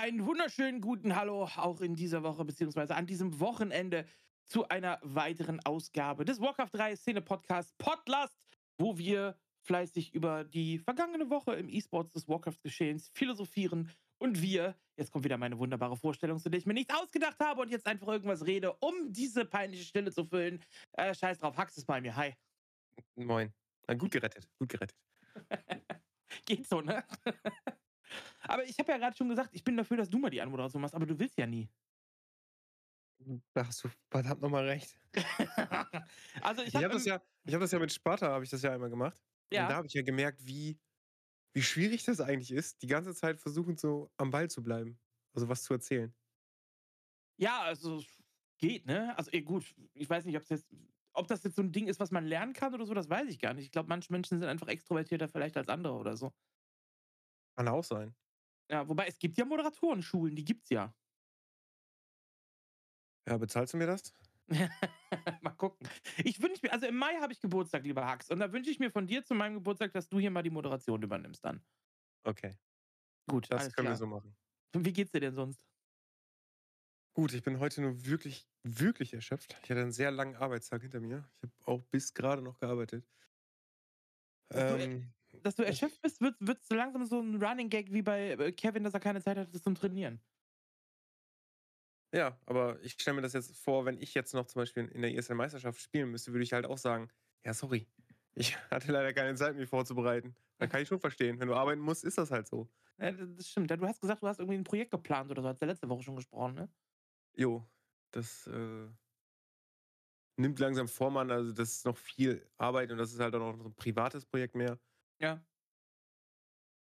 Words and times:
einen 0.00 0.24
wunderschönen 0.24 0.80
guten 0.80 1.16
Hallo 1.16 1.44
auch 1.56 1.80
in 1.80 1.94
dieser 1.94 2.22
Woche, 2.22 2.44
beziehungsweise 2.44 2.94
an 2.94 3.06
diesem 3.06 3.40
Wochenende 3.40 4.06
zu 4.46 4.68
einer 4.68 5.00
weiteren 5.02 5.60
Ausgabe 5.64 6.24
des 6.24 6.40
Warcraft 6.40 6.70
3 6.72 6.96
Szene 6.96 7.20
Podcast 7.20 7.76
Podlast, 7.78 8.38
wo 8.78 8.96
wir 8.96 9.36
fleißig 9.62 10.14
über 10.14 10.44
die 10.44 10.78
vergangene 10.78 11.30
Woche 11.30 11.54
im 11.54 11.68
E-Sports 11.68 12.12
des 12.12 12.28
Warcraft-Geschehens 12.28 13.10
philosophieren 13.12 13.90
und 14.18 14.40
wir, 14.40 14.76
jetzt 14.96 15.10
kommt 15.10 15.24
wieder 15.24 15.36
meine 15.36 15.58
wunderbare 15.58 15.96
Vorstellung, 15.96 16.38
zu 16.38 16.48
der 16.48 16.58
ich 16.58 16.66
mir 16.66 16.74
nichts 16.74 16.94
ausgedacht 16.94 17.40
habe 17.40 17.60
und 17.62 17.70
jetzt 17.70 17.86
einfach 17.86 18.08
irgendwas 18.08 18.46
rede, 18.46 18.72
um 18.74 19.12
diese 19.12 19.44
peinliche 19.44 19.84
Stille 19.84 20.12
zu 20.12 20.24
füllen. 20.24 20.62
Äh, 20.92 21.12
scheiß 21.12 21.40
drauf, 21.40 21.56
Hax 21.56 21.76
ist 21.76 21.86
bei 21.86 22.00
mir. 22.00 22.14
Hi. 22.14 22.34
Moin. 23.16 23.52
Na, 23.88 23.94
gut 23.94 24.12
gerettet, 24.12 24.48
gut 24.58 24.68
gerettet. 24.68 24.96
Geht 26.46 26.68
so, 26.68 26.80
ne? 26.80 27.04
Aber 28.42 28.64
ich 28.64 28.78
habe 28.78 28.92
ja 28.92 28.98
gerade 28.98 29.16
schon 29.16 29.28
gesagt, 29.28 29.50
ich 29.52 29.64
bin 29.64 29.76
dafür, 29.76 29.96
dass 29.96 30.10
du 30.10 30.18
mal 30.18 30.30
die 30.30 30.40
Anmoderation 30.40 30.80
machst, 30.82 30.94
aber 30.94 31.06
du 31.06 31.18
willst 31.18 31.38
ja 31.38 31.46
nie. 31.46 31.68
Da 33.52 33.66
hast 33.66 33.82
du 33.84 33.88
verdammt 34.10 34.40
nochmal 34.40 34.64
recht. 34.66 34.96
also 36.40 36.62
ich 36.62 36.74
habe 36.74 36.84
habe 36.84 36.94
das, 36.94 37.04
ja, 37.04 37.20
ich 37.44 37.54
hab 37.54 37.60
das 37.60 37.72
ja 37.72 37.78
mit 37.78 37.92
Sparta, 37.92 38.28
habe 38.28 38.44
ich 38.44 38.50
das 38.50 38.62
ja 38.62 38.72
einmal 38.72 38.90
gemacht. 38.90 39.18
Ja. 39.52 39.62
Und 39.62 39.70
da 39.70 39.76
habe 39.76 39.86
ich 39.86 39.94
ja 39.94 40.02
gemerkt, 40.02 40.46
wie, 40.46 40.78
wie 41.52 41.62
schwierig 41.62 42.04
das 42.04 42.20
eigentlich 42.20 42.52
ist, 42.52 42.82
die 42.82 42.86
ganze 42.86 43.14
Zeit 43.14 43.40
versuchen, 43.40 43.76
so 43.76 44.10
am 44.16 44.30
Ball 44.30 44.48
zu 44.48 44.62
bleiben. 44.62 44.98
Also 45.32 45.48
was 45.48 45.64
zu 45.64 45.74
erzählen. 45.74 46.14
Ja, 47.38 47.62
also 47.62 48.02
geht, 48.58 48.86
ne? 48.86 49.16
Also 49.16 49.32
eh, 49.32 49.42
gut, 49.42 49.74
ich 49.94 50.08
weiß 50.08 50.24
nicht, 50.24 50.36
ob 50.36 50.44
jetzt, 50.48 50.66
ob 51.12 51.26
das 51.26 51.42
jetzt 51.44 51.56
so 51.56 51.62
ein 51.62 51.72
Ding 51.72 51.88
ist, 51.88 52.00
was 52.00 52.10
man 52.10 52.26
lernen 52.26 52.52
kann 52.52 52.74
oder 52.74 52.86
so, 52.86 52.94
das 52.94 53.08
weiß 53.08 53.28
ich 53.28 53.38
gar 53.40 53.54
nicht. 53.54 53.64
Ich 53.64 53.70
glaube, 53.72 53.88
manche 53.88 54.12
Menschen 54.12 54.38
sind 54.38 54.48
einfach 54.48 54.68
extrovertierter 54.68 55.28
vielleicht 55.28 55.56
als 55.56 55.68
andere 55.68 55.94
oder 55.94 56.16
so. 56.16 56.32
Kann 57.58 57.68
auch 57.68 57.84
sein. 57.84 58.14
Ja, 58.70 58.88
wobei 58.88 59.06
es 59.06 59.18
gibt 59.18 59.36
ja 59.38 59.44
Moderatorenschulen, 59.44 60.36
die 60.36 60.44
gibt's 60.44 60.70
ja. 60.70 60.94
Ja, 63.28 63.36
bezahlst 63.38 63.74
du 63.74 63.76
mir 63.78 63.86
das? 63.86 64.12
mal 65.42 65.50
gucken. 65.56 65.88
Ich 66.24 66.40
wünsche 66.42 66.60
mir, 66.62 66.72
also 66.72 66.86
im 66.86 66.96
Mai 66.96 67.16
habe 67.20 67.32
ich 67.32 67.40
Geburtstag, 67.40 67.84
lieber 67.84 68.06
Hax, 68.06 68.30
und 68.30 68.38
da 68.40 68.52
wünsche 68.52 68.70
ich 68.70 68.78
mir 68.78 68.90
von 68.90 69.06
dir 69.06 69.24
zu 69.24 69.34
meinem 69.34 69.54
Geburtstag, 69.54 69.92
dass 69.92 70.08
du 70.08 70.18
hier 70.18 70.30
mal 70.30 70.42
die 70.42 70.50
Moderation 70.50 71.02
übernimmst 71.02 71.44
dann. 71.44 71.62
Okay, 72.24 72.58
Gut, 73.28 73.48
das 73.48 73.70
können 73.70 73.88
klar. 73.88 73.88
wir 73.88 73.96
so 73.96 74.06
machen. 74.06 74.36
Und 74.74 74.84
Wie 74.86 74.92
geht's 74.94 75.12
dir 75.12 75.20
denn 75.20 75.34
sonst? 75.34 75.62
Gut, 77.14 77.32
ich 77.34 77.42
bin 77.42 77.58
heute 77.58 77.80
nur 77.82 78.06
wirklich, 78.06 78.48
wirklich 78.62 79.12
erschöpft. 79.12 79.56
Ich 79.62 79.70
hatte 79.70 79.80
einen 79.82 79.92
sehr 79.92 80.10
langen 80.10 80.36
Arbeitstag 80.36 80.82
hinter 80.82 81.00
mir. 81.00 81.28
Ich 81.42 81.42
habe 81.42 81.52
auch 81.66 81.82
bis 81.90 82.14
gerade 82.14 82.40
noch 82.42 82.58
gearbeitet. 82.58 83.06
Du- 84.66 84.78
Ähm, 84.80 85.12
Dass 85.48 85.54
du 85.54 85.64
erschöpft 85.64 86.02
bist, 86.02 86.20
wird 86.20 86.36
es 86.60 86.68
so 86.68 86.74
langsam 86.74 87.06
so 87.06 87.20
ein 87.22 87.42
Running 87.42 87.70
Gag 87.70 87.90
wie 87.90 88.02
bei 88.02 88.32
äh, 88.32 88.52
Kevin, 88.52 88.84
dass 88.84 88.92
er 88.92 89.00
keine 89.00 89.22
Zeit 89.22 89.38
hatte 89.38 89.58
zum 89.62 89.74
Trainieren. 89.74 90.20
Ja, 92.12 92.38
aber 92.44 92.78
ich 92.82 92.92
stelle 92.92 93.14
mir 93.14 93.22
das 93.22 93.32
jetzt 93.32 93.56
vor, 93.56 93.86
wenn 93.86 93.96
ich 93.96 94.12
jetzt 94.12 94.34
noch 94.34 94.46
zum 94.46 94.60
Beispiel 94.60 94.84
in 94.88 95.00
der 95.00 95.14
ESL-Meisterschaft 95.14 95.80
spielen 95.80 96.10
müsste, 96.10 96.34
würde 96.34 96.44
ich 96.44 96.52
halt 96.52 96.66
auch 96.66 96.76
sagen, 96.76 97.08
ja, 97.46 97.54
sorry, 97.54 97.86
ich 98.34 98.58
hatte 98.70 98.92
leider 98.92 99.14
keine 99.14 99.36
Zeit, 99.36 99.56
mich 99.56 99.70
vorzubereiten. 99.70 100.36
Da 100.58 100.66
kann 100.66 100.82
ich 100.82 100.88
schon 100.88 101.00
verstehen. 101.00 101.40
Wenn 101.40 101.48
du 101.48 101.54
arbeiten 101.54 101.80
musst, 101.80 102.04
ist 102.04 102.18
das 102.18 102.30
halt 102.30 102.46
so. 102.46 102.68
Ja, 102.98 103.10
das 103.12 103.48
stimmt. 103.48 103.70
Du 103.70 103.86
hast 103.86 104.02
gesagt, 104.02 104.22
du 104.22 104.26
hast 104.26 104.38
irgendwie 104.38 104.58
ein 104.58 104.64
Projekt 104.64 104.90
geplant 104.90 105.30
oder 105.30 105.40
so. 105.40 105.48
Hast 105.48 105.62
du 105.62 105.66
letzte 105.66 105.88
Woche 105.88 106.02
schon 106.02 106.16
gesprochen, 106.16 106.56
ne? 106.56 106.68
Jo, 107.36 107.66
das 108.10 108.46
äh, 108.48 108.88
nimmt 110.36 110.58
langsam 110.58 110.88
Form 110.88 111.16
an. 111.16 111.30
Also 111.30 111.52
das 111.52 111.70
ist 111.70 111.86
noch 111.86 111.96
viel 111.96 112.46
Arbeit 112.58 112.92
und 112.92 112.98
das 112.98 113.14
ist 113.14 113.20
halt 113.20 113.34
auch 113.34 113.38
noch 113.38 113.62
so 113.62 113.70
ein 113.70 113.74
privates 113.74 114.26
Projekt 114.26 114.54
mehr. 114.54 114.78
Ja. 115.20 115.44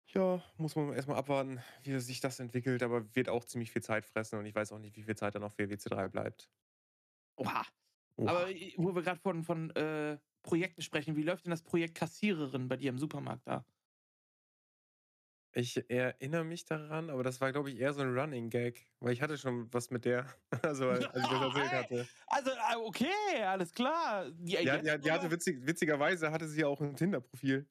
Ja, 0.05 0.43
muss 0.57 0.75
man 0.75 0.93
erstmal 0.93 1.17
abwarten, 1.17 1.59
wie 1.83 1.97
sich 1.99 2.19
das 2.19 2.39
entwickelt, 2.39 2.83
aber 2.83 3.15
wird 3.15 3.29
auch 3.29 3.45
ziemlich 3.45 3.71
viel 3.71 3.81
Zeit 3.81 4.05
fressen 4.05 4.37
und 4.37 4.45
ich 4.45 4.53
weiß 4.53 4.71
auch 4.71 4.79
nicht, 4.79 4.95
wie 4.95 5.03
viel 5.03 5.15
Zeit 5.15 5.33
dann 5.35 5.41
noch 5.41 5.53
für 5.53 5.69
WC3 5.69 6.07
bleibt. 6.09 6.51
Oha. 7.37 7.63
Oha. 8.17 8.29
Aber 8.29 8.49
wo 8.77 8.95
wir 8.95 9.01
gerade 9.03 9.19
von, 9.19 9.43
von 9.43 9.71
äh, 9.71 10.19
Projekten 10.43 10.81
sprechen, 10.81 11.15
wie 11.15 11.23
läuft 11.23 11.45
denn 11.45 11.51
das 11.51 11.63
Projekt 11.63 11.95
Kassiererin 11.95 12.67
bei 12.69 12.77
dir 12.77 12.89
im 12.89 12.99
Supermarkt 12.99 13.47
da? 13.47 13.65
Ich 15.55 15.87
erinnere 15.89 16.43
mich 16.43 16.65
daran, 16.65 17.09
aber 17.11 17.21
das 17.23 17.39
war, 17.39 17.51
glaube 17.51 17.69
ich, 17.69 17.77
eher 17.79 17.93
so 17.93 18.01
ein 18.01 18.17
Running 18.17 18.49
Gag, 18.49 18.89
weil 18.99 19.13
ich 19.13 19.21
hatte 19.21 19.37
schon 19.37 19.71
was 19.71 19.91
mit 19.91 20.03
der, 20.05 20.25
also 20.63 20.89
als 20.89 21.23
ich 21.23 21.29
das 21.29 21.41
erzählt 21.41 21.71
hatte. 21.71 22.09
Also, 22.27 22.51
äh, 22.51 22.75
okay, 22.77 23.43
alles 23.45 23.71
klar. 23.71 24.31
Die, 24.31 24.57
Ja, 24.57 24.77
die, 24.77 24.99
die 25.01 25.11
hatte 25.11 25.29
witzig, 25.31 25.65
witzigerweise 25.65 26.31
hatte 26.31 26.47
sie 26.47 26.65
auch 26.65 26.81
ein 26.81 26.95
Tinder-Profil. 26.95 27.69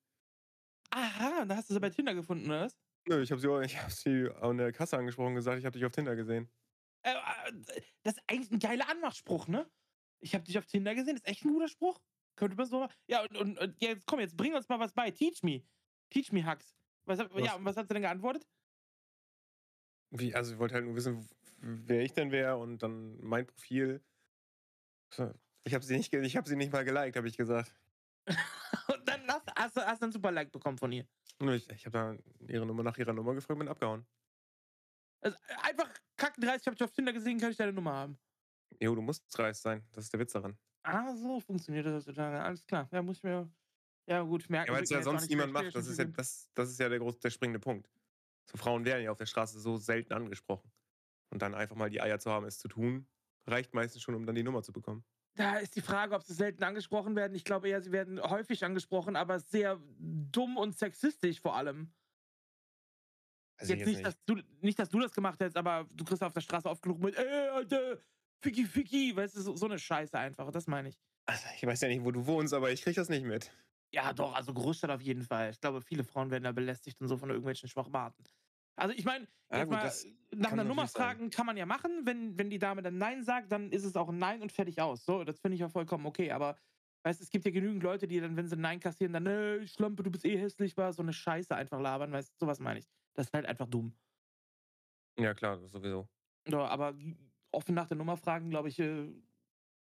Aha, 0.94 1.44
da 1.47 1.56
hast 1.56 1.70
du 1.70 1.75
sie 1.75 1.80
bei 1.80 1.91
Tinder 1.91 2.14
gefunden, 2.14 2.47
oder 2.47 2.62
was? 2.66 2.76
Nö, 3.08 3.20
ich 3.22 3.30
habe 3.32 3.41
sie, 3.41 3.48
auch- 3.48 3.60
ich 3.60 3.82
hab 3.82 3.91
sie 3.91 4.28
an 4.41 4.58
der 4.58 4.72
Kasse 4.72 4.97
angesprochen 4.97 5.28
und 5.30 5.34
gesagt, 5.36 5.58
ich 5.58 5.64
habe 5.64 5.72
dich 5.76 5.84
auf 5.84 5.92
Tinder 5.92 6.14
gesehen. 6.14 6.50
Äh, 7.04 7.14
äh, 7.14 7.82
das 8.03 8.14
ist 8.14 8.22
eigentlich 8.28 8.50
ein 8.53 8.58
geiler 8.58 8.88
Anmachspruch, 8.88 9.48
ne? 9.48 9.69
Ich 10.20 10.34
habe 10.34 10.44
dich 10.44 10.56
auf 10.58 10.66
Tinder 10.66 10.94
gesehen, 10.94 11.14
das 11.16 11.22
ist 11.25 11.28
echt 11.28 11.44
ein 11.44 11.53
guter 11.53 11.69
Spruch. 11.69 12.00
Könnte 12.36 12.56
man 12.56 12.66
so. 12.66 12.88
Ja, 13.08 13.22
und, 13.22 13.36
und, 13.36 13.58
und 13.58 13.82
jetzt 13.82 14.06
komm, 14.06 14.20
jetzt 14.20 14.36
bring 14.36 14.54
uns 14.54 14.69
mal 14.69 14.78
was 14.78 14.92
bei. 14.92 15.10
Teach 15.10 15.42
me. 15.42 15.62
Teach 16.10 16.30
me, 16.32 16.47
Hux. 16.47 16.76
Was, 17.04 17.19
Was? 17.19 17.44
Ja, 17.44 17.54
und 17.56 17.64
was 17.64 17.76
hat 17.76 17.88
sie 17.88 17.94
denn 17.94 18.03
geantwortet? 18.03 18.47
Wie, 20.10 20.34
also 20.34 20.53
ich 20.53 20.59
wollte 20.59 20.74
halt 20.74 20.84
nur 20.84 20.94
wissen, 20.94 21.28
wer 21.59 22.03
ich 22.03 22.12
denn 22.12 22.30
wäre 22.30 22.56
und 22.59 22.82
dann 22.82 23.19
mein 23.20 23.47
Profil. 23.47 24.04
Ich 25.64 25.74
habe 25.74 25.84
sie 25.84 25.97
nicht, 25.97 26.10
ge- 26.10 26.24
ich 26.24 26.36
habe 26.36 26.48
sie 26.48 26.56
nicht 26.56 26.72
mal 26.72 26.84
geliked, 26.84 27.16
habe 27.16 27.28
ich 27.28 27.36
gesagt. 27.36 27.74
Hast, 29.62 29.76
hast, 29.76 29.76
du- 29.76 29.86
hast 29.86 30.00
du 30.02 30.04
einen 30.06 30.12
super 30.12 30.32
Like 30.32 30.50
bekommen 30.52 30.78
von 30.78 30.92
ihr. 30.92 31.06
Ich, 31.40 31.68
ich 31.70 31.86
habe 31.86 31.90
da 31.90 32.16
ihre 32.52 32.66
Nummer 32.66 32.82
nach 32.82 32.96
ihrer 32.98 33.12
Nummer 33.12 33.34
gefragt 33.34 33.52
und 33.52 33.58
bin 33.60 33.68
abgehauen. 33.68 34.06
Also 35.20 35.36
einfach 35.62 35.88
kackendreist, 36.16 36.62
ich 36.62 36.66
habe 36.66 36.76
dich 36.76 36.84
auf 36.84 36.92
Tinder 36.92 37.12
gesehen, 37.12 37.38
kann 37.38 37.50
ich 37.50 37.56
deine 37.56 37.72
Nummer 37.72 37.92
haben. 37.92 38.18
Jo, 38.80 38.94
du 38.94 39.02
musst 39.02 39.24
dreist 39.36 39.62
sein. 39.62 39.86
Das 39.92 40.04
ist 40.04 40.12
der 40.12 40.20
Witz 40.20 40.32
daran. 40.32 40.58
Ah, 40.84 41.14
so 41.14 41.38
funktioniert 41.40 41.86
das 41.86 41.94
heutzutage. 41.94 42.40
Alles 42.42 42.64
klar. 42.66 42.88
Ja, 42.90 43.02
muss 43.02 43.18
ich 43.18 43.22
mir. 43.22 43.48
Ja, 44.08 44.22
gut, 44.22 44.50
merken. 44.50 44.68
Ja, 44.72 44.76
weil 44.76 44.82
es 44.82 44.90
ja 44.90 45.02
sonst 45.02 45.28
niemand 45.28 45.52
macht. 45.52 45.74
Das 45.74 45.86
ist 45.86 45.98
ja, 45.98 46.04
das, 46.06 46.48
das 46.54 46.70
ist 46.70 46.80
ja 46.80 46.88
der, 46.88 46.98
groß, 46.98 47.20
der 47.20 47.30
springende 47.30 47.60
Punkt. 47.60 47.88
So 48.50 48.58
Frauen 48.58 48.84
werden 48.84 49.04
ja 49.04 49.12
auf 49.12 49.18
der 49.18 49.26
Straße 49.26 49.60
so 49.60 49.76
selten 49.76 50.12
angesprochen. 50.12 50.72
Und 51.30 51.40
dann 51.40 51.54
einfach 51.54 51.76
mal 51.76 51.88
die 51.88 52.00
Eier 52.00 52.18
zu 52.18 52.30
haben, 52.30 52.44
es 52.46 52.58
zu 52.58 52.66
tun, 52.68 53.06
reicht 53.46 53.74
meistens 53.74 54.02
schon, 54.02 54.14
um 54.16 54.26
dann 54.26 54.34
die 54.34 54.42
Nummer 54.42 54.62
zu 54.62 54.72
bekommen. 54.72 55.04
Da 55.34 55.56
ist 55.56 55.76
die 55.76 55.81
Frage, 55.81 56.15
ob 56.15 56.22
sie 56.22 56.34
selten 56.34 56.62
angesprochen 56.62 57.16
werden. 57.16 57.34
Ich 57.34 57.44
glaube 57.44 57.69
eher, 57.69 57.81
sie 57.82 57.93
werden 57.93 58.20
häufig 58.22 58.65
angesprochen, 58.65 59.16
aber 59.16 59.41
sehr 59.41 59.81
dumm 59.98 60.56
und 60.56 60.76
sexistisch 60.76 61.41
vor 61.41 61.56
allem. 61.56 61.94
Also 63.59 63.75
jetzt 63.75 63.87
nicht, 63.87 64.04
Dass 64.04 64.22
du, 64.25 64.37
nicht, 64.60 64.78
dass 64.78 64.88
du 64.88 65.00
das 65.00 65.12
gemacht 65.12 65.41
hättest, 65.41 65.56
aber 65.56 65.87
du 65.91 66.04
kriegst 66.04 66.22
auf 66.22 66.32
der 66.32 66.41
Straße 66.41 66.69
oft 66.69 66.82
genug 66.82 66.98
mit, 66.98 67.16
ey, 67.16 67.48
Alter, 67.48 67.98
Ficky, 68.42 68.66
Ficky, 68.66 69.15
weißt 69.15 69.37
du, 69.37 69.41
so, 69.41 69.56
so 69.56 69.66
eine 69.66 69.78
Scheiße 69.78 70.19
einfach, 70.19 70.50
das 70.50 70.66
meine 70.66 70.88
ich. 70.88 71.00
Also, 71.26 71.47
ich 71.54 71.65
weiß 71.65 71.81
ja 71.82 71.88
nicht, 71.88 72.04
wo 72.04 72.10
du 72.10 72.26
wohnst, 72.26 72.53
aber 72.53 72.72
ich 72.72 72.82
krieg 72.82 72.97
das 72.97 73.09
nicht 73.09 73.25
mit. 73.25 73.53
Ja, 73.94 74.12
doch, 74.12 74.34
also 74.34 74.53
Großstadt 74.54 74.91
auf 74.91 75.03
jeden 75.03 75.22
Fall. 75.22 75.50
Ich 75.50 75.60
glaube, 75.60 75.82
viele 75.82 76.03
Frauen 76.03 76.31
werden 76.31 76.44
da 76.44 76.53
belästigt 76.53 77.00
und 77.00 77.09
so 77.09 77.19
von 77.19 77.28
irgendwelchen 77.28 77.69
Schwachmaten. 77.69 78.25
Also 78.77 78.94
ich 78.94 79.05
meine, 79.05 79.28
Ja, 79.50 79.65
nach 80.34 80.53
einer 80.53 80.65
Nummer 80.65 80.87
sein. 80.87 81.03
fragen 81.03 81.31
kann 81.31 81.47
man 81.47 81.56
ja 81.56 81.66
machen. 81.66 82.06
Wenn, 82.06 82.38
wenn 82.38 82.50
die 82.50 82.59
Dame 82.59 82.83
dann 82.83 82.99
Nein 82.99 83.22
sagt, 83.25 83.53
dann 83.53 83.71
ist 83.71 83.84
es 83.84 83.97
auch 83.97 84.09
ein 84.09 84.19
Nein 84.19 84.43
und 84.43 84.53
fertig 84.53 84.81
aus. 84.81 85.05
So, 85.05 85.25
das 85.25 85.41
finde 85.41 85.55
ich 85.56 85.60
ja 85.60 85.69
vollkommen 85.69 86.06
okay. 86.06 86.33
Aber 86.33 86.56
weißt 87.05 87.21
du, 87.21 87.25
es 87.25 87.31
gibt 87.31 87.44
ja 87.44 87.50
genügend 87.50 87.83
Leute, 87.83 88.09
die 88.09 88.21
dann, 88.21 88.37
wenn 88.37 88.49
sie 88.49 88.56
Nein 88.56 88.81
kassieren, 88.81 89.12
dann, 89.12 89.27
äh, 89.27 89.66
Schlampe, 89.66 90.03
du 90.03 90.10
bist 90.10 90.25
eh 90.25 90.38
hässlich, 90.38 90.77
war 90.77 90.92
so 90.92 91.03
eine 91.03 91.13
Scheiße 91.13 91.54
einfach 91.54 91.80
labern, 91.80 92.13
weißt 92.13 92.30
du, 92.33 92.47
sowas 92.47 92.60
meine 92.60 92.78
ich. 92.80 92.89
Das 93.15 93.27
ist 93.27 93.34
halt 93.34 93.47
einfach 93.47 93.66
dumm. 93.66 93.95
Ja, 95.18 95.34
klar, 95.34 95.68
sowieso. 95.68 96.09
Ja, 96.48 96.66
aber 96.66 96.95
offen 97.53 97.75
nach 97.75 97.86
der 97.86 97.97
Nummer 97.97 98.16
fragen, 98.16 98.51
glaube 98.51 98.68
ich, 98.68 98.78
äh, 98.78 99.13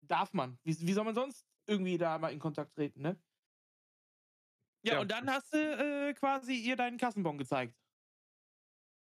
darf 0.02 0.32
man. 0.34 0.58
Wie, 0.64 0.76
wie 0.80 0.92
soll 0.92 1.04
man 1.04 1.14
sonst 1.14 1.46
irgendwie 1.66 1.98
da 1.98 2.18
mal 2.18 2.32
in 2.32 2.38
Kontakt 2.38 2.74
treten, 2.74 3.02
ne? 3.02 3.22
Ja, 4.86 4.94
Ja. 4.94 5.00
und 5.00 5.10
dann 5.10 5.30
hast 5.30 5.52
du 5.54 5.58
äh, 5.58 6.14
quasi 6.14 6.54
ihr 6.56 6.76
deinen 6.76 6.98
Kassenbon 6.98 7.38
gezeigt. 7.38 7.74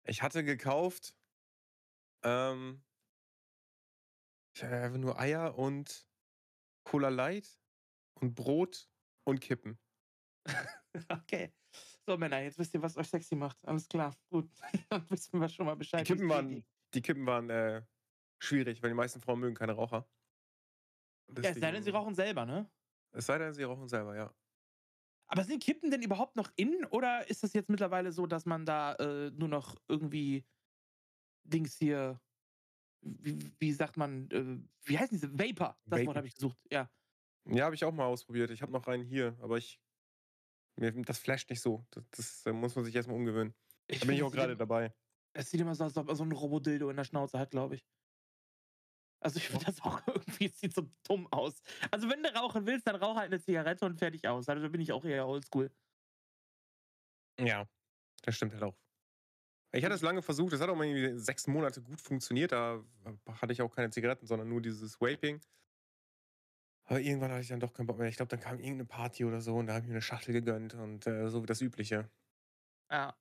Ich 0.06 0.22
hatte 0.22 0.44
gekauft 0.44 1.16
ähm, 2.22 2.82
einfach 4.60 4.98
nur 4.98 5.18
Eier 5.18 5.58
und 5.58 6.08
Cola 6.84 7.08
Light 7.08 7.60
und 8.14 8.34
Brot 8.34 8.88
und 9.24 9.40
Kippen. 9.40 9.78
Okay. 11.10 11.52
So, 12.06 12.16
Männer, 12.16 12.40
jetzt 12.40 12.58
wisst 12.58 12.72
ihr, 12.72 12.80
was 12.80 12.96
euch 12.96 13.08
sexy 13.08 13.36
macht. 13.36 13.62
Alles 13.66 13.86
klar. 13.86 14.16
Gut. 14.30 14.48
Dann 14.88 15.10
wissen 15.10 15.38
wir 15.38 15.48
schon 15.50 15.66
mal 15.66 15.74
Die 15.74 15.80
Bescheid. 15.80 16.06
Kippen 16.06 16.22
wie's 16.22 16.30
waren, 16.30 16.64
die 16.94 17.02
Kippen 17.02 17.26
waren 17.26 17.50
äh, 17.50 17.82
schwierig, 18.38 18.82
weil 18.82 18.88
die 18.88 18.94
meisten 18.96 19.20
Frauen 19.20 19.40
mögen 19.40 19.54
keine 19.54 19.72
Raucher. 19.72 20.08
Ja, 21.36 21.50
es 21.50 21.58
sei 21.58 21.70
denn, 21.72 21.82
sie 21.82 21.90
rauchen 21.90 22.14
selber, 22.14 22.46
ne? 22.46 22.70
Es 23.12 23.26
sei 23.26 23.36
denn, 23.36 23.52
sie 23.52 23.64
rauchen 23.64 23.88
selber, 23.88 24.16
ja. 24.16 24.34
Aber 25.28 25.44
sind 25.44 25.62
Kippen 25.62 25.90
denn 25.90 26.02
überhaupt 26.02 26.36
noch 26.36 26.50
in? 26.56 26.84
Oder 26.86 27.28
ist 27.28 27.42
das 27.42 27.52
jetzt 27.52 27.68
mittlerweile 27.68 28.12
so, 28.12 28.26
dass 28.26 28.46
man 28.46 28.64
da 28.64 28.94
äh, 28.94 29.30
nur 29.30 29.48
noch 29.48 29.76
irgendwie 29.88 30.44
Dings 31.44 31.76
hier. 31.76 32.20
Wie, 33.00 33.52
wie 33.58 33.72
sagt 33.72 33.96
man? 33.96 34.30
Äh, 34.30 34.58
wie 34.84 34.98
heißen 34.98 35.16
diese? 35.16 35.32
Vapor. 35.38 35.78
Das 35.84 35.98
Vapen. 35.98 36.06
Wort 36.06 36.16
habe 36.16 36.26
ich 36.26 36.34
gesucht. 36.34 36.58
Ja. 36.70 36.90
Ja, 37.48 37.64
habe 37.66 37.74
ich 37.74 37.84
auch 37.84 37.92
mal 37.92 38.06
ausprobiert. 38.06 38.50
Ich 38.50 38.62
habe 38.62 38.72
noch 38.72 38.86
einen 38.86 39.04
hier, 39.04 39.36
aber 39.40 39.58
ich. 39.58 39.80
Mir, 40.78 40.92
das 40.92 41.18
flasht 41.18 41.48
nicht 41.48 41.62
so. 41.62 41.86
Das, 41.90 42.04
das 42.10 42.46
äh, 42.46 42.52
muss 42.52 42.74
man 42.74 42.84
sich 42.84 42.94
erstmal 42.94 43.16
umgewöhnen. 43.16 43.54
Da 43.88 43.98
bin 44.04 44.16
ich 44.16 44.22
auch 44.22 44.30
das 44.30 44.36
gerade 44.36 44.56
dabei. 44.56 44.94
Es 45.32 45.50
sieht 45.50 45.60
immer 45.60 45.74
so 45.74 45.84
aus, 45.84 45.90
als 45.90 45.96
ob 45.96 46.08
er 46.08 46.16
so 46.16 46.24
ein 46.24 46.32
Robodildo 46.32 46.90
in 46.90 46.96
der 46.96 47.04
Schnauze 47.04 47.38
hat, 47.38 47.50
glaube 47.50 47.76
ich. 47.76 47.86
Also 49.26 49.38
ich 49.38 49.48
finde 49.48 49.64
das 49.64 49.80
auch 49.80 50.00
irgendwie, 50.06 50.46
es 50.46 50.60
sieht 50.60 50.72
so 50.72 50.88
dumm 51.02 51.26
aus. 51.32 51.60
Also 51.90 52.08
wenn 52.08 52.22
du 52.22 52.32
rauchen 52.32 52.64
willst, 52.64 52.86
dann 52.86 52.94
rauch 52.94 53.16
halt 53.16 53.32
eine 53.32 53.40
Zigarette 53.40 53.84
und 53.84 53.98
fertig 53.98 54.28
aus. 54.28 54.48
Also 54.48 54.62
da 54.62 54.68
bin 54.68 54.80
ich 54.80 54.92
auch 54.92 55.04
eher 55.04 55.26
oldschool. 55.26 55.68
Ja, 57.40 57.68
das 58.22 58.36
stimmt 58.36 58.52
halt 58.52 58.62
auch. 58.62 58.76
Ich 59.72 59.84
hatte 59.84 59.96
es 59.96 60.02
lange 60.02 60.22
versucht, 60.22 60.52
es 60.52 60.60
hat 60.60 60.68
auch 60.68 60.76
mal 60.76 60.86
irgendwie 60.86 61.18
sechs 61.18 61.48
Monate 61.48 61.82
gut 61.82 62.00
funktioniert. 62.00 62.52
Da 62.52 62.84
hatte 63.40 63.52
ich 63.52 63.62
auch 63.62 63.74
keine 63.74 63.90
Zigaretten, 63.90 64.26
sondern 64.28 64.48
nur 64.48 64.62
dieses 64.62 65.00
Vaping. 65.00 65.40
Aber 66.84 67.00
irgendwann 67.00 67.32
hatte 67.32 67.40
ich 67.42 67.48
dann 67.48 67.58
doch 67.58 67.72
keinen 67.72 67.88
Bock 67.88 67.98
mehr. 67.98 68.06
Ich 68.06 68.14
glaube, 68.14 68.28
dann 68.28 68.38
kam 68.38 68.60
irgendeine 68.60 68.84
Party 68.84 69.24
oder 69.24 69.40
so 69.40 69.56
und 69.56 69.66
da 69.66 69.72
habe 69.72 69.82
ich 69.82 69.88
mir 69.88 69.94
eine 69.94 70.02
Schachtel 70.02 70.34
gegönnt 70.34 70.74
und 70.74 71.04
äh, 71.08 71.28
so 71.30 71.42
wie 71.42 71.46
das 71.46 71.60
Übliche. 71.60 72.08
Ja. 72.92 73.16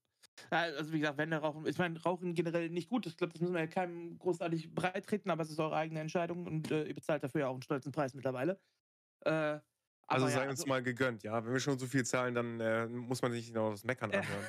Also 0.49 0.91
wie 0.91 0.99
gesagt, 0.99 1.17
wenn 1.17 1.29
der 1.29 1.39
Rauchen, 1.39 1.65
ich 1.65 1.77
meine, 1.77 2.01
Rauchen 2.01 2.33
generell 2.33 2.69
nicht 2.69 2.89
gut. 2.89 3.05
Ich 3.05 3.17
glaube, 3.17 3.33
das 3.33 3.41
müssen 3.41 3.53
wir 3.53 3.61
ja 3.61 3.67
keinem 3.67 4.17
großartig 4.17 4.73
breit 4.73 5.05
treten, 5.05 5.29
aber 5.29 5.43
es 5.43 5.49
ist 5.49 5.59
eure 5.59 5.75
eigene 5.75 5.99
Entscheidung 5.99 6.45
und 6.45 6.71
äh, 6.71 6.85
ihr 6.85 6.93
bezahlt 6.93 7.23
dafür 7.23 7.41
ja 7.41 7.47
auch 7.47 7.53
einen 7.53 7.61
stolzen 7.61 7.91
Preis 7.91 8.13
mittlerweile. 8.13 8.59
Äh, 9.21 9.59
also 10.07 10.27
sei 10.27 10.43
ja, 10.43 10.49
uns 10.49 10.59
also, 10.59 10.67
mal 10.67 10.83
gegönnt, 10.83 11.23
ja. 11.23 11.43
Wenn 11.43 11.53
wir 11.53 11.59
schon 11.59 11.79
so 11.79 11.87
viel 11.87 12.05
zahlen, 12.05 12.35
dann 12.35 12.59
äh, 12.59 12.87
muss 12.87 13.21
man 13.21 13.31
sich 13.31 13.51
noch 13.51 13.71
das 13.71 13.83
Meckern 13.83 14.11
anhören. 14.11 14.45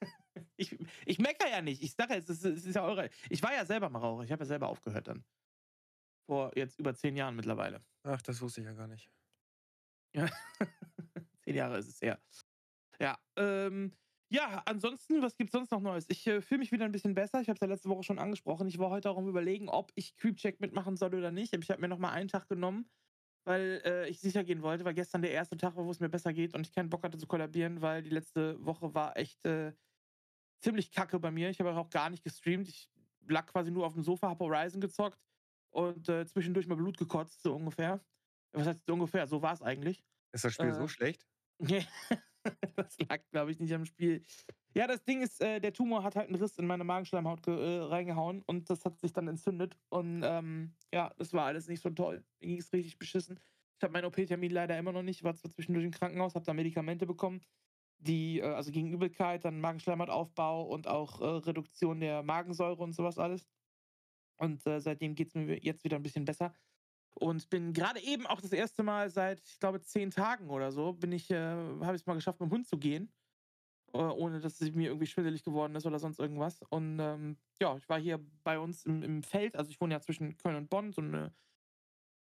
ich, 0.56 0.78
ich 1.06 1.18
meckere 1.18 1.50
ja 1.50 1.60
nicht. 1.60 1.82
Ich 1.82 1.92
sage 1.94 2.14
ja, 2.14 2.18
es 2.18 2.28
ist, 2.28 2.44
es 2.44 2.64
ist 2.64 2.74
ja 2.74 2.84
eure. 2.84 3.10
Ich 3.28 3.42
war 3.42 3.52
ja 3.52 3.64
selber 3.64 3.88
mal 3.90 3.98
Raucher. 3.98 4.24
Ich 4.24 4.32
habe 4.32 4.42
ja 4.42 4.46
selber 4.46 4.68
aufgehört 4.68 5.08
dann. 5.08 5.24
Vor 6.26 6.52
jetzt 6.56 6.78
über 6.78 6.94
zehn 6.94 7.16
Jahren 7.16 7.34
mittlerweile. 7.34 7.84
Ach, 8.04 8.22
das 8.22 8.40
wusste 8.40 8.60
ich 8.60 8.66
ja 8.66 8.74
gar 8.74 8.86
nicht. 8.86 9.10
Zehn 11.44 11.56
Jahre 11.56 11.78
ist 11.78 11.88
es 11.88 12.00
her. 12.00 12.20
Ja, 13.00 13.18
ähm, 13.36 13.92
ja, 14.32 14.62
ansonsten, 14.64 15.20
was 15.20 15.36
gibt's 15.36 15.52
sonst 15.52 15.70
noch 15.70 15.80
Neues? 15.80 16.06
Ich 16.08 16.26
äh, 16.26 16.40
fühle 16.40 16.60
mich 16.60 16.72
wieder 16.72 16.86
ein 16.86 16.92
bisschen 16.92 17.14
besser. 17.14 17.40
Ich 17.42 17.48
habe 17.48 17.56
es 17.56 17.60
ja 17.60 17.66
letzte 17.66 17.90
Woche 17.90 18.02
schon 18.02 18.18
angesprochen. 18.18 18.66
Ich 18.66 18.78
war 18.78 18.90
heute 18.90 19.10
auch 19.10 19.18
am 19.18 19.28
überlegen, 19.28 19.68
ob 19.68 19.92
ich 19.94 20.16
Creepcheck 20.16 20.60
mitmachen 20.60 20.96
soll 20.96 21.14
oder 21.14 21.30
nicht. 21.30 21.52
Ich 21.54 21.70
habe 21.70 21.80
mir 21.82 21.88
noch 21.88 21.98
mal 21.98 22.12
einen 22.12 22.28
Tag 22.28 22.48
genommen, 22.48 22.90
weil 23.44 23.82
äh, 23.84 24.08
ich 24.08 24.20
sicher 24.20 24.42
gehen 24.42 24.62
wollte, 24.62 24.84
weil 24.86 24.94
gestern 24.94 25.20
der 25.20 25.32
erste 25.32 25.58
Tag 25.58 25.76
war, 25.76 25.84
wo 25.84 25.90
es 25.90 26.00
mir 26.00 26.08
besser 26.08 26.32
geht 26.32 26.54
und 26.54 26.66
ich 26.66 26.72
keinen 26.74 26.88
Bock 26.88 27.04
hatte 27.04 27.18
zu 27.18 27.26
kollabieren, 27.26 27.82
weil 27.82 28.02
die 28.02 28.10
letzte 28.10 28.64
Woche 28.64 28.94
war 28.94 29.16
echt 29.18 29.44
äh, 29.44 29.74
ziemlich 30.62 30.92
kacke 30.92 31.18
bei 31.20 31.30
mir. 31.30 31.50
Ich 31.50 31.60
habe 31.60 31.74
auch 31.76 31.90
gar 31.90 32.08
nicht 32.08 32.24
gestreamt. 32.24 32.68
Ich 32.68 32.90
lag 33.28 33.46
quasi 33.46 33.70
nur 33.70 33.86
auf 33.86 33.92
dem 33.92 34.02
Sofa, 34.02 34.28
habe 34.30 34.44
Horizon 34.44 34.80
gezockt 34.80 35.20
und 35.70 36.08
äh, 36.08 36.24
zwischendurch 36.26 36.66
mal 36.66 36.76
Blut 36.76 36.96
gekotzt, 36.96 37.42
so 37.42 37.54
ungefähr. 37.54 38.04
Was 38.52 38.66
heißt 38.66 38.86
so 38.86 38.94
ungefähr? 38.94 39.26
So 39.26 39.42
war 39.42 39.52
es 39.52 39.62
eigentlich. 39.62 40.04
Ist 40.32 40.44
das 40.44 40.54
Spiel 40.54 40.68
Äh, 40.68 40.74
so 40.74 40.88
schlecht? 40.88 41.26
Nee, 41.58 41.86
das 42.76 42.96
lag, 43.08 43.20
glaube 43.30 43.50
ich, 43.52 43.60
nicht 43.60 43.72
am 43.72 43.84
Spiel. 43.84 44.22
Ja, 44.74 44.86
das 44.86 45.04
Ding 45.04 45.20
ist, 45.20 45.42
äh, 45.42 45.60
der 45.60 45.72
Tumor 45.72 46.02
hat 46.02 46.16
halt 46.16 46.28
einen 46.28 46.40
Riss 46.40 46.58
in 46.58 46.66
meine 46.66 46.84
Magenschleimhaut 46.84 47.42
ge 47.42 47.54
äh, 47.54 47.80
reingehauen 47.82 48.42
und 48.46 48.70
das 48.70 48.84
hat 48.84 48.98
sich 48.98 49.12
dann 49.12 49.28
entzündet. 49.28 49.76
Und 49.90 50.22
ähm, 50.24 50.74
ja, 50.92 51.12
das 51.18 51.32
war 51.34 51.46
alles 51.46 51.68
nicht 51.68 51.82
so 51.82 51.90
toll. 51.90 52.24
Mir 52.40 52.48
ging 52.48 52.58
es 52.58 52.72
richtig 52.72 52.98
beschissen. 52.98 53.38
Ich 53.76 53.82
habe 53.82 53.92
meinen 53.92 54.06
OP-Termin 54.06 54.50
leider 54.50 54.78
immer 54.78 54.92
noch 54.92 55.02
nicht. 55.02 55.18
Ich 55.18 55.24
war 55.24 55.34
zwar 55.34 55.50
zwischendurch 55.50 55.84
im 55.84 55.90
Krankenhaus, 55.90 56.34
habe 56.34 56.46
da 56.46 56.54
Medikamente 56.54 57.06
bekommen, 57.06 57.42
die, 57.98 58.40
äh, 58.40 58.44
also 58.44 58.70
gegen 58.70 58.92
Übelkeit, 58.92 59.44
dann 59.44 59.60
Magenschleimhautaufbau 59.60 60.62
und 60.62 60.88
auch 60.88 61.20
äh, 61.20 61.24
Reduktion 61.24 62.00
der 62.00 62.22
Magensäure 62.22 62.82
und 62.82 62.94
sowas 62.94 63.18
alles. 63.18 63.46
Und 64.38 64.66
äh, 64.66 64.80
seitdem 64.80 65.14
geht 65.14 65.28
es 65.28 65.34
mir 65.34 65.58
jetzt 65.58 65.84
wieder 65.84 65.96
ein 65.96 66.02
bisschen 66.02 66.24
besser. 66.24 66.54
Und 67.14 67.50
bin 67.50 67.72
gerade 67.72 68.00
eben 68.00 68.26
auch 68.26 68.40
das 68.40 68.52
erste 68.52 68.82
Mal 68.82 69.10
seit, 69.10 69.42
ich 69.46 69.58
glaube, 69.60 69.80
zehn 69.82 70.10
Tagen 70.10 70.50
oder 70.50 70.72
so, 70.72 70.92
bin 70.92 71.12
ich, 71.12 71.30
äh, 71.30 71.36
habe 71.36 71.94
ich 71.94 72.02
es 72.02 72.06
mal 72.06 72.14
geschafft, 72.14 72.40
mit 72.40 72.50
dem 72.50 72.52
Hund 72.52 72.66
zu 72.66 72.78
gehen. 72.78 73.12
Äh, 73.94 73.98
ohne 73.98 74.40
dass 74.40 74.60
es 74.60 74.72
mir 74.72 74.88
irgendwie 74.88 75.06
schwindelig 75.06 75.44
geworden 75.44 75.74
ist 75.74 75.84
oder 75.84 75.98
sonst 75.98 76.18
irgendwas. 76.18 76.62
Und 76.70 76.98
ähm, 76.98 77.36
ja, 77.60 77.76
ich 77.76 77.86
war 77.90 78.00
hier 78.00 78.24
bei 78.42 78.58
uns 78.58 78.86
im, 78.86 79.02
im 79.02 79.22
Feld, 79.22 79.54
also 79.54 79.70
ich 79.70 79.80
wohne 79.80 79.92
ja 79.92 80.00
zwischen 80.00 80.36
Köln 80.38 80.56
und 80.56 80.70
Bonn, 80.70 80.92
so 80.92 81.02
ein 81.02 81.30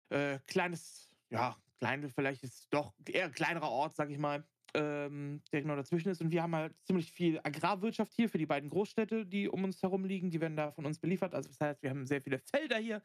äh, 0.09 0.39
kleines, 0.47 1.11
ja, 1.29 1.55
kleine, 1.79 2.09
vielleicht 2.09 2.43
ist 2.43 2.67
doch 2.73 2.93
eher 3.07 3.25
ein 3.25 3.31
kleinerer 3.31 3.69
Ort, 3.69 3.95
sag 3.95 4.09
ich 4.09 4.17
mal, 4.17 4.43
ähm, 4.73 5.43
der 5.51 5.61
genau 5.61 5.75
dazwischen 5.75 6.09
ist. 6.09 6.21
Und 6.21 6.31
wir 6.31 6.41
haben 6.41 6.55
halt 6.55 6.75
ziemlich 6.83 7.11
viel 7.11 7.39
Agrarwirtschaft 7.43 8.13
hier 8.13 8.27
für 8.27 8.39
die 8.39 8.47
beiden 8.47 8.69
Großstädte, 8.69 9.27
die 9.27 9.47
um 9.47 9.63
uns 9.63 9.83
herum 9.83 10.03
liegen. 10.03 10.31
Die 10.31 10.41
werden 10.41 10.57
da 10.57 10.71
von 10.71 10.85
uns 10.87 10.97
beliefert. 10.97 11.35
Also 11.35 11.49
das 11.49 11.59
heißt, 11.59 11.83
wir 11.83 11.91
haben 11.91 12.07
sehr 12.07 12.21
viele 12.21 12.39
Felder 12.39 12.77
hier. 12.77 13.03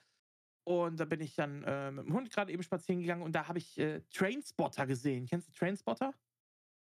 Und 0.67 0.99
da 0.99 1.05
bin 1.05 1.21
ich 1.21 1.37
dann 1.37 1.63
äh, 1.63 1.93
mit 1.93 2.07
dem 2.07 2.13
Hund 2.15 2.31
gerade 2.31 2.53
eben 2.53 2.63
spazieren 2.65 3.01
gegangen 3.01 3.23
und 3.23 3.33
da 3.33 3.47
habe 3.47 3.59
ich 3.59 3.79
äh, 3.79 4.03
Trainspotter 4.11 4.87
gesehen. 4.87 5.27
Kennst 5.27 5.49
du 5.49 5.53
Trainspotter? 5.53 6.13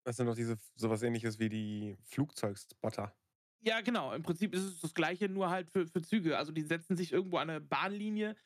Das 0.04 0.16
sind 0.16 0.26
doch 0.26 0.34
diese 0.34 0.58
sowas 0.74 1.02
ähnliches 1.02 1.38
wie 1.38 1.48
die 1.48 1.96
Flugzeugspotter. 2.02 3.16
Ja, 3.62 3.80
genau. 3.82 4.12
Im 4.12 4.22
Prinzip 4.22 4.54
ist 4.54 4.62
es 4.64 4.80
das 4.80 4.94
Gleiche, 4.94 5.28
nur 5.28 5.50
halt 5.50 5.70
für, 5.70 5.86
für 5.86 6.02
Züge. 6.02 6.38
Also 6.38 6.52
die 6.52 6.62
setzen 6.62 6.96
sich 6.96 7.12
irgendwo 7.12 7.36
an 7.36 7.50
eine 7.50 7.60
Bahnlinie 7.60 8.36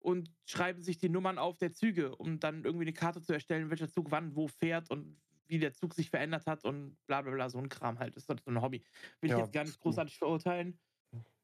und 0.00 0.32
schreiben 0.46 0.82
sich 0.82 0.98
die 0.98 1.08
Nummern 1.08 1.38
auf 1.38 1.58
der 1.58 1.72
Züge, 1.72 2.16
um 2.16 2.40
dann 2.40 2.64
irgendwie 2.64 2.84
eine 2.84 2.92
Karte 2.92 3.22
zu 3.22 3.32
erstellen, 3.32 3.70
welcher 3.70 3.88
Zug 3.88 4.10
wann 4.10 4.34
wo 4.36 4.48
fährt 4.48 4.90
und 4.90 5.20
wie 5.46 5.58
der 5.58 5.74
Zug 5.74 5.94
sich 5.94 6.10
verändert 6.10 6.46
hat 6.46 6.64
und 6.64 6.96
bla 7.06 7.22
bla 7.22 7.32
bla, 7.32 7.48
so 7.50 7.58
ein 7.58 7.68
Kram 7.68 7.98
halt. 7.98 8.16
Das 8.16 8.24
ist 8.24 8.28
halt 8.28 8.42
so 8.44 8.50
ein 8.50 8.60
Hobby. 8.62 8.84
Will 9.20 9.28
Ja, 9.28 9.30
ich 9.30 9.36
jetzt 9.36 9.52
gar 9.52 9.64
nicht 9.64 9.78
pf, 9.80 9.80
großartig 9.80 10.18
verurteilen. 10.18 10.80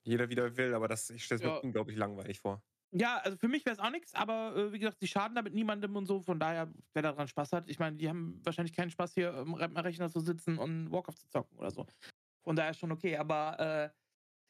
Jeder 0.02 0.28
wie 0.28 0.34
der 0.34 0.56
will, 0.56 0.74
aber 0.74 0.88
das, 0.88 1.10
ich 1.10 1.24
stelle 1.24 1.38
es 1.38 1.42
Ja. 1.42 1.48
mir 1.60 1.60
unglaublich 1.60 1.96
langweilig 1.96 2.40
vor. 2.40 2.64
Ja, 2.92 3.18
also 3.18 3.36
für 3.36 3.46
mich 3.46 3.64
wäre 3.64 3.74
es 3.74 3.80
auch 3.80 3.90
nichts, 3.90 4.14
aber 4.14 4.56
äh, 4.56 4.72
wie 4.72 4.80
gesagt, 4.80 5.00
die 5.00 5.06
schaden 5.06 5.36
damit 5.36 5.54
niemandem 5.54 5.94
und 5.94 6.06
so. 6.06 6.20
Von 6.20 6.40
daher, 6.40 6.72
wer 6.92 7.02
daran 7.02 7.28
Spaß 7.28 7.52
hat, 7.52 7.68
ich 7.70 7.78
meine, 7.78 7.96
die 7.96 8.08
haben 8.08 8.40
wahrscheinlich 8.44 8.74
keinen 8.74 8.90
Spaß 8.90 9.14
hier 9.14 9.32
am 9.34 9.54
Rechner 9.54 10.10
zu 10.10 10.20
sitzen 10.20 10.58
und 10.58 10.90
Warcraft 10.90 11.14
zu 11.16 11.28
zocken 11.28 11.56
oder 11.58 11.70
so. 11.70 11.86
Von 12.42 12.56
daher 12.56 12.74
schon 12.74 12.90
okay, 12.90 13.16
aber 13.16 13.60
äh, 13.60 13.90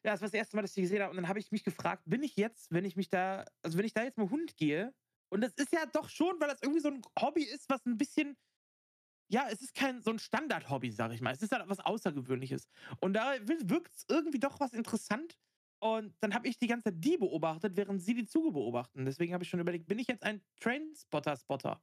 ja, 0.06 0.12
das 0.12 0.22
war 0.22 0.28
das 0.28 0.34
erste 0.34 0.56
Mal, 0.56 0.62
dass 0.62 0.70
ich 0.70 0.76
die 0.76 0.82
gesehen 0.82 1.02
habe. 1.02 1.10
Und 1.10 1.16
dann 1.16 1.28
habe 1.28 1.38
ich 1.38 1.52
mich 1.52 1.64
gefragt, 1.64 2.04
bin 2.06 2.22
ich 2.22 2.36
jetzt, 2.36 2.70
wenn 2.72 2.84
ich 2.86 2.96
mich 2.96 3.10
da, 3.10 3.44
also 3.62 3.76
wenn 3.76 3.84
ich 3.84 3.92
da 3.92 4.02
jetzt 4.02 4.16
dem 4.16 4.30
Hund 4.30 4.56
gehe, 4.56 4.94
und 5.28 5.42
das 5.42 5.52
ist 5.54 5.72
ja 5.72 5.84
doch 5.86 6.08
schon, 6.08 6.40
weil 6.40 6.48
das 6.48 6.62
irgendwie 6.62 6.80
so 6.80 6.88
ein 6.88 7.02
Hobby 7.20 7.44
ist, 7.44 7.68
was 7.68 7.84
ein 7.86 7.98
bisschen, 7.98 8.36
ja, 9.28 9.48
es 9.50 9.60
ist 9.60 9.74
kein 9.74 10.00
so 10.00 10.10
ein 10.10 10.18
Standard-Hobby, 10.18 10.90
sag 10.90 11.12
ich 11.12 11.20
mal. 11.20 11.32
Es 11.32 11.42
ist 11.42 11.52
halt 11.52 11.68
was 11.68 11.78
Außergewöhnliches. 11.80 12.68
Und 13.00 13.12
da 13.12 13.34
wirkt 13.46 13.94
es 13.94 14.06
irgendwie 14.08 14.40
doch 14.40 14.58
was 14.58 14.72
interessant. 14.72 15.38
Und 15.82 16.14
dann 16.20 16.34
habe 16.34 16.46
ich 16.48 16.58
die 16.58 16.66
ganze 16.66 16.84
Zeit 16.84 17.02
die 17.02 17.16
beobachtet, 17.16 17.76
während 17.76 18.02
sie 18.02 18.14
die 18.14 18.26
Züge 18.26 18.52
beobachten. 18.52 19.04
Deswegen 19.06 19.32
habe 19.32 19.44
ich 19.44 19.50
schon 19.50 19.60
überlegt, 19.60 19.86
bin 19.88 19.98
ich 19.98 20.08
jetzt 20.08 20.22
ein 20.22 20.44
Trainspotter-Spotter? 20.60 21.82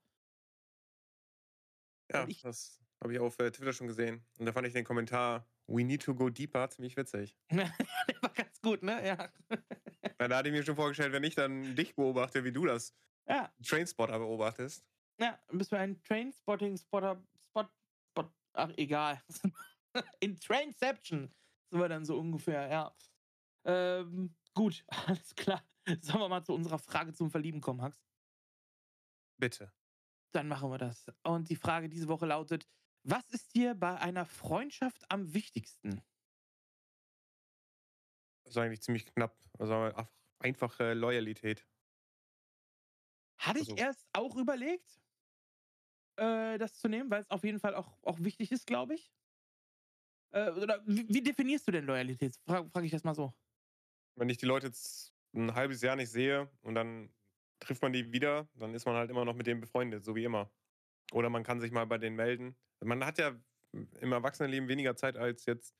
Ja, 2.12 2.28
ich- 2.28 2.42
das 2.42 2.80
habe 3.02 3.14
ich 3.14 3.20
auf 3.20 3.38
äh, 3.40 3.52
Twitter 3.52 3.74
schon 3.74 3.88
gesehen. 3.88 4.26
Und 4.40 4.46
da 4.46 4.54
fand 4.54 4.68
ich 4.68 4.74
den 4.74 4.86
Kommentar 4.86 5.48
We 5.70 5.84
need 5.84 6.02
to 6.04 6.16
go 6.16 6.30
deeper 6.30 6.70
ziemlich 6.70 6.96
witzig. 6.96 7.36
Der 7.52 8.22
war 8.22 8.30
ganz 8.34 8.62
gut, 8.62 8.84
ne? 8.84 9.06
Ja. 9.06 9.34
Weil 10.18 10.30
da 10.30 10.38
hatte 10.38 10.50
ich 10.50 10.56
mir 10.56 10.64
schon 10.64 10.76
vorgestellt, 10.78 11.12
wenn 11.12 11.24
ich 11.26 11.36
dann 11.36 11.76
dich 11.76 11.96
beobachte, 11.96 12.44
wie 12.46 12.54
du 12.54 12.66
das 12.66 12.96
Ja, 13.28 13.54
Trainspotter 13.66 14.18
beobachtest. 14.20 14.86
ja, 15.20 15.38
bist 15.52 15.72
du 15.74 15.78
ein 15.78 16.02
Trainspotting-Spotter, 16.04 17.22
Spot, 17.50 17.66
Spot, 18.12 18.32
ach, 18.54 18.72
egal. 18.78 19.22
In 20.22 20.40
Trainception 20.40 21.34
sind 21.70 21.80
wir 21.82 21.90
dann 21.90 22.06
so 22.06 22.18
ungefähr, 22.18 22.70
ja. 22.70 22.96
Ähm, 23.68 24.36
gut, 24.56 24.84
alles 24.90 25.36
klar. 25.36 25.64
Sollen 26.02 26.20
wir 26.22 26.30
mal 26.30 26.44
zu 26.44 26.54
unserer 26.54 26.80
Frage 26.80 27.14
zum 27.14 27.32
Verlieben 27.32 27.62
kommen, 27.62 27.82
Hax? 27.82 28.04
Bitte. 29.40 29.72
Dann 30.34 30.48
machen 30.48 30.70
wir 30.70 30.78
das. 30.78 31.08
Und 31.24 31.50
die 31.50 31.56
Frage 31.56 31.90
diese 31.90 32.08
Woche 32.08 32.26
lautet: 32.26 32.68
Was 33.04 33.30
ist 33.30 33.56
dir 33.56 33.76
bei 33.76 33.98
einer 34.00 34.26
Freundschaft 34.26 35.10
am 35.12 35.34
wichtigsten? 35.34 36.02
Das 38.46 38.54
ist 38.56 38.58
eigentlich 38.58 38.82
ziemlich 38.82 39.06
knapp. 39.06 39.38
Also 39.60 39.74
einfach, 39.74 40.12
einfache 40.40 40.94
Loyalität. 40.94 41.68
Hatte 43.38 43.60
ich 43.60 43.70
Also- 43.70 43.76
erst 43.76 44.06
auch 44.14 44.36
überlegt, 44.36 45.02
äh, 46.18 46.58
das 46.58 46.74
zu 46.80 46.88
nehmen, 46.88 47.10
weil 47.12 47.22
es 47.22 47.30
auf 47.30 47.44
jeden 47.44 47.60
Fall 47.60 47.76
auch, 47.76 47.98
auch 48.04 48.20
wichtig 48.20 48.52
ist, 48.52 48.66
glaube 48.68 48.96
ich. 48.96 49.12
Äh, 50.34 50.52
oder 50.52 50.84
wie, 50.86 51.08
wie 51.10 51.22
definierst 51.22 51.68
du 51.68 51.72
denn 51.72 51.86
Loyalität? 51.86 52.36
Frage 52.46 52.70
frag 52.70 52.84
ich 52.84 52.92
das 52.92 53.04
mal 53.04 53.16
so. 53.16 53.34
Wenn 54.18 54.30
ich 54.30 54.38
die 54.38 54.46
Leute 54.46 54.68
jetzt 54.68 55.14
ein 55.34 55.54
halbes 55.54 55.82
Jahr 55.82 55.96
nicht 55.96 56.10
sehe 56.10 56.50
und 56.62 56.76
dann 56.76 57.10
trifft 57.60 57.82
man 57.82 57.94
die 57.94 58.12
wieder, 58.12 58.48
dann 58.56 58.74
ist 58.74 58.86
man 58.86 58.96
halt 58.96 59.10
immer 59.10 59.26
noch 59.26 59.36
mit 59.36 59.48
denen 59.48 59.62
befreundet, 59.62 60.04
so 60.04 60.16
wie 60.16 60.24
immer. 60.24 60.52
Oder 61.12 61.30
man 61.30 61.44
kann 61.44 61.62
sich 61.62 61.72
mal 61.72 61.86
bei 61.86 61.98
denen 61.98 62.16
melden. 62.16 62.56
Man 62.82 63.06
hat 63.06 63.18
ja 63.18 63.36
im 63.72 64.12
Erwachsenenleben 64.12 64.68
weniger 64.68 64.96
Zeit 64.96 65.18
als 65.18 65.46
jetzt 65.46 65.76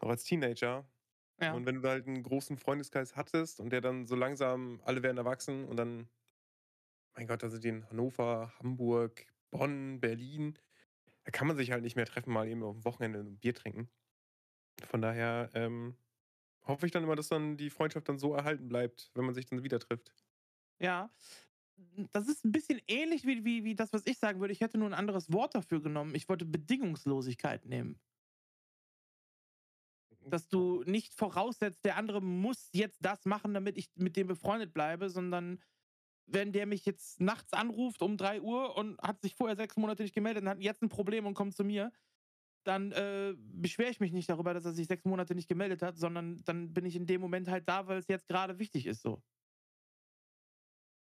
noch 0.00 0.08
als 0.08 0.24
Teenager. 0.24 0.88
Ja. 1.40 1.52
Und 1.52 1.66
wenn 1.66 1.80
du 1.82 1.88
halt 1.88 2.06
einen 2.06 2.22
großen 2.22 2.56
Freundeskreis 2.56 3.14
hattest 3.14 3.60
und 3.60 3.70
der 3.70 3.80
dann 3.80 4.06
so 4.06 4.16
langsam, 4.16 4.80
alle 4.84 5.02
werden 5.02 5.18
erwachsen 5.18 5.64
und 5.66 5.76
dann, 5.76 6.08
mein 7.14 7.26
Gott, 7.26 7.42
da 7.42 7.48
sind 7.48 7.64
die 7.64 7.68
in 7.68 7.88
Hannover, 7.90 8.52
Hamburg, 8.58 9.26
Bonn, 9.50 10.00
Berlin. 10.00 10.58
Da 11.24 11.30
kann 11.30 11.46
man 11.46 11.56
sich 11.56 11.70
halt 11.70 11.82
nicht 11.82 11.96
mehr 11.96 12.06
treffen, 12.06 12.32
mal 12.32 12.48
eben 12.48 12.62
auf 12.62 12.74
dem 12.74 12.84
Wochenende 12.84 13.20
ein 13.20 13.38
Bier 13.38 13.54
trinken. 13.54 13.88
Von 14.86 15.00
daher 15.02 15.50
ähm, 15.54 15.96
hoffe 16.68 16.86
ich 16.86 16.92
dann 16.92 17.02
immer, 17.02 17.16
dass 17.16 17.28
dann 17.28 17.56
die 17.56 17.70
Freundschaft 17.70 18.08
dann 18.08 18.18
so 18.18 18.34
erhalten 18.34 18.68
bleibt, 18.68 19.10
wenn 19.14 19.24
man 19.24 19.34
sich 19.34 19.46
dann 19.46 19.64
wieder 19.64 19.78
trifft. 19.78 20.12
Ja. 20.78 21.10
Das 22.12 22.28
ist 22.28 22.44
ein 22.44 22.52
bisschen 22.52 22.80
ähnlich 22.88 23.24
wie, 23.24 23.44
wie, 23.44 23.64
wie 23.64 23.74
das, 23.74 23.92
was 23.92 24.06
ich 24.06 24.18
sagen 24.18 24.40
würde. 24.40 24.52
Ich 24.52 24.60
hätte 24.60 24.78
nur 24.78 24.88
ein 24.88 24.94
anderes 24.94 25.32
Wort 25.32 25.54
dafür 25.54 25.80
genommen. 25.80 26.14
Ich 26.14 26.28
wollte 26.28 26.44
Bedingungslosigkeit 26.44 27.64
nehmen. 27.66 28.00
Dass 30.26 30.48
du 30.48 30.82
nicht 30.84 31.14
voraussetzt, 31.14 31.84
der 31.84 31.96
andere 31.96 32.20
muss 32.20 32.68
jetzt 32.72 32.98
das 33.00 33.24
machen, 33.24 33.54
damit 33.54 33.78
ich 33.78 33.90
mit 33.94 34.16
dem 34.16 34.26
befreundet 34.26 34.74
bleibe, 34.74 35.08
sondern 35.08 35.60
wenn 36.26 36.52
der 36.52 36.66
mich 36.66 36.84
jetzt 36.84 37.20
nachts 37.20 37.52
anruft 37.52 38.02
um 38.02 38.16
3 38.16 38.42
Uhr 38.42 38.76
und 38.76 39.00
hat 39.00 39.22
sich 39.22 39.34
vorher 39.34 39.56
sechs 39.56 39.76
Monate 39.76 40.02
nicht 40.02 40.14
gemeldet 40.14 40.42
und 40.42 40.48
hat 40.48 40.60
jetzt 40.60 40.82
ein 40.82 40.88
Problem 40.88 41.26
und 41.26 41.34
kommt 41.34 41.56
zu 41.56 41.64
mir, 41.64 41.90
dann 42.68 42.92
äh, 42.92 43.34
beschwere 43.38 43.90
ich 43.90 43.98
mich 43.98 44.12
nicht 44.12 44.28
darüber, 44.28 44.52
dass 44.52 44.66
er 44.66 44.72
sich 44.72 44.86
sechs 44.86 45.06
Monate 45.06 45.34
nicht 45.34 45.48
gemeldet 45.48 45.80
hat, 45.80 45.96
sondern 45.96 46.36
dann 46.44 46.74
bin 46.74 46.84
ich 46.84 46.96
in 46.96 47.06
dem 47.06 47.20
Moment 47.20 47.48
halt 47.48 47.66
da, 47.66 47.86
weil 47.86 47.96
es 47.96 48.08
jetzt 48.08 48.28
gerade 48.28 48.58
wichtig 48.58 48.86
ist 48.86 49.00
so. 49.00 49.22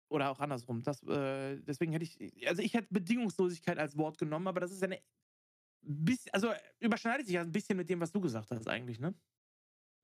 Oder 0.09 0.29
auch 0.29 0.39
andersrum. 0.39 0.81
Das, 0.81 1.03
äh, 1.03 1.59
deswegen 1.61 1.91
hätte 1.91 2.05
ich, 2.05 2.47
also 2.47 2.61
ich 2.61 2.73
hätte 2.73 2.87
Bedingungslosigkeit 2.89 3.77
als 3.77 3.97
Wort 3.97 4.17
genommen, 4.17 4.47
aber 4.47 4.61
das 4.61 4.71
ist 4.71 4.81
eine 4.81 5.01
bisschen, 5.81 6.33
also 6.33 6.53
überschneidet 6.79 7.25
sich 7.25 7.35
ja 7.35 7.41
ein 7.41 7.51
bisschen 7.51 7.75
mit 7.75 7.89
dem, 7.89 7.99
was 7.99 8.13
du 8.13 8.21
gesagt 8.21 8.49
hast 8.51 8.69
eigentlich, 8.69 8.99
ne? 8.99 9.13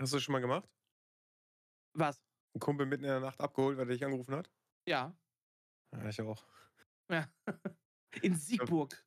Hast 0.01 0.11
du 0.11 0.17
das 0.17 0.23
schon 0.23 0.33
mal 0.33 0.39
gemacht? 0.39 0.69
Was? 1.93 2.21
Ein 2.53 2.59
Kumpel 2.59 2.85
mitten 2.85 3.05
in 3.05 3.09
der 3.09 3.21
Nacht 3.21 3.39
abgeholt, 3.39 3.77
weil 3.77 3.87
er 3.87 3.93
dich 3.93 4.03
angerufen 4.03 4.35
hat? 4.35 4.51
Ja. 4.85 5.15
Ja, 5.93 6.09
ich 6.09 6.19
auch. 6.21 6.45
Ja. 7.09 7.31
In 8.21 8.35
Siegburg. 8.35 9.01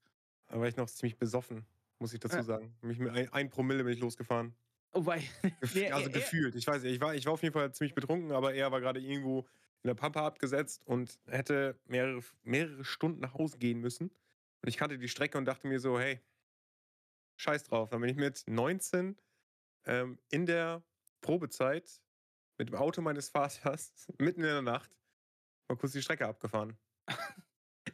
Da 0.47 0.59
war 0.59 0.67
ich 0.67 0.77
noch 0.77 0.89
ziemlich 0.89 1.19
besoffen, 1.19 1.67
muss 1.99 2.13
ich 2.13 2.21
dazu 2.21 2.43
sagen. 2.43 2.77
Mich 2.83 2.99
mit 2.99 3.11
ein, 3.13 3.33
ein 3.33 3.51
Promille 3.51 3.85
bin 3.85 3.93
ich 3.93 4.01
losgefahren. 4.01 4.55
Wobei, 4.93 5.19
Gef 5.61 5.75
Nee, 5.75 5.91
also 5.91 6.09
er- 6.09 6.15
er- 6.15 6.21
gefühlt. 6.21 6.55
Ich 6.55 6.67
weiß 6.67 6.83
nicht, 6.83 6.95
ich 6.95 7.01
war, 7.01 7.15
ich 7.15 7.27
war 7.27 7.33
auf 7.35 7.43
jeden 7.43 7.53
Fall 7.53 7.73
ziemlich 7.73 7.95
betrunken, 7.95 8.33
aber 8.33 8.55
er 8.55 8.71
war 8.73 8.81
gerade 8.81 9.01
irgendwo 9.01 9.41
in 9.83 9.89
der 9.89 9.95
Pampa 9.95 10.27
abgesetzt 10.27 10.87
und 10.87 11.19
hätte 11.27 11.79
mehrere, 11.85 12.23
mehrere 12.43 12.85
Stunden 12.85 13.21
nach 13.21 13.35
Hause 13.35 13.59
gehen 13.59 13.81
müssen. 13.81 14.09
Und 14.09 14.69
ich 14.69 14.77
kannte 14.77 14.99
die 14.99 15.09
Strecke 15.09 15.39
und 15.39 15.45
dachte 15.45 15.67
mir 15.69 15.79
so, 15.81 15.99
hey, 15.99 16.21
scheiß 17.37 17.65
drauf. 17.65 17.91
Dann 17.91 18.01
bin 18.01 18.11
ich 18.11 18.17
mit 18.17 18.43
19 18.47 19.17
ähm, 19.85 20.19
in 20.31 20.47
der 20.47 20.83
Probezeit 21.21 22.01
mit 22.59 22.69
dem 22.71 22.75
Auto 22.77 23.03
meines 23.03 23.29
Vaters 23.29 23.93
mitten 24.19 24.41
in 24.41 24.47
der 24.47 24.63
Nacht 24.63 24.97
mal 25.69 25.77
kurz 25.77 25.93
die 25.93 26.03
Strecke 26.03 26.27
abgefahren. 26.27 26.77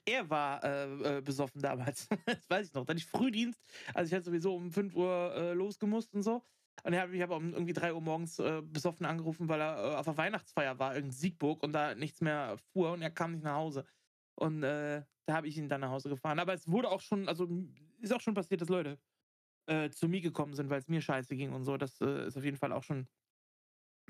er 0.05 0.29
war 0.29 0.63
äh, 0.65 1.19
äh, 1.19 1.21
besoffen 1.21 1.61
damals. 1.61 2.09
das 2.27 2.49
weiß 2.49 2.69
ich 2.69 2.75
noch. 2.75 2.85
Dann 2.85 2.97
ich 2.97 3.07
Frühdienst. 3.07 3.61
Also 3.95 4.09
ich 4.09 4.15
hatte 4.15 4.25
sowieso 4.25 4.55
um 4.55 4.71
5 4.71 4.95
Uhr 4.95 5.35
äh, 5.35 5.53
losgemusst 5.53 6.15
und 6.15 6.23
so. 6.23 6.43
Und 6.85 6.93
er 6.93 7.03
hat 7.03 7.11
mich 7.11 7.23
aber 7.23 7.37
um 7.37 7.53
irgendwie 7.53 7.75
3 7.75 7.95
Uhr 7.95 8.01
morgens 8.01 8.39
äh, 8.39 8.63
besoffen 8.63 9.07
angerufen, 9.07 9.49
weil 9.49 9.61
er 9.61 9.93
äh, 9.93 9.97
auf 9.97 10.07
der 10.07 10.17
Weihnachtsfeier 10.17 10.79
war 10.79 10.97
in 10.97 11.11
Siegburg 11.11 11.63
und 11.63 11.73
da 11.73 11.95
nichts 11.95 12.21
mehr 12.21 12.57
fuhr 12.73 12.93
und 12.93 13.03
er 13.03 13.11
kam 13.11 13.33
nicht 13.33 13.45
nach 13.45 13.57
Hause. 13.57 13.85
Und 14.35 14.63
äh, 14.63 15.03
da 15.27 15.35
habe 15.35 15.49
ich 15.49 15.57
ihn 15.57 15.69
dann 15.69 15.83
nach 15.83 15.91
Hause 15.91 16.09
gefahren. 16.09 16.39
Aber 16.39 16.55
es 16.55 16.67
wurde 16.67 16.91
auch 16.91 17.01
schon, 17.01 17.29
also 17.29 17.49
ist 18.01 18.13
auch 18.13 18.21
schon 18.21 18.35
passiert, 18.35 18.61
dass 18.61 18.69
Leute 18.69 18.99
zu 19.95 20.09
mir 20.09 20.21
gekommen 20.21 20.55
sind, 20.55 20.71
weil 20.71 20.81
es 20.81 20.89
mir 20.89 21.01
scheiße 21.01 21.37
ging 21.37 21.53
und 21.53 21.63
so. 21.63 21.77
Das 21.77 22.01
ist 22.01 22.37
auf 22.37 22.43
jeden 22.43 22.57
Fall 22.57 22.73
auch 22.73 22.83
schon 22.83 23.07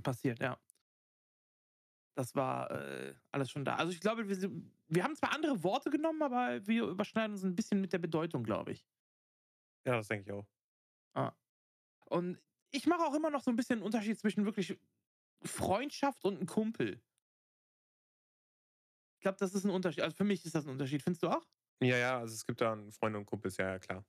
passiert, 0.02 0.40
ja. 0.40 0.58
Das 2.14 2.34
war 2.34 2.70
äh, 2.70 3.14
alles 3.30 3.50
schon 3.50 3.64
da. 3.64 3.76
Also 3.76 3.92
ich 3.92 4.00
glaube, 4.00 4.28
wir, 4.28 4.50
wir 4.88 5.04
haben 5.04 5.16
zwar 5.16 5.34
andere 5.34 5.62
Worte 5.62 5.90
genommen, 5.90 6.22
aber 6.22 6.66
wir 6.66 6.84
überschneiden 6.84 7.32
uns 7.32 7.42
ein 7.42 7.56
bisschen 7.56 7.80
mit 7.80 7.92
der 7.92 7.98
Bedeutung, 7.98 8.44
glaube 8.44 8.72
ich. 8.72 8.86
Ja, 9.86 9.96
das 9.96 10.08
denke 10.08 10.30
ich 10.30 10.32
auch. 10.32 10.46
Und 12.12 12.38
ich 12.70 12.86
mache 12.86 13.02
auch 13.02 13.14
immer 13.14 13.30
noch 13.30 13.42
so 13.42 13.50
ein 13.50 13.56
bisschen 13.56 13.78
einen 13.78 13.86
Unterschied 13.86 14.18
zwischen 14.18 14.44
wirklich 14.44 14.78
Freundschaft 15.42 16.24
und 16.24 16.40
ein 16.40 16.46
Kumpel. 16.46 17.02
Ich 19.16 19.22
glaube, 19.22 19.38
das 19.38 19.54
ist 19.54 19.64
ein 19.64 19.70
Unterschied. 19.70 20.02
Also 20.02 20.14
für 20.14 20.24
mich 20.24 20.44
ist 20.44 20.54
das 20.54 20.66
ein 20.66 20.70
Unterschied. 20.70 21.02
Findest 21.02 21.22
du 21.22 21.28
auch? 21.28 21.46
Ja, 21.80 21.96
ja, 21.96 22.18
also 22.18 22.34
es 22.34 22.44
gibt 22.44 22.60
da 22.60 22.76
Freunde 22.90 23.18
und 23.18 23.24
Kumpels, 23.26 23.56
ja, 23.56 23.70
ja, 23.70 23.78
klar. 23.78 24.04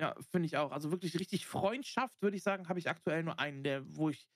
Ja, 0.00 0.14
finde 0.30 0.46
ich 0.46 0.56
auch. 0.56 0.72
Also 0.72 0.90
wirklich 0.90 1.20
richtig 1.20 1.46
Freundschaft, 1.46 2.22
würde 2.22 2.38
ich 2.38 2.42
sagen, 2.42 2.68
habe 2.68 2.78
ich 2.78 2.88
aktuell 2.88 3.22
nur 3.22 3.38
einen, 3.38 3.62
der, 3.62 3.84
wo 3.94 4.08
ich 4.08 4.26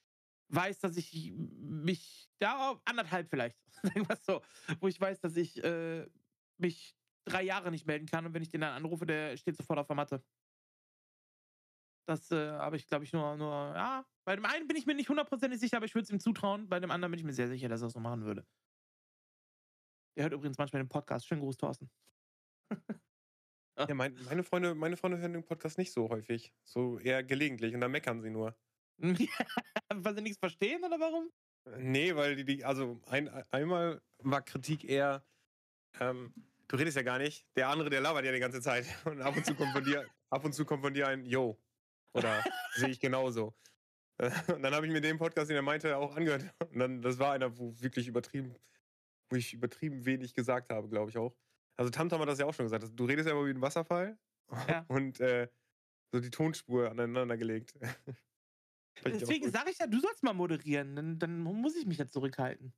weiß, 0.49 0.81
dass 0.81 0.97
ich 0.97 1.33
mich 1.33 2.31
da 2.39 2.81
anderthalb 2.85 3.29
vielleicht, 3.31 3.57
wir 3.95 4.17
so, 4.23 4.43
wo 4.81 4.89
ich 4.89 5.01
weiß, 5.01 5.21
dass 5.21 5.37
ich 5.37 5.63
äh, 5.63 6.07
mich 6.59 6.97
drei 7.25 7.43
Jahre 7.43 7.71
nicht 7.71 7.87
melden 7.87 8.07
kann 8.07 8.27
und 8.27 8.35
wenn 8.35 8.43
ich 8.43 8.51
den 8.51 8.61
dann 8.61 8.75
anrufe, 8.75 9.07
der 9.07 9.37
steht 9.37 9.57
sofort 9.57 9.79
auf 9.79 9.87
der 9.87 9.97
Matte. 9.97 10.23
Das 12.07 12.31
äh, 12.31 12.51
habe 12.53 12.77
ich, 12.77 12.87
glaube 12.87 13.05
ich, 13.05 13.13
nur, 13.13 13.37
nur, 13.37 13.49
ja. 13.75 14.07
Bei 14.27 14.37
dem 14.37 14.45
einen 14.45 14.67
bin 14.69 14.77
ich 14.77 14.87
mir 14.87 14.95
nicht 14.95 15.09
hundertprozentig 15.09 15.59
sicher, 15.59 15.79
aber 15.79 15.87
ich 15.87 15.95
würde 15.95 16.05
es 16.05 16.11
ihm 16.11 16.21
zutrauen. 16.21 16.69
Bei 16.69 16.81
dem 16.81 16.91
anderen 16.91 17.11
bin 17.11 17.19
ich 17.19 17.25
mir 17.25 17.33
sehr 17.33 17.49
sicher, 17.49 17.69
dass 17.69 17.83
er 17.83 17.89
es 17.89 17.95
so 17.95 18.01
machen 18.01 18.25
würde. 18.25 18.47
Der 20.17 20.25
hört 20.25 20.35
übrigens 20.35 20.59
manchmal 20.59 20.83
den 20.83 20.89
Podcast. 20.89 21.27
Schönen 21.27 21.41
Gruß, 21.41 21.57
Thorsten. 21.57 21.91
Ja, 23.77 23.93
mein, 23.95 24.15
meine, 24.25 24.45
Freunde, 24.45 24.75
meine 24.75 24.97
Freunde 24.97 25.19
hören 25.19 25.33
den 25.33 25.45
Podcast 25.45 25.79
nicht 25.79 25.93
so 25.93 26.09
häufig. 26.09 26.55
So 26.63 26.99
eher 26.99 27.25
gelegentlich 27.25 27.75
und 27.75 27.81
dann 27.81 27.91
meckern 27.91 28.23
sie 28.23 28.31
nur. 28.31 28.57
Weil 29.95 30.15
sie 30.15 30.23
nichts 30.23 30.39
verstehen 30.39 30.85
oder 30.85 30.99
warum? 31.01 31.31
Nee, 31.79 32.15
weil 32.15 32.37
die, 32.37 32.45
die 32.45 32.65
also 32.65 33.01
ein, 33.07 33.29
einmal 33.51 34.03
war 34.19 34.43
Kritik 34.43 34.85
eher, 34.85 35.25
ähm, 35.99 36.35
du 36.69 36.77
redest 36.77 36.97
ja 36.97 37.03
gar 37.03 37.19
nicht, 37.19 37.47
der 37.57 37.69
andere, 37.71 37.89
der 37.89 38.03
labert 38.03 38.25
ja 38.25 38.33
die 38.33 38.39
ganze 38.41 38.61
Zeit. 38.61 38.85
Und 39.07 39.23
ab 39.23 39.35
und 39.37 39.47
zu 39.47 39.55
kommt 39.55 39.73
von 39.73 39.83
dir, 39.85 40.07
ab 40.31 40.45
und 40.45 40.53
zu 40.53 40.65
kommt 40.67 40.83
von 40.83 40.93
dir 40.93 41.09
ein 41.09 41.25
Yo. 41.25 41.59
Oder 42.13 42.45
sehe 42.75 42.91
ich 42.91 43.01
genauso. 43.01 43.55
Und 44.19 44.63
dann 44.63 44.75
habe 44.75 44.87
ich 44.87 44.93
mir 44.93 45.01
den 45.01 45.19
Podcast, 45.19 45.49
den 45.51 45.57
er 45.57 45.63
meinte, 45.63 45.97
auch 45.97 46.15
angehört. 46.15 46.45
Und 46.71 46.79
dann, 46.79 47.03
das 47.03 47.19
war 47.19 47.33
einer, 47.33 47.59
wo 47.59 47.75
wirklich 47.81 48.07
übertrieben, 48.07 48.55
wo 49.31 49.37
ich 49.37 49.55
übertrieben 49.55 50.05
wenig 50.05 50.35
gesagt 50.35 50.71
habe, 50.71 50.89
glaube 50.89 51.11
ich 51.11 51.19
auch. 51.19 51.35
Also 51.77 51.91
Tamtam 51.91 52.21
hat 52.21 52.29
das 52.29 52.39
ja 52.39 52.47
auch 52.47 52.55
schon 52.55 52.67
gesagt. 52.67 52.85
Du 52.95 53.07
redest 53.07 53.27
ja 53.27 53.33
immer 53.33 53.47
wie 53.47 53.51
ein 53.51 53.61
Wasserfall 53.63 54.19
Ja. 54.69 54.85
und 54.89 55.19
äh, 55.21 55.49
so 56.13 56.21
die 56.21 56.31
Tonspur 56.31 56.91
aneinander 56.91 57.37
gelegt. 57.37 57.75
Auch 59.01 59.11
Deswegen 59.11 59.51
sage 59.51 59.71
ich 59.71 59.79
ja, 59.79 59.87
du 59.87 60.01
sollst 60.01 60.23
mal 60.23 60.33
moderieren. 60.33 60.97
Dann, 60.97 61.19
dann 61.19 61.41
muss 61.41 61.77
ich 61.77 61.87
mich 61.87 61.99
ja 61.99 62.07
zurückhalten. 62.07 62.73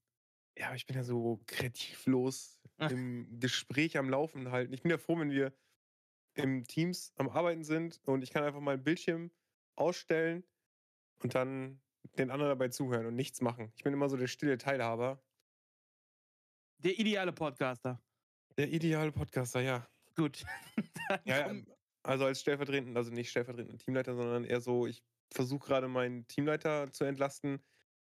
Ja, 0.58 0.68
aber 0.68 0.76
ich 0.76 0.86
bin 0.86 0.96
ja 0.96 1.04
so 1.04 1.42
kreativlos 1.46 2.60
Ach. 2.78 2.90
im 2.90 3.38
Gespräch 3.38 3.98
am 3.98 4.08
Laufen 4.08 4.50
halten. 4.50 4.72
Ich 4.72 4.82
bin 4.82 4.90
ja 4.90 4.98
froh, 4.98 5.18
wenn 5.18 5.30
wir 5.30 5.52
im 6.34 6.64
Teams 6.64 7.12
am 7.16 7.28
Arbeiten 7.28 7.64
sind 7.64 8.00
und 8.04 8.22
ich 8.22 8.30
kann 8.30 8.44
einfach 8.44 8.60
mal 8.60 8.74
einen 8.74 8.84
Bildschirm 8.84 9.30
ausstellen 9.74 10.44
und 11.22 11.34
dann 11.34 11.80
den 12.18 12.30
anderen 12.30 12.50
dabei 12.50 12.68
zuhören 12.68 13.06
und 13.06 13.16
nichts 13.16 13.40
machen. 13.40 13.72
Ich 13.76 13.84
bin 13.84 13.92
immer 13.92 14.08
so 14.08 14.16
der 14.16 14.26
stille 14.26 14.58
Teilhaber. 14.58 15.22
Der 16.78 16.98
ideale 16.98 17.32
Podcaster. 17.32 18.02
Der 18.56 18.68
ideale 18.72 19.12
Podcaster, 19.12 19.60
ja. 19.60 19.88
Gut. 20.14 20.44
Ja, 21.24 21.52
ja. 21.52 21.62
Also 22.02 22.24
als 22.24 22.40
stellvertretender, 22.40 22.98
also 22.98 23.12
nicht 23.12 23.30
stellvertretender 23.30 23.78
Teamleiter, 23.78 24.16
sondern 24.16 24.44
eher 24.44 24.60
so, 24.60 24.88
ich 24.88 25.04
versuche 25.32 25.66
gerade 25.66 25.88
meinen 25.88 26.26
Teamleiter 26.28 26.90
zu 26.92 27.04
entlasten. 27.04 27.62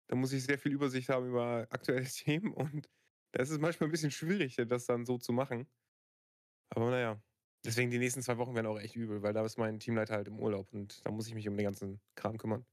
Da 0.09 0.17
muss 0.17 0.33
ich 0.33 0.45
sehr 0.45 0.59
viel 0.59 0.73
Übersicht 0.73 1.09
haben 1.09 1.29
über 1.29 1.67
aktuelle 1.71 2.05
Themen 2.09 2.53
und 2.53 2.89
da 3.33 3.43
ist 3.43 3.51
es 3.51 3.59
manchmal 3.59 3.89
ein 3.89 3.93
bisschen 3.93 4.11
schwierig, 4.11 4.57
das 4.57 4.87
dann 4.87 5.07
so 5.07 5.19
zu 5.19 5.33
machen. 5.33 5.67
Aber 6.71 6.91
naja, 6.91 7.21
deswegen 7.65 7.91
die 7.91 7.99
nächsten 7.99 8.23
zwei 8.23 8.39
Wochen 8.39 8.55
werden 8.55 8.67
auch 8.67 8.79
echt 8.79 8.97
übel, 8.97 9.23
weil 9.23 9.33
da 9.33 9.45
ist 9.45 9.59
mein 9.59 9.79
Teamleiter 9.79 10.15
halt 10.15 10.29
im 10.29 10.39
Urlaub 10.39 10.73
und 10.73 11.05
da 11.07 11.11
muss 11.11 11.29
ich 11.29 11.35
mich 11.35 11.49
um 11.49 11.57
den 11.57 11.65
ganzen 11.65 12.01
Kram 12.15 12.37
kümmern. 12.37 12.67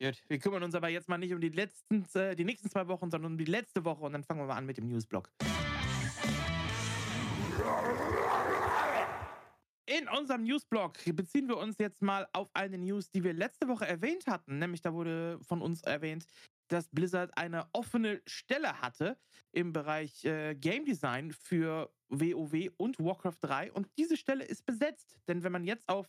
Gut. 0.00 0.22
Wir 0.28 0.38
kümmern 0.38 0.62
uns 0.62 0.74
aber 0.74 0.88
jetzt 0.88 1.08
mal 1.08 1.18
nicht 1.18 1.32
um 1.32 1.40
die 1.40 1.48
letzten, 1.48 2.04
äh, 2.14 2.36
die 2.36 2.44
nächsten 2.44 2.68
zwei 2.68 2.86
Wochen, 2.88 3.10
sondern 3.10 3.32
um 3.32 3.38
die 3.38 3.46
letzte 3.46 3.84
Woche 3.84 4.04
und 4.04 4.12
dann 4.12 4.24
fangen 4.24 4.40
wir 4.40 4.46
mal 4.46 4.56
an 4.56 4.66
mit 4.66 4.76
dem 4.76 4.88
Newsblock. 4.88 5.30
In 10.06 10.16
unserem 10.16 10.44
Newsblock 10.44 10.92
beziehen 11.16 11.48
wir 11.48 11.56
uns 11.56 11.78
jetzt 11.78 12.00
mal 12.00 12.28
auf 12.32 12.48
eine 12.54 12.78
News, 12.78 13.10
die 13.10 13.24
wir 13.24 13.32
letzte 13.32 13.66
Woche 13.66 13.88
erwähnt 13.88 14.28
hatten. 14.28 14.60
Nämlich 14.60 14.80
da 14.80 14.94
wurde 14.94 15.40
von 15.42 15.60
uns 15.60 15.82
erwähnt, 15.82 16.26
dass 16.68 16.88
Blizzard 16.88 17.36
eine 17.36 17.66
offene 17.72 18.22
Stelle 18.24 18.80
hatte 18.80 19.18
im 19.50 19.72
Bereich 19.72 20.24
äh, 20.24 20.54
Game 20.54 20.84
Design 20.84 21.32
für 21.32 21.92
WoW 22.08 22.70
und 22.76 23.00
Warcraft 23.00 23.38
3. 23.40 23.72
Und 23.72 23.88
diese 23.98 24.16
Stelle 24.16 24.44
ist 24.44 24.64
besetzt. 24.64 25.18
Denn 25.26 25.42
wenn 25.42 25.50
man 25.50 25.64
jetzt 25.64 25.88
auf 25.88 26.08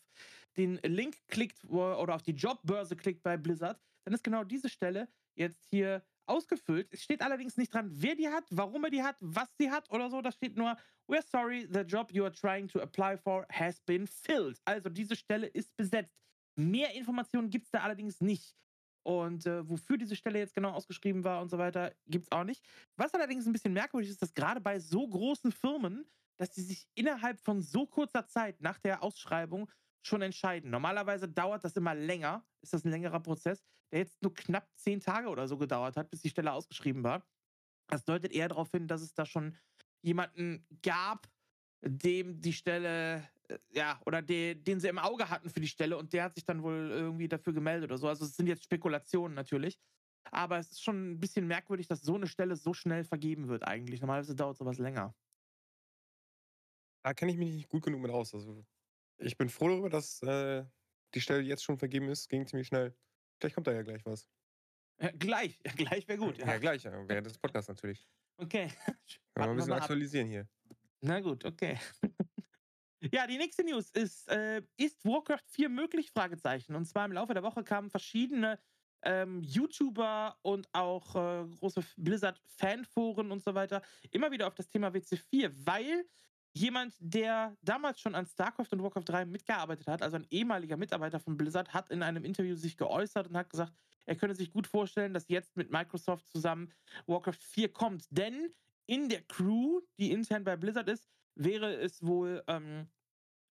den 0.57 0.75
Link 0.83 1.17
klickt 1.27 1.63
oder 1.65 2.13
auf 2.13 2.21
die 2.21 2.33
Jobbörse 2.33 2.95
klickt 2.95 3.23
bei 3.23 3.35
Blizzard, 3.35 3.81
dann 4.05 4.13
ist 4.13 4.23
genau 4.23 4.43
diese 4.43 4.69
Stelle 4.69 5.07
jetzt 5.33 5.65
hier 5.71 6.03
ausgefüllt. 6.27 6.87
Es 6.91 7.03
steht 7.03 7.21
allerdings 7.21 7.57
nicht 7.57 7.73
dran, 7.73 7.89
wer 7.91 8.15
die 8.15 8.29
hat, 8.29 8.45
warum 8.49 8.83
er 8.83 8.89
die 8.89 9.03
hat, 9.03 9.17
was 9.21 9.49
sie 9.57 9.71
hat 9.71 9.89
oder 9.91 10.09
so. 10.09 10.21
Da 10.21 10.31
steht 10.31 10.55
nur, 10.55 10.77
we're 11.07 11.21
sorry, 11.21 11.67
the 11.71 11.81
job 11.81 12.11
you 12.11 12.23
are 12.23 12.33
trying 12.33 12.67
to 12.67 12.79
apply 12.81 13.17
for 13.17 13.45
has 13.51 13.79
been 13.81 14.07
filled. 14.07 14.59
Also 14.65 14.89
diese 14.89 15.15
Stelle 15.15 15.47
ist 15.47 15.75
besetzt. 15.77 16.15
Mehr 16.55 16.93
Informationen 16.93 17.49
gibt 17.49 17.65
es 17.65 17.71
da 17.71 17.79
allerdings 17.79 18.19
nicht. 18.21 18.55
Und 19.03 19.45
äh, 19.45 19.67
wofür 19.69 19.97
diese 19.97 20.17
Stelle 20.17 20.39
jetzt 20.39 20.53
genau 20.53 20.71
ausgeschrieben 20.71 21.23
war 21.23 21.41
und 21.41 21.49
so 21.49 21.57
weiter, 21.57 21.93
gibt 22.07 22.25
es 22.25 22.31
auch 22.31 22.43
nicht. 22.43 22.61
Was 22.97 23.13
allerdings 23.13 23.45
ein 23.45 23.53
bisschen 23.53 23.71
merkwürdig 23.71 24.09
ist, 24.09 24.21
dass 24.21 24.33
gerade 24.33 24.59
bei 24.59 24.79
so 24.79 25.07
großen 25.07 25.51
Firmen, 25.51 26.05
dass 26.35 26.51
die 26.51 26.61
sich 26.61 26.87
innerhalb 26.93 27.39
von 27.39 27.61
so 27.61 27.85
kurzer 27.85 28.27
Zeit 28.27 28.59
nach 28.61 28.79
der 28.79 29.03
Ausschreibung 29.03 29.69
schon 30.07 30.21
entscheiden. 30.21 30.69
Normalerweise 30.71 31.27
dauert 31.27 31.63
das 31.63 31.75
immer 31.75 31.95
länger, 31.95 32.45
ist 32.61 32.73
das 32.73 32.85
ein 32.85 32.91
längerer 32.91 33.19
Prozess, 33.19 33.63
der 33.91 33.99
jetzt 33.99 34.21
nur 34.21 34.33
knapp 34.33 34.69
zehn 34.75 34.99
Tage 34.99 35.29
oder 35.29 35.47
so 35.47 35.57
gedauert 35.57 35.97
hat, 35.97 36.09
bis 36.09 36.21
die 36.21 36.29
Stelle 36.29 36.51
ausgeschrieben 36.51 37.03
war. 37.03 37.25
Das 37.89 38.03
deutet 38.03 38.33
eher 38.33 38.49
darauf 38.49 38.71
hin, 38.71 38.87
dass 38.87 39.01
es 39.01 39.13
da 39.13 39.25
schon 39.25 39.57
jemanden 40.01 40.65
gab, 40.81 41.27
dem 41.81 42.41
die 42.41 42.53
Stelle 42.53 43.27
äh, 43.49 43.59
ja, 43.71 44.01
oder 44.05 44.21
de, 44.21 44.55
den 44.55 44.79
sie 44.79 44.87
im 44.87 44.99
Auge 44.99 45.29
hatten 45.29 45.49
für 45.49 45.59
die 45.59 45.67
Stelle 45.67 45.97
und 45.97 46.13
der 46.13 46.23
hat 46.23 46.35
sich 46.35 46.45
dann 46.45 46.63
wohl 46.63 46.89
irgendwie 46.91 47.27
dafür 47.27 47.53
gemeldet 47.53 47.89
oder 47.89 47.97
so. 47.97 48.07
Also 48.07 48.25
es 48.25 48.35
sind 48.35 48.47
jetzt 48.47 48.63
Spekulationen 48.63 49.35
natürlich. 49.35 49.77
Aber 50.31 50.57
es 50.57 50.71
ist 50.71 50.83
schon 50.83 51.11
ein 51.11 51.19
bisschen 51.19 51.47
merkwürdig, 51.47 51.87
dass 51.87 52.01
so 52.01 52.15
eine 52.15 52.27
Stelle 52.27 52.57
so 52.57 52.73
schnell 52.73 53.05
vergeben 53.05 53.47
wird 53.47 53.65
eigentlich. 53.65 54.01
Normalerweise 54.01 54.35
dauert 54.35 54.57
sowas 54.57 54.77
länger. 54.77 55.15
Da 57.03 57.13
kenne 57.13 57.31
ich 57.31 57.37
mich 57.37 57.53
nicht 57.53 57.69
gut 57.69 57.83
genug 57.83 58.01
mit 58.01 58.11
aus. 58.11 58.33
Also 58.33 58.65
ich 59.17 59.37
bin 59.37 59.49
froh 59.49 59.69
darüber, 59.69 59.89
dass 59.89 60.21
äh, 60.23 60.65
die 61.13 61.21
Stelle 61.21 61.41
jetzt 61.41 61.63
schon 61.63 61.77
vergeben 61.77 62.09
ist. 62.09 62.29
Ging 62.29 62.45
ziemlich 62.47 62.67
schnell. 62.67 62.95
Vielleicht 63.39 63.55
kommt 63.55 63.67
da 63.67 63.73
ja 63.73 63.81
gleich 63.81 64.05
was. 64.05 64.27
Ja, 64.99 65.11
gleich, 65.11 65.59
ja, 65.65 65.71
gleich 65.75 66.07
wäre 66.07 66.17
gut. 66.17 66.37
Ja, 66.37 66.47
ja 66.47 66.57
gleich, 66.57 66.83
ja, 66.83 66.91
während 67.07 67.27
des 67.27 67.37
Podcasts 67.37 67.69
natürlich. 67.69 68.07
Okay. 68.37 68.67
Können 68.87 68.97
wir 69.35 69.49
ein 69.49 69.55
bisschen 69.55 69.73
aktualisieren 69.73 70.27
hier. 70.27 70.47
Na 71.01 71.19
gut, 71.19 71.45
okay. 71.45 71.77
Ja, 73.11 73.27
die 73.27 73.37
nächste 73.37 73.63
News 73.63 73.91
ist, 73.91 74.27
äh, 74.27 74.63
ist 74.75 75.05
Warcraft 75.05 75.43
4 75.51 75.69
möglich? 75.69 76.11
Fragezeichen. 76.11 76.75
Und 76.75 76.85
zwar 76.85 77.05
im 77.05 77.11
Laufe 77.11 77.33
der 77.35 77.43
Woche 77.43 77.63
kamen 77.63 77.91
verschiedene 77.91 78.59
ähm, 79.03 79.43
YouTuber 79.43 80.37
und 80.41 80.67
auch 80.73 81.15
äh, 81.15 81.47
große 81.59 81.81
Blizzard-Fanforen 81.97 83.31
und 83.31 83.43
so 83.43 83.53
weiter 83.53 83.83
immer 84.09 84.31
wieder 84.31 84.47
auf 84.47 84.55
das 84.55 84.67
Thema 84.67 84.89
WC4, 84.89 85.51
weil 85.65 86.05
jemand, 86.57 86.95
der 86.99 87.55
damals 87.61 87.99
schon 87.99 88.15
an 88.15 88.25
StarCraft 88.25 88.67
und 88.71 88.83
Warcraft 88.83 89.03
3 89.05 89.25
mitgearbeitet 89.25 89.87
hat, 89.87 90.01
also 90.01 90.17
ein 90.17 90.27
ehemaliger 90.29 90.77
Mitarbeiter 90.77 91.19
von 91.19 91.37
Blizzard, 91.37 91.73
hat 91.73 91.89
in 91.89 92.03
einem 92.03 92.25
Interview 92.25 92.55
sich 92.55 92.77
geäußert 92.77 93.27
und 93.27 93.37
hat 93.37 93.49
gesagt, 93.49 93.73
er 94.05 94.15
könne 94.15 94.35
sich 94.35 94.51
gut 94.51 94.67
vorstellen, 94.67 95.13
dass 95.13 95.27
jetzt 95.27 95.55
mit 95.55 95.71
Microsoft 95.71 96.27
zusammen 96.27 96.73
Warcraft 97.05 97.39
4 97.41 97.73
kommt. 97.73 98.05
Denn 98.09 98.53
in 98.85 99.09
der 99.09 99.21
Crew, 99.23 99.81
die 99.99 100.11
intern 100.11 100.43
bei 100.43 100.55
Blizzard 100.55 100.89
ist, 100.89 101.07
wäre 101.35 101.75
es 101.75 102.05
wohl 102.05 102.43
ähm, 102.47 102.87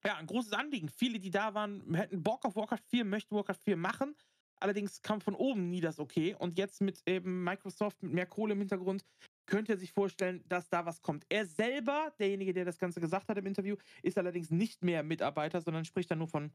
ja, 0.05 0.17
ein 0.17 0.27
großes 0.27 0.53
Anliegen. 0.53 0.89
Viele, 0.89 1.21
die 1.21 1.31
da 1.31 1.55
waren, 1.55 1.95
hätten 1.95 2.23
Bock 2.23 2.45
auf 2.45 2.57
Warcraft 2.57 2.85
4, 2.89 3.05
möchten 3.05 3.35
Warcraft 3.37 3.61
4 3.63 3.77
machen. 3.77 4.17
Allerdings 4.59 5.03
kam 5.03 5.21
von 5.21 5.35
oben 5.35 5.69
nie 5.69 5.81
das 5.81 5.99
Okay. 5.99 6.35
Und 6.39 6.57
jetzt 6.57 6.81
mit 6.81 7.03
eben 7.07 7.45
Microsoft, 7.45 8.03
mit 8.03 8.13
mehr 8.13 8.27
Kohle 8.27 8.55
im 8.55 8.61
Hintergrund, 8.61 9.05
könnte 9.47 9.73
er 9.73 9.79
sich 9.79 9.93
vorstellen, 9.93 10.45
dass 10.49 10.69
da 10.69 10.85
was 10.87 11.03
kommt. 11.03 11.25
Er 11.29 11.47
selber, 11.47 12.13
derjenige, 12.19 12.53
der 12.53 12.65
das 12.65 12.79
Ganze 12.79 13.01
gesagt 13.01 13.29
hat 13.29 13.39
im 13.39 13.47
Interview, 13.47 13.77
ist 14.03 14.19
allerdings 14.19 14.51
nicht 14.51 14.83
mehr 14.83 15.03
Mitarbeiter, 15.03 15.61
sondern 15.61 15.85
spricht 15.85 16.11
dann 16.11 16.19
nur 16.19 16.29
von, 16.29 16.53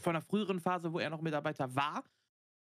von 0.00 0.16
einer 0.16 0.22
früheren 0.22 0.60
Phase, 0.60 0.92
wo 0.92 0.98
er 0.98 1.10
noch 1.10 1.20
Mitarbeiter 1.20 1.74
war. 1.74 2.04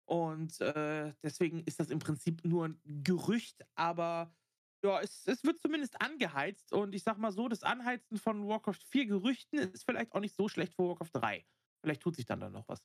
Und 0.04 0.61
äh, 0.61 1.12
deswegen 1.23 1.61
ist 1.64 1.80
das 1.80 1.90
im 1.90 1.99
Prinzip 1.99 2.44
nur 2.44 2.68
ein 2.68 2.80
Gerücht, 2.85 3.64
aber 3.75 4.35
ja, 4.85 5.00
es, 5.00 5.26
es 5.26 5.44
wird 5.44 5.61
zumindest 5.61 6.00
angeheizt. 6.00 6.73
Und 6.73 6.94
ich 6.94 7.02
sag 7.02 7.18
mal 7.18 7.32
so, 7.32 7.49
das 7.49 7.62
Anheizen 7.62 8.18
von 8.18 8.49
Warcraft 8.49 8.80
4 8.88 9.06
Gerüchten 9.06 9.59
ist 9.59 9.85
vielleicht 9.85 10.12
auch 10.12 10.21
nicht 10.21 10.35
so 10.35 10.49
schlecht 10.49 10.75
für 10.75 10.88
Warcraft 10.88 11.11
3. 11.12 11.44
Vielleicht 11.82 12.02
tut 12.02 12.16
sich 12.16 12.26
dann 12.26 12.40
dann 12.40 12.52
noch 12.52 12.68
was. 12.68 12.80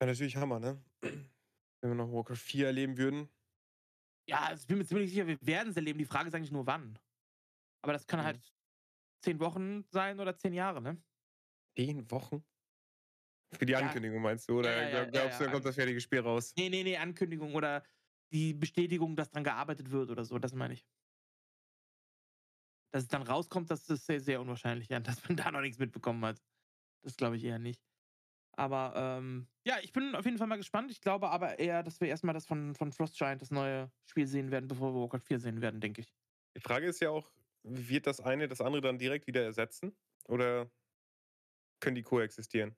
Ja, 0.00 0.06
natürlich 0.06 0.36
Hammer, 0.36 0.60
ne? 0.60 0.80
Wenn 1.00 1.90
wir 1.90 1.94
noch 1.94 2.12
Warcraft 2.12 2.36
4 2.36 2.66
erleben 2.66 2.96
würden. 2.98 3.28
Ja, 4.28 4.44
also 4.44 4.60
ich 4.60 4.66
bin 4.66 4.78
mir 4.78 4.84
ziemlich 4.84 5.10
sicher, 5.10 5.26
wir 5.26 5.38
werden 5.40 5.70
es 5.70 5.76
erleben. 5.76 5.98
Die 5.98 6.04
Frage 6.04 6.28
ist 6.28 6.34
eigentlich 6.34 6.52
nur 6.52 6.66
wann. 6.66 6.98
Aber 7.82 7.94
das 7.94 8.06
kann 8.06 8.20
mhm. 8.20 8.24
halt 8.24 8.54
zehn 9.24 9.40
Wochen 9.40 9.84
sein 9.90 10.20
oder 10.20 10.36
zehn 10.36 10.52
Jahre, 10.52 10.82
ne? 10.82 11.02
Zehn 11.76 12.10
Wochen? 12.10 12.44
Für 13.54 13.64
die 13.64 13.76
Ankündigung 13.76 14.18
ja. 14.18 14.22
meinst 14.22 14.48
du? 14.48 14.58
Oder 14.58 14.90
ja, 14.90 14.98
ja, 14.98 15.04
glaubst 15.06 15.40
du, 15.40 15.44
dann 15.44 15.52
kommt 15.54 15.64
das 15.64 15.76
fertige 15.76 16.00
Spiel 16.00 16.20
raus? 16.20 16.52
Nee, 16.56 16.68
nee, 16.68 16.82
nee, 16.82 16.98
Ankündigung 16.98 17.54
oder 17.54 17.82
die 18.30 18.52
Bestätigung, 18.52 19.16
dass 19.16 19.30
dran 19.30 19.44
gearbeitet 19.44 19.90
wird 19.90 20.10
oder 20.10 20.24
so, 20.24 20.38
das 20.38 20.52
meine 20.52 20.74
ich. 20.74 20.86
Dass 22.92 23.04
es 23.04 23.08
dann 23.08 23.22
rauskommt, 23.22 23.70
das 23.70 23.88
ist 23.88 24.04
sehr, 24.04 24.20
sehr 24.20 24.40
unwahrscheinlich, 24.40 24.88
ja, 24.88 25.00
dass 25.00 25.26
man 25.26 25.36
da 25.36 25.50
noch 25.50 25.62
nichts 25.62 25.78
mitbekommen 25.78 26.22
hat. 26.24 26.42
Das 27.02 27.16
glaube 27.16 27.36
ich 27.36 27.44
eher 27.44 27.58
nicht. 27.58 27.87
Aber 28.58 28.92
ähm, 28.96 29.46
ja, 29.64 29.76
ich 29.82 29.92
bin 29.92 30.16
auf 30.16 30.24
jeden 30.24 30.36
Fall 30.36 30.48
mal 30.48 30.56
gespannt. 30.56 30.90
Ich 30.90 31.00
glaube 31.00 31.30
aber 31.30 31.60
eher, 31.60 31.84
dass 31.84 32.00
wir 32.00 32.08
erstmal 32.08 32.34
das 32.34 32.44
von, 32.44 32.74
von 32.74 32.90
Frost 32.90 33.16
Giant, 33.16 33.40
das 33.40 33.52
neue 33.52 33.88
Spiel 34.04 34.26
sehen 34.26 34.50
werden, 34.50 34.66
bevor 34.66 34.92
wir 34.92 35.00
Warcraft 35.00 35.26
4 35.26 35.38
sehen 35.38 35.60
werden, 35.60 35.80
denke 35.80 36.00
ich. 36.00 36.12
Die 36.56 36.60
Frage 36.60 36.86
ist 36.86 37.00
ja 37.00 37.10
auch, 37.10 37.30
wird 37.62 38.08
das 38.08 38.20
eine 38.20 38.48
das 38.48 38.60
andere 38.60 38.82
dann 38.82 38.98
direkt 38.98 39.28
wieder 39.28 39.44
ersetzen? 39.44 39.96
Oder 40.26 40.68
können 41.80 41.94
die 41.94 42.02
koexistieren? 42.02 42.76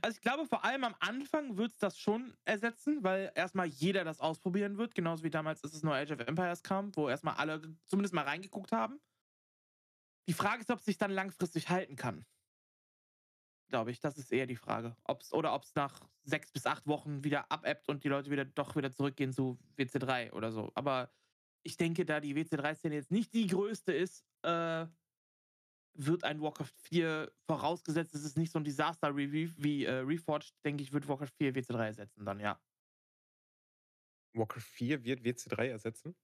Also 0.00 0.16
ich 0.16 0.22
glaube, 0.22 0.46
vor 0.46 0.64
allem 0.64 0.84
am 0.84 0.94
Anfang 1.00 1.58
wird 1.58 1.72
es 1.72 1.78
das 1.78 1.98
schon 1.98 2.34
ersetzen, 2.46 3.04
weil 3.04 3.30
erstmal 3.34 3.66
jeder 3.66 4.04
das 4.04 4.20
ausprobieren 4.20 4.78
wird, 4.78 4.94
genauso 4.94 5.22
wie 5.22 5.30
damals, 5.30 5.62
als 5.62 5.74
es 5.74 5.82
nur 5.82 5.94
Age 5.94 6.12
of 6.12 6.20
Empires 6.20 6.62
kam, 6.62 6.96
wo 6.96 7.10
erstmal 7.10 7.34
alle 7.34 7.60
zumindest 7.84 8.14
mal 8.14 8.24
reingeguckt 8.24 8.72
haben. 8.72 9.00
Die 10.28 10.32
Frage 10.32 10.62
ist, 10.62 10.70
ob 10.70 10.78
es 10.78 10.86
sich 10.86 10.96
dann 10.96 11.10
langfristig 11.10 11.68
halten 11.68 11.96
kann. 11.96 12.24
Glaube 13.70 13.92
ich, 13.92 14.00
das 14.00 14.18
ist 14.18 14.32
eher 14.32 14.46
die 14.46 14.56
Frage. 14.56 14.96
Ob's, 15.04 15.32
oder 15.32 15.54
ob 15.54 15.62
es 15.62 15.74
nach 15.76 16.00
sechs 16.24 16.50
bis 16.50 16.66
acht 16.66 16.86
Wochen 16.86 17.22
wieder 17.22 17.50
abebbt 17.52 17.88
und 17.88 18.02
die 18.02 18.08
Leute 18.08 18.30
wieder 18.30 18.44
doch 18.44 18.74
wieder 18.74 18.90
zurückgehen 18.90 19.32
zu 19.32 19.58
WC3 19.78 20.32
oder 20.32 20.50
so. 20.50 20.72
Aber 20.74 21.12
ich 21.62 21.76
denke, 21.76 22.04
da 22.04 22.18
die 22.18 22.34
WC3-Szene 22.34 22.96
jetzt 22.96 23.12
nicht 23.12 23.32
die 23.32 23.46
größte 23.46 23.92
ist, 23.92 24.26
äh, 24.42 24.86
wird 25.94 26.24
ein 26.24 26.40
Warcraft 26.40 26.72
4 26.82 27.32
vorausgesetzt, 27.46 28.14
es 28.14 28.24
ist 28.24 28.36
nicht 28.36 28.50
so 28.50 28.58
ein 28.58 28.64
Disaster-Review 28.64 29.50
wie 29.56 29.84
äh, 29.84 29.98
Reforged, 29.98 30.52
denke 30.64 30.82
ich, 30.82 30.92
wird 30.92 31.06
Warcraft 31.06 31.32
4 31.36 31.54
WC3 31.54 31.86
ersetzen 31.86 32.24
dann, 32.24 32.40
ja. 32.40 32.60
Warcraft 34.34 34.62
4 34.62 35.04
wird 35.04 35.20
WC3 35.20 35.68
ersetzen? 35.68 36.16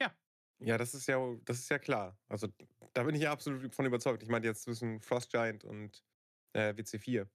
Ja. 0.00 0.14
Ja, 0.58 0.76
das 0.76 0.92
ist 0.92 1.06
ja, 1.06 1.18
das 1.44 1.60
ist 1.60 1.70
ja 1.70 1.78
klar. 1.78 2.18
Also 2.28 2.48
da 2.92 3.02
bin 3.02 3.14
ich 3.14 3.22
ja 3.22 3.32
absolut 3.32 3.74
von 3.74 3.86
überzeugt. 3.86 4.22
Ich 4.22 4.28
meine 4.28 4.46
jetzt 4.46 4.62
zwischen 4.62 5.00
Frost 5.00 5.30
Giant 5.30 5.64
und 5.64 6.04
äh, 6.54 6.72
WC4. 6.74 7.26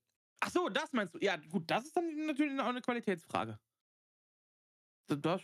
Ach 0.42 0.50
so, 0.50 0.70
das 0.70 0.92
meinst 0.94 1.14
du? 1.14 1.20
Ja, 1.20 1.36
gut, 1.36 1.70
das 1.70 1.86
ist 1.86 1.96
dann 1.96 2.26
natürlich 2.26 2.60
auch 2.60 2.68
eine 2.68 2.82
Qualitätsfrage. 2.82 3.60
Das 5.08 5.42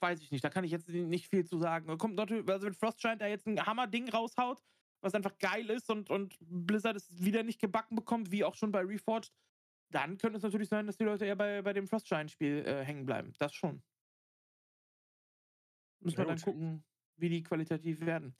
weiß 0.00 0.20
ich 0.20 0.32
nicht. 0.32 0.42
Da 0.42 0.50
kann 0.50 0.64
ich 0.64 0.72
jetzt 0.72 0.88
nicht 0.88 1.28
viel 1.28 1.44
zu 1.44 1.58
sagen. 1.58 1.96
Kommt 1.98 2.16
natürlich, 2.16 2.48
also 2.48 2.66
wenn 2.66 2.74
Frost 2.74 2.98
Giant 2.98 3.22
da 3.22 3.26
jetzt 3.26 3.46
ein 3.46 3.64
Hammer-Ding 3.64 4.08
raushaut, 4.08 4.60
was 5.00 5.14
einfach 5.14 5.38
geil 5.38 5.70
ist 5.70 5.88
und, 5.88 6.10
und 6.10 6.36
Blizzard 6.40 6.96
es 6.96 7.22
wieder 7.22 7.42
nicht 7.42 7.60
gebacken 7.60 7.94
bekommt, 7.94 8.32
wie 8.32 8.42
auch 8.42 8.56
schon 8.56 8.72
bei 8.72 8.80
Reforged, 8.80 9.32
dann 9.90 10.18
könnte 10.18 10.38
es 10.38 10.42
natürlich 10.42 10.68
sein, 10.68 10.86
dass 10.86 10.96
die 10.96 11.04
Leute 11.04 11.26
eher 11.26 11.36
bei, 11.36 11.62
bei 11.62 11.72
dem 11.72 11.86
Frostshine-Spiel 11.86 12.64
äh, 12.66 12.84
hängen 12.84 13.06
bleiben. 13.06 13.32
Das 13.38 13.54
schon. 13.54 13.82
Müssen 16.00 16.18
wir 16.18 16.26
dann 16.26 16.40
gucken, 16.40 16.84
wie 17.16 17.28
die 17.28 17.42
qualitativ 17.42 18.00
werden. 18.00 18.34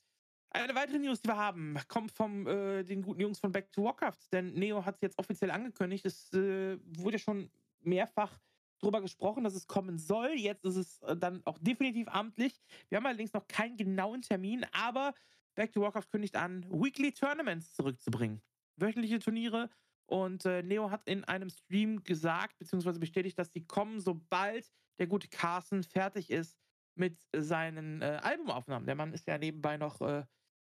Eine 0.56 0.76
weitere 0.76 1.00
News, 1.00 1.20
die 1.20 1.28
wir 1.28 1.36
haben, 1.36 1.76
kommt 1.88 2.12
von 2.12 2.46
äh, 2.46 2.84
den 2.84 3.02
guten 3.02 3.20
Jungs 3.20 3.40
von 3.40 3.50
Back 3.50 3.72
to 3.72 3.82
Warcraft, 3.82 4.20
denn 4.32 4.54
Neo 4.54 4.84
hat 4.84 4.94
es 4.94 5.00
jetzt 5.00 5.18
offiziell 5.18 5.50
angekündigt. 5.50 6.06
Es 6.06 6.32
äh, 6.32 6.78
wurde 6.96 7.18
schon 7.18 7.50
mehrfach 7.80 8.38
darüber 8.78 9.00
gesprochen, 9.00 9.42
dass 9.42 9.56
es 9.56 9.66
kommen 9.66 9.98
soll. 9.98 10.30
Jetzt 10.36 10.64
ist 10.64 10.76
es 10.76 11.02
äh, 11.02 11.16
dann 11.16 11.42
auch 11.44 11.58
definitiv 11.58 12.06
amtlich. 12.06 12.60
Wir 12.88 12.98
haben 12.98 13.06
allerdings 13.06 13.32
noch 13.32 13.48
keinen 13.48 13.76
genauen 13.76 14.22
Termin, 14.22 14.64
aber 14.70 15.12
Back 15.56 15.72
to 15.72 15.80
Warcraft 15.80 16.08
kündigt 16.12 16.36
an, 16.36 16.64
Weekly 16.70 17.10
Tournaments 17.10 17.74
zurückzubringen. 17.74 18.40
Wöchentliche 18.76 19.18
Turniere. 19.18 19.70
Und 20.06 20.44
äh, 20.44 20.62
Neo 20.62 20.88
hat 20.88 21.08
in 21.08 21.24
einem 21.24 21.50
Stream 21.50 22.04
gesagt, 22.04 22.58
beziehungsweise 22.58 23.00
bestätigt, 23.00 23.36
dass 23.40 23.50
die 23.50 23.66
kommen, 23.66 23.98
sobald 23.98 24.70
der 25.00 25.08
gute 25.08 25.26
Carson 25.26 25.82
fertig 25.82 26.30
ist 26.30 26.56
mit 26.94 27.18
seinen 27.34 28.02
äh, 28.02 28.20
Albumaufnahmen. 28.22 28.86
Der 28.86 28.94
Mann 28.94 29.12
ist 29.12 29.26
ja 29.26 29.36
nebenbei 29.36 29.78
noch 29.78 30.00
äh, 30.00 30.24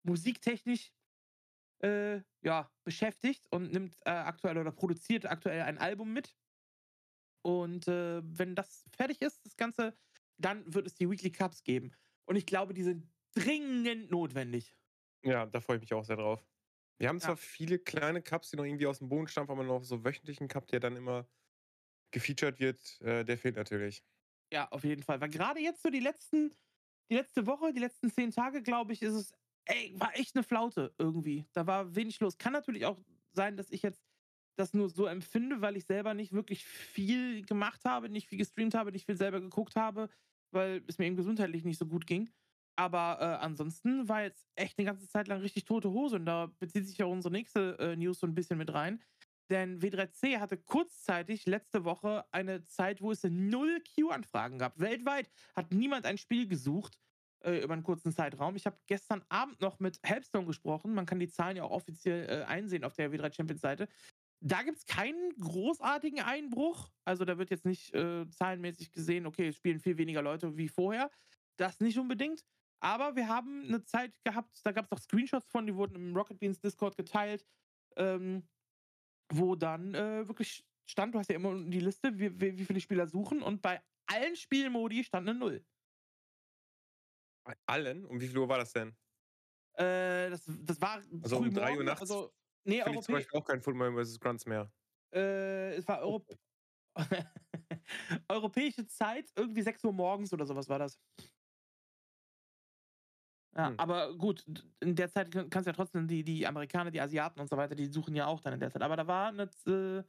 musiktechnisch 0.03 0.93
äh, 1.83 2.21
ja, 2.43 2.71
beschäftigt 2.85 3.47
und 3.51 3.73
nimmt 3.73 3.97
äh, 4.05 4.11
aktuell 4.11 4.59
oder 4.59 4.73
produziert 4.73 5.27
aktuell 5.27 5.63
ein 5.63 5.79
Album 5.79 6.13
mit. 6.13 6.37
Und 7.43 7.87
äh, 7.89 8.21
wenn 8.25 8.55
das 8.55 8.85
fertig 8.97 9.23
ist, 9.23 9.45
das 9.45 9.57
Ganze, 9.57 9.97
dann 10.37 10.73
wird 10.73 10.87
es 10.87 10.95
die 10.95 11.09
Weekly 11.09 11.31
Cups 11.31 11.63
geben. 11.63 11.93
Und 12.25 12.37
ich 12.37 12.47
glaube, 12.47 12.75
die 12.75 12.83
sind 12.83 13.09
dringend 13.35 14.11
notwendig. 14.11 14.75
Ja, 15.25 15.47
da 15.47 15.61
freue 15.61 15.77
ich 15.77 15.83
mich 15.83 15.95
auch 15.95 16.05
sehr 16.05 16.17
drauf. 16.17 16.45
Wir 16.99 17.09
haben 17.09 17.21
zwar 17.21 17.35
ja. 17.35 17.37
viele 17.37 17.79
kleine 17.79 18.23
Cups, 18.23 18.51
die 18.51 18.57
noch 18.57 18.65
irgendwie 18.65 18.87
aus 18.87 18.99
dem 18.99 19.09
Boden 19.09 19.29
stammen, 19.29 19.51
aber 19.51 19.63
noch 19.63 19.85
so 19.85 20.05
wöchentlichen 20.05 20.49
Cup, 20.49 20.67
der 20.67 20.81
dann 20.81 20.97
immer 20.97 21.29
gefeatured 22.11 22.59
wird, 22.59 23.01
äh, 23.03 23.25
der 23.25 23.39
fehlt 23.39 23.57
natürlich. 23.57 24.05
Ja, 24.53 24.69
auf 24.71 24.85
jeden 24.85 25.03
Fall. 25.03 25.21
Weil 25.21 25.29
gerade 25.29 25.61
jetzt 25.61 25.83
so 25.83 25.91
die 25.91 26.01
letzten, 26.01 26.57
die 27.11 27.15
letzte 27.15 27.47
Woche, 27.47 27.73
die 27.73 27.81
letzten 27.81 28.11
zehn 28.11 28.31
Tage, 28.31 28.63
glaube 28.63 28.93
ich, 28.93 29.03
ist 29.03 29.15
es, 29.15 29.35
ey, 29.69 29.93
war 29.97 30.17
echt 30.17 30.35
eine 30.35 30.43
Flaute 30.43 30.95
irgendwie. 30.99 31.47
Da 31.53 31.67
war 31.67 31.95
wenig 31.95 32.21
los. 32.21 32.39
Kann 32.39 32.53
natürlich 32.53 32.85
auch 32.85 32.99
sein, 33.33 33.57
dass 33.57 33.71
ich 33.71 33.83
jetzt 33.83 34.03
das 34.57 34.75
nur 34.75 34.89
so 34.89 35.07
empfinde, 35.07 35.61
weil 35.61 35.77
ich 35.77 35.85
selber 35.85 36.15
nicht 36.15 36.33
wirklich 36.33 36.65
viel 36.65 37.45
gemacht 37.47 37.85
habe, 37.85 38.09
nicht 38.09 38.29
viel 38.29 38.39
gestreamt 38.39 38.75
habe, 38.75 38.91
nicht 38.91 39.07
viel 39.07 39.17
selber 39.17 39.41
geguckt 39.41 39.77
habe, 39.77 40.09
weil 40.51 40.83
es 40.89 40.99
mir 40.99 41.07
eben 41.07 41.17
gesundheitlich 41.17 41.65
nicht 41.65 41.79
so 41.79 41.87
gut 41.87 42.07
ging. 42.07 42.31
Aber 42.77 43.19
äh, 43.21 43.45
ansonsten 43.45 44.09
war 44.09 44.23
jetzt 44.23 44.47
echt 44.55 44.79
eine 44.79 44.87
ganze 44.87 45.09
Zeit 45.09 45.29
lang 45.29 45.41
richtig 45.41 45.65
tote 45.65 45.91
Hose. 45.91 46.17
Und 46.17 46.27
da 46.27 46.47
bezieht 46.59 46.87
sich 46.87 46.99
ja 46.99 47.07
unsere 47.07 47.33
nächste 47.33 47.77
äh, 47.79 47.97
News 47.97 48.21
so 48.21 48.27
ein 48.27 48.35
bisschen 48.35 48.59
mit 48.59 48.73
rein. 48.73 49.03
Denn 49.51 49.81
W3C 49.81 50.39
hatte 50.39 50.59
kurzzeitig 50.59 51.47
letzte 51.47 51.85
Woche 51.85 52.25
eine 52.33 52.67
Zeit, 52.67 53.01
wo 53.01 53.11
es 53.11 53.25
null 53.25 53.83
Q-Anfragen 53.95 54.59
gab. 54.59 54.79
Weltweit 54.79 55.31
hat 55.57 55.73
niemand 55.73 56.05
ein 56.05 56.19
Spiel 56.19 56.47
gesucht. 56.47 56.99
Äh, 57.45 57.63
über 57.63 57.75
einen 57.75 57.83
kurzen 57.83 58.13
Zeitraum. 58.13 58.57
Ich 58.57 58.67
habe 58.67 58.79
gestern 58.87 59.25
Abend 59.29 59.61
noch 59.61 59.79
mit 59.81 59.99
Helpstone 60.03 60.47
gesprochen. 60.47 60.95
Man 60.95 61.07
kann 61.07 61.19
die 61.19 61.29
Zahlen 61.29 61.57
ja 61.57 61.65
auch 61.65 61.71
offiziell 61.71 62.29
äh, 62.29 62.45
einsehen 62.45 62.85
auf 62.85 62.95
der 62.95 63.13
W3 63.13 63.33
Champions 63.33 63.61
Seite. 63.61 63.89
Da 64.41 64.63
gibt 64.63 64.79
es 64.79 64.87
keinen 64.87 65.31
großartigen 65.39 66.21
Einbruch. 66.21 66.91
Also 67.05 67.25
da 67.25 67.39
wird 67.39 67.51
jetzt 67.51 67.65
nicht 67.65 67.93
äh, 67.95 68.29
zahlenmäßig 68.31 68.93
gesehen, 68.93 69.27
okay, 69.27 69.49
es 69.49 69.57
spielen 69.57 69.81
viel 69.81 69.99
weniger 69.99 70.23
Leute 70.23 70.57
wie 70.57 70.69
vorher. 70.69 71.11
Das 71.57 71.81
nicht 71.81 71.99
unbedingt. 71.99 72.45
Aber 72.81 73.17
wir 73.17 73.27
haben 73.27 73.65
eine 73.65 73.85
Zeit 73.85 74.23
gehabt, 74.25 74.61
da 74.65 74.71
gab 74.71 74.85
es 74.85 74.93
auch 74.93 75.01
Screenshots 75.01 75.49
von, 75.51 75.67
die 75.67 75.75
wurden 75.75 75.97
im 75.97 76.17
Rocket 76.17 76.39
Beans 76.39 76.61
Discord 76.61 76.97
geteilt, 76.97 77.45
ähm, 77.97 78.49
wo 79.33 79.57
dann 79.57 79.95
äh, 79.95 80.29
wirklich 80.29 80.65
stand, 80.87 81.15
du 81.15 81.19
hast 81.19 81.29
ja 81.29 81.37
immer 81.37 81.61
die 81.61 81.81
Liste, 81.81 82.17
wie, 82.19 82.41
wie, 82.41 82.57
wie 82.57 82.65
viele 82.65 82.81
Spieler 82.81 83.09
suchen 83.09 83.43
und 83.43 83.61
bei 83.61 83.83
allen 84.07 84.37
Spielmodi 84.37 85.03
stand 85.03 85.29
eine 85.29 85.39
Null. 85.39 85.65
Allen? 87.67 88.05
Um 88.05 88.21
wie 88.21 88.29
viel 88.29 88.39
Uhr 88.39 88.49
war 88.49 88.59
das 88.59 88.73
denn? 88.73 88.97
Äh, 89.75 90.31
das, 90.31 90.45
das 90.47 90.81
war 90.81 91.03
Also 91.23 91.37
um 91.39 91.53
3 91.53 91.77
Uhr 91.77 91.85
nachts 91.85 92.03
Also, 92.03 92.33
nee, 92.65 92.83
finde 92.83 92.99
ich 92.99 93.05
zum 93.05 93.15
Beispiel 93.15 93.41
auch 93.41 93.45
kein 93.45 93.61
Football 93.61 94.05
vs. 94.05 94.19
Grunts 94.21 94.47
mehr. 94.47 94.73
äh, 95.15 95.75
es 95.75 95.87
war 95.87 96.01
Europ 96.01 96.27
europäische 98.29 98.87
Zeit, 98.87 99.31
irgendwie 99.37 99.63
6 99.63 99.85
Uhr 99.85 99.93
morgens 99.93 100.33
oder 100.33 100.47
sowas 100.47 100.69
war 100.69 100.79
das. 100.81 100.99
Ja, 103.57 103.69
Hm. 103.69 103.79
aber 103.79 104.17
gut, 104.17 104.45
in 104.81 104.95
der 104.95 105.09
Zeit 105.11 105.31
kann- 105.33 105.49
kannst 105.49 105.67
du 105.67 105.71
ja 105.71 105.75
trotzdem 105.77 106.07
die, 106.07 106.23
die 106.23 106.47
Amerikaner, 106.47 106.91
die 106.91 107.01
Asiaten 107.01 107.41
und 107.41 107.49
so 107.49 107.57
weiter, 107.57 107.75
die 107.75 107.87
suchen 107.87 108.15
ja 108.15 108.27
auch 108.27 108.41
dann 108.41 108.55
in 108.55 108.61
der 108.61 108.71
Zeit. 108.71 108.83
Aber 108.83 108.97
da 108.97 109.07
war 109.07 109.29
eine 109.29 109.51
äh, 109.67 110.05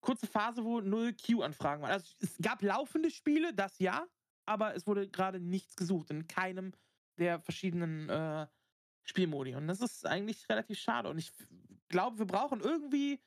kurze 0.00 0.26
Phase, 0.26 0.64
wo 0.64 0.80
null 0.80 1.14
Q-Anfragen 1.14 1.82
waren. 1.82 1.92
Also 1.92 2.14
es 2.20 2.38
gab 2.38 2.62
laufende 2.62 3.10
Spiele, 3.10 3.54
das 3.54 3.78
ja, 3.78 4.06
aber 4.46 4.74
es 4.74 4.86
wurde 4.86 5.08
gerade 5.08 5.40
nichts 5.40 5.76
gesucht 5.76 6.10
in 6.10 6.26
keinem 6.26 6.72
der 7.18 7.40
verschiedenen 7.40 8.08
äh, 8.08 8.46
Spielmodi. 9.04 9.54
Und 9.54 9.68
das 9.68 9.80
ist 9.80 10.06
eigentlich 10.06 10.48
relativ 10.48 10.78
schade. 10.78 11.08
Und 11.08 11.18
ich 11.18 11.32
glaube, 11.88 12.18
wir 12.18 12.26
brauchen 12.26 12.60
irgendwie 12.60 13.20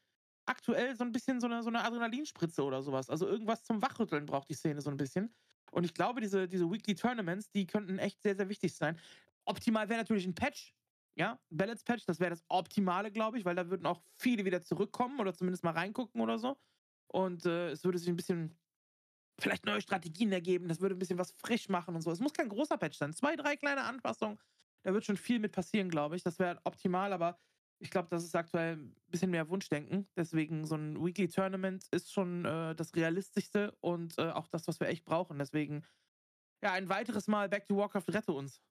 aktuell 0.46 0.96
so 0.96 1.04
ein 1.04 1.12
bisschen 1.12 1.40
so 1.40 1.48
eine, 1.48 1.62
so 1.64 1.70
eine 1.70 1.84
Adrenalinspritze 1.84 2.64
oder 2.64 2.82
sowas. 2.82 3.10
Also 3.10 3.28
irgendwas 3.28 3.64
zum 3.64 3.82
Wachrütteln 3.82 4.26
braucht 4.26 4.50
die 4.50 4.56
Szene 4.56 4.82
so 4.82 4.90
ein 4.90 4.98
bisschen. 4.98 5.34
Und 5.72 5.84
ich 5.84 5.94
glaube, 5.94 6.22
diese, 6.22 6.48
diese 6.48 6.70
Weekly 6.70 6.96
Tournaments, 6.96 7.52
die 7.52 7.68
könnten 7.68 8.00
echt 8.00 8.22
sehr, 8.22 8.36
sehr 8.36 8.50
wichtig 8.50 8.74
sein. 8.74 8.98
Optimal 9.46 9.88
wäre 9.90 10.00
natürlich 10.00 10.26
ein 10.26 10.36
Patch. 10.36 10.74
Ja, 11.16 11.40
Balance 11.50 11.84
Patch, 11.84 12.06
das 12.06 12.20
wäre 12.20 12.30
das 12.30 12.44
Optimale, 12.48 13.12
glaube 13.12 13.38
ich, 13.38 13.46
weil 13.46 13.56
da 13.56 13.70
würden 13.70 13.86
auch 13.86 14.02
viele 14.16 14.46
wieder 14.46 14.62
zurückkommen 14.62 15.20
oder 15.20 15.34
zumindest 15.34 15.64
mal 15.64 15.74
reingucken 15.74 16.22
oder 16.22 16.40
so. 16.40 16.58
Und 17.08 17.46
äh, 17.46 17.72
es 17.72 17.84
würde 17.84 17.98
sich 17.98 18.08
ein 18.08 18.16
bisschen 18.16 18.58
vielleicht 19.40 19.66
neue 19.66 19.82
Strategien 19.82 20.32
ergeben, 20.32 20.68
das 20.68 20.82
würde 20.82 20.96
ein 20.96 21.00
bisschen 21.00 21.18
was 21.18 21.32
frisch 21.32 21.70
machen 21.70 21.96
und 21.96 22.02
so. 22.02 22.12
Es 22.12 22.20
muss 22.20 22.34
kein 22.34 22.50
großer 22.50 22.78
Patch 22.78 22.98
sein. 22.98 23.14
Zwei, 23.14 23.36
drei 23.36 23.56
kleine 23.56 23.84
Anpassungen, 23.84 24.40
da 24.84 24.94
wird 24.94 25.06
schon 25.06 25.18
viel 25.18 25.40
mit 25.40 25.52
passieren, 25.52 25.90
glaube 25.90 26.16
ich. 26.16 26.24
Das 26.24 26.40
wäre 26.40 26.60
optimal, 26.64 27.14
aber 27.14 27.40
ich 27.82 27.92
glaube, 27.92 28.10
das 28.10 28.24
ist 28.24 28.36
aktuell 28.36 28.78
ein 28.78 28.96
bisschen 29.08 29.32
mehr 29.32 29.50
Wunschdenken. 29.50 30.10
Deswegen 30.16 30.66
so 30.66 30.76
ein 30.76 31.04
Weekly 31.04 31.30
Tournament 31.30 31.88
ist 31.92 32.12
schon 32.12 32.46
äh, 32.46 32.76
das 32.76 32.96
Realistischste 32.96 33.76
und 33.80 34.18
äh, 34.18 34.32
auch 34.32 34.48
das, 34.48 34.68
was 34.68 34.80
wir 34.80 34.88
echt 34.88 35.06
brauchen. 35.06 35.40
Deswegen, 35.40 35.86
ja, 36.64 36.74
ein 36.74 36.90
weiteres 36.90 37.28
Mal 37.28 37.50
Back 37.50 37.68
to 37.68 37.78
Warcraft 37.78 38.10
rette 38.10 38.34
uns. 38.34 38.62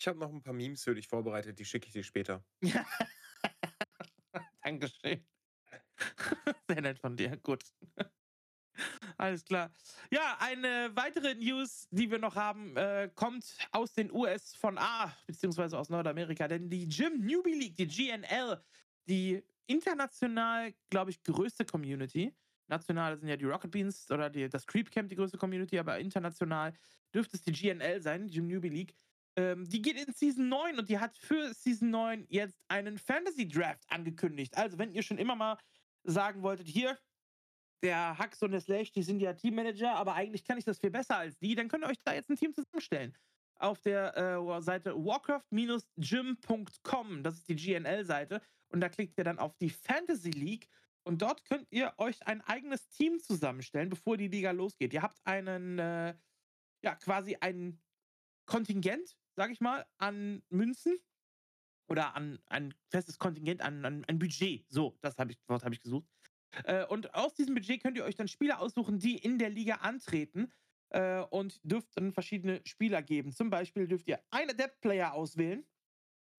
Ich 0.00 0.08
habe 0.08 0.18
noch 0.18 0.30
ein 0.30 0.42
paar 0.42 0.52
Memes 0.52 0.82
für 0.82 0.94
dich 0.94 1.06
vorbereitet, 1.06 1.58
die 1.58 1.64
schicke 1.64 1.86
ich 1.86 1.92
dir 1.92 2.02
später. 2.02 2.44
Dankeschön. 4.62 5.26
Sehr 6.68 6.82
nett 6.82 6.98
von 6.98 7.16
dir. 7.16 7.36
Gut. 7.36 7.64
Alles 9.22 9.44
klar. 9.44 9.70
Ja, 10.10 10.36
eine 10.40 10.90
weitere 10.94 11.36
News, 11.36 11.86
die 11.92 12.10
wir 12.10 12.18
noch 12.18 12.34
haben, 12.34 12.76
äh, 12.76 13.08
kommt 13.14 13.56
aus 13.70 13.92
den 13.92 14.10
US 14.10 14.56
von 14.56 14.76
A, 14.78 15.16
beziehungsweise 15.28 15.78
aus 15.78 15.90
Nordamerika. 15.90 16.48
Denn 16.48 16.68
die 16.68 16.88
Gym 16.88 17.24
Newbie 17.24 17.54
League, 17.54 17.76
die 17.76 17.86
GNL, 17.86 18.60
die 19.08 19.40
international, 19.68 20.74
glaube 20.90 21.12
ich, 21.12 21.22
größte 21.22 21.64
Community. 21.64 22.34
National 22.66 23.16
sind 23.16 23.28
ja 23.28 23.36
die 23.36 23.44
Rocket 23.44 23.70
Beans 23.70 24.10
oder 24.10 24.28
die, 24.28 24.48
das 24.48 24.66
Creep 24.66 24.90
Camp 24.90 25.08
die 25.08 25.14
größte 25.14 25.38
Community, 25.38 25.78
aber 25.78 26.00
international 26.00 26.72
dürfte 27.14 27.36
es 27.36 27.44
die 27.44 27.52
GNL 27.52 28.02
sein, 28.02 28.26
die 28.26 28.34
Gym 28.34 28.48
Newbie 28.48 28.70
League. 28.70 28.94
Ähm, 29.36 29.68
die 29.68 29.80
geht 29.82 30.04
in 30.04 30.12
Season 30.12 30.48
9 30.48 30.80
und 30.80 30.88
die 30.88 30.98
hat 30.98 31.16
für 31.16 31.54
Season 31.54 31.90
9 31.90 32.26
jetzt 32.28 32.58
einen 32.66 32.98
Fantasy 32.98 33.46
Draft 33.46 33.84
angekündigt. 33.88 34.56
Also, 34.56 34.78
wenn 34.78 34.90
ihr 34.90 35.04
schon 35.04 35.18
immer 35.18 35.36
mal 35.36 35.58
sagen 36.02 36.42
wolltet, 36.42 36.66
hier, 36.66 36.98
der 37.82 38.18
Hux 38.18 38.42
und 38.42 38.50
der 38.52 38.60
Slash, 38.60 38.92
die 38.92 39.02
sind 39.02 39.20
ja 39.20 39.32
Teammanager, 39.32 39.94
aber 39.94 40.14
eigentlich 40.14 40.44
kann 40.44 40.58
ich 40.58 40.64
das 40.64 40.78
viel 40.78 40.90
besser 40.90 41.16
als 41.18 41.38
die, 41.38 41.54
dann 41.54 41.68
könnt 41.68 41.84
ihr 41.84 41.90
euch 41.90 42.02
da 42.04 42.12
jetzt 42.14 42.30
ein 42.30 42.36
Team 42.36 42.52
zusammenstellen. 42.54 43.16
Auf 43.56 43.80
der 43.80 44.16
äh, 44.16 44.62
Seite 44.62 44.94
warcraft-gym.com, 44.94 47.22
das 47.22 47.36
ist 47.36 47.48
die 47.48 47.56
GNL-Seite, 47.56 48.42
und 48.68 48.80
da 48.80 48.88
klickt 48.88 49.18
ihr 49.18 49.24
dann 49.24 49.38
auf 49.38 49.56
die 49.58 49.70
Fantasy 49.70 50.30
League 50.30 50.68
und 51.04 51.22
dort 51.22 51.44
könnt 51.44 51.66
ihr 51.70 51.92
euch 51.98 52.26
ein 52.26 52.40
eigenes 52.42 52.88
Team 52.88 53.20
zusammenstellen, 53.20 53.90
bevor 53.90 54.16
die 54.16 54.28
Liga 54.28 54.52
losgeht. 54.52 54.92
Ihr 54.92 55.02
habt 55.02 55.20
einen, 55.24 55.78
äh, 55.78 56.14
ja, 56.82 56.94
quasi 56.96 57.36
ein 57.40 57.80
Kontingent, 58.46 59.16
sag 59.36 59.50
ich 59.50 59.60
mal, 59.60 59.86
an 59.98 60.42
Münzen 60.48 60.98
oder 61.88 62.14
an 62.14 62.40
ein 62.46 62.74
festes 62.88 63.18
Kontingent, 63.18 63.62
an, 63.62 63.84
an 63.84 64.04
ein 64.06 64.18
Budget. 64.18 64.64
So, 64.68 64.96
das 65.00 65.18
habe 65.18 65.32
ich, 65.32 65.38
Wort 65.48 65.64
habe 65.64 65.74
ich 65.74 65.82
gesucht. 65.82 66.11
Äh, 66.64 66.84
und 66.86 67.14
aus 67.14 67.34
diesem 67.34 67.54
Budget 67.54 67.82
könnt 67.82 67.96
ihr 67.96 68.04
euch 68.04 68.16
dann 68.16 68.28
Spieler 68.28 68.60
aussuchen, 68.60 68.98
die 68.98 69.16
in 69.16 69.38
der 69.38 69.50
Liga 69.50 69.76
antreten 69.76 70.52
äh, 70.90 71.20
und 71.20 71.60
dürft 71.62 71.96
dann 71.96 72.12
verschiedene 72.12 72.60
Spieler 72.64 73.02
geben. 73.02 73.32
Zum 73.32 73.50
Beispiel 73.50 73.86
dürft 73.86 74.08
ihr 74.08 74.20
einen 74.30 74.50
Adept-Player 74.50 75.12
auswählen, 75.12 75.64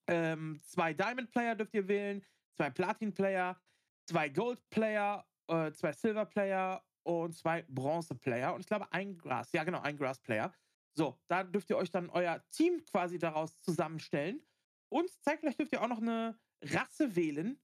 ähm, 0.08 0.60
zwei 0.64 0.94
Diamond-Player 0.94 1.56
dürft 1.56 1.74
ihr 1.74 1.88
wählen, 1.88 2.24
zwei 2.56 2.70
Platin-Player, 2.70 3.60
zwei 4.06 4.30
Gold-Player, 4.30 5.26
äh, 5.48 5.72
zwei 5.72 5.94
Silver-Player 5.94 6.84
und 7.04 7.36
zwei 7.36 7.64
Bronze-Player 7.64 8.54
und 8.54 8.62
ich 8.62 8.68
glaube 8.68 8.92
ein 8.92 9.18
Gras. 9.18 9.52
Ja, 9.52 9.64
genau, 9.64 9.82
ein 9.82 9.98
Grass-Player. 9.98 10.54
So, 10.96 11.20
da 11.28 11.44
dürft 11.44 11.70
ihr 11.70 11.78
euch 11.78 11.90
dann 11.90 12.10
euer 12.10 12.44
Team 12.52 12.84
quasi 12.86 13.18
daraus 13.18 13.60
zusammenstellen. 13.62 14.46
Und 14.90 15.10
zeitgleich 15.24 15.58
dürft 15.58 15.72
ihr 15.72 15.82
auch 15.82 15.88
noch 15.88 16.02
eine 16.02 16.38
Rasse 16.62 17.16
wählen, 17.16 17.60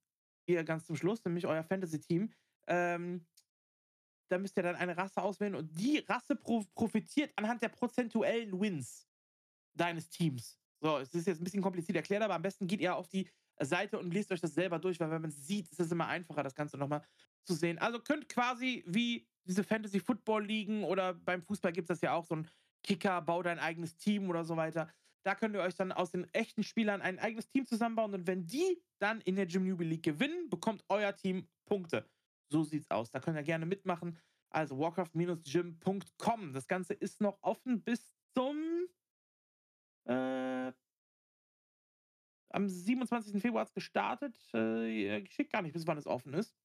ihr 0.50 0.64
ganz 0.64 0.86
zum 0.86 0.96
Schluss, 0.96 1.24
nämlich 1.26 1.46
euer 1.48 1.64
Fantasy-Team. 1.64 2.32
Ähm, 2.68 3.26
da 4.30 4.38
müsst 4.38 4.58
ihr 4.58 4.64
dann 4.64 4.76
eine 4.76 4.96
Rasse 4.96 5.22
auswählen 5.22 5.56
und 5.56 5.80
die 5.80 6.00
Rasse 6.00 6.36
pro 6.36 6.64
profitiert 6.76 7.32
anhand 7.36 7.62
der 7.62 7.70
prozentuellen 7.70 8.60
Wins 8.60 9.08
deines 9.74 10.10
Teams. 10.10 10.60
So, 10.82 10.98
es 10.98 11.14
ist 11.14 11.28
jetzt 11.28 11.42
ein 11.42 11.44
bisschen 11.44 11.62
kompliziert 11.62 11.96
erklärt, 11.96 12.24
aber 12.24 12.36
am 12.36 12.42
besten 12.42 12.68
geht 12.68 12.80
ihr 12.80 12.96
auf 12.96 13.10
die 13.10 13.30
Seite 13.60 14.00
und 14.00 14.14
lest 14.14 14.32
euch 14.32 14.40
das 14.40 14.54
selber 14.54 14.80
durch, 14.80 15.00
weil 15.00 15.12
wenn 15.12 15.22
man 15.22 15.32
es 15.32 15.46
sieht, 15.46 15.70
ist 15.70 15.80
es 15.80 15.92
immer 15.92 16.08
einfacher, 16.08 16.44
das 16.44 16.56
Ganze 16.56 16.78
nochmal 16.78 17.04
zu 17.44 17.54
sehen. 17.54 17.78
Also 17.80 18.00
könnt 18.00 18.30
quasi 18.30 18.84
wie 18.88 19.28
diese 19.44 19.64
Fantasy-Football-Ligen 19.64 20.84
oder 20.84 21.14
beim 21.14 21.42
Fußball 21.42 21.74
gibt 21.74 21.90
es 21.90 21.98
das 21.98 22.02
ja 22.02 22.14
auch, 22.14 22.26
so 22.26 22.36
ein 22.36 22.48
Kicker, 22.84 23.22
bau 23.22 23.44
dein 23.44 23.60
eigenes 23.60 23.98
Team 23.98 24.30
oder 24.30 24.46
so 24.46 24.56
weiter. 24.56 24.90
Da 25.24 25.36
könnt 25.36 25.56
ihr 25.56 25.62
euch 25.62 25.76
dann 25.76 25.92
aus 25.92 26.12
den 26.12 26.32
echten 26.34 26.64
Spielern 26.64 27.02
ein 27.02 27.20
eigenes 27.20 27.50
Team 27.50 27.66
zusammenbauen 27.66 28.14
und 28.14 28.28
wenn 28.28 28.46
die 28.46 28.82
dann 29.00 29.22
in 29.22 29.36
der 29.36 29.46
Gym 29.46 29.66
Newbie 29.66 29.86
League 29.86 30.04
gewinnen, 30.04 30.50
bekommt 30.50 30.84
euer 30.90 31.16
Team 31.16 31.48
Punkte. 31.66 32.10
So 32.50 32.64
sieht's 32.64 32.90
aus. 32.90 33.12
Da 33.12 33.20
könnt 33.20 33.38
ihr 33.38 33.44
gerne 33.44 33.66
mitmachen. 33.66 34.18
Also 34.50 34.80
warcraft-gym.com. 34.80 36.54
Das 36.54 36.68
Ganze 36.68 36.94
ist 36.94 37.22
noch 37.22 37.38
offen 37.42 37.84
bis 37.84 38.14
zum 38.34 38.88
äh, 40.06 40.72
am 42.52 42.68
27. 42.68 43.42
Februar 43.42 43.62
hat's 43.62 43.74
gestartet. 43.74 44.36
Äh, 44.54 45.22
geschickt 45.22 45.52
gar 45.52 45.62
nicht, 45.62 45.74
bis 45.74 45.86
wann 45.86 45.98
es 45.98 46.08
offen 46.08 46.34
ist. 46.34 46.56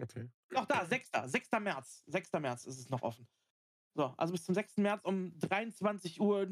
Okay. 0.00 0.28
Doch 0.48 0.64
da, 0.64 0.84
6. 0.86 1.10
6. 1.26 1.52
März. 1.60 2.02
6. 2.06 2.32
März 2.32 2.64
ist 2.64 2.78
es 2.78 2.88
noch 2.88 3.02
offen. 3.02 3.28
So, 3.94 4.12
also 4.16 4.32
bis 4.32 4.44
zum 4.44 4.54
6. 4.54 4.78
März 4.78 5.04
um 5.04 5.32
23.59 5.38 6.20
Uhr 6.20 6.46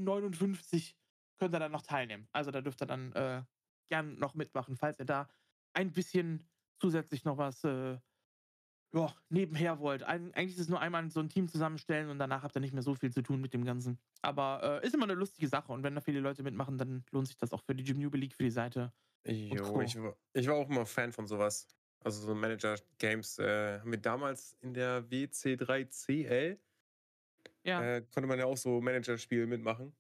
könnt 1.39 1.55
ihr 1.55 1.59
dann 1.59 1.73
noch 1.73 1.83
teilnehmen. 1.83 2.29
Also 2.33 2.51
da 2.51 2.61
dürft 2.61 2.81
ihr 2.83 2.87
dann 2.87 3.13
äh, 3.13 3.43
gern 3.89 4.17
noch 4.17 4.35
mitmachen, 4.35 4.77
falls 4.77 4.99
ihr 5.01 5.07
da 5.07 5.29
ein 5.75 5.93
bisschen 5.93 6.49
zusätzlich 6.79 7.25
noch 7.25 7.37
was 7.37 7.65
äh, 7.65 7.99
ja, 8.95 9.15
nebenher 9.29 9.81
wollt. 9.81 10.07
Eig 10.07 10.21
eigentlich 10.37 10.53
ist 10.53 10.61
es 10.61 10.69
nur 10.69 10.81
einmal 10.81 11.11
so 11.11 11.21
ein 11.21 11.29
Team 11.29 11.49
zusammenstellen 11.49 12.11
und 12.11 12.19
danach 12.19 12.43
habt 12.43 12.57
ihr 12.57 12.61
nicht 12.61 12.75
mehr 12.75 12.83
so 12.83 12.95
viel 12.95 13.11
zu 13.11 13.23
tun 13.23 13.41
mit 13.41 13.55
dem 13.55 13.65
Ganzen. 13.65 13.99
Aber 14.21 14.81
äh, 14.83 14.87
ist 14.87 14.95
immer 14.95 15.05
eine 15.05 15.15
lustige 15.15 15.49
Sache 15.49 15.73
und 15.73 15.83
wenn 15.83 15.95
da 15.95 16.01
viele 16.01 16.21
Leute 16.21 16.43
mitmachen, 16.43 16.79
dann 16.79 17.05
lohnt 17.11 17.27
sich 17.27 17.39
das 17.39 17.53
auch 17.53 17.63
für 17.63 17.75
die 17.75 17.85
Gym 17.85 17.99
Newbie 17.99 18.19
League, 18.19 18.35
für 18.35 18.45
die 18.45 18.51
Seite. 18.51 18.93
Jo, 19.25 19.81
ich, 19.81 20.01
war, 20.01 20.17
ich 20.33 20.47
war 20.47 20.57
auch 20.57 20.69
immer 20.69 20.85
Fan 20.85 21.13
von 21.13 21.27
sowas. 21.27 21.67
Also 22.01 22.27
so 22.27 22.35
Manager-Games 22.35 23.39
äh, 23.39 23.79
haben 23.81 23.91
wir 23.91 23.99
damals 23.99 24.57
in 24.61 24.75
der 24.75 25.09
WC3CL 25.09 26.59
Ja, 27.65 27.93
äh, 27.97 28.03
konnte 28.03 28.27
man 28.29 28.39
ja 28.39 28.47
auch 28.47 28.57
so 28.57 28.81
Manager-Spiele 28.81 29.47
mitmachen. 29.47 29.97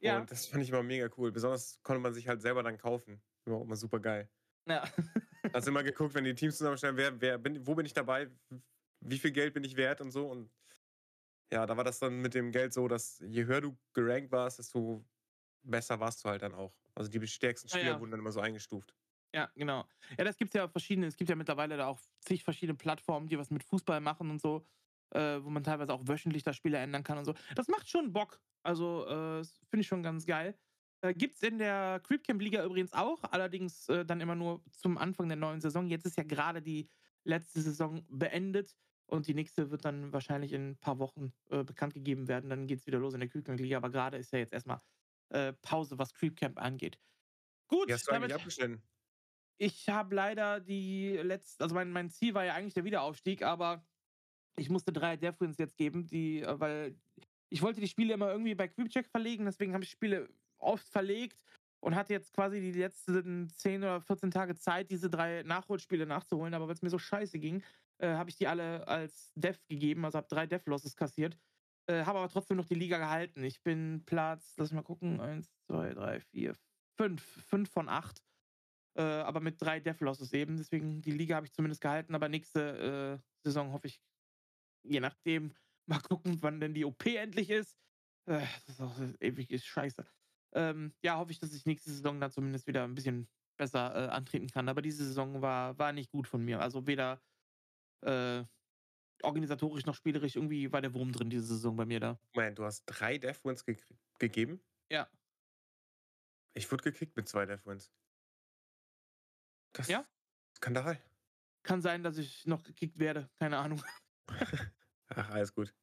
ja, 0.00 0.24
Und 0.24 0.32
das 0.32 0.46
fand 0.46 0.62
ich 0.64 0.70
immer 0.70 0.82
mega 0.84 1.10
cool. 1.18 1.32
Besonders 1.32 1.80
konnte 1.82 2.00
man 2.02 2.14
sich 2.14 2.28
halt 2.28 2.42
selber 2.42 2.62
dann 2.64 2.78
kaufen. 2.78 3.22
War 3.46 3.58
auch 3.58 3.64
immer 3.64 3.76
super 3.76 4.00
geil. 4.00 4.30
ja. 4.66 4.84
Hast 5.52 5.66
immer 5.66 5.82
geguckt, 5.82 6.14
wenn 6.14 6.24
die 6.24 6.34
Teams 6.34 6.58
zusammenstellen, 6.58 6.96
wer, 6.96 7.20
wer 7.20 7.38
bin, 7.38 7.66
wo 7.66 7.74
bin 7.74 7.86
ich 7.86 7.94
dabei, 7.94 8.30
wie 9.00 9.18
viel 9.18 9.32
Geld 9.32 9.54
bin 9.54 9.64
ich 9.64 9.76
wert 9.76 10.00
und 10.00 10.10
so. 10.10 10.28
Und 10.30 10.50
Ja, 11.52 11.66
da 11.66 11.76
war 11.76 11.84
das 11.84 11.98
dann 11.98 12.20
mit 12.20 12.34
dem 12.34 12.52
Geld 12.52 12.72
so, 12.74 12.88
dass 12.88 13.18
je 13.26 13.44
höher 13.46 13.60
du 13.62 13.78
gerankt 13.94 14.32
warst, 14.32 14.58
desto 14.58 15.06
besser 15.62 16.00
warst 16.00 16.24
du 16.24 16.28
halt 16.28 16.42
dann 16.42 16.54
auch. 16.54 16.76
Also 16.94 17.10
die 17.10 17.26
stärksten 17.26 17.68
Ja, 17.70 17.78
Spieler 17.78 17.92
ja. 17.92 18.00
wurden 18.00 18.10
dann 18.12 18.20
immer 18.20 18.32
so 18.32 18.40
eingestuft. 18.40 18.96
Ja, 19.34 19.50
genau. 19.54 19.86
Ja, 20.18 20.24
das 20.24 20.38
gibt's 20.38 20.54
ja 20.54 20.64
auf 20.64 20.72
verschiedene 20.72 21.06
es 21.06 21.16
gibt 21.16 21.28
ja 21.28 21.36
mittlerweile 21.36 21.76
da 21.76 21.86
auch 21.88 22.00
zig 22.20 22.44
verschiedene 22.44 22.76
Plattformen, 22.76 23.28
die 23.28 23.38
was 23.38 23.50
mit 23.50 23.62
Fußball 23.62 24.00
machen 24.00 24.30
und 24.30 24.40
so, 24.40 24.64
äh, 25.10 25.42
wo 25.42 25.50
man 25.50 25.62
teilweise 25.64 25.92
auch 25.92 26.02
wöchentlich 26.06 26.42
da 26.42 26.52
Spiele 26.52 26.78
ändern 26.78 27.04
kann 27.04 27.18
und 27.18 27.24
so. 27.24 27.34
Das 27.54 27.68
macht 27.68 27.88
schon 27.88 28.12
Bock. 28.12 28.40
Also, 28.62 29.06
äh, 29.06 29.38
das 29.38 29.58
finde 29.70 29.82
ich 29.82 29.86
schon 29.88 30.02
ganz 30.02 30.26
geil. 30.26 30.58
Äh, 31.00 31.14
gibt's 31.14 31.42
in 31.42 31.58
der 31.58 32.00
Creepcamp-Liga 32.04 32.64
übrigens 32.64 32.92
auch, 32.92 33.22
allerdings, 33.24 33.88
äh, 33.88 34.04
dann 34.04 34.20
immer 34.20 34.34
nur 34.34 34.64
zum 34.72 34.98
Anfang 34.98 35.28
der 35.28 35.36
neuen 35.36 35.60
Saison. 35.60 35.86
Jetzt 35.88 36.06
ist 36.06 36.16
ja 36.16 36.24
gerade 36.24 36.60
die 36.62 36.90
letzte 37.24 37.60
Saison 37.62 38.04
beendet 38.08 38.76
und 39.06 39.26
die 39.28 39.34
nächste 39.34 39.70
wird 39.70 39.84
dann 39.84 40.12
wahrscheinlich 40.12 40.52
in 40.52 40.72
'n 40.72 40.76
paar 40.78 40.98
Wochen, 40.98 41.32
äh, 41.50 41.62
bekannt 41.64 41.94
gegeben 41.94 42.26
werden. 42.28 42.50
Dann 42.50 42.66
geht's 42.66 42.86
wieder 42.86 42.98
los 42.98 43.14
in 43.14 43.20
der 43.20 43.28
Creepcamp-Liga, 43.28 43.76
aber 43.76 43.90
gerade 43.90 44.16
ist 44.18 44.32
ja 44.32 44.38
jetzt 44.40 44.52
erst 44.52 44.66
mal, 44.66 44.82
äh, 45.30 45.52
Pause, 45.62 45.98
was 45.98 46.14
Creepcamp 46.14 46.58
angeht. 46.60 46.98
Gut, 47.68 48.02
damit 48.08 48.32
abgeschnitten? 48.32 48.82
ich 49.58 49.88
habe 49.88 50.14
leider 50.14 50.60
die 50.60 51.16
letzt 51.16 51.60
also 51.62 51.74
mein 51.74 51.90
mein 51.90 52.10
Ziel 52.10 52.34
war 52.34 52.44
ja 52.44 52.54
eigentlich 52.54 52.74
der 52.74 52.84
Wiederaufstieg, 52.84 53.42
aber 53.42 53.84
ich 54.58 54.70
musste 54.70 54.92
3 54.92 55.16
Death 55.16 55.40
Wins 55.40 55.58
jetzt 55.58 55.76
geben, 55.76 56.06
die 56.06 56.42
äh, 56.42 56.60
weil 56.60 56.94
ich 57.50 57.62
wollte 57.62 57.80
die 57.80 57.88
Spiele 57.88 58.14
immer 58.14 58.30
irgendwie 58.30 58.54
bei 58.54 58.68
Creepcheck 58.68 59.06
verlegen, 59.06 59.46
deswegen 59.46 59.72
habe 59.72 59.84
ich 59.84 59.90
Spiele 59.90 60.28
oft 60.58 60.86
verlegt 60.88 61.40
und 61.80 61.94
hatte 61.94 62.12
jetzt 62.12 62.32
quasi 62.34 62.60
die 62.60 62.72
letzten 62.72 63.48
10 63.50 63.82
oder 63.82 64.00
14 64.00 64.30
Tage 64.30 64.54
Zeit, 64.56 64.90
diese 64.90 65.08
3 65.08 65.44
Nachholspiele 65.44 66.06
nachzuholen, 66.06 66.54
aber 66.54 66.68
weil's 66.68 66.82
mir 66.82 66.90
so 66.90 66.98
scheiße 66.98 67.38
ging, 67.38 67.62
äh, 67.98 68.08
habe 68.08 68.30
ich 68.30 68.36
die 68.36 68.46
alle 68.46 68.86
als 68.86 69.32
Death 69.34 69.66
gegeben, 69.68 70.04
also 70.04 70.18
habe 70.18 70.28
3 70.28 70.46
Death 70.46 70.66
Losses 70.66 70.96
kassiert, 70.96 71.38
äh, 71.86 72.04
habe 72.04 72.18
aber 72.18 72.28
trotzdem 72.28 72.56
noch 72.56 72.66
die 72.66 72.74
Liga 72.74 72.98
gehalten. 72.98 73.42
Ich 73.44 73.62
bin 73.62 74.02
Platz 74.04 74.54
lass 74.56 74.72
mal 74.72 74.82
gucken, 74.82 75.20
1, 75.20 75.48
2, 75.68 75.94
3, 75.94 76.20
4, 76.20 76.54
5, 76.96 77.22
5 77.22 77.70
von 77.70 77.88
8, 77.88 78.22
äh, 78.96 79.02
aber 79.02 79.40
mit 79.40 79.62
3 79.62 79.80
Death 79.80 80.00
Losses 80.00 80.32
eben. 80.32 80.56
Deswegen 80.56 81.00
die 81.00 81.12
Liga 81.12 81.36
habe 81.36 81.46
ich 81.46 81.52
zumindest 81.52 81.80
gehalten, 81.80 82.14
aber 82.14 82.28
nächste, 82.28 83.20
äh, 83.20 83.28
Saison 83.44 83.72
hoffe 83.72 83.86
ich 83.86 84.00
je 84.84 85.00
nachdem, 85.00 85.54
mal 85.86 86.00
gucken, 86.00 86.38
wann 86.42 86.60
denn 86.60 86.74
die 86.74 86.84
OP 86.84 87.04
endlich 87.16 87.50
ist. 87.50 87.78
Äh, 88.26 88.40
das 88.66 88.68
ist 88.76 88.80
auch 88.80 88.96
ewig 89.20 89.50
ist 89.50 89.66
scheiße. 89.66 90.04
Ähm, 90.54 90.94
ja, 91.04 91.18
hoffe 91.18 91.32
ich, 91.32 91.40
dass 91.40 91.54
ich 91.54 91.66
nächste 91.66 91.90
Saison 91.92 92.20
dann 92.20 92.30
zumindest 92.32 92.66
wieder 92.66 92.84
'n 92.84 92.94
bisschen 92.94 93.28
besser, 93.58 93.94
äh, 93.94 94.08
antreten 94.10 94.48
kann. 94.48 94.68
Aber 94.68 94.82
diese 94.82 95.04
Saison 95.06 95.42
war 95.42 95.78
war 95.78 95.92
nicht 95.92 96.10
gut 96.10 96.28
von 96.28 96.44
mir. 96.44 96.60
Also 96.60 96.86
weder, 96.86 97.22
äh, 98.02 98.44
organisatorisch 99.22 99.86
noch 99.86 99.94
spielerisch. 99.96 100.36
Irgendwie 100.36 100.72
war 100.72 100.82
der 100.82 100.94
Wurm 100.94 101.12
drin 101.12 101.30
diese 101.30 101.46
Saison 101.46 101.76
bei 101.76 101.86
mir 101.86 102.00
da. 102.00 102.20
Moment, 102.34 102.58
du 102.58 102.64
hast 102.64 102.84
3 102.86 103.18
Death 103.18 103.44
Wins 103.44 103.64
gekr 103.64 103.84
gegeben? 104.18 104.60
Ja. 104.90 105.08
Ich 106.56 106.70
wurde 106.70 106.84
gekickt 106.84 107.16
mit 107.16 107.28
2 107.28 107.46
Death 107.46 107.66
Wins. 107.66 107.90
Das 109.74 109.88
Ja? 109.88 110.08
Skandal. 110.56 110.98
Kann 111.64 111.82
sein, 111.82 112.02
dass 112.02 112.18
ich 112.18 112.46
noch 112.46 112.62
gekickt 112.62 112.98
werde, 112.98 113.30
keine 113.38 113.58
Ahnung. 113.58 113.82
Ach, 115.14 115.30
alles 115.30 115.52
gut. 115.52 115.74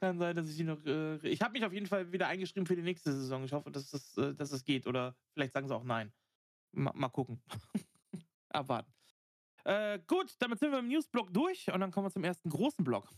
Kann 0.00 0.18
sein, 0.18 0.36
dass 0.36 0.48
ich 0.48 0.56
die 0.56 0.64
noch, 0.64 0.84
äh 0.84 1.16
ich 1.26 1.40
habe 1.40 1.52
mich 1.52 1.64
auf 1.64 1.72
jeden 1.72 1.86
Fall 1.86 2.12
wieder 2.12 2.28
eingeschrieben 2.28 2.66
für 2.66 2.76
die 2.76 2.82
nächste 2.82 3.12
Saison. 3.12 3.44
Ich 3.44 3.52
hoffe, 3.52 3.70
dass 3.70 3.90
das 3.90 4.16
äh, 4.18 4.34
dass 4.34 4.50
das 4.50 4.64
geht 4.64 4.86
oder 4.86 5.16
vielleicht 5.32 5.52
sagen 5.52 5.68
sie 5.68 5.74
auch 5.74 5.84
nein. 5.84 6.12
Ma 6.72 6.92
mal 6.94 7.08
gucken. 7.08 7.40
Abwarten. 8.50 8.92
Äh, 9.64 9.98
gut, 10.06 10.34
damit 10.40 10.58
sind 10.58 10.72
wir 10.72 10.78
im 10.78 10.88
Newsblock 10.88 11.32
durch 11.32 11.72
und 11.72 11.80
dann 11.80 11.90
kommen 11.90 12.06
wir 12.06 12.12
zum 12.12 12.24
ersten 12.24 12.50
großen 12.50 12.84
Block. 12.84 13.08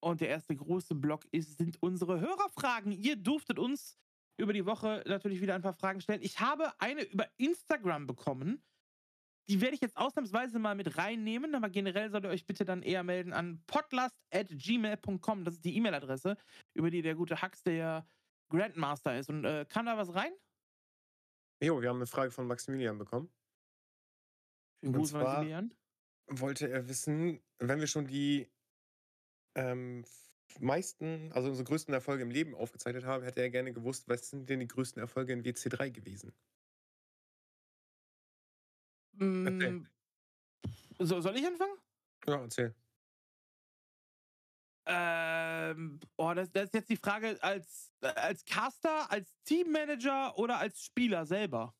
Und 0.00 0.20
der 0.20 0.28
erste 0.28 0.54
große 0.54 0.94
Block 0.94 1.24
ist 1.32 1.56
sind 1.56 1.82
unsere 1.82 2.20
Hörerfragen. 2.20 2.92
Ihr 2.92 3.16
durftet 3.16 3.58
uns 3.58 3.98
über 4.36 4.52
die 4.52 4.66
Woche 4.66 5.02
natürlich 5.06 5.40
wieder 5.40 5.54
ein 5.54 5.62
paar 5.62 5.72
Fragen 5.72 6.00
stellen. 6.00 6.20
Ich 6.22 6.40
habe 6.40 6.72
eine 6.78 7.02
über 7.04 7.26
Instagram 7.38 8.06
bekommen. 8.06 8.62
Die 9.48 9.60
werde 9.60 9.74
ich 9.74 9.80
jetzt 9.82 9.96
ausnahmsweise 9.96 10.58
mal 10.58 10.74
mit 10.74 10.96
reinnehmen, 10.96 11.54
aber 11.54 11.68
generell 11.68 12.10
solltet 12.10 12.30
ihr 12.30 12.34
euch 12.34 12.46
bitte 12.46 12.64
dann 12.64 12.82
eher 12.82 13.02
melden 13.02 13.32
an 13.34 13.62
podlast@gmail.com. 13.66 15.44
Das 15.44 15.54
ist 15.54 15.64
die 15.64 15.76
E-Mail-Adresse, 15.76 16.36
über 16.74 16.90
die 16.90 17.02
der 17.02 17.14
gute 17.14 17.42
Hux, 17.42 17.62
der 17.62 17.74
ja 17.74 18.06
Grandmaster 18.50 19.18
ist. 19.18 19.28
Und, 19.28 19.44
äh, 19.44 19.66
kam 19.68 19.84
da 19.86 19.98
was 19.98 20.14
rein? 20.14 20.32
Jo, 21.62 21.80
wir 21.80 21.88
haben 21.88 21.98
'ne 21.98 22.06
Frage 22.06 22.30
von 22.30 22.46
Maximilian 22.46 22.98
bekommen. 22.98 23.32
Schönen 24.82 24.92
Gruß, 24.94 25.12
Maximilian. 25.12 25.74
wollte 26.28 26.68
er 26.68 26.88
wissen, 26.88 27.42
wenn 27.58 27.80
wir 27.80 27.86
schon 27.86 28.06
die, 28.06 28.50
ähm, 29.56 30.04
meisten 30.60 31.32
also 31.32 31.48
unsere 31.48 31.64
größten 31.64 31.92
Erfolge 31.94 32.22
im 32.22 32.30
Leben 32.30 32.54
aufgezeichnet 32.54 33.04
haben, 33.04 33.24
hätte 33.24 33.40
er 33.40 33.50
gerne 33.50 33.72
gewusst, 33.72 34.08
was 34.08 34.30
sind 34.30 34.48
denn 34.48 34.60
die 34.60 34.68
größten 34.68 35.00
Erfolge 35.00 35.32
in 35.32 35.44
WC3 35.44 35.90
gewesen? 35.90 36.34
Hm. 39.18 39.86
So 40.98 41.20
soll 41.20 41.36
ich 41.36 41.46
anfangen? 41.46 41.76
Ja, 42.26 42.40
erzähl. 42.40 42.74
Ähm, 44.86 45.98
oh, 46.16 46.34
das 46.34 46.50
das 46.52 46.64
ist 46.64 46.74
jetzt 46.74 46.90
die 46.90 46.96
Frage 46.96 47.42
als 47.42 47.92
als 48.02 48.44
Caster, 48.44 49.10
als 49.10 49.34
Teammanager 49.44 50.36
oder 50.36 50.58
als 50.58 50.82
Spieler 50.84 51.24
selber? 51.24 51.74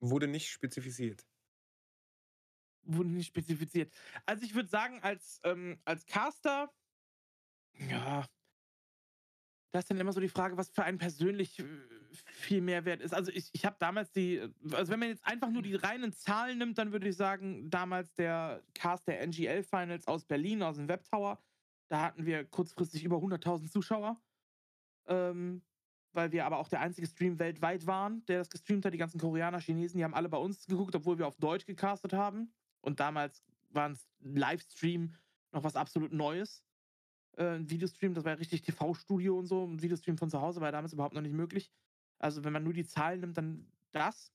Wurde 0.00 0.28
nicht 0.28 0.50
spezifiziert. 0.50 1.26
Wurde 2.82 3.08
nicht 3.08 3.28
spezifiziert. 3.28 3.92
Also, 4.26 4.44
ich 4.44 4.54
würde 4.54 4.68
sagen, 4.68 5.02
als, 5.02 5.40
ähm 5.42 5.80
als 5.84 6.06
Caster 6.06 6.70
ja 7.78 8.24
da 9.74 9.80
ist 9.80 9.90
dann 9.90 9.98
immer 9.98 10.12
so 10.12 10.20
die 10.20 10.28
Frage, 10.28 10.56
was 10.56 10.70
für 10.70 10.84
einen 10.84 10.98
persönlich, 10.98 11.58
äh, 11.58 11.64
viel 12.12 12.60
Mehrwert 12.60 13.00
ist. 13.00 13.12
Also, 13.12 13.32
ich 13.32 13.50
ich 13.52 13.64
habe 13.64 13.74
damals 13.80 14.12
die 14.12 14.40
also, 14.70 14.92
wenn 14.92 15.00
man 15.00 15.08
jetzt 15.08 15.26
einfach 15.26 15.50
nur 15.50 15.62
die 15.62 15.74
reinen 15.74 16.12
Zahlen 16.12 16.58
nimmt, 16.58 16.78
dann 16.78 16.92
würde 16.92 17.08
ich 17.08 17.16
sagen, 17.16 17.70
damals 17.70 18.14
der 18.14 18.62
Cast 18.74 19.08
der 19.08 19.20
NGL 19.26 19.64
Finals 19.64 20.06
aus 20.06 20.24
Berlin, 20.26 20.62
aus 20.62 20.76
dem 20.76 20.86
Webtower, 20.86 21.42
da 21.88 22.02
hatten 22.02 22.24
wir 22.24 22.44
kurzfristig 22.44 23.02
über 23.02 23.16
100.000 23.16 23.68
Zuschauer. 23.68 24.16
Ähm, 25.08 25.60
weil 26.12 26.30
wir 26.30 26.46
aber 26.46 26.58
auch 26.58 26.68
der 26.68 26.80
einzige 26.80 27.08
Stream 27.08 27.40
weltweit 27.40 27.84
waren, 27.88 28.24
der 28.26 28.38
das 28.38 28.50
gestreamt 28.50 28.84
hat. 28.84 28.94
Die 28.94 28.98
ganzen 28.98 29.18
Koreaner, 29.18 29.58
Chinesen, 29.58 29.98
die 29.98 30.04
haben 30.04 30.14
alle 30.14 30.28
bei 30.28 30.38
uns 30.38 30.66
geguckt, 30.66 30.94
obwohl 30.94 31.18
wir 31.18 31.26
auf 31.26 31.36
Deutsch 31.38 31.66
gecastet 31.66 32.12
haben. 32.12 32.52
Und 32.80 33.00
damals 33.00 33.42
waren's 33.70 34.08
Livestream 34.20 35.16
noch 35.50 35.64
was 35.64 35.74
absolut 35.74 36.12
Neues. 36.12 36.63
Äh, 37.38 37.58
Videostream, 37.68 38.14
das 38.14 38.24
war 38.24 38.32
ja 38.32 38.38
richtig 38.38 38.62
TV-Studio 38.62 39.38
und 39.38 39.46
so. 39.46 39.64
'N 39.64 39.82
Videostream 39.82 40.18
von 40.18 40.30
zu 40.30 40.40
Hause 40.40 40.60
war 40.60 40.72
damals 40.72 40.92
überhaupt 40.92 41.14
noch 41.14 41.22
nicht 41.22 41.32
möglich. 41.34 41.70
Also, 42.18 42.44
wenn 42.44 42.52
man 42.52 42.62
nur 42.64 42.72
die 42.72 42.86
Zahlen 42.86 43.20
nimmt, 43.20 43.36
dann 43.38 43.72
das. 43.92 44.32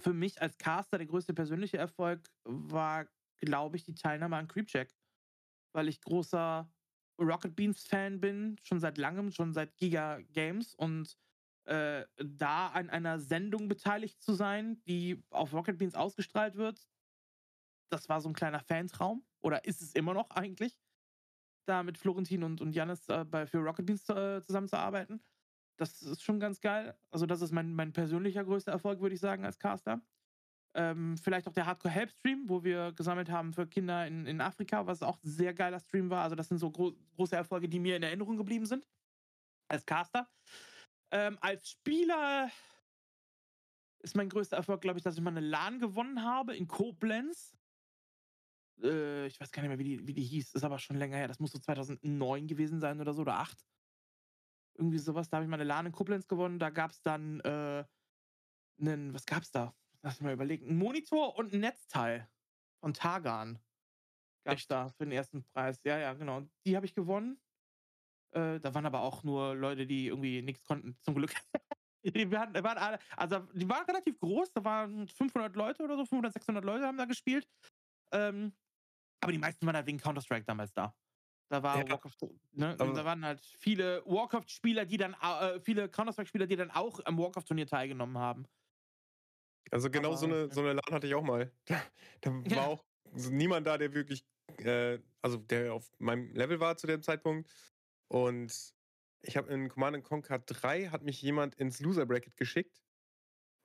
Für 0.00 0.14
mich 0.14 0.42
als 0.42 0.58
Caster 0.58 0.98
der 0.98 1.06
größte 1.08 1.34
persönliche 1.34 1.78
Erfolg 1.78 2.30
war, 2.44 3.08
glaube 3.38 3.76
ich, 3.76 3.84
die 3.84 3.94
Teilnahme 3.94 4.36
an 4.36 4.48
Creepcheck, 4.48 4.94
weil 5.74 5.88
ich 5.88 6.00
großer 6.02 6.72
Rocket 7.20 7.56
Beans 7.56 7.84
Fan 7.86 8.20
bin, 8.20 8.56
schon 8.62 8.80
seit 8.80 8.98
Langem, 8.98 9.32
schon 9.32 9.54
seit 9.54 9.76
Giga 9.76 10.20
Games 10.22 10.74
und, 10.74 11.16
äh, 11.66 12.06
da 12.18 12.68
an 12.68 12.90
einer 12.90 13.20
Sendung 13.20 13.68
beteiligt 13.68 14.22
zu 14.22 14.34
sein, 14.34 14.82
die 14.88 15.24
auf 15.30 15.52
Rocket 15.54 15.78
Beans 15.78 15.94
ausgestrahlt 15.96 16.56
wird 16.56 16.84
das 17.92 18.08
war 18.08 18.20
so 18.20 18.28
'n 18.28 18.34
kleiner 18.34 18.60
Fantraum 18.60 19.24
oder 19.40 19.64
ist 19.64 19.80
es 19.82 19.92
immer 19.94 20.14
noch 20.14 20.30
eigentlich, 20.30 20.76
da 21.68 21.82
mit 21.82 21.98
Florentin 21.98 22.42
und 22.44 22.60
und 22.60 22.74
Jannis, 22.74 23.08
äh, 23.08 23.24
bei 23.24 23.46
für 23.46 23.58
Rocket 23.58 23.86
Beans, 23.86 24.08
äh, 24.08 24.42
zusammenzuarbeiten. 24.44 25.22
Das 25.78 26.02
ist 26.02 26.22
schon 26.24 26.40
ganz 26.40 26.60
geil. 26.62 26.98
Also, 27.12 27.26
das 27.26 27.42
ist 27.42 27.52
mein 27.52 27.74
mein 27.74 27.92
persönlicher 27.92 28.44
größter 28.44 28.72
Erfolg, 28.72 29.00
würde 29.02 29.14
ich 29.16 29.20
sagen, 29.22 29.44
als 29.44 29.58
Caster. 29.60 30.02
Ähm, 30.76 31.16
vielleicht 31.18 31.48
auch 31.48 31.54
der 31.54 31.66
Hardcore 31.66 31.92
Help 31.94 32.10
Stream, 32.12 32.44
wo 32.48 32.64
wir 32.64 32.92
gesammelt 32.92 33.30
haben 33.30 33.52
für 33.54 33.66
Kinder 33.68 34.06
in 34.06 34.26
in 34.26 34.40
Afrika, 34.42 34.86
was 34.86 35.02
auch 35.02 35.18
'n 35.24 35.28
sehr 35.28 35.54
geiler 35.54 35.80
Stream 35.80 36.10
war. 36.10 36.24
Also, 36.24 36.36
das 36.36 36.48
sind 36.48 36.58
so 36.58 36.70
gro 36.72 36.94
große 37.16 37.36
Erfolge, 37.36 37.68
die 37.68 37.80
mir 37.80 37.96
in 37.96 38.02
Erinnerung 38.04 38.36
geblieben 38.38 38.66
sind 38.66 38.86
als 39.68 39.86
Caster. 39.86 40.28
Ähm, 41.12 41.38
als 41.42 41.70
Spieler 41.70 42.50
ist 44.04 44.16
mein 44.16 44.28
größter 44.28 44.56
Erfolg, 44.56 44.80
glaube 44.80 44.98
ich, 44.98 45.02
dass 45.04 45.16
ich 45.16 45.20
mal 45.20 45.32
'ne 45.32 45.40
LAN 45.40 45.80
gewonnen 45.80 46.22
habe 46.22 46.56
in 46.56 46.68
Koblenz. 46.68 47.57
Äh, 48.82 49.26
ich 49.26 49.40
weiß 49.40 49.50
gar 49.50 49.62
nicht 49.62 49.68
mehr, 49.70 49.78
wie 49.78 49.84
die 49.84 50.06
wie 50.06 50.12
die 50.12 50.22
hieß. 50.22 50.54
Ist 50.54 50.64
aber 50.64 50.78
schon 50.78 50.96
länger 50.96 51.16
her. 51.16 51.28
Das 51.28 51.38
muss 51.40 51.52
so 51.52 51.58
2009 51.58 52.46
gewesen 52.46 52.80
sein 52.80 53.00
oder 53.00 53.12
so 53.14 53.22
oder 53.22 53.38
8. 53.38 53.62
Irgendwie 54.76 54.98
so 54.98 55.14
was. 55.14 55.28
Da 55.28 55.36
habe 55.38 55.44
ich 55.44 55.50
mal 55.50 55.56
'ne 55.56 55.64
LAN 55.64 55.86
in 55.86 55.92
Koblenz 55.92 56.28
gewonnen. 56.28 56.58
Da 56.58 56.70
gab's 56.70 57.02
dann, 57.02 57.40
äh, 57.40 57.84
'nen 58.78 59.14
was 59.14 59.26
gab's 59.26 59.50
da? 59.52 59.74
Lass 60.02 60.20
mich 60.20 60.26
mal 60.26 60.34
überlegen. 60.34 60.68
'N 60.68 60.78
Monitor 60.78 61.36
und 61.38 61.54
'n 61.54 61.60
Netzteil 61.60 62.30
von 62.82 62.94
Targan 62.94 63.60
gab's 64.44 64.66
Echt? 64.66 64.68
da 64.68 64.88
für 64.90 65.04
den 65.06 65.12
1. 65.12 65.44
Preis. 65.44 65.82
Ja, 65.84 65.98
ja, 65.98 66.14
genau. 66.14 66.42
Die 66.66 66.76
habe 66.76 66.86
ich 66.86 66.94
gewonnen. 66.94 67.40
Äh, 68.32 68.60
da 68.60 68.74
waren 68.74 68.86
aber 68.86 69.02
auch 69.02 69.24
nur 69.24 69.54
Leute, 69.56 69.86
die 69.86 70.08
irgendwie 70.08 70.42
nix 70.42 70.64
konnten, 70.64 70.98
zum 71.02 71.14
Glück. 71.16 71.34
Die 72.04 72.30
waren 72.30 72.54
waren 72.54 72.78
alle 72.78 72.98
also, 73.16 73.40
die 73.54 73.68
waren 73.68 73.84
relativ 73.86 74.20
groß, 74.20 74.52
da 74.52 74.64
waren 74.64 75.08
500 75.08 75.56
Leute 75.56 75.82
oder 75.82 75.96
so, 75.96 76.04
500, 76.06 76.32
600 76.34 76.64
Leute 76.64 76.86
haben 76.86 76.96
da 76.96 77.06
gespielt. 77.06 77.48
Ähm, 78.12 78.54
aber 79.20 79.32
die 79.32 79.38
meisten 79.38 79.66
waren 79.66 79.76
halt 79.76 79.86
wegen 79.86 79.98
Counter-Strike 79.98 80.44
damals 80.44 80.72
da. 80.72 80.94
Da 81.50 81.62
war 81.62 81.78
Ja. 81.78 81.98
Ne? 82.52 82.76
Da 82.76 83.04
waren 83.04 83.24
halt 83.24 83.40
viele 83.40 84.04
Warcraft-Spieler, 84.04 84.84
die 84.84 84.98
dann, 84.98 85.14
äh, 85.14 85.60
viele 85.60 85.88
Counter-Strike-Spieler, 85.88 86.46
die 86.46 86.56
dann 86.56 86.70
auch 86.70 87.00
am 87.04 87.18
Warcraft-Turnier 87.18 87.66
teilgenommen 87.66 88.18
haben. 88.18 88.44
Also 89.70 89.90
genau 89.90 90.14
so 90.14 90.26
Aber, 90.26 90.34
eine, 90.34 90.44
ja. 90.46 90.50
so 90.50 90.60
eine 90.60 90.72
LAN 90.74 90.82
hatte 90.94 91.06
ich 91.06 91.14
auch 91.14 91.22
mal. 91.22 91.52
Da, 91.66 91.82
da 92.20 92.30
Ja. 92.50 92.56
war 92.56 92.68
auch 92.68 92.84
so 93.14 93.30
niemand 93.30 93.66
da, 93.66 93.78
der 93.78 93.92
wirklich, 93.94 94.26
äh, 94.58 94.98
also 95.22 95.38
der 95.38 95.74
auf 95.74 95.90
meinem 95.98 96.34
Level 96.34 96.60
war 96.60 96.76
zu 96.76 96.86
dem 96.86 97.02
Zeitpunkt. 97.02 97.50
Und 98.08 98.74
ich 99.22 99.36
habe 99.36 99.52
in 99.52 99.68
Command 99.68 100.02
Conquer 100.04 100.38
3 100.38 100.88
hat 100.88 101.02
mich 101.02 101.20
jemand 101.22 101.54
ins 101.56 101.80
Loser 101.80 102.06
Bracket 102.06 102.36
geschickt. 102.36 102.82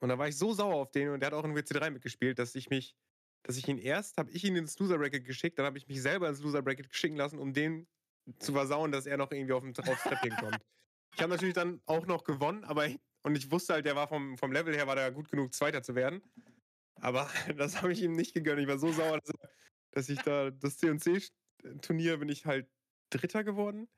Und 0.00 0.10
da 0.10 0.18
war 0.18 0.28
ich 0.28 0.36
so 0.36 0.52
sauer 0.52 0.74
auf 0.76 0.90
den 0.90 1.10
und 1.10 1.20
der 1.20 1.28
hat 1.28 1.34
auch 1.34 1.44
in 1.44 1.54
WC3 1.56 1.90
mitgespielt, 1.90 2.38
dass 2.38 2.54
ich 2.54 2.68
mich, 2.70 2.96
dass 3.44 3.56
ich 3.56 3.68
ihn 3.68 3.78
erst, 3.78 4.16
habe 4.16 4.30
ich 4.30 4.42
ihn 4.44 4.56
ins 4.56 4.78
Loser 4.78 4.98
Bracket 4.98 5.24
geschickt, 5.24 5.58
dann 5.58 5.66
habe 5.66 5.78
ich 5.78 5.86
mich 5.86 6.02
selber 6.02 6.28
ins 6.28 6.40
Loser 6.40 6.62
Bracket 6.62 6.94
schicken 6.94 7.16
lassen, 7.16 7.38
um 7.38 7.52
den 7.52 7.86
zu 8.38 8.52
versauen, 8.52 8.90
dass 8.90 9.06
er 9.06 9.18
noch 9.18 9.30
irgendwie 9.30 9.52
auf 9.52 9.62
den, 9.62 9.76
aufs 9.76 10.02
Treppchen 10.02 10.36
kommt. 10.36 10.58
Ich 11.14 11.20
habe 11.20 11.30
natürlich 11.30 11.54
dann 11.54 11.80
auch 11.86 12.06
noch 12.06 12.24
gewonnen, 12.24 12.64
aber 12.64 12.86
ich, 12.86 12.98
und 13.22 13.36
ich 13.36 13.50
wusste 13.50 13.74
halt, 13.74 13.86
der 13.86 13.96
war 13.96 14.08
vom, 14.08 14.36
vom 14.38 14.50
Level 14.50 14.74
her, 14.74 14.86
war 14.86 14.96
der 14.96 15.12
gut 15.12 15.28
genug, 15.28 15.54
Zweiter 15.54 15.82
zu 15.82 15.94
werden. 15.94 16.22
Aber 17.00 17.28
das 17.56 17.82
habe 17.82 17.92
ich 17.92 18.02
ihm 18.02 18.12
nicht 18.12 18.34
gegönnt. 18.34 18.60
Ich 18.60 18.68
war 18.68 18.78
so 18.78 18.90
sauer, 18.92 19.20
dass, 19.20 19.36
dass 19.92 20.08
ich 20.08 20.20
da 20.20 20.50
das 20.50 20.78
C&C-Turnier 20.78 22.16
bin 22.16 22.30
ich 22.30 22.46
halt 22.46 22.68
Dritter 23.10 23.44
geworden. 23.44 23.88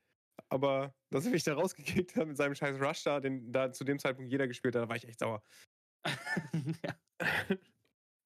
Aber 0.48 0.94
dass 1.10 1.24
er 1.24 1.30
mich 1.30 1.44
da 1.44 1.54
rausgekickt 1.54 2.16
hat 2.16 2.26
mit 2.26 2.36
seinem 2.36 2.54
scheiß 2.54 2.80
Rush 2.80 3.04
da, 3.04 3.20
den 3.20 3.52
da 3.52 3.72
zu 3.72 3.84
dem 3.84 3.98
Zeitpunkt 3.98 4.30
jeder 4.30 4.46
gespielt 4.46 4.74
hat, 4.74 4.82
da 4.82 4.88
war 4.88 4.96
ich 4.96 5.08
echt 5.08 5.20
sauer. 5.20 5.42
ja. 6.84 6.98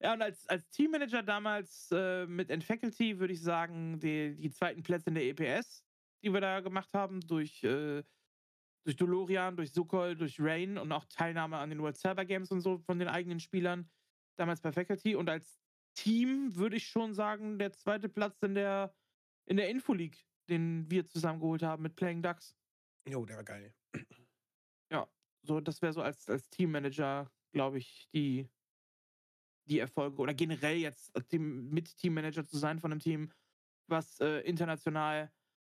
ja, 0.03 0.15
und 0.15 0.23
als, 0.23 0.49
als 0.49 0.69
Teammanager 0.71 1.23
damals 1.23 1.91
äh, 1.93 2.27
mit 2.27 2.51
N-Faculty 2.51 3.19
würde 3.19 3.35
ich 3.35 3.43
sagen, 3.43 3.99
die, 4.01 4.37
die 4.37 4.51
zweiten 4.51 4.83
Plätze 4.83 5.11
in 5.11 5.15
der 5.15 5.25
EPS, 5.25 5.85
die 6.23 6.33
wir 6.33 6.41
da 6.41 6.61
gemacht 6.61 6.93
haben, 6.93 7.21
durch, 7.21 7.63
äh, 7.63 8.03
durch 8.85 8.97
Dolorian, 8.97 9.57
durch 9.57 9.73
Sukol, 9.73 10.17
durch 10.17 10.41
Rain 10.41 10.79
und 10.79 10.93
auch 10.93 11.05
Teilnahme 11.07 11.59
an 11.59 11.71
den 11.71 11.81
World 11.81 11.97
Server 11.97 12.25
Games 12.25 12.51
und 12.51 12.61
so 12.61 12.79
von 12.79 12.99
den 12.99 13.09
eigenen 13.09 13.41
Spielern, 13.41 13.91
damals 14.37 14.61
bei 14.61 14.73
Faculty. 14.73 15.15
Und 15.17 15.29
als 15.29 15.61
Team 15.95 16.55
würde 16.57 16.77
ich 16.77 16.87
schon 16.87 17.13
sagen, 17.15 17.59
der 17.59 17.73
zweite 17.73 18.09
Platz 18.09 18.43
in 18.43 18.55
der, 18.55 18.95
in 19.47 19.57
der 19.57 19.69
Info-League, 19.69 20.25
den 20.49 20.91
wir 20.91 21.07
zusammengeholt 21.07 21.63
haben 21.63 21.83
mit 21.83 21.97
Playing 21.97 22.23
Ducks. 22.23 22.57
Jo, 23.07 23.25
der 23.25 23.37
war 23.37 23.45
geil. 23.45 23.75
So, 25.43 25.61
das 25.61 25.81
wäre 25.83 25.93
so 25.93 26.03
als, 26.03 26.29
als 26.29 26.49
Teammanager, 26.51 27.31
glaube 27.53 27.79
ich, 27.79 28.09
die, 28.13 28.49
die 29.71 29.79
Erfolge 29.79 30.19
oder 30.19 30.35
generell 30.35 30.77
jetzt 30.77 31.13
Team, 31.29 31.71
mit 31.71 31.97
Teammanager 31.97 32.45
zu 32.45 32.59
sein 32.59 32.79
von 32.81 32.93
einem 32.93 33.01
Team, 33.01 33.31
was 33.87 34.21
äh, 34.21 34.41
international 34.41 35.33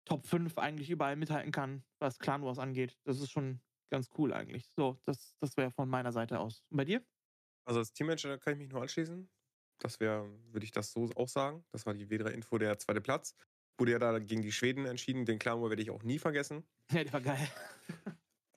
Top 0.05 0.27
5 0.27 0.57
eigentlich 0.59 0.91
überall 0.91 1.17
mithalten 1.17 1.53
kann, 1.53 1.85
was 1.99 2.19
Clan 2.19 2.43
Wars 2.43 2.59
angeht. 2.59 2.99
Das 3.05 3.21
ist 3.21 3.31
schon 3.31 3.61
ganz 3.91 4.09
cool 4.17 4.33
eigentlich. 4.33 4.71
So, 4.75 4.99
das, 5.05 5.37
das 5.41 5.57
wäre 5.57 5.71
von 5.71 5.89
meiner 5.89 6.13
Seite 6.13 6.39
aus. 6.39 6.65
Und 6.71 6.79
bei 6.79 6.85
dir? 6.85 7.05
Also 7.65 7.81
als 7.81 7.93
Teammanager 7.93 8.39
kann 8.39 8.55
ich 8.55 8.59
mich 8.61 8.71
nur 8.71 8.81
anschließen. 8.81 9.29
Das 9.79 10.01
wäre, 10.01 10.31
würde 10.53 10.65
ich 10.65 10.73
das 10.73 10.93
so 10.93 11.11
auch 11.17 11.29
sagen. 11.29 11.65
Das 11.71 11.87
war 11.87 11.95
die 11.95 12.07
W3-Info, 12.07 12.59
der 12.59 12.79
zweite 12.79 13.01
Platz. 13.01 13.35
Wurde 13.79 13.93
ja 13.93 13.99
da 13.99 14.19
gegen 14.19 14.43
die 14.43 14.53
Schweden 14.53 14.87
entschieden. 14.87 15.25
Den 15.25 15.39
Clan 15.39 15.61
War 15.61 15.71
werde 15.71 15.83
ich 15.83 15.91
auch 15.91 16.03
nie 16.03 16.19
vergessen. 16.19 16.65
Ja, 16.93 17.05
die 17.05 17.13
war 17.13 17.21
geil. 17.21 17.49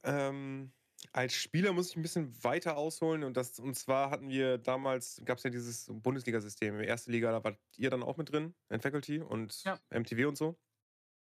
Ähm, 0.03 0.73
als 1.11 1.33
Spieler 1.33 1.73
muss 1.73 1.89
ich 1.89 1.95
ein 1.95 2.01
bisschen 2.01 2.43
weiter 2.43 2.77
ausholen 2.77 3.23
und 3.23 3.35
das 3.35 3.59
und 3.59 3.75
zwar 3.75 4.09
hatten 4.09 4.29
wir 4.29 4.57
damals 4.57 5.21
gab 5.25 5.37
es 5.37 5.43
ja 5.43 5.49
dieses 5.49 5.87
Bundesliga-System. 5.91 6.79
Erste 6.81 7.11
Liga, 7.11 7.31
da 7.31 7.43
wart 7.43 7.59
ihr 7.75 7.89
dann 7.89 8.03
auch 8.03 8.17
mit 8.17 8.31
drin, 8.31 8.55
in 8.69 8.81
Faculty 8.81 9.19
und 9.19 9.63
Ja. 9.63 9.79
MTV 9.89 10.27
und 10.27 10.37
so. 10.37 10.57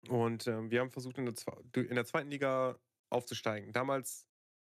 Und 0.08 0.46
ähm, 0.46 0.70
wir 0.70 0.80
haben 0.80 0.90
versucht 0.90 1.18
in 1.18 1.26
der, 1.26 1.34
in 1.74 1.94
der 1.94 2.04
zweiten 2.04 2.30
Liga 2.30 2.78
aufzusteigen. 3.10 3.72
Damals 3.72 4.26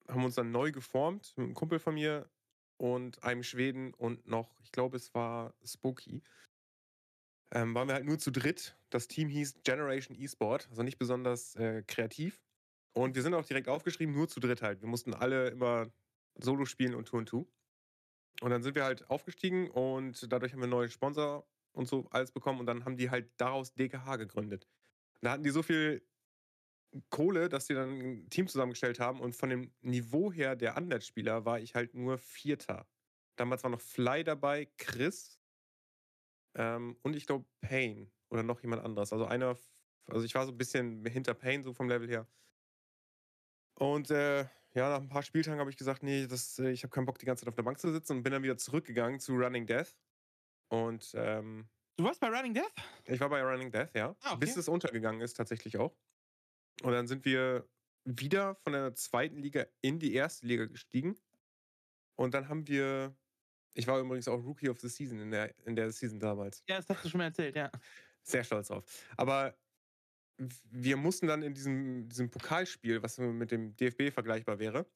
haben 0.08 0.20
wir 0.20 0.26
uns 0.26 0.36
dann 0.36 0.50
neu 0.50 0.72
geformt 0.72 1.34
mit 1.36 1.46
einem 1.46 1.54
Kumpel 1.54 1.78
von 1.78 1.94
mir 1.94 2.30
und 2.78 3.22
einem 3.22 3.42
Schweden 3.42 3.92
und 3.94 4.26
noch, 4.26 4.58
ich 4.62 4.72
glaube, 4.72 4.96
es 4.96 5.14
war 5.14 5.54
Spooky. 5.64 6.22
Ähm, 7.50 7.74
waren 7.74 7.88
wir 7.88 7.94
halt 7.94 8.04
nur 8.04 8.18
zu 8.18 8.30
dritt. 8.30 8.76
Das 8.90 9.08
Team 9.08 9.28
hieß 9.28 9.62
Generation 9.64 10.16
eSport, 10.16 10.68
also 10.70 10.82
nicht 10.82 10.98
besonders 10.98 11.54
äh, 11.56 11.82
kreativ. 11.86 12.42
Und 13.02 13.14
wir 13.14 13.22
sind 13.22 13.34
auch 13.34 13.44
direkt 13.44 13.68
aufgeschrieben, 13.68 14.14
nur 14.14 14.28
zu 14.28 14.40
dritt 14.40 14.62
halt. 14.62 14.80
Wir 14.80 14.88
mussten 14.88 15.14
alle 15.14 15.48
immer 15.48 15.90
Solo 16.34 16.64
spielen 16.64 16.94
und 16.94 17.06
Tour 17.06 17.20
und 17.20 17.28
Two. 17.28 17.46
Und 18.40 18.50
dann 18.50 18.62
sind 18.62 18.74
wir 18.74 18.84
halt 18.84 19.08
aufgestiegen 19.10 19.70
und 19.70 20.32
dadurch 20.32 20.52
haben 20.52 20.60
wir 20.60 20.68
neuen 20.68 20.90
Sponsor 20.90 21.46
und 21.72 21.88
so 21.88 22.08
alles 22.10 22.32
bekommen 22.32 22.60
und 22.60 22.66
dann 22.66 22.84
haben 22.84 22.96
die 22.96 23.10
halt 23.10 23.30
daraus 23.36 23.74
DKH 23.74 24.16
gegründet. 24.16 24.68
Und 25.14 25.24
da 25.24 25.32
hatten 25.32 25.42
die 25.42 25.50
so 25.50 25.62
viel 25.62 26.06
Kohle, 27.10 27.48
dass 27.48 27.66
die 27.66 27.74
dann 27.74 28.00
ein 28.00 28.30
Team 28.30 28.48
zusammengestellt 28.48 29.00
haben 29.00 29.20
und 29.20 29.36
von 29.36 29.50
dem 29.50 29.72
Niveau 29.80 30.32
her 30.32 30.56
der 30.56 30.76
Undead-Spieler 30.76 31.44
war 31.44 31.60
ich 31.60 31.74
halt 31.74 31.94
nur 31.94 32.18
Vierter. 32.18 32.86
Damals 33.36 33.62
war 33.62 33.70
noch 33.70 33.80
Fly 33.80 34.24
dabei, 34.24 34.68
Chris 34.76 35.40
ähm, 36.54 36.96
und 37.02 37.14
ich 37.14 37.26
glaube 37.26 37.44
Payne 37.60 38.10
oder 38.30 38.42
noch 38.42 38.60
jemand 38.62 38.82
anderes. 38.84 39.12
Also 39.12 39.26
einer, 39.26 39.56
also 40.06 40.24
ich 40.24 40.34
war 40.34 40.46
so 40.46 40.52
ein 40.52 40.58
bisschen 40.58 41.04
hinter 41.06 41.34
Payne 41.34 41.64
so 41.64 41.72
vom 41.72 41.88
Level 41.88 42.08
her. 42.08 42.26
Und 43.78 44.10
äh, 44.10 44.40
ja, 44.74 44.90
nach 44.90 45.00
ein 45.00 45.08
paar 45.08 45.22
Spieltagen 45.22 45.60
habe 45.60 45.70
ich 45.70 45.76
gesagt, 45.76 46.02
nee, 46.02 46.26
das, 46.26 46.58
äh, 46.58 46.70
ich 46.70 46.82
habe 46.82 46.90
keinen 46.90 47.06
Bock, 47.06 47.18
die 47.18 47.26
ganze 47.26 47.42
Zeit 47.44 47.48
auf 47.48 47.54
der 47.54 47.62
Bank 47.62 47.78
zu 47.78 47.92
sitzen 47.92 48.18
und 48.18 48.22
bin 48.22 48.32
dann 48.32 48.42
wieder 48.42 48.56
zurückgegangen 48.58 49.20
zu 49.20 49.34
Running 49.34 49.66
Death. 49.66 49.96
Und 50.68 51.12
ähm, 51.14 51.68
Du 51.96 52.04
warst 52.04 52.20
bei 52.20 52.28
Running 52.28 52.54
Death? 52.54 52.72
ich 53.06 53.20
war 53.20 53.28
bei 53.28 53.42
Running 53.42 53.70
Death, 53.70 53.94
ja. 53.94 54.14
Ah, 54.22 54.30
okay. 54.32 54.40
Bis 54.40 54.56
es 54.56 54.68
untergegangen 54.68 55.20
ist, 55.20 55.34
tatsächlich 55.34 55.78
auch. 55.78 55.96
Und 56.82 56.92
dann 56.92 57.06
sind 57.08 57.24
wir 57.24 57.68
wieder 58.04 58.54
von 58.54 58.72
der 58.72 58.94
zweiten 58.94 59.38
Liga 59.38 59.66
in 59.80 59.98
die 59.98 60.14
erste 60.14 60.46
Liga 60.46 60.66
gestiegen. 60.66 61.18
Und 62.16 62.34
dann 62.34 62.48
haben 62.48 62.66
wir. 62.68 63.16
Ich 63.74 63.86
war 63.86 64.00
übrigens 64.00 64.26
auch 64.26 64.42
Rookie 64.42 64.68
of 64.70 64.80
the 64.80 64.88
Season 64.88 65.20
in 65.20 65.30
der, 65.30 65.54
in 65.64 65.76
der 65.76 65.90
Season 65.92 66.18
damals. 66.18 66.64
Ja, 66.68 66.78
das 66.78 66.88
hast 66.88 67.04
du 67.04 67.08
schon 67.08 67.18
mal 67.18 67.24
erzählt, 67.24 67.54
ja. 67.54 67.70
Sehr 68.22 68.42
stolz 68.42 68.68
drauf. 68.68 68.84
Aber 69.16 69.56
wir 70.38 70.96
mussten 70.96 71.26
dann 71.26 71.42
in 71.42 71.54
diesem, 71.54 72.08
diesem 72.08 72.30
Pokalspiel, 72.30 73.02
was 73.02 73.18
mit 73.18 73.50
dem 73.50 73.76
DFB 73.76 74.12
vergleichbar 74.12 74.58
wäre, 74.58 74.86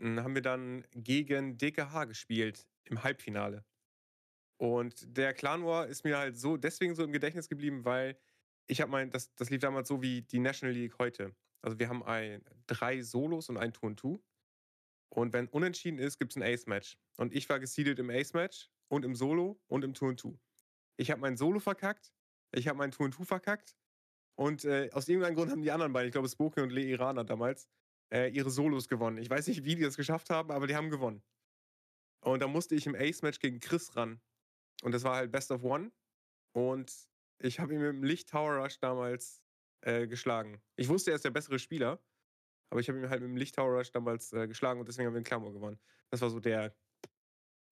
haben 0.00 0.34
wir 0.34 0.42
dann 0.42 0.84
gegen 0.92 1.56
DKH 1.58 2.04
gespielt 2.04 2.66
im 2.84 3.02
Halbfinale. 3.02 3.64
Und 4.58 5.16
der 5.16 5.34
Clan 5.34 5.64
War 5.64 5.86
ist 5.86 6.04
mir 6.04 6.18
halt 6.18 6.38
so 6.38 6.56
deswegen 6.56 6.94
so 6.94 7.04
im 7.04 7.12
Gedächtnis 7.12 7.48
geblieben, 7.48 7.84
weil 7.84 8.18
ich 8.66 8.80
habe 8.80 8.90
mein, 8.90 9.10
das, 9.10 9.34
das 9.34 9.50
lief 9.50 9.60
damals 9.60 9.88
so 9.88 10.02
wie 10.02 10.22
die 10.22 10.38
National 10.38 10.74
League 10.74 10.98
heute. 10.98 11.34
Also 11.62 11.78
wir 11.78 11.88
haben 11.88 12.02
ein, 12.02 12.44
drei 12.66 13.02
Solos 13.02 13.48
und 13.48 13.58
ein 13.58 13.72
Two 13.72 13.86
and 13.86 13.98
Two. 13.98 14.22
Und 15.08 15.32
wenn 15.32 15.48
unentschieden 15.48 15.98
ist, 15.98 16.18
gibt 16.18 16.32
es 16.32 16.36
ein 16.36 16.42
Ace-Match. 16.42 16.98
Und 17.16 17.34
ich 17.34 17.48
war 17.48 17.60
gesiedelt 17.60 17.98
im 17.98 18.10
Ace-Match 18.10 18.70
und 18.88 19.04
im 19.04 19.14
Solo 19.14 19.60
und 19.68 19.84
im 19.84 19.94
Two 19.94 20.08
and 20.08 20.20
Two. 20.20 20.38
Ich 20.96 21.10
habe 21.10 21.20
mein 21.20 21.36
Solo 21.36 21.60
verkackt, 21.60 22.12
ich 22.52 22.66
habe 22.68 22.78
mein 22.78 22.90
Two 22.90 23.04
and 23.04 23.14
Two 23.14 23.24
verkackt. 23.24 23.76
Und 24.38 24.64
äh, 24.64 24.90
aus 24.92 25.08
irgendeinem 25.08 25.34
Grund 25.34 25.50
haben 25.50 25.62
die 25.62 25.70
anderen 25.70 25.92
beiden, 25.92 26.08
ich 26.08 26.12
glaube 26.12 26.28
Spoke 26.28 26.62
und 26.62 26.70
Le 26.70 26.82
Irana 26.82 27.24
damals, 27.24 27.68
äh, 28.12 28.30
ihre 28.30 28.50
Solos 28.50 28.88
gewonnen. 28.88 29.18
Ich 29.18 29.30
weiß 29.30 29.46
nicht, 29.48 29.64
wie 29.64 29.74
die 29.74 29.82
das 29.82 29.96
geschafft 29.96 30.30
haben, 30.30 30.50
aber 30.50 30.66
die 30.66 30.76
haben 30.76 30.90
gewonnen. 30.90 31.22
Und 32.20 32.40
da 32.40 32.46
musste 32.46 32.74
ich 32.74 32.86
im 32.86 32.94
Ace-Match 32.94 33.38
gegen 33.38 33.60
Chris 33.60 33.96
ran. 33.96 34.20
Und 34.82 34.92
das 34.92 35.04
war 35.04 35.16
halt 35.16 35.32
Best 35.32 35.50
of 35.50 35.62
One. 35.64 35.90
Und 36.52 36.92
ich 37.38 37.60
habe 37.60 37.72
ihn 37.74 37.80
mit 37.80 37.88
dem 37.88 38.02
Licht 38.02 38.28
Tower 38.28 38.62
Rush 38.62 38.78
damals 38.78 39.42
äh, 39.82 40.06
geschlagen. 40.06 40.60
Ich 40.76 40.88
wusste, 40.88 41.10
er 41.10 41.16
ist 41.16 41.24
der 41.24 41.30
bessere 41.30 41.58
Spieler, 41.58 42.02
aber 42.70 42.80
ich 42.80 42.88
habe 42.88 42.98
ihn 42.98 43.08
halt 43.08 43.20
mit 43.20 43.30
dem 43.30 43.36
Licht 43.36 43.54
Tower 43.54 43.78
Rush 43.78 43.90
damals 43.90 44.32
äh, 44.32 44.46
geschlagen 44.48 44.80
und 44.80 44.88
deswegen 44.88 45.06
haben 45.06 45.14
wir 45.14 45.20
den 45.20 45.24
Klammer 45.24 45.52
gewonnen. 45.52 45.78
Das 46.10 46.20
war 46.20 46.30
so 46.30 46.40
der 46.40 46.74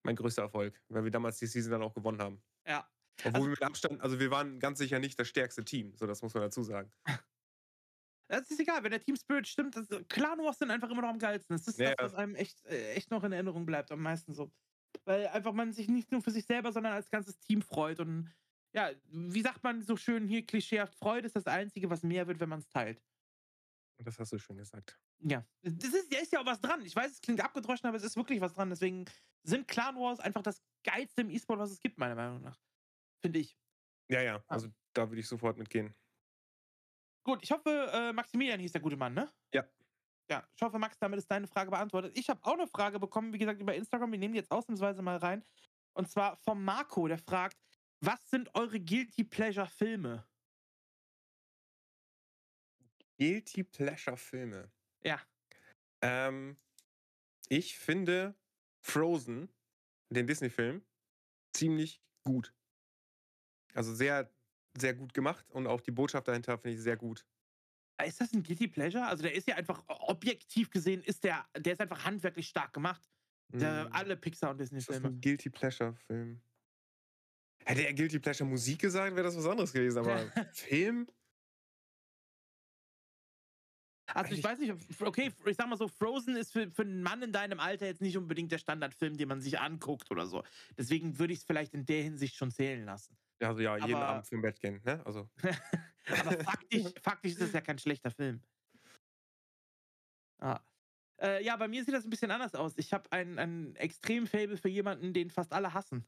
mein 0.05 0.17
größter 0.17 0.43
Erfolg, 0.43 0.81
weil 0.89 1.05
wir 1.05 1.11
damals 1.11 1.39
die 1.39 1.47
Season 1.47 1.73
dann 1.73 1.83
auch 1.83 1.95
gewonnen 1.95 2.21
haben. 2.21 2.43
Ja. 2.67 2.89
Obwohl 3.21 3.33
Also- 3.35 3.47
wir 3.47 3.51
mit 3.51 3.63
Abstand, 3.63 4.01
also 4.01 4.19
wir 4.21 4.31
waren 4.31 4.59
ganz 4.61 4.79
sicher 4.79 4.99
nicht 4.99 5.19
das 5.19 5.29
stärkste 5.29 5.65
Team, 5.65 5.95
so 5.95 6.07
das 6.07 6.23
muss 6.23 6.35
man 6.35 6.43
dazu 6.43 6.63
sagen. 6.63 6.93
Das 8.27 8.51
ist 8.51 8.59
egal, 8.59 8.83
wenn 8.83 8.91
der 8.91 9.01
Team 9.03 9.17
Spirit 9.17 9.47
stimmt, 9.47 9.77
das, 9.77 9.87
Clan 10.09 10.39
Wars 10.39 10.59
sind 10.59 10.71
einfach 10.71 10.89
immer 10.91 11.03
noch 11.03 11.11
am 11.11 11.19
geilsten. 11.19 11.57
Das 11.57 11.69
ist 11.69 11.79
Ja, 11.79 11.95
das, 11.95 12.13
was 12.13 12.15
einem 12.15 12.35
echt, 12.35 12.65
äh, 12.65 12.95
echt 12.95 13.11
noch 13.11 13.23
in 13.23 13.33
Erinnerung 13.33 13.67
bleibt, 13.67 13.93
am 13.93 14.01
meisten 14.01 14.33
so. 14.33 14.51
Weil 15.05 15.27
einfach 15.29 15.53
man 15.53 15.75
sich 15.75 15.89
nicht 15.89 16.11
nur 16.11 16.23
für 16.23 16.31
sich 16.31 16.47
selber, 16.47 16.73
sondern 16.73 16.95
als 16.95 17.11
ganzes 17.11 17.39
Team 17.39 17.61
freut. 17.61 18.01
Und 18.01 18.33
ja, 18.75 18.91
wie 19.11 19.43
sagt 19.43 19.63
man 19.63 19.83
so 19.83 19.97
schön 19.99 20.27
hier 20.27 20.45
klischeehaft, 20.45 20.95
Freude 20.95 21.27
ist 21.27 21.37
das 21.37 21.47
Einzige, 21.47 21.91
was 21.91 22.03
mehr 22.03 22.27
wird, 22.27 22.41
wenn 22.41 22.49
man 22.49 22.61
es 22.61 22.69
teilt. 22.69 23.03
Das 24.03 24.19
hast 24.19 24.33
du 24.33 24.39
schön 24.39 24.57
gesagt. 24.57 24.99
Ja, 25.21 25.47
das 25.63 25.93
ist, 25.93 26.11
da 26.13 26.19
ist 26.19 26.33
ja 26.33 26.41
auch 26.41 26.47
was 26.47 26.61
dran. 26.63 26.81
Ich 26.81 26.97
weiß, 26.97 27.13
es 27.13 27.21
klingt 27.21 27.43
abgedroschen, 27.45 27.87
aber 27.87 27.99
es 27.99 28.05
ist 28.05 28.17
wirklich 28.17 28.41
was 28.41 28.55
dran. 28.55 28.71
Deswegen 28.71 29.05
sind 29.43 29.69
Clan 29.69 29.97
Wars 29.97 30.19
einfach 30.19 30.43
das 30.43 30.63
geilste 30.83 31.21
im 31.21 31.31
E-Sport, 31.31 31.59
was 31.61 31.71
es 31.73 31.79
gibt, 31.79 31.99
meiner 31.99 32.15
Meinung 32.15 32.41
nach. 32.41 32.59
Finde 33.25 33.39
ich. 33.39 33.57
Ja, 34.11 34.21
ja, 34.21 34.45
also 34.49 34.69
da 34.93 35.09
würde 35.09 35.21
ich 35.21 35.27
sofort 35.27 35.57
mitgehen. 35.57 35.95
Gut, 37.25 37.43
ich 37.43 37.51
hoffe, 37.51 37.91
äh, 37.91 38.13
Maximilian 38.13 38.61
hieß 38.61 38.73
der 38.73 38.83
gute 38.83 38.99
Mann, 38.99 39.15
ne? 39.15 39.33
Ja. 39.55 39.67
Ja, 40.29 40.47
ich 40.55 40.61
hoffe, 40.61 40.79
Max, 40.79 40.99
damit 40.99 41.19
ist 41.19 41.31
deine 41.31 41.47
Frage 41.47 41.71
beantwortet. 41.71 42.13
Ich 42.19 42.29
habe 42.29 42.45
auch 42.45 42.53
eine 42.53 42.67
Frage 42.67 43.01
bekommen, 43.01 43.33
wie 43.33 43.39
gesagt, 43.39 43.63
über 43.63 43.75
Instagram. 43.75 44.13
Wir 44.13 44.19
nehmen 44.19 44.35
die 44.35 44.41
jetzt 44.41 44.51
ausnahmsweise 44.51 45.01
mal 45.01 45.17
rein. 45.17 45.43
Und 45.95 46.11
zwar 46.11 46.37
vom 46.37 46.63
Marco, 46.63 47.09
der 47.09 47.17
fragt: 47.17 47.57
Was 48.01 48.29
sind 48.29 48.55
eure 48.55 48.79
Guilty 48.79 49.25
Pleasure 49.25 49.69
Filme? 49.69 50.29
Guilty 53.17 53.65
Pleasure 53.65 54.19
Filme. 54.19 54.71
Ja. 55.03 55.19
Ähm, 56.03 56.59
ich 57.49 57.79
finde 57.79 58.39
Frozen, 58.83 59.51
den 60.11 60.27
Disney-Film, 60.27 60.85
ziemlich 61.55 62.03
gut. 62.23 62.55
Also 63.75 63.95
sehr, 63.95 64.31
sehr 64.77 64.95
gut 64.95 65.13
gemacht 65.15 65.45
und 65.51 65.67
auch 65.67 65.81
die 65.81 65.91
Botschaft 65.91 66.29
dahinter 66.29 66.57
finde 66.59 66.77
ich 66.77 66.83
sehr 66.83 66.97
gut. 66.97 67.27
Ist 68.05 68.21
das 68.21 68.33
ein 68.33 68.43
Guilty 68.43 68.69
Pleasure? 68.69 69.07
Also 69.07 69.23
der 69.23 69.35
ist 69.35 69.47
ja 69.47 69.57
einfach 69.57 69.85
objektiv 69.89 70.71
gesehen, 70.71 71.03
ist 71.03 71.23
der, 71.23 71.47
der 71.57 71.75
ist 71.75 71.81
einfach 71.81 72.05
handwerklich 72.05 72.49
stark 72.49 72.73
gemacht. 72.73 73.03
Der, 73.53 73.85
Mm, 73.85 73.93
alle 73.93 74.17
Pixar 74.17 74.51
und 74.51 74.61
ist 74.61 74.73
das 74.73 74.81
Disney-Filme. 74.81 75.09
ein 75.17 75.21
Guilty 75.21 75.51
Pleasure-Film? 75.51 76.41
Hätte 77.65 77.87
er 77.87 77.95
Guilty 77.95 78.19
Pleasure 78.19 78.49
Musik 78.49 78.81
gesagt, 78.81 79.15
wäre 79.15 79.25
das 79.25 79.37
was 79.37 79.47
anderes 79.47 79.73
gewesen, 79.73 79.99
aber 79.99 80.19
Film? 80.53 81.09
Also 84.15 84.33
ich 84.33 84.39
Ich- 84.39 84.45
weiß 84.45 84.59
nicht, 84.59 84.73
okay, 85.03 85.33
ich 85.45 85.57
sag 85.57 85.69
mal 85.69 85.77
so, 85.77 85.89
Frozen 85.89 86.37
ist 86.37 86.53
für, 86.53 86.71
für 86.71 86.83
einen 86.83 87.03
Mann 87.03 87.21
in 87.23 87.33
deinem 87.33 87.61
Alter 87.61 87.87
jetzt 87.87 88.01
nicht 88.01 88.17
unbedingt 88.17 88.53
der 88.53 88.59
Standardfilm, 88.59 89.17
den 89.17 89.29
man 89.29 89.41
sich 89.41 89.59
anguckt 89.59 90.11
oder 90.11 90.27
so. 90.27 90.43
Deswegen 90.79 91.19
würde 91.19 91.33
ich 91.33 91.41
es 91.41 91.45
vielleicht 91.45 91.75
in 91.75 91.85
der 91.85 92.03
Hinsicht 92.03 92.37
schon 92.37 92.51
zählen 92.51 92.85
lassen. 92.85 93.17
Ja, 93.41 93.49
also 93.49 93.61
ja, 93.61 93.77
jeden 93.77 93.95
Aber- 93.95 94.07
Abend 94.07 94.27
zum 94.27 94.41
Bett 94.43 94.61
gehen, 94.61 94.81
ne? 94.85 95.05
Also, 95.05 95.29
Aber 96.07 96.39
faktisch, 96.45 96.85
faktisch 97.03 97.33
ist 97.33 97.41
das 97.43 97.53
ja 97.53 97.61
kein 97.61 97.79
schlechter 97.79 98.11
Film. 98.11 98.41
Ah. 100.41 100.61
Äh, 101.21 101.45
ja, 101.45 101.57
bei 101.57 101.69
mir 101.69 101.85
sieht 101.85 101.95
das 101.95 102.05
ein 102.05 102.11
bisschen 102.11 102.31
anders 102.31 102.55
aus. 102.55 102.77
Ich 102.77 102.93
habe 102.93 103.11
ein, 103.13 103.39
ein 103.39 103.77
extrem 103.77 104.27
Fable 104.27 104.57
für 104.57 104.69
jemanden, 104.69 105.13
den 105.13 105.31
fast 105.31 105.53
alle 105.53 105.73
hassen. 105.75 106.05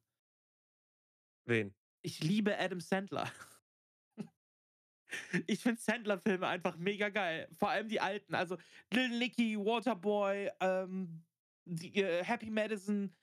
wen? 1.46 1.74
Ich 2.02 2.22
liebe 2.22 2.57
Adam 2.59 2.80
Sandler. 2.80 3.30
Ich 5.46 5.61
finde 5.61 5.80
Sandler-Filme 5.80 6.46
einfach 6.46 6.76
mega 6.76 7.09
geil. 7.09 7.48
Vor 7.59 7.70
allem 7.70 7.88
die 7.88 8.00
alten. 8.00 8.34
Also 8.34 8.57
Little 8.92 9.18
Nicky, 9.18 9.57
Waterboy, 9.57 10.50
ähm, 10.61 11.22
die, 11.64 11.94
äh, 12.02 12.24
Happy 12.24 12.50
Madison, 12.50 13.14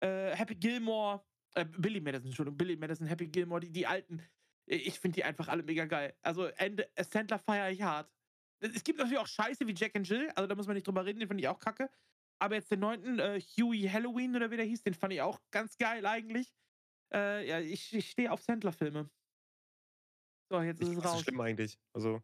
äh, 0.00 0.36
Happy 0.36 0.54
Gilmore, 0.54 1.24
äh, 1.54 1.64
Billy 1.64 2.00
Madison, 2.00 2.26
Entschuldigung, 2.26 2.56
Billy 2.56 2.76
Madison, 2.76 3.06
Happy 3.06 3.26
Gilmore, 3.26 3.60
die, 3.60 3.70
die 3.70 3.86
alten. 3.86 4.22
Ich 4.66 4.98
finde 5.00 5.16
die 5.16 5.24
einfach 5.24 5.48
alle 5.48 5.62
mega 5.62 5.84
geil. 5.84 6.16
Also 6.22 6.46
Ende, 6.46 6.88
äh, 6.96 7.04
Sandler 7.04 7.38
feiere 7.38 7.70
ich 7.70 7.82
hart. 7.82 8.10
Es 8.60 8.84
gibt 8.84 8.98
natürlich 8.98 9.18
auch 9.18 9.26
Scheiße 9.26 9.66
wie 9.66 9.74
Jack 9.74 9.96
and 9.96 10.08
Jill, 10.08 10.30
also 10.36 10.46
da 10.46 10.54
muss 10.54 10.66
man 10.66 10.74
nicht 10.74 10.86
drüber 10.86 11.04
reden, 11.04 11.18
den 11.18 11.28
finde 11.28 11.42
ich 11.42 11.48
auch 11.48 11.58
kacke. 11.58 11.90
Aber 12.38 12.54
jetzt 12.54 12.70
den 12.70 12.80
neunten, 12.80 13.18
äh, 13.18 13.40
Huey 13.40 13.88
Halloween 13.88 14.36
oder 14.36 14.50
wie 14.50 14.56
der 14.56 14.64
hieß, 14.64 14.82
den 14.82 14.94
fand 14.94 15.12
ich 15.12 15.20
auch 15.20 15.40
ganz 15.50 15.76
geil 15.76 16.06
eigentlich. 16.06 16.54
Äh, 17.12 17.48
ja, 17.48 17.60
ich, 17.60 17.92
ich 17.92 18.10
stehe 18.10 18.30
auf 18.32 18.42
Sandler-Filme. 18.42 19.10
So, 20.52 20.60
jetzt 20.60 20.82
ist 20.82 20.88
Ich, 20.88 20.98
es 20.98 20.98
was 20.98 21.04
ist 21.06 21.10
raus. 21.12 21.22
schlimm 21.22 21.40
eigentlich? 21.40 21.78
Also, 21.94 22.22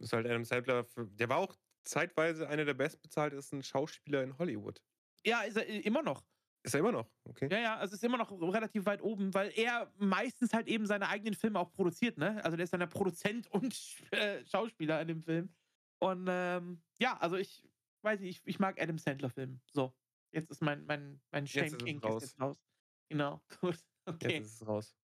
ist 0.00 0.12
halt 0.12 0.26
Adam 0.26 0.44
Sandler, 0.44 0.84
für, 0.84 1.06
der 1.06 1.28
war 1.28 1.38
auch 1.38 1.56
zeitweise 1.84 2.48
einer 2.48 2.64
der 2.64 2.74
bestbezahltesten 2.74 3.64
Schauspieler 3.64 4.22
in 4.22 4.38
Hollywood. 4.38 4.80
Ja, 5.24 5.42
ist 5.42 5.56
er 5.56 5.68
äh, 5.68 5.80
immer 5.80 6.02
noch. 6.02 6.24
Ist 6.62 6.74
er 6.74 6.80
immer 6.80 6.92
noch, 6.92 7.08
okay? 7.24 7.48
Ja, 7.50 7.58
ja, 7.58 7.76
also 7.76 7.94
es 7.94 8.00
ist 8.00 8.04
immer 8.04 8.18
noch 8.18 8.30
relativ 8.30 8.86
weit 8.86 9.02
oben, 9.02 9.34
weil 9.34 9.52
er 9.56 9.92
meistens 9.98 10.52
halt 10.52 10.68
eben 10.68 10.86
seine 10.86 11.08
eigenen 11.08 11.34
Filme 11.34 11.58
auch 11.58 11.72
produziert, 11.72 12.16
ne? 12.16 12.44
Also 12.44 12.56
der 12.56 12.64
ist 12.64 12.72
dann 12.72 12.80
der 12.80 12.86
Produzent 12.86 13.46
und 13.52 13.76
äh, 14.12 14.44
Schauspieler 14.46 15.00
in 15.00 15.08
dem 15.08 15.22
Film. 15.22 15.54
Und 15.98 16.26
ähm, 16.28 16.82
ja, 17.00 17.16
also 17.18 17.36
ich 17.36 17.68
weiß 18.02 18.20
nicht, 18.20 18.40
ich, 18.40 18.46
ich 18.46 18.58
mag 18.60 18.80
Adam 18.80 18.98
Sandler-Filme. 18.98 19.60
So, 19.72 19.96
jetzt 20.32 20.50
ist 20.50 20.62
mein, 20.62 20.84
mein, 20.86 21.20
mein 21.32 21.46
Shame 21.46 21.66
ist 21.66 21.72
es 21.74 21.84
King 21.84 21.98
raus. 21.98 22.22
Ist 22.22 22.30
jetzt 22.30 22.40
raus. 22.40 22.64
Genau, 23.08 23.40
gut. 23.60 23.78
Okay. 24.04 24.34
Jetzt 24.38 24.46
ist 24.46 24.62
es 24.62 24.66
raus. 24.66 24.96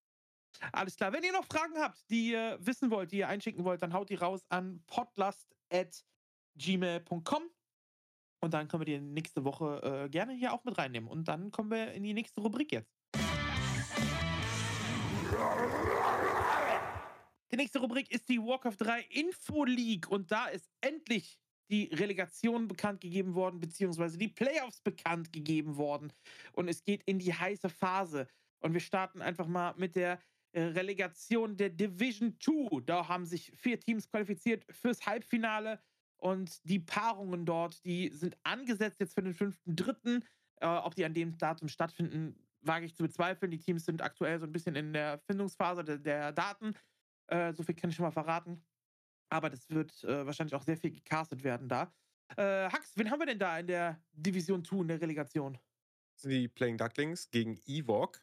Alles 0.73 0.97
klar. 0.97 1.13
Wenn 1.13 1.25
ihr 1.25 1.33
noch 1.33 1.47
Fragen 1.47 1.77
habt, 1.79 2.09
die 2.11 2.31
ihr 2.31 2.57
wissen 2.61 2.91
wollt, 2.91 3.13
die 3.13 3.19
ihr 3.19 3.29
einschicken 3.29 3.65
wollt, 3.65 3.83
dann 3.83 3.93
haut 3.93 4.09
die 4.11 4.15
raus 4.15 4.47
an 4.49 4.83
podlast.gmail.com. 4.87 7.43
Und 8.41 8.55
dann 8.55 8.69
können 8.69 8.81
wir 8.81 8.87
die 8.87 9.01
nächste 9.01 9.45
Woche 9.45 10.05
äh, 10.05 10.09
gerne 10.09 10.33
hier 10.33 10.53
auch 10.53 10.65
mit 10.65 10.77
reinnehmen. 10.77 11.09
Und 11.09 11.29
dann 11.29 11.53
kommen 11.53 11.71
wir 11.71 11.93
in 11.93 12.03
die 12.03 12.13
nächste 12.13 12.41
Rubrik 12.41 12.73
jetzt. 12.73 12.91
Die 17.53 17.57
nächste 17.57 17.79
Rubrik 17.81 18.11
ist 18.11 18.29
die 18.29 18.41
Warcraft 18.41 18.77
3 18.79 19.03
Info 19.11 19.65
League. 19.65 20.11
Und 20.11 20.33
da 20.33 20.47
ist 20.47 20.69
endlich 20.81 21.39
die 21.71 21.85
Relegation 21.93 22.69
bekannt 22.69 23.01
gegeben 23.01 23.35
worden, 23.35 23.61
beziehungsweise 23.61 24.19
die 24.19 24.29
Playoffs 24.29 24.81
bekannt 24.81 25.33
gegeben 25.33 25.77
worden. 25.77 26.13
Und 26.53 26.69
es 26.69 26.83
geht 26.83 27.03
in 27.05 27.19
die 27.19 27.33
heiße 27.33 27.69
Phase. 27.69 28.27
Und 28.61 28.75
wir 28.75 28.81
starten 28.81 29.23
einfach 29.23 29.47
mal 29.47 29.75
mit 29.77 29.97
der 29.97 30.21
Relegation 30.55 31.57
der 31.57 31.71
Division 31.71 32.37
2. 32.41 32.81
Da 32.85 33.09
haben 33.09 33.25
sich 33.25 33.53
vier 33.57 33.81
Teams 33.81 34.09
qualifiziert 34.09 34.65
fürs 34.71 35.07
Halbfinale. 35.07 35.81
Und 36.17 36.61
die 36.69 36.79
Paarungen 36.79 37.45
dort, 37.45 37.85
die 37.85 38.11
sind 38.11 38.37
angesetzt 38.45 39.01
jetzt 39.01 39.15
für 39.15 39.23
den 39.23 39.35
5.3. 39.35 40.23
Äh, 40.61 40.67
ob 40.67 40.95
die 40.95 41.05
an 41.05 41.15
dem 41.15 41.37
Datum 41.37 41.69
stattfinden, 41.69 42.37
wage 42.61 42.87
ich 42.87 42.95
zu 42.95 43.03
bezweifeln. 43.03 43.51
Die 43.51 43.59
Teams 43.59 43.85
sind 43.85 44.03
aktuell 44.03 44.39
so 44.39 44.47
ein 44.47 44.53
bisschen 44.53 44.77
in 44.77 44.93
der 44.93 45.19
Findungsphase 45.19 45.83
der, 45.83 45.99
der 45.99 46.33
Daten. 46.33 46.75
Äh, 47.27 47.53
so 47.53 47.63
viel 47.63 47.75
kann 47.75 47.91
ich 47.91 47.97
schon 47.97 48.05
mal 48.05 48.13
verraten. 48.13 48.65
Aber 49.31 49.51
das 49.51 49.69
wird 49.71 50.05
äh, 50.05 50.25
wahrscheinlich 50.25 50.55
auch 50.55 50.63
sehr 50.63 50.77
viel 50.77 50.93
gecastet 50.93 51.43
werden 51.43 51.69
da. 51.69 51.93
Äh, 52.37 52.71
Hax, 52.71 52.97
wen 52.97 53.11
haben 53.11 53.19
wir 53.19 53.27
denn 53.27 53.39
da 53.39 53.59
in 53.59 53.67
der 53.67 54.01
Division 54.13 54.65
2 54.65 54.77
in 54.77 54.89
der 54.89 55.01
Relegation? 55.01 55.59
Das 56.15 56.23
sind 56.23 56.31
die 56.31 56.49
Playing 56.49 56.77
Ducklings 56.77 57.31
gegen 57.31 57.59
Ewok 57.67 58.21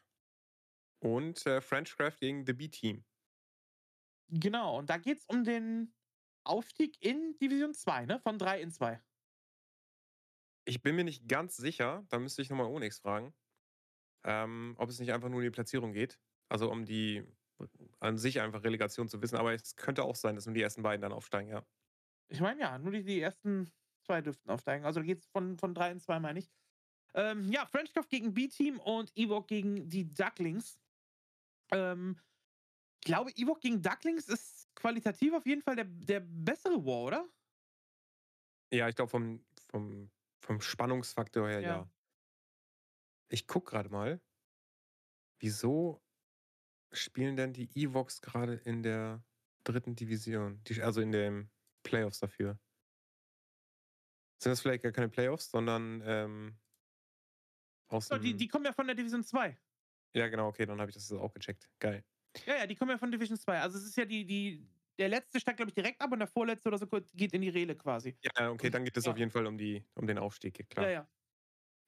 und 1.00 1.44
äh, 1.46 1.60
Frenchcraft 1.60 2.18
gegen 2.18 2.46
The 2.46 2.52
B-Team. 2.52 3.04
Genau, 4.28 4.78
und 4.78 4.88
da 4.90 4.96
geht 4.98 5.18
es 5.18 5.24
um 5.26 5.44
den 5.44 5.92
Aufstieg 6.44 6.96
in 7.00 7.36
Division 7.38 7.74
2, 7.74 8.06
ne? 8.06 8.20
Von 8.20 8.38
3 8.38 8.60
in 8.60 8.70
2. 8.70 9.02
Ich 10.64 10.82
bin 10.82 10.94
mir 10.94 11.04
nicht 11.04 11.28
ganz 11.28 11.56
sicher, 11.56 12.04
da 12.08 12.18
müsste 12.18 12.42
ich 12.42 12.50
nochmal 12.50 12.66
Onyx 12.66 13.00
fragen, 13.00 13.34
ähm, 14.24 14.74
ob 14.78 14.88
es 14.88 15.00
nicht 15.00 15.12
einfach 15.12 15.28
nur 15.28 15.38
um 15.38 15.44
die 15.44 15.50
Platzierung 15.50 15.92
geht. 15.92 16.20
Also 16.48 16.70
um 16.70 16.84
die 16.84 17.24
an 18.00 18.18
sich 18.18 18.40
einfach 18.40 18.64
Relegation 18.64 19.08
zu 19.08 19.20
wissen. 19.22 19.36
Aber 19.36 19.52
es 19.52 19.76
könnte 19.76 20.04
auch 20.04 20.16
sein, 20.16 20.34
dass 20.34 20.46
nur 20.46 20.54
die 20.54 20.62
ersten 20.62 20.82
beiden 20.82 21.02
dann 21.02 21.12
aufsteigen, 21.12 21.50
ja. 21.50 21.66
Ich 22.28 22.40
meine 22.40 22.60
ja, 22.60 22.78
nur 22.78 22.92
die, 22.92 23.02
die 23.02 23.20
ersten 23.20 23.70
zwei 24.06 24.20
dürften 24.22 24.50
aufsteigen. 24.50 24.84
Also 24.84 25.00
da 25.00 25.06
geht 25.06 25.20
es 25.20 25.26
von, 25.26 25.58
von 25.58 25.74
3 25.74 25.92
in 25.92 26.00
2, 26.00 26.20
meine 26.20 26.38
ich. 26.38 26.50
Ähm, 27.14 27.50
ja, 27.50 27.66
Frenchcraft 27.66 28.08
gegen 28.08 28.34
B-Team 28.34 28.78
und 28.78 29.10
Ewok 29.16 29.48
gegen 29.48 29.88
die 29.88 30.08
Ducklings. 30.08 30.78
Ähm, 31.72 32.18
ich 33.00 33.06
glaube, 33.06 33.30
Ewok 33.32 33.60
gegen 33.60 33.82
Ducklings 33.82 34.28
ist 34.28 34.68
qualitativ 34.74 35.32
auf 35.34 35.46
jeden 35.46 35.62
Fall 35.62 35.76
der, 35.76 35.84
der 35.84 36.20
bessere 36.20 36.84
War, 36.84 37.02
oder? 37.04 37.28
Ja, 38.72 38.88
ich 38.88 38.94
glaube 38.94 39.10
vom, 39.10 39.44
vom, 39.68 40.10
vom 40.40 40.60
Spannungsfaktor 40.60 41.48
her, 41.48 41.60
ja. 41.60 41.68
Ja. 41.68 41.90
Ich 43.28 43.46
gucke 43.46 43.70
gerade 43.70 43.88
mal, 43.90 44.20
wieso 45.38 46.02
spielen 46.92 47.36
denn 47.36 47.52
die 47.52 47.70
Evox 47.74 48.20
gerade 48.20 48.54
in 48.54 48.82
der 48.82 49.24
dritten 49.64 49.94
Division? 49.94 50.62
Die, 50.64 50.82
also 50.82 51.00
in 51.00 51.12
den 51.12 51.50
Playoffs 51.82 52.18
dafür. 52.18 52.58
Sind 54.42 54.50
das 54.50 54.60
vielleicht 54.60 54.82
gar 54.82 54.92
keine 54.92 55.08
Playoffs, 55.08 55.50
sondern 55.50 56.02
ähm, 56.04 56.58
aus 57.88 58.08
So, 58.08 58.18
die, 58.18 58.34
die 58.34 58.48
kommen 58.48 58.64
ja 58.64 58.72
von 58.72 58.86
der 58.86 58.96
Division 58.96 59.22
2. 59.22 59.58
Ja, 60.14 60.28
genau, 60.28 60.48
okay, 60.48 60.66
dann 60.66 60.80
habe 60.80 60.90
ich 60.90 60.94
das 60.94 61.08
jetzt 61.08 61.18
auch 61.18 61.32
gecheckt. 61.32 61.70
Geil. 61.78 62.04
Ja, 62.46 62.56
ja, 62.58 62.66
die 62.66 62.74
kommen 62.76 62.90
ja 62.92 62.98
von 62.98 63.10
Division 63.10 63.38
2. 63.38 63.60
Also 63.60 63.78
es 63.78 63.84
ist 63.84 63.96
ja 63.96 64.04
die, 64.04 64.24
die, 64.24 64.66
der 64.98 65.08
letzte 65.08 65.40
steigt, 65.40 65.56
glaube 65.58 65.70
ich, 65.70 65.74
direkt 65.74 66.00
ab 66.00 66.12
und 66.12 66.18
der 66.18 66.28
vorletzte 66.28 66.68
oder 66.68 66.78
so 66.78 66.86
geht 66.86 67.32
in 67.32 67.42
die 67.42 67.48
Rele 67.48 67.76
quasi. 67.76 68.16
Ja, 68.22 68.50
okay, 68.50 68.70
dann 68.70 68.84
geht 68.84 68.96
es 68.96 69.04
Ja. 69.04 69.12
auf 69.12 69.18
jeden 69.18 69.30
Fall 69.30 69.46
um, 69.46 69.58
die, 69.58 69.84
um 69.94 70.06
den 70.06 70.18
Aufstieg, 70.18 70.68
klar. 70.70 70.86
Ja, 70.86 70.90
ja. 70.90 71.08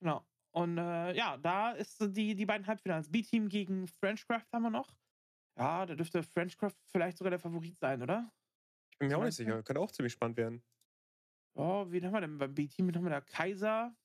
Genau. 0.00 0.26
Und 0.52 0.78
äh, 0.78 1.14
ja, 1.14 1.36
da 1.38 1.72
ist 1.72 2.00
die, 2.16 2.34
die 2.34 2.46
beiden 2.46 2.66
Halbfinals. 2.66 3.10
B-Team 3.10 3.48
gegen 3.48 3.86
Frenchcraft 3.88 4.46
haben 4.52 4.62
wir 4.62 4.70
noch. 4.70 4.96
Ja, 5.58 5.86
da 5.86 5.94
dürfte 5.94 6.22
Frenchcraft 6.22 6.76
vielleicht 6.86 7.18
sogar 7.18 7.30
der 7.30 7.40
Favorit 7.40 7.78
sein, 7.78 8.02
oder? 8.02 8.32
Ich 8.92 8.98
bin 8.98 9.08
mir 9.08 9.16
Was 9.16 9.20
auch 9.20 9.24
nicht 9.24 9.38
du? 9.38 9.42
sicher. 9.44 9.62
Könnte 9.62 9.80
auch 9.80 9.90
ziemlich 9.92 10.12
spannend 10.14 10.36
werden. 10.38 10.64
Oh, 11.54 11.86
wen 11.90 12.04
haben 12.04 12.12
wir 12.12 12.20
denn 12.20 12.38
beim 12.38 12.54
B-Team? 12.54 12.88
Wen 12.88 12.96
haben 12.96 13.04
wir 13.04 13.10
da? 13.10 13.20
Kaiser. 13.22 13.96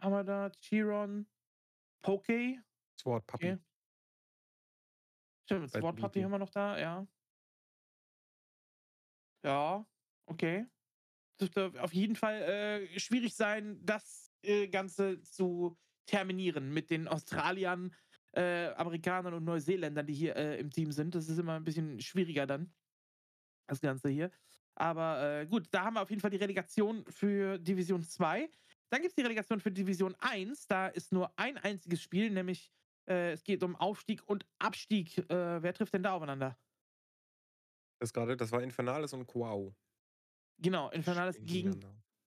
Haben 0.00 0.12
wir 0.12 0.24
da? 0.24 0.50
Chiron. 0.50 1.26
Poke. 2.02 2.62
Sword 2.98 3.26
Puppy. 3.26 3.52
Okay. 3.52 3.58
Stimmt, 5.44 5.70
Sword 5.70 5.96
Puppy 5.96 6.22
haben 6.22 6.30
wir 6.30 6.38
noch 6.38 6.50
da, 6.50 6.78
ja. 6.78 7.06
Ja, 9.42 9.86
okay. 10.26 10.66
Dürfte 11.40 11.72
auf 11.78 11.94
jeden 11.94 12.16
Fall 12.16 12.42
äh, 12.42 12.98
schwierig 12.98 13.34
sein, 13.34 13.80
das 13.84 14.30
äh, 14.42 14.68
Ganze 14.68 15.22
zu 15.22 15.78
terminieren 16.06 16.72
mit 16.72 16.90
den 16.90 17.08
Australiern, 17.08 17.94
äh, 18.32 18.68
Amerikanern 18.74 19.34
und 19.34 19.44
Neuseeländern, 19.44 20.06
die 20.06 20.14
hier 20.14 20.36
äh, 20.36 20.58
im 20.58 20.70
Team 20.70 20.92
sind. 20.92 21.14
Das 21.14 21.28
ist 21.28 21.38
immer 21.38 21.54
ein 21.54 21.64
bisschen 21.64 22.00
schwieriger 22.00 22.46
dann, 22.46 22.74
das 23.66 23.80
Ganze 23.80 24.08
hier. 24.10 24.30
Aber 24.74 25.40
äh, 25.40 25.46
gut, 25.46 25.68
da 25.70 25.84
haben 25.84 25.94
wir 25.94 26.02
auf 26.02 26.10
jeden 26.10 26.20
Fall 26.20 26.30
die 26.30 26.36
Relegation 26.36 27.04
für 27.08 27.58
Division 27.58 28.02
2. 28.02 28.50
Dann 28.90 29.02
gibt 29.02 29.12
es 29.12 29.14
die 29.16 29.22
Relegation 29.22 29.60
für 29.60 29.70
Division 29.70 30.14
1. 30.18 30.66
Da 30.66 30.88
ist 30.88 31.12
nur 31.12 31.32
ein 31.38 31.56
einziges 31.58 32.02
Spiel, 32.02 32.30
nämlich 32.30 32.70
Äh, 33.08 33.32
es 33.32 33.42
geht 33.42 33.62
um 33.62 33.74
Aufstieg 33.76 34.22
und 34.26 34.46
Abstieg. 34.58 35.18
Äh, 35.18 35.62
wer 35.62 35.74
trifft 35.74 35.94
denn 35.94 36.02
da 36.02 36.12
aufeinander? 36.12 36.56
Das 37.98 38.12
gerade, 38.12 38.36
das 38.36 38.52
war 38.52 38.62
Infernales 38.62 39.12
und 39.12 39.26
Quao. 39.26 39.74
Genau, 40.58 40.90
Infernales 40.90 41.38
gegen. 41.42 41.80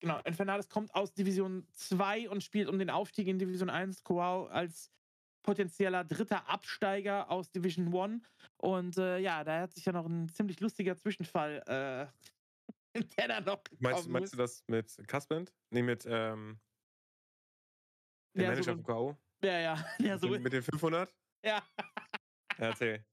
Genau, 0.00 0.20
Infernales 0.20 0.68
kommt 0.68 0.94
aus 0.94 1.12
Division 1.12 1.66
2 1.72 2.30
und 2.30 2.44
spielt 2.44 2.68
um 2.68 2.78
den 2.78 2.90
Aufstieg 2.90 3.26
in 3.26 3.38
Division 3.38 3.68
1. 3.68 4.04
Quao 4.04 4.46
als 4.46 4.92
potenzieller 5.42 6.04
dritter 6.04 6.48
Absteiger 6.48 7.28
aus 7.30 7.50
Division 7.50 7.92
1. 7.92 8.22
Und 8.58 8.96
äh, 8.98 9.18
ja, 9.18 9.42
da 9.42 9.62
hat 9.62 9.72
sich 9.74 9.84
ja 9.84 9.92
noch 9.92 10.06
ein 10.06 10.28
ziemlich 10.28 10.60
lustiger 10.60 10.96
Zwischenfall, 10.96 11.62
äh, 11.66 12.06
der 13.18 13.28
da 13.28 13.40
noch. 13.40 13.62
Meinst, 13.78 14.08
meinst 14.08 14.32
du 14.32 14.36
das 14.36 14.64
mit 14.66 14.96
Caspent? 15.06 15.52
Nee, 15.70 15.82
mit 15.82 16.04
ähm, 16.06 16.60
der 18.34 18.44
Ja, 18.44 18.50
Manager 18.50 18.64
so- 18.64 18.72
von 18.76 18.82
Quao? 18.84 19.18
Ja, 19.42 19.58
ja. 19.58 19.86
ja 20.00 20.18
so, 20.18 20.28
Mit, 20.28 20.42
mit 20.42 20.52
den 20.52 20.62
500? 20.62 21.14
ja. 21.44 21.62
Ja, 21.78 21.84
erzähl. 22.58 23.04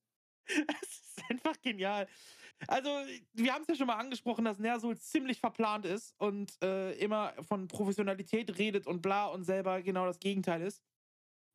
Es 0.82 1.18
ist 1.18 1.24
einfach 1.30 1.60
genial. 1.62 2.08
Also, 2.68 2.90
wir 3.34 3.54
haben 3.54 3.64
es 3.64 3.68
ja 3.68 3.76
schon 3.76 3.88
mal 3.88 3.98
angesprochen, 3.98 4.46
dass 4.46 4.60
Nersul 4.60 4.98
ziemlich 4.98 5.40
verplant 5.40 5.86
ist 5.86 6.14
und 6.20 6.62
äh, 6.64 6.94
immer 7.00 7.34
von 7.44 7.68
Professionalität 7.68 8.58
redet 8.58 8.86
und 8.86 9.02
bla 9.02 9.28
und 9.28 9.44
selber 9.44 9.82
genau 9.82 10.06
das 10.06 10.20
Gegenteil 10.20 10.62
ist. 10.62 10.84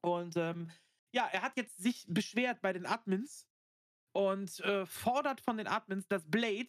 Und 0.05 0.37
ähm, 0.37 0.71
ja, 1.15 1.27
er 1.27 1.43
hat 1.43 1.57
jetzt 1.57 1.79
sich 1.79 2.05
beschwert 2.09 2.61
bei 2.63 2.73
den 2.73 2.85
Admins 2.87 3.49
und 4.13 4.59
äh, 4.61 4.87
fordert 4.87 5.41
von 5.41 5.57
den 5.57 5.67
Admins, 5.69 6.09
dass 6.09 6.29
Blade, 6.29 6.69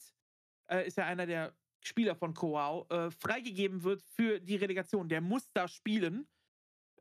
äh, 0.71 0.87
ist 0.87 0.97
ja 0.97 1.05
einer 1.05 1.25
der 1.25 1.53
Spieler 1.81 2.15
von 2.15 2.33
Koau, 2.33 2.85
äh, 2.89 3.11
freigegeben 3.11 3.83
wird 3.83 4.01
für 4.03 4.39
die 4.39 4.55
Relegation. 4.55 5.09
Der 5.09 5.21
muss 5.21 5.51
da 5.51 5.67
spielen. 5.67 6.27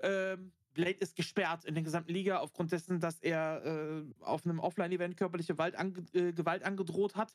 Ähm, 0.03 0.53
Blade 0.73 0.99
ist 0.99 1.17
gesperrt 1.17 1.65
in 1.65 1.75
der 1.75 1.83
gesamten 1.83 2.13
Liga 2.13 2.39
aufgrund 2.39 2.73
dessen, 2.73 3.01
dass 3.01 3.19
er 3.21 3.65
äh, 3.65 4.05
auf 4.21 4.45
einem 4.45 4.61
Offline-Event 4.61 5.17
körperliche 5.17 5.55
Gewalt, 5.55 5.77
ange 5.77 6.05
äh, 6.15 6.33
Gewalt 6.33 6.63
angedroht 6.63 7.17
hat 7.17 7.35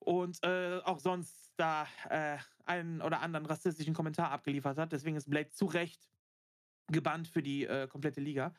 und 0.00 0.42
äh, 0.42 0.80
auch 0.84 0.98
sonst 0.98 1.52
da 1.56 1.86
äh, 2.10 2.36
einen 2.64 3.00
oder 3.00 3.20
anderen 3.20 3.46
rassistischen 3.46 3.94
Kommentar 3.94 4.30
abgeliefert 4.30 4.76
hat. 4.78 4.92
Deswegen 4.92 5.16
ist 5.16 5.30
Blade 5.30 5.50
zu 5.50 5.66
Recht 5.66 6.08
gebannt 6.88 7.28
für 7.28 7.42
die 7.42 7.64
äh, 7.64 7.86
komplette 7.86 8.20
Liga. 8.20 8.52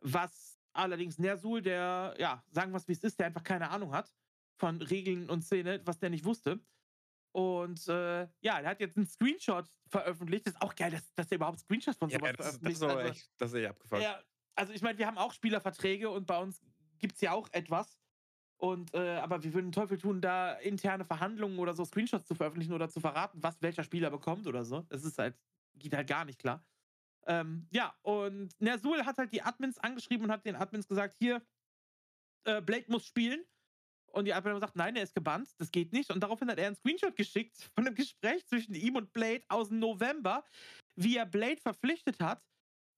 Was 0.00 0.58
allerdings 0.72 1.18
Nersul, 1.18 1.60
der, 1.60 2.14
ja, 2.18 2.42
sagen 2.50 2.72
wir 2.72 2.78
es 2.78 2.88
wie 2.88 2.92
es 2.92 3.04
ist, 3.04 3.18
der 3.18 3.26
einfach 3.26 3.42
keine 3.42 3.68
Ahnung 3.68 3.92
hat 3.92 4.14
von 4.58 4.80
Regeln 4.82 5.30
und 5.30 5.42
Szene, 5.42 5.80
was 5.84 5.98
der 5.98 6.10
nicht 6.10 6.24
wusste. 6.24 6.60
Und 7.32 7.86
äh, 7.88 8.22
ja, 8.40 8.60
der 8.60 8.70
hat 8.70 8.80
jetzt 8.80 8.96
einen 8.96 9.06
Screenshot 9.06 9.66
veröffentlicht. 9.88 10.46
Das 10.46 10.54
ist 10.54 10.62
auch 10.62 10.74
geil, 10.74 10.90
dass, 10.90 11.14
dass 11.14 11.30
er 11.30 11.36
überhaupt 11.36 11.60
Screenshots 11.60 11.98
von 11.98 12.10
Ja, 12.10 12.18
sowas 12.18 12.34
das, 12.36 12.46
ist- 12.54 12.62
das 12.64 12.78
veröffentlicht. 12.78 12.78
ist 12.78 12.82
aber 12.82 13.00
Also- 13.00 13.12
echt, 13.12 13.30
das 13.38 13.50
ist 13.52 13.58
echt 13.58 13.68
abgefuckt. 13.70 14.02
ja, 14.02 14.22
also 14.56 14.72
ich 14.72 14.82
meine, 14.82 14.98
wir 14.98 15.06
haben 15.06 15.18
auch 15.18 15.32
Spielerverträge 15.32 16.10
und 16.10 16.26
bei 16.26 16.38
uns 16.38 16.60
gibt 16.98 17.14
es 17.14 17.20
ja 17.20 17.32
auch 17.32 17.48
etwas. 17.52 17.98
Und 18.60 18.92
äh, 18.92 19.18
aber 19.18 19.44
wir 19.44 19.54
würden 19.54 19.66
den 19.66 19.72
Teufel 19.72 19.98
tun, 19.98 20.20
da 20.20 20.54
interne 20.54 21.04
Verhandlungen 21.04 21.60
oder 21.60 21.74
so 21.74 21.84
Screenshots 21.84 22.26
zu 22.26 22.34
veröffentlichen 22.34 22.72
oder 22.72 22.88
zu 22.88 22.98
verraten, 22.98 23.40
was 23.40 23.62
welcher 23.62 23.84
Spieler 23.84 24.10
bekommt 24.10 24.48
oder 24.48 24.64
so. 24.64 24.80
Das 24.88 25.04
ist 25.04 25.16
halt, 25.18 25.38
geht 25.76 25.94
halt 25.94 26.08
gar 26.08 26.24
nicht 26.24 26.40
klar. 26.40 26.66
Ähm, 27.26 27.68
ja, 27.70 27.94
und 28.02 28.60
Nersul 28.60 29.04
hat 29.06 29.18
halt 29.18 29.32
die 29.32 29.42
Admins 29.42 29.78
angeschrieben 29.78 30.24
und 30.24 30.32
hat 30.32 30.44
den 30.44 30.56
Admins 30.56 30.88
gesagt, 30.88 31.18
hier, 31.18 31.40
äh, 32.44 32.60
Blade 32.60 32.86
muss 32.88 33.06
spielen. 33.06 33.44
Und 34.12 34.24
die 34.24 34.34
haben 34.34 34.52
gesagt, 34.52 34.76
nein, 34.76 34.96
er 34.96 35.02
ist 35.02 35.14
gebannt, 35.14 35.48
das 35.58 35.70
geht 35.70 35.92
nicht. 35.92 36.10
Und 36.10 36.20
daraufhin 36.20 36.50
hat 36.50 36.58
er 36.58 36.66
einen 36.66 36.76
Screenshot 36.76 37.14
geschickt 37.14 37.70
von 37.74 37.86
einem 37.86 37.94
Gespräch 37.94 38.46
zwischen 38.46 38.74
ihm 38.74 38.96
und 38.96 39.12
Blade 39.12 39.44
aus 39.48 39.68
dem 39.68 39.78
November, 39.78 40.44
wie 40.96 41.16
er 41.16 41.26
Blade 41.26 41.60
verpflichtet 41.60 42.18
hat 42.20 42.44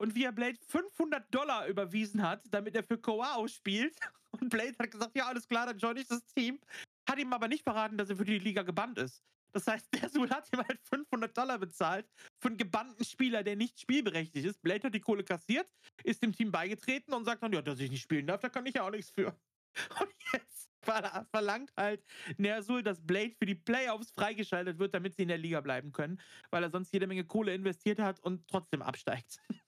und 0.00 0.14
wie 0.14 0.24
er 0.24 0.32
Blade 0.32 0.58
500 0.68 1.32
Dollar 1.34 1.66
überwiesen 1.66 2.22
hat, 2.22 2.42
damit 2.50 2.74
er 2.74 2.82
für 2.82 2.98
Koao 2.98 3.46
spielt. 3.48 3.94
Und 4.40 4.48
Blade 4.48 4.76
hat 4.78 4.90
gesagt, 4.92 5.16
ja, 5.16 5.26
alles 5.26 5.48
klar, 5.48 5.66
dann 5.66 5.76
join 5.76 5.96
ich 5.96 6.06
das 6.06 6.24
Team. 6.24 6.60
Hat 7.08 7.18
ihm 7.18 7.32
aber 7.32 7.48
nicht 7.48 7.64
verraten, 7.64 7.98
dass 7.98 8.08
er 8.08 8.16
für 8.16 8.24
die 8.24 8.38
Liga 8.38 8.62
gebannt 8.62 8.96
ist. 8.96 9.24
Das 9.52 9.66
heißt, 9.66 9.88
der 10.00 10.08
Sul 10.08 10.30
hat 10.30 10.48
ihm 10.52 10.60
halt 10.60 10.80
500 10.84 11.36
Dollar 11.36 11.58
bezahlt 11.58 12.08
für 12.40 12.48
einen 12.48 12.56
gebannten 12.56 13.04
Spieler, 13.04 13.42
der 13.42 13.56
nicht 13.56 13.80
spielberechtigt 13.80 14.46
ist. 14.46 14.62
Blade 14.62 14.84
hat 14.84 14.94
die 14.94 15.00
Kohle 15.00 15.24
kassiert, 15.24 15.68
ist 16.04 16.22
dem 16.22 16.32
Team 16.32 16.52
beigetreten 16.52 17.12
und 17.12 17.24
sagt 17.24 17.42
dann, 17.42 17.52
ja, 17.52 17.60
dass 17.60 17.80
ich 17.80 17.90
nicht 17.90 18.02
spielen 18.02 18.26
darf, 18.26 18.40
da 18.40 18.48
kann 18.48 18.64
ich 18.66 18.74
ja 18.74 18.84
auch 18.84 18.90
nichts 18.90 19.10
für. 19.10 19.36
Und 20.00 20.14
jetzt 20.32 20.69
verlangt 21.30 21.72
halt 21.76 22.04
Nersul, 22.38 22.82
dass 22.82 23.04
Blade 23.04 23.34
für 23.38 23.46
die 23.46 23.54
Playoffs 23.54 24.10
freigeschaltet 24.12 24.78
wird, 24.78 24.94
damit 24.94 25.14
sie 25.14 25.22
in 25.22 25.28
der 25.28 25.38
Liga 25.38 25.60
bleiben 25.60 25.92
können, 25.92 26.20
weil 26.50 26.62
er 26.62 26.70
sonst 26.70 26.92
jede 26.92 27.06
Menge 27.06 27.24
Kohle 27.24 27.54
investiert 27.54 27.98
hat 27.98 28.20
und 28.20 28.46
trotzdem 28.48 28.82
absteigt. 28.82 29.38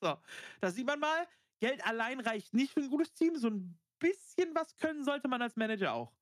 So, 0.00 0.16
da 0.60 0.70
sieht 0.70 0.86
man 0.86 1.00
mal, 1.00 1.26
Geld 1.58 1.84
allein 1.84 2.20
reicht 2.20 2.54
nicht 2.54 2.72
für 2.72 2.78
ein 2.78 2.88
gutes 2.88 3.12
Team. 3.14 3.34
So 3.34 3.48
ein 3.48 3.76
bisschen 3.98 4.54
was 4.54 4.76
können 4.76 5.04
sollte 5.04 5.26
man 5.26 5.42
als 5.42 5.56
Manager 5.56 5.92
auch. 5.92 6.14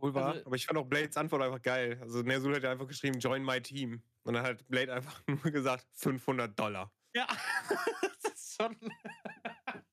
Wohl 0.00 0.12
wahr. 0.14 0.32
Also- 0.32 0.46
aber 0.46 0.56
ich 0.56 0.66
fand 0.66 0.76
auch 0.78 0.86
Blades 0.86 1.16
Antwort 1.16 1.42
einfach 1.42 1.62
geil. 1.62 1.98
Also 2.00 2.22
Nersul 2.22 2.56
hat 2.56 2.64
ja 2.64 2.72
einfach 2.72 2.88
geschrieben, 2.88 3.20
join 3.20 3.44
my 3.44 3.60
team. 3.62 4.02
Und 4.24 4.34
dann 4.34 4.42
hat 4.42 4.66
Blade 4.66 4.92
einfach 4.92 5.22
nur 5.28 5.52
gesagt, 5.52 5.86
500 5.92 6.58
Dollar. 6.58 6.92
Ja, 7.14 7.28
das 8.22 8.34
ist 8.34 8.56
schon. 8.60 8.76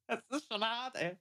das 0.08 0.22
ist 0.32 0.52
schon 0.52 0.64
hart, 0.64 0.96
ey. 0.96 1.18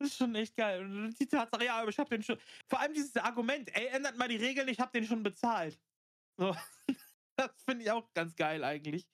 Das 0.00 0.08
ist 0.08 0.16
schon 0.16 0.34
echt 0.34 0.56
geil. 0.56 0.82
Und 0.82 1.18
die 1.20 1.26
Tatsache, 1.26 1.64
ja, 1.64 1.78
aber 1.78 1.90
ich 1.90 1.98
hab 1.98 2.08
den 2.08 2.22
schon. 2.22 2.38
Vor 2.66 2.80
allem 2.80 2.94
dieses 2.94 3.14
Argument, 3.18 3.68
ey, 3.76 3.88
ändert 3.88 4.16
mal 4.16 4.28
die 4.28 4.36
Regeln, 4.36 4.66
ich 4.68 4.80
hab 4.80 4.92
den 4.92 5.04
schon 5.04 5.22
bezahlt. 5.22 5.78
So. 6.36 6.56
Das 7.36 7.62
finde 7.64 7.84
ich 7.84 7.90
auch 7.90 8.12
ganz 8.12 8.36
geil 8.36 8.62
eigentlich. 8.62 9.08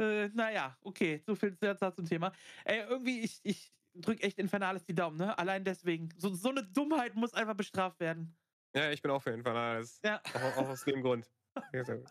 Äh, 0.00 0.26
naja, 0.30 0.76
okay, 0.80 1.22
so 1.24 1.36
viel 1.36 1.56
zum 1.56 2.04
Thema. 2.04 2.32
Ey, 2.64 2.80
irgendwie, 2.80 3.20
ich, 3.20 3.38
ich 3.44 3.72
drück 3.94 4.24
echt 4.24 4.40
Infernales 4.40 4.84
die 4.84 4.94
Daumen, 4.94 5.18
ne? 5.18 5.38
Allein 5.38 5.62
deswegen. 5.62 6.08
So, 6.16 6.34
so 6.34 6.48
eine 6.48 6.64
Dummheit 6.64 7.14
muss 7.14 7.32
einfach 7.32 7.54
bestraft 7.54 8.00
werden. 8.00 8.36
Ja, 8.74 8.90
ich 8.90 9.02
bin 9.02 9.12
auch 9.12 9.22
für 9.22 9.30
Infernales. 9.30 10.00
Ja. 10.04 10.20
Auch, 10.34 10.56
auch 10.56 10.68
aus 10.70 10.84
dem 10.84 11.02
Grund. 11.02 11.30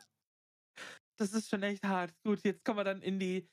Das 1.15 1.31
ist 1.31 1.47
schon 1.47 1.61
echt 1.61 1.83
hart. 1.83 2.11
Gut, 2.23 2.43
jetzt 2.43 2.65
kommen 2.65 2.79
wir 2.79 2.83
dann 2.83 3.03
in 3.03 3.19
die, 3.19 3.47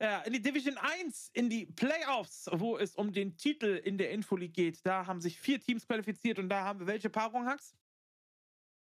ja, 0.00 0.20
in 0.22 0.32
die 0.32 0.42
Division 0.42 0.78
1, 0.78 1.30
in 1.34 1.50
die 1.50 1.66
Playoffs, 1.66 2.48
wo 2.52 2.78
es 2.78 2.94
um 2.94 3.12
den 3.12 3.36
Titel 3.36 3.80
in 3.84 3.98
der 3.98 4.10
Infoleague 4.10 4.52
geht. 4.52 4.86
Da 4.86 5.06
haben 5.06 5.20
sich 5.20 5.40
vier 5.40 5.60
Teams 5.60 5.86
qualifiziert 5.86 6.38
und 6.38 6.48
da 6.48 6.64
haben 6.64 6.80
wir 6.80 6.86
welche 6.86 7.10
Paarung, 7.10 7.46
Hax? 7.46 7.74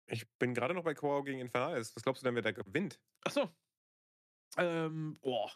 Ich 0.07 0.29
bin 0.39 0.55
gerade 0.55 0.75
noch 0.75 0.85
bei 0.85 0.95
Quao 0.95 1.23
gegen 1.23 1.41
Infernales. 1.41 1.95
Was 1.95 2.03
glaubst 2.03 2.23
du 2.23 2.25
denn, 2.25 2.35
wer 2.35 2.43
da 2.43 2.53
gewinnt? 2.53 3.01
Achso. 3.23 3.51
Ähm, 4.57 5.19
boah. 5.21 5.51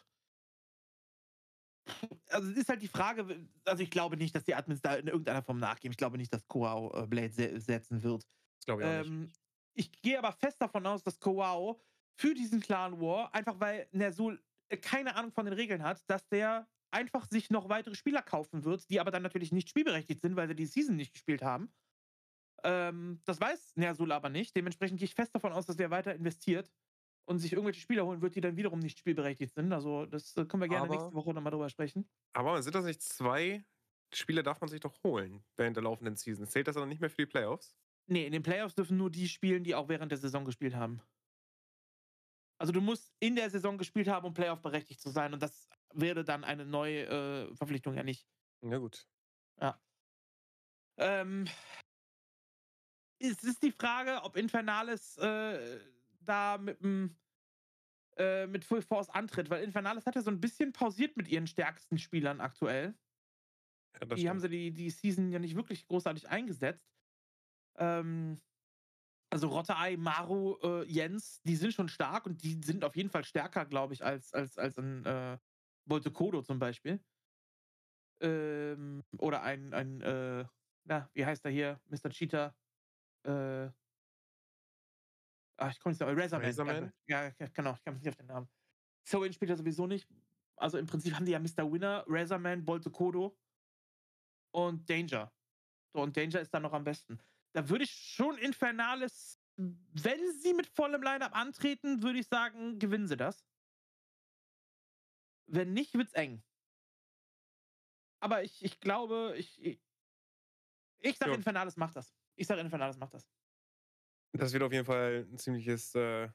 Also 2.28 2.50
es 2.50 2.58
ist 2.58 2.68
halt 2.68 2.82
die 2.82 2.88
Frage, 2.88 3.48
also 3.64 3.82
ich 3.82 3.90
glaube 3.90 4.18
nicht, 4.18 4.34
dass 4.34 4.44
die 4.44 4.54
Admins 4.54 4.82
da 4.82 4.96
in 4.96 5.06
irgendeiner 5.06 5.42
Form 5.42 5.58
nachgeben. 5.58 5.92
Ich 5.92 5.96
glaube 5.96 6.18
nicht, 6.18 6.32
dass 6.32 6.46
Koao 6.46 6.92
äh, 6.94 7.06
Blade 7.06 7.32
se 7.32 7.58
setzen 7.58 8.02
wird. 8.02 8.22
Das 8.58 8.66
glaube 8.66 8.82
ich 8.82 8.88
auch 8.88 8.98
nicht. 8.98 9.10
Ähm, 9.10 9.32
ich 9.72 9.92
gehe 10.02 10.18
aber 10.18 10.32
fest 10.32 10.60
davon 10.60 10.84
aus, 10.86 11.02
dass 11.02 11.18
Koao 11.18 11.80
für 12.16 12.34
diesen 12.34 12.60
Clan 12.60 13.00
War, 13.00 13.32
einfach 13.34 13.58
weil 13.60 13.88
Nersul 13.92 14.34
äh, 14.34 14.47
keine 14.82 15.16
Ahnung 15.16 15.32
von 15.32 15.44
den 15.46 15.54
Regeln 15.54 15.82
hat, 15.82 16.02
dass 16.08 16.28
der 16.28 16.68
einfach 16.90 17.26
sich 17.26 17.50
noch 17.50 17.68
weitere 17.68 17.94
Spieler 17.94 18.22
kaufen 18.22 18.64
wird, 18.64 18.88
die 18.90 19.00
aber 19.00 19.10
dann 19.10 19.22
natürlich 19.22 19.52
nicht 19.52 19.68
spielberechtigt 19.68 20.20
sind, 20.22 20.36
weil 20.36 20.48
sie 20.48 20.54
die 20.54 20.66
Season 20.66 20.96
nicht 20.96 21.12
gespielt 21.12 21.42
haben. 21.42 21.70
Ähm, 22.64 23.20
das 23.24 23.40
weiß 23.40 23.76
Nersul 23.76 24.10
aber 24.12 24.28
nicht. 24.30 24.56
Dementsprechend 24.56 24.98
gehe 24.98 25.04
ich 25.06 25.14
fest 25.14 25.34
davon 25.34 25.52
aus, 25.52 25.66
dass 25.66 25.76
der 25.76 25.90
weiter 25.90 26.14
investiert 26.14 26.70
und 27.26 27.38
sich 27.38 27.52
irgendwelche 27.52 27.80
Spieler 27.80 28.04
holen 28.06 28.22
wird, 28.22 28.34
die 28.34 28.40
dann 28.40 28.56
wiederum 28.56 28.78
nicht 28.78 28.98
spielberechtigt 28.98 29.54
sind. 29.54 29.72
Also 29.72 30.06
das 30.06 30.36
äh, 30.36 30.44
können 30.46 30.62
wir 30.62 30.68
gerne 30.68 30.86
Aber- 30.86 30.94
nächste 30.94 31.14
Woche 31.14 31.32
nochmal 31.34 31.52
drüber 31.52 31.68
sprechen. 31.68 32.08
Aber 32.32 32.62
sind 32.62 32.74
das 32.74 32.84
nicht 32.84 33.02
zwei 33.02 33.64
Spieler, 34.14 34.42
darf 34.42 34.60
man 34.60 34.70
sich 34.70 34.80
doch 34.80 35.02
holen 35.04 35.44
während 35.56 35.76
der 35.76 35.84
laufenden 35.84 36.16
Season? 36.16 36.46
Zählt 36.46 36.66
das 36.68 36.74
dann 36.76 36.88
nicht 36.88 37.00
mehr 37.00 37.10
für 37.10 37.22
die 37.22 37.26
Playoffs? 37.26 37.76
Nee, 38.06 38.24
in 38.26 38.32
den 38.32 38.42
Playoffs 38.42 38.74
dürfen 38.74 38.96
nur 38.96 39.10
die 39.10 39.28
spielen, 39.28 39.62
die 39.62 39.74
auch 39.74 39.88
während 39.90 40.10
der 40.10 40.18
Saison 40.18 40.46
gespielt 40.46 40.74
haben. 40.74 41.02
Also 42.58 42.72
du 42.72 42.80
musst 42.80 43.14
in 43.20 43.36
der 43.36 43.50
Saison 43.50 43.78
gespielt 43.78 44.08
haben, 44.08 44.26
um 44.26 44.34
Playoff 44.34 44.60
berechtigt 44.60 45.00
zu 45.00 45.10
sein. 45.10 45.32
Und 45.32 45.42
das 45.42 45.68
wäre 45.94 46.24
dann 46.24 46.44
eine 46.44 46.66
neue 46.66 47.06
äh, 47.06 47.54
Verpflichtung 47.54 47.94
ja 47.94 48.02
nicht. 48.02 48.26
Ja, 48.62 48.78
gut. 48.78 49.06
Ähm, 50.98 51.46
es 53.20 53.42
ist 53.44 53.62
die 53.62 53.72
Frage, 53.72 54.22
ob 54.22 54.36
Infernales 54.36 55.16
äh, 55.18 55.80
da 56.20 56.58
mit 56.58 56.80
dem 56.82 57.16
äh, 58.16 58.46
mit 58.48 58.64
Full 58.64 58.82
Force 58.82 59.08
antritt, 59.10 59.48
weil 59.48 59.62
Infernales 59.62 60.06
hat 60.06 60.16
ja 60.16 60.22
so 60.22 60.30
ein 60.30 60.40
bisschen 60.40 60.72
pausiert 60.72 61.16
mit 61.16 61.28
ihren 61.28 61.46
stärksten 61.46 61.98
Spielern 61.98 62.40
aktuell. 62.40 62.98
Ja, 63.94 64.06
die 64.16 64.28
haben 64.28 64.38
stimmt. 64.38 64.52
sie 64.52 64.70
die, 64.70 64.72
die 64.72 64.90
Season 64.90 65.30
ja 65.30 65.38
nicht 65.38 65.54
wirklich 65.54 65.86
großartig 65.86 66.28
eingesetzt. 66.28 66.92
Ähm, 67.76 68.40
also 69.30 69.48
Rotterei, 69.48 69.96
Maru, 69.96 70.56
äh, 70.62 70.84
Jens, 70.84 71.42
die 71.42 71.56
sind 71.56 71.74
schon 71.74 71.88
stark 71.88 72.26
und 72.26 72.42
die 72.42 72.60
sind 72.62 72.84
auf 72.84 72.96
jeden 72.96 73.10
Fall 73.10 73.24
stärker, 73.24 73.66
glaube 73.66 73.94
ich, 73.94 74.04
als, 74.04 74.32
als, 74.32 74.58
als 74.58 74.78
ein 74.78 75.04
äh, 75.04 75.38
Bolte 75.86 76.10
Kodo 76.10 76.42
zum 76.42 76.58
Beispiel. 76.58 77.00
Ähm, 78.20 79.04
oder 79.18 79.42
ein, 79.42 79.72
ein 79.74 80.00
äh, 80.00 80.44
na, 80.88 81.10
wie 81.12 81.24
heißt 81.24 81.44
er 81.44 81.50
hier? 81.50 81.80
Mr. 81.86 82.10
Cheetah. 82.10 82.56
Äh, 83.24 83.70
ach, 85.58 85.70
ich 85.70 85.80
komme 85.80 85.92
nicht 85.92 85.98
so, 85.98 86.06
Razorman. 86.06 86.46
Razorman? 86.46 86.92
Ja, 87.06 87.30
genau, 87.52 87.74
ich 87.74 87.84
kann 87.84 87.94
mich 87.94 88.02
nicht 88.02 88.08
auf 88.08 88.16
den 88.16 88.26
Namen. 88.26 88.48
Soin 89.06 89.32
spielt 89.32 89.50
er 89.50 89.56
sowieso 89.56 89.86
nicht. 89.86 90.08
Also 90.56 90.78
im 90.78 90.86
Prinzip 90.86 91.14
haben 91.14 91.26
die 91.26 91.32
ja 91.32 91.38
Mr. 91.38 91.70
Winner, 91.70 92.04
Razorman, 92.08 92.64
Bolte 92.64 92.90
Kodo 92.90 93.38
und 94.52 94.88
Danger. 94.88 95.32
So, 95.94 96.02
und 96.02 96.16
Danger 96.16 96.40
ist 96.40 96.52
dann 96.52 96.62
noch 96.62 96.72
am 96.72 96.84
besten. 96.84 97.20
Da 97.52 97.68
würde 97.68 97.84
ich 97.84 97.90
schon 97.90 98.38
Infernales, 98.38 99.40
wenn 99.56 100.32
sie 100.32 100.54
mit 100.54 100.66
vollem 100.66 101.02
Lineup 101.02 101.34
antreten, 101.34 102.02
würde 102.02 102.18
ich 102.20 102.28
sagen, 102.28 102.78
gewinnen 102.78 103.08
sie 103.08 103.16
das. 103.16 103.48
Wenn 105.46 105.72
nicht, 105.72 105.94
wird's 105.94 106.12
eng. 106.12 106.42
Aber 108.20 108.42
ich, 108.42 108.64
ich 108.64 108.80
glaube, 108.80 109.34
ich, 109.36 109.62
ich, 109.62 109.80
ich 111.00 111.16
sage, 111.16 111.32
Ja. 111.32 111.36
Infernales 111.36 111.76
macht 111.76 111.96
das. 111.96 112.14
Ich 112.36 112.46
sage, 112.46 112.60
Infernales 112.60 112.98
macht 112.98 113.14
das. 113.14 113.28
Das 114.32 114.52
wird 114.52 114.62
auf 114.62 114.72
jeden 114.72 114.84
Fall 114.84 115.26
ein 115.30 115.38
ziemliches 115.38 115.94
äh, 115.94 116.28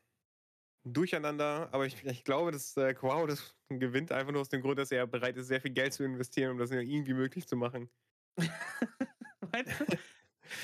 Durcheinander, 0.86 1.70
aber 1.72 1.86
ich, 1.86 2.03
ich 2.03 2.24
glaube, 2.26 2.51
dass 2.51 2.76
äh, 2.76 2.93
Quao 2.93 3.26
das 3.26 3.55
gewinnt 3.70 4.11
einfach 4.11 4.32
nur 4.34 4.41
aus 4.41 4.49
dem 4.49 4.61
Grund, 4.61 4.80
dass 4.80 4.91
er 4.91 5.07
bereit 5.07 5.38
ist, 5.38 5.47
sehr 5.47 5.61
viel 5.61 5.72
Geld 5.72 5.93
zu 5.93 6.03
investieren, 6.03 6.51
um 6.51 6.57
das 6.57 6.72
irgendwie 6.72 7.14
möglich 7.14 7.47
zu 7.47 7.55
machen. 7.55 7.89
Meinst 9.51 9.80
du? 9.80 9.86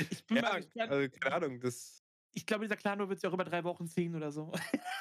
Ich 0.09 0.25
bin 0.25 0.37
Ja, 0.37 0.43
mal 0.43 0.61
gespannt. 0.61 0.91
also 0.91 1.09
keine 1.19 1.35
Ahnung, 1.35 1.59
das, 1.59 2.03
ich 2.31 2.45
glaube, 2.45 2.65
dieser 2.65 2.77
Clan 2.77 2.99
wird 2.99 3.19
sich 3.19 3.27
auch 3.27 3.33
über 3.33 3.43
drei 3.45 3.63
Wochen 3.63 3.87
ziehen 3.87 4.15
oder 4.15 4.31
so. 4.31 4.51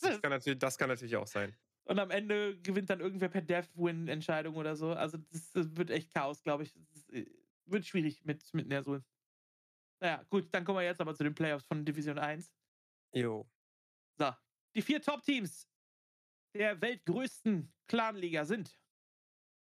Das 0.00 0.20
kann 0.20 0.30
natürlich, 0.30 0.58
das 0.58 0.76
kann 0.78 0.88
natürlich 0.88 1.16
auch 1.16 1.26
sein. 1.26 1.56
Und 1.84 1.98
am 1.98 2.10
Ende 2.10 2.60
gewinnt 2.60 2.90
dann 2.90 3.00
irgendwer 3.00 3.28
per 3.28 3.42
Death-Win-Entscheidung 3.42 4.54
oder 4.56 4.76
so. 4.76 4.92
Also 4.92 5.18
das, 5.18 5.50
das 5.52 5.76
wird 5.76 5.90
echt 5.90 6.12
Chaos, 6.12 6.42
glaube 6.42 6.62
ich. 6.64 6.74
Das 6.92 7.08
äh, 7.08 7.26
wird 7.64 7.86
schwierig 7.86 8.24
mit, 8.24 8.52
mit 8.54 8.68
Nersul. 8.68 9.04
Naja, 10.00 10.22
gut, 10.30 10.52
dann 10.52 10.64
kommen 10.64 10.78
wir 10.78 10.84
jetzt 10.84 11.00
aber 11.00 11.14
zu 11.14 11.24
den 11.24 11.34
Playoffs 11.34 11.64
von 11.66 11.84
Division 11.84 12.18
1. 12.18 12.52
Jo. 13.14 13.50
So, 14.18 14.32
die 14.76 14.82
vier 14.82 15.00
Top-Teams 15.00 15.68
der 16.54 16.80
weltgrößten 16.80 17.72
Clanliga 17.88 18.44
sind 18.44 18.78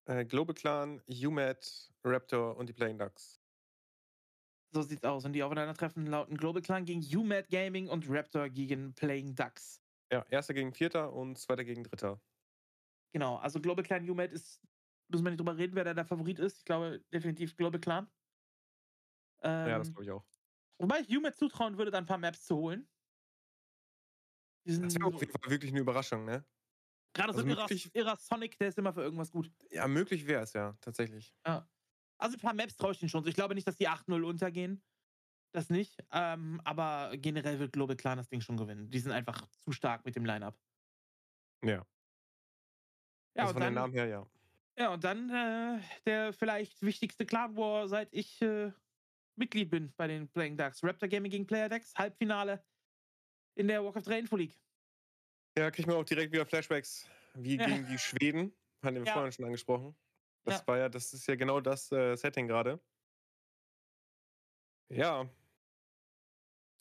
Äh, 0.06 0.24
Global 0.24 0.54
Clan, 0.54 1.00
UMAD, 1.06 1.92
Raptor 2.04 2.56
und 2.56 2.68
die 2.68 2.72
Playing 2.74 2.98
Ducks. 2.98 3.43
So 4.74 4.82
sieht's 4.82 5.04
aus. 5.04 5.24
Und 5.24 5.34
die 5.34 5.42
aufeinandertreffen 5.42 6.06
lauten 6.06 6.36
Global 6.36 6.60
Clan 6.60 6.84
gegen 6.84 7.00
UMAD 7.16 7.48
Gaming 7.48 7.88
und 7.88 8.06
Raptor 8.08 8.48
gegen 8.48 8.92
Playing 8.94 9.34
Ducks. 9.34 9.80
Ja, 10.10 10.24
erster 10.28 10.52
gegen 10.54 10.72
vierter 10.72 11.12
und 11.12 11.38
zweiter 11.38 11.64
gegen 11.64 11.84
dritter. 11.84 12.20
Genau, 13.12 13.36
also 13.36 13.60
Global 13.60 13.84
Clan 13.84 14.08
UMAD 14.10 14.32
ist, 14.32 14.60
müssen 15.08 15.24
wir 15.24 15.30
nicht 15.30 15.38
drüber 15.38 15.56
reden, 15.56 15.76
wer 15.76 15.84
da 15.84 15.94
der 15.94 16.04
Favorit 16.04 16.40
ist. 16.40 16.58
Ich 16.58 16.64
glaube 16.64 17.04
definitiv 17.12 17.56
Global 17.56 17.80
Clan. 17.80 18.10
Ähm, 19.42 19.68
ja, 19.68 19.78
das 19.78 19.92
glaube 19.92 20.04
ich 20.04 20.10
auch. 20.10 20.24
wobei 20.78 21.00
ich 21.00 21.16
UMAD 21.16 21.36
zutrauen 21.36 21.78
würde, 21.78 21.90
da 21.90 21.98
ein 21.98 22.06
paar 22.06 22.18
Maps 22.18 22.44
zu 22.46 22.56
holen. 22.56 22.88
Das 24.66 24.94
wäre 24.94 25.06
auf 25.06 25.20
jeden 25.20 25.32
Fall 25.32 25.50
wirklich 25.50 25.70
eine 25.72 25.80
Überraschung, 25.80 26.24
ne? 26.24 26.44
gerade 27.14 27.32
so 27.32 27.38
also 27.38 27.46
ein 27.48 27.50
Irra, 27.50 27.62
möglich- 27.64 27.90
Irra 27.94 28.16
Sonic, 28.16 28.58
der 28.58 28.68
ist 28.68 28.78
immer 28.78 28.92
für 28.92 29.02
irgendwas 29.02 29.30
gut. 29.30 29.50
Ja, 29.70 29.86
möglich 29.88 30.26
wäre 30.26 30.42
es 30.42 30.52
ja, 30.52 30.76
tatsächlich. 30.80 31.34
Also 32.18 32.36
ein 32.36 32.40
paar 32.40 32.54
Maps 32.54 32.76
traue 32.76 32.92
ich 32.92 33.02
ihnen 33.02 33.08
schon. 33.08 33.26
Ich 33.26 33.34
glaube 33.34 33.54
nicht, 33.54 33.66
dass 33.66 33.76
die 33.76 33.88
8-0 33.88 34.22
untergehen. 34.22 34.82
Das 35.52 35.70
nicht. 35.70 36.02
Ähm, 36.10 36.60
aber 36.64 37.16
generell 37.16 37.58
wird 37.60 37.72
Global 37.72 37.96
Clan 37.96 38.18
das 38.18 38.28
Ding 38.28 38.40
schon 38.40 38.56
gewinnen. 38.56 38.90
Die 38.90 38.98
sind 38.98 39.12
einfach 39.12 39.46
zu 39.48 39.72
stark 39.72 40.04
mit 40.04 40.16
dem 40.16 40.24
Line-Up. 40.24 40.58
Ja. 41.64 41.86
Ja, 43.36 43.42
also 43.42 43.50
und 43.50 43.52
von 43.54 43.60
dann, 43.62 43.70
den 43.72 43.74
Namen 43.74 43.92
her, 43.92 44.06
ja. 44.06 44.26
ja, 44.78 44.92
und 44.92 45.02
dann 45.04 45.30
äh, 45.30 45.80
der 46.06 46.32
vielleicht 46.32 46.82
wichtigste 46.82 47.26
Clan 47.26 47.56
War, 47.56 47.88
seit 47.88 48.12
ich 48.12 48.40
äh, 48.42 48.72
Mitglied 49.36 49.70
bin 49.70 49.92
bei 49.96 50.06
den 50.06 50.28
Playing 50.28 50.56
Ducks. 50.56 50.82
Raptor 50.84 51.08
Gaming 51.08 51.30
gegen 51.30 51.46
Player 51.46 51.68
Decks, 51.68 51.94
Halbfinale 51.96 52.64
in 53.56 53.68
der 53.68 53.84
Walk 53.84 53.96
of 53.96 54.04
the 54.04 54.12
Info 54.12 54.36
League. 54.36 54.58
Ja, 55.56 55.70
kriegt 55.70 55.86
man 55.88 55.96
auch 55.96 56.04
direkt 56.04 56.32
wieder 56.32 56.46
Flashbacks, 56.46 57.08
wie 57.34 57.56
Ja. 57.56 57.66
gegen 57.66 57.86
die 57.86 57.98
Schweden. 57.98 58.52
Hatten 58.82 58.96
wir 58.96 59.04
Ja. 59.04 59.12
vorhin 59.12 59.32
schon 59.32 59.44
angesprochen. 59.44 59.96
Das 60.44 60.60
Ja. 60.60 60.66
war 60.66 60.78
ja, 60.78 60.88
das 60.88 61.12
ist 61.12 61.26
ja 61.26 61.36
genau 61.36 61.60
das 61.60 61.90
äh, 61.92 62.16
Setting 62.16 62.46
gerade. 62.46 62.80
Ja. 64.90 65.28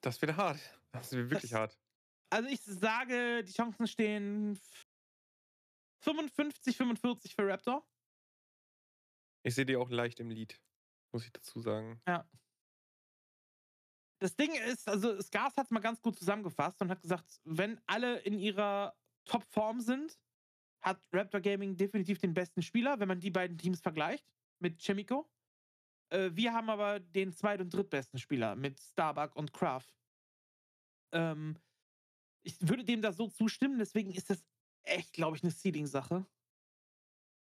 Das 0.01 0.21
wird 0.21 0.35
hart. 0.35 0.59
Das 0.91 1.11
wird 1.13 1.29
wirklich 1.29 1.51
Das- 1.51 1.59
hart. 1.59 1.79
Also 2.29 2.49
ich 2.49 2.61
sage, 2.61 3.43
die 3.43 3.53
Chancen 3.53 3.87
stehen 3.87 4.59
55, 6.01 6.75
45 6.75 7.35
für 7.35 7.47
Raptor. 7.47 7.87
Ich 9.43 9.55
sehe 9.55 9.65
die 9.65 9.75
auch 9.77 9.89
leicht 9.89 10.19
im 10.19 10.29
Lied, 10.31 10.59
muss 11.13 11.25
ich 11.25 11.31
dazu 11.31 11.59
sagen. 11.59 12.01
Das 14.19 14.35
Ding 14.35 14.53
ist, 14.55 14.87
also 14.87 15.21
Skars 15.21 15.55
hat 15.57 15.65
es 15.65 15.71
mal 15.71 15.79
ganz 15.81 16.01
gut 16.01 16.17
zusammengefasst 16.17 16.81
und 16.81 16.89
hat 16.89 17.01
gesagt, 17.01 17.39
wenn 17.43 17.79
alle 17.85 18.19
in 18.19 18.39
ihrer 18.39 18.97
Top-Form 19.25 19.79
sind, 19.81 20.19
hat 20.83 21.01
Raptor 21.11 21.41
Gaming 21.41 21.75
definitiv 21.75 22.19
den 22.19 22.33
besten 22.33 22.61
Spieler, 22.61 22.99
wenn 22.99 23.07
man 23.07 23.19
die 23.19 23.31
beiden 23.31 23.57
Teams 23.57 23.81
vergleicht 23.81 24.25
mit 24.59 24.79
Chemico. 24.81 25.29
Äh, 26.09 26.31
wir 26.33 26.53
haben 26.53 26.69
aber 26.69 26.99
den 26.99 27.31
zweit- 27.31 27.61
und 27.61 27.73
drittbesten 27.73 28.19
Spieler 28.19 28.55
mit 28.55 28.79
Starbuck 28.79 29.35
und 29.35 29.53
Kraft. 29.53 29.95
Ähm, 31.13 31.57
ich 32.45 32.57
würde 32.59 32.83
dem 32.83 33.01
da 33.01 33.13
so 33.13 33.27
zustimmen, 33.27 33.79
deswegen 33.79 34.11
ist 34.11 34.29
das 34.29 34.45
echt, 34.83 35.13
glaube 35.13 35.37
ich, 35.37 35.43
eine 35.43 35.51
Seeding-Sache. 35.51 36.25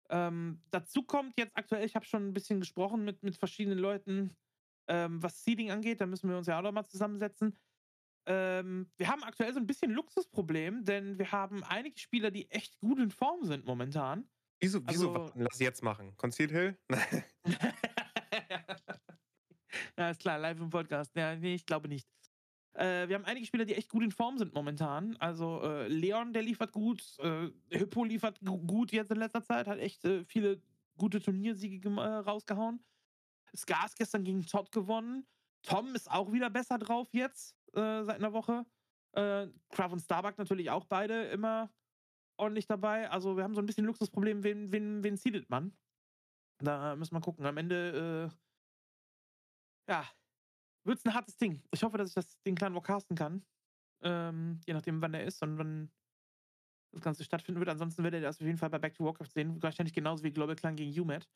Ähm, 0.08 0.62
dazu 0.70 1.02
kommt 1.02 1.36
jetzt 1.36 1.56
aktuell, 1.56 1.84
ich 1.84 1.96
habe 1.96 2.06
schon 2.06 2.28
ein 2.28 2.32
bisschen 2.32 2.60
gesprochen 2.60 3.04
mit, 3.04 3.24
mit 3.24 3.36
verschiedenen 3.36 3.78
Leuten, 3.78 4.36
ähm, 4.88 5.20
was 5.20 5.42
Seeding 5.42 5.72
angeht, 5.72 6.00
da 6.00 6.06
müssen 6.06 6.30
wir 6.30 6.38
uns 6.38 6.46
ja 6.46 6.58
auch 6.58 6.62
noch 6.62 6.70
mal 6.70 6.84
zusammensetzen. 6.84 7.58
Ähm, 8.26 8.90
wir 8.96 9.08
haben 9.08 9.22
aktuell 9.22 9.52
so 9.52 9.60
ein 9.60 9.66
bisschen 9.66 9.92
Luxusproblem, 9.92 10.84
denn 10.84 11.18
wir 11.18 11.30
haben 11.32 11.62
einige 11.64 11.98
Spieler, 11.98 12.30
die 12.30 12.50
echt 12.50 12.78
gut 12.80 12.98
in 12.98 13.10
Form 13.10 13.44
sind 13.44 13.64
momentan. 13.64 14.28
Wieso, 14.60 14.80
wieso 14.88 15.12
Also-? 15.14 15.32
Lass 15.36 15.58
jetzt 15.60 15.82
machen. 15.82 16.16
Concealed 16.16 16.50
Hill? 16.50 16.78
ja, 19.96 20.10
ist 20.10 20.20
klar, 20.20 20.38
live 20.38 20.60
im 20.60 20.70
Podcast. 20.70 21.14
Ja, 21.16 21.34
nee, 21.36 21.54
ich 21.54 21.66
glaube 21.66 21.88
nicht. 21.88 22.08
Äh, 22.74 23.08
wir 23.08 23.14
haben 23.14 23.24
einige 23.24 23.46
Spieler, 23.46 23.64
die 23.64 23.74
echt 23.74 23.88
gut 23.88 24.02
in 24.02 24.10
Form 24.10 24.38
sind 24.38 24.54
momentan. 24.54 25.16
Also 25.16 25.62
äh, 25.62 25.88
Leon, 25.88 26.32
der 26.32 26.42
liefert 26.42 26.72
gut. 26.72 27.02
Äh, 27.20 27.48
Hippo 27.70 28.04
liefert 28.04 28.40
gu- 28.40 28.58
gut 28.66 28.92
jetzt 28.92 29.10
in 29.10 29.18
letzter 29.18 29.42
Zeit. 29.42 29.66
Hat 29.66 29.78
echt 29.78 30.04
äh, 30.04 30.24
viele 30.24 30.60
gute 30.98 31.20
Turniersiege 31.20 31.88
äh, 31.88 32.00
rausgehauen. 32.00 32.82
Skars 33.56 33.94
gestern 33.94 34.24
gegen 34.24 34.44
Todd 34.44 34.70
gewonnen. 34.72 35.26
Tom 35.66 35.94
ist 35.94 36.10
auch 36.10 36.32
wieder 36.32 36.48
besser 36.48 36.78
drauf 36.78 37.08
jetzt, 37.12 37.54
äh, 37.74 38.02
seit 38.04 38.16
einer 38.16 38.32
Woche. 38.32 38.64
Äh, 39.12 39.48
Kraft 39.70 39.92
und 39.92 40.00
Starbuck 40.00 40.38
natürlich 40.38 40.70
auch 40.70 40.84
beide 40.84 41.24
immer 41.24 41.70
ordentlich 42.38 42.66
dabei. 42.66 43.10
Also 43.10 43.36
wir 43.36 43.44
haben 43.44 43.54
so 43.54 43.60
ein 43.60 43.66
bisschen 43.66 43.84
Luxusproblem, 43.84 44.42
wen, 44.44 44.72
wen, 44.72 45.02
wen 45.02 45.16
seedet 45.16 45.50
man? 45.50 45.76
Da 46.58 46.96
müssen 46.96 47.14
wir 47.14 47.20
gucken. 47.20 47.44
Am 47.46 47.56
Ende, 47.56 48.30
äh, 49.88 49.92
ja, 49.92 50.06
wird 50.84 50.98
es 50.98 51.04
ein 51.04 51.14
hartes 51.14 51.36
Ding. 51.36 51.62
Ich 51.72 51.82
hoffe, 51.82 51.98
dass 51.98 52.08
ich 52.08 52.14
das, 52.14 52.40
den 52.42 52.54
Clan 52.54 52.74
War 52.74 52.82
casten 52.82 53.16
kann. 53.16 53.44
Ähm, 54.02 54.60
je 54.66 54.74
nachdem, 54.74 55.02
wann 55.02 55.12
der 55.12 55.24
ist 55.24 55.42
und 55.42 55.58
wann 55.58 55.90
das 56.92 57.02
Ganze 57.02 57.24
stattfinden 57.24 57.60
wird. 57.60 57.70
Ansonsten 57.70 58.02
werdet 58.04 58.20
ihr 58.20 58.26
das 58.26 58.40
auf 58.40 58.46
jeden 58.46 58.58
Fall 58.58 58.70
bei 58.70 58.78
Back 58.78 58.94
to 58.94 59.04
Warcraft 59.04 59.30
sehen. 59.32 59.62
Wahrscheinlich 59.62 59.94
genauso 59.94 60.22
wie 60.22 60.32
Global 60.32 60.56
Clan 60.56 60.76
gegen 60.76 60.98
UMAT. 60.98 61.28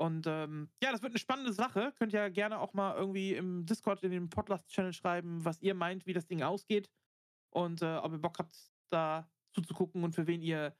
Und 0.00 0.26
ähm, 0.26 0.70
ja, 0.82 0.92
das 0.92 1.02
wird 1.02 1.12
eine 1.12 1.18
spannende 1.18 1.52
Sache. 1.52 1.92
Könnt 1.98 2.14
ihr 2.14 2.30
gerne 2.30 2.58
auch 2.58 2.72
mal 2.72 2.96
irgendwie 2.96 3.34
im 3.34 3.66
Discord 3.66 4.02
in 4.02 4.10
den 4.10 4.30
Podlast-Channel 4.30 4.94
schreiben, 4.94 5.44
was 5.44 5.60
ihr 5.60 5.74
meint, 5.74 6.06
wie 6.06 6.14
das 6.14 6.26
Ding 6.26 6.42
ausgeht. 6.42 6.90
Und 7.50 7.82
äh, 7.82 7.96
ob 7.96 8.12
ihr 8.12 8.18
Bock 8.18 8.38
habt, 8.38 8.56
da 8.88 9.30
zuzugucken 9.52 10.02
und 10.02 10.14
für 10.14 10.26
wen 10.26 10.40
ihr, 10.40 10.74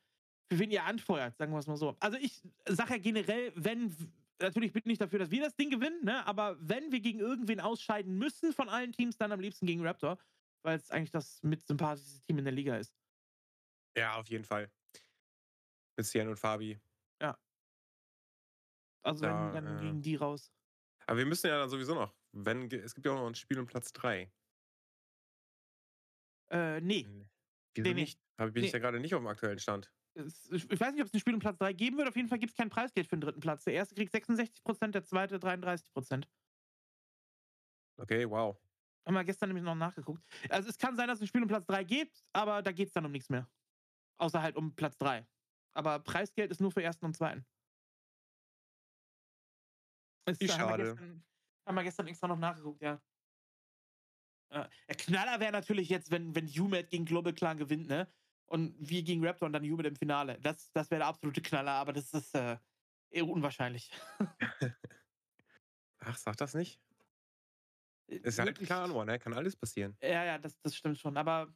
für 0.50 0.58
wen 0.58 0.70
ihr 0.70 0.84
anfeuert, 0.84 1.36
sagen 1.36 1.52
wir 1.52 1.58
es 1.58 1.66
mal 1.66 1.76
so. 1.76 1.96
Also 2.00 2.16
ich 2.16 2.40
sage 2.66 2.94
ja 2.94 2.98
generell, 2.98 3.52
wenn, 3.56 3.94
natürlich 4.38 4.72
bin 4.72 4.80
ich 4.80 4.86
nicht 4.86 5.00
dafür, 5.02 5.18
dass 5.18 5.30
wir 5.30 5.42
das 5.42 5.54
Ding 5.54 5.68
gewinnen, 5.68 6.02
ne? 6.02 6.26
aber 6.26 6.56
wenn 6.58 6.90
wir 6.90 7.00
gegen 7.00 7.20
irgendwen 7.20 7.60
ausscheiden 7.60 8.16
müssen 8.16 8.54
von 8.54 8.70
allen 8.70 8.92
Teams, 8.92 9.18
dann 9.18 9.32
am 9.32 9.40
liebsten 9.40 9.66
gegen 9.66 9.86
Raptor, 9.86 10.16
weil 10.62 10.78
es 10.78 10.90
eigentlich 10.90 11.10
das 11.10 11.42
mit 11.42 11.66
sympathischste 11.66 12.22
Team 12.22 12.38
in 12.38 12.44
der 12.44 12.54
Liga 12.54 12.76
ist. 12.76 12.94
ja, 13.94 14.14
auf 14.14 14.28
jeden 14.28 14.44
Fall. 14.44 14.70
Mit 15.98 16.06
Cian 16.06 16.28
und 16.28 16.38
Fabi. 16.38 16.80
Also 19.02 19.22
Da, 19.24 19.52
wenn, 19.54 19.64
dann 19.64 19.78
äh, 19.78 19.80
gegen 19.82 20.02
die 20.02 20.16
raus. 20.16 20.52
Aber 21.06 21.18
wir 21.18 21.26
müssen 21.26 21.46
ja 21.48 21.58
dann 21.58 21.70
sowieso 21.70 21.94
noch, 21.94 22.14
wenn, 22.32 22.70
es 22.70 22.94
gibt 22.94 23.06
ja 23.06 23.12
auch 23.12 23.16
noch 23.16 23.26
ein 23.26 23.34
Spiel 23.34 23.58
um 23.58 23.66
Platz 23.66 23.92
3. 23.92 24.32
Äh, 26.50 26.80
nee. 26.80 27.06
Wieso 27.06 27.28
Nee, 27.76 27.82
nee. 27.82 27.94
nicht? 27.94 28.20
Aber 28.36 28.50
bin 28.50 28.64
ich 28.64 28.72
Nee. 28.72 28.78
ja 28.78 28.82
gerade 28.82 29.00
nicht 29.00 29.14
auf 29.14 29.20
dem 29.20 29.26
aktuellen 29.28 29.58
Stand. 29.58 29.92
Ich 30.14 30.24
ich 30.70 30.80
weiß 30.80 30.92
nicht, 30.92 31.02
ob 31.02 31.06
es 31.06 31.14
ein 31.14 31.20
Spiel 31.20 31.34
um 31.34 31.40
Platz 31.40 31.58
3 31.58 31.72
geben 31.72 31.96
wird. 31.96 32.08
Auf 32.08 32.16
jeden 32.16 32.28
Fall 32.28 32.38
gibt 32.38 32.50
es 32.50 32.56
kein 32.56 32.68
Preisgeld 32.68 33.06
für 33.06 33.16
den 33.16 33.20
dritten 33.20 33.40
Platz. 33.40 33.64
Der 33.64 33.74
erste 33.74 33.94
kriegt 33.94 34.12
66%, 34.12 34.88
der 34.88 35.04
zweite 35.04 35.38
33%. 35.38 36.26
Okay, 37.98 38.28
wow. 38.28 38.56
Haben 39.06 39.14
wir 39.14 39.24
gestern 39.24 39.48
nämlich 39.50 39.64
noch 39.64 39.74
nachgeguckt. 39.74 40.22
Also 40.48 40.68
es 40.68 40.78
kann 40.78 40.96
sein, 40.96 41.08
dass 41.08 41.18
es 41.18 41.22
ein 41.22 41.26
Spiel 41.28 41.42
um 41.42 41.48
Platz 41.48 41.66
3 41.66 41.84
gibt, 41.84 42.24
aber 42.32 42.62
da 42.62 42.72
geht 42.72 42.88
es 42.88 42.92
dann 42.94 43.04
um 43.06 43.12
nichts 43.12 43.28
mehr. 43.30 43.48
Außer 44.18 44.42
halt 44.42 44.56
um 44.56 44.74
Platz 44.74 44.96
3. 44.98 45.26
Aber 45.74 46.00
Preisgeld 46.00 46.50
ist 46.50 46.60
nur 46.60 46.72
für 46.72 46.82
ersten 46.82 47.06
und 47.06 47.14
zweiten. 47.16 47.46
Es 50.26 50.38
Wie 50.40 50.46
wir 50.48 50.54
schade. 50.54 50.84
gestern- 50.94 51.24
Haben 51.66 51.74
wir 51.76 51.82
gestern 51.84 52.06
extra 52.08 52.28
noch 52.28 52.38
nachgeguckt, 52.38 52.82
ja. 52.82 53.00
Äh, 54.50 54.68
Der 54.88 54.96
Knaller 54.96 55.38
wäre 55.40 55.52
natürlich 55.52 55.88
jetzt, 55.88 56.10
wenn, 56.10 56.34
wenn 56.34 56.46
UMAT 56.48 56.90
gegen 56.90 57.04
Global 57.04 57.32
Clan 57.32 57.58
gewinnt, 57.58 57.86
ne? 57.88 58.12
Und 58.46 58.74
wir 58.80 59.02
gegen 59.04 59.24
Raptor 59.24 59.46
und 59.46 59.52
dann 59.52 59.62
Humid 59.62 59.86
im 59.86 59.96
Finale. 59.96 60.40
Das, 60.40 60.72
das 60.72 60.90
wäre 60.90 61.00
der 61.00 61.06
absolute 61.08 61.40
Knaller, 61.40 61.70
aber 61.72 61.92
das 61.92 62.12
ist 62.12 62.34
äh, 62.34 62.58
eher 63.10 63.28
unwahrscheinlich. 63.28 63.90
Ach, 66.00 66.16
sag 66.16 66.36
das 66.36 66.54
nicht. 66.54 66.80
Ist 68.08 68.38
halt 68.40 68.58
klar, 68.58 68.92
One, 68.92 69.12
ne? 69.12 69.18
Kann 69.20 69.34
alles 69.34 69.54
passieren. 69.54 69.96
Ja, 70.02 70.24
ja, 70.24 70.38
das, 70.38 70.58
das 70.62 70.74
stimmt 70.74 70.98
schon. 70.98 71.16
Aber 71.16 71.54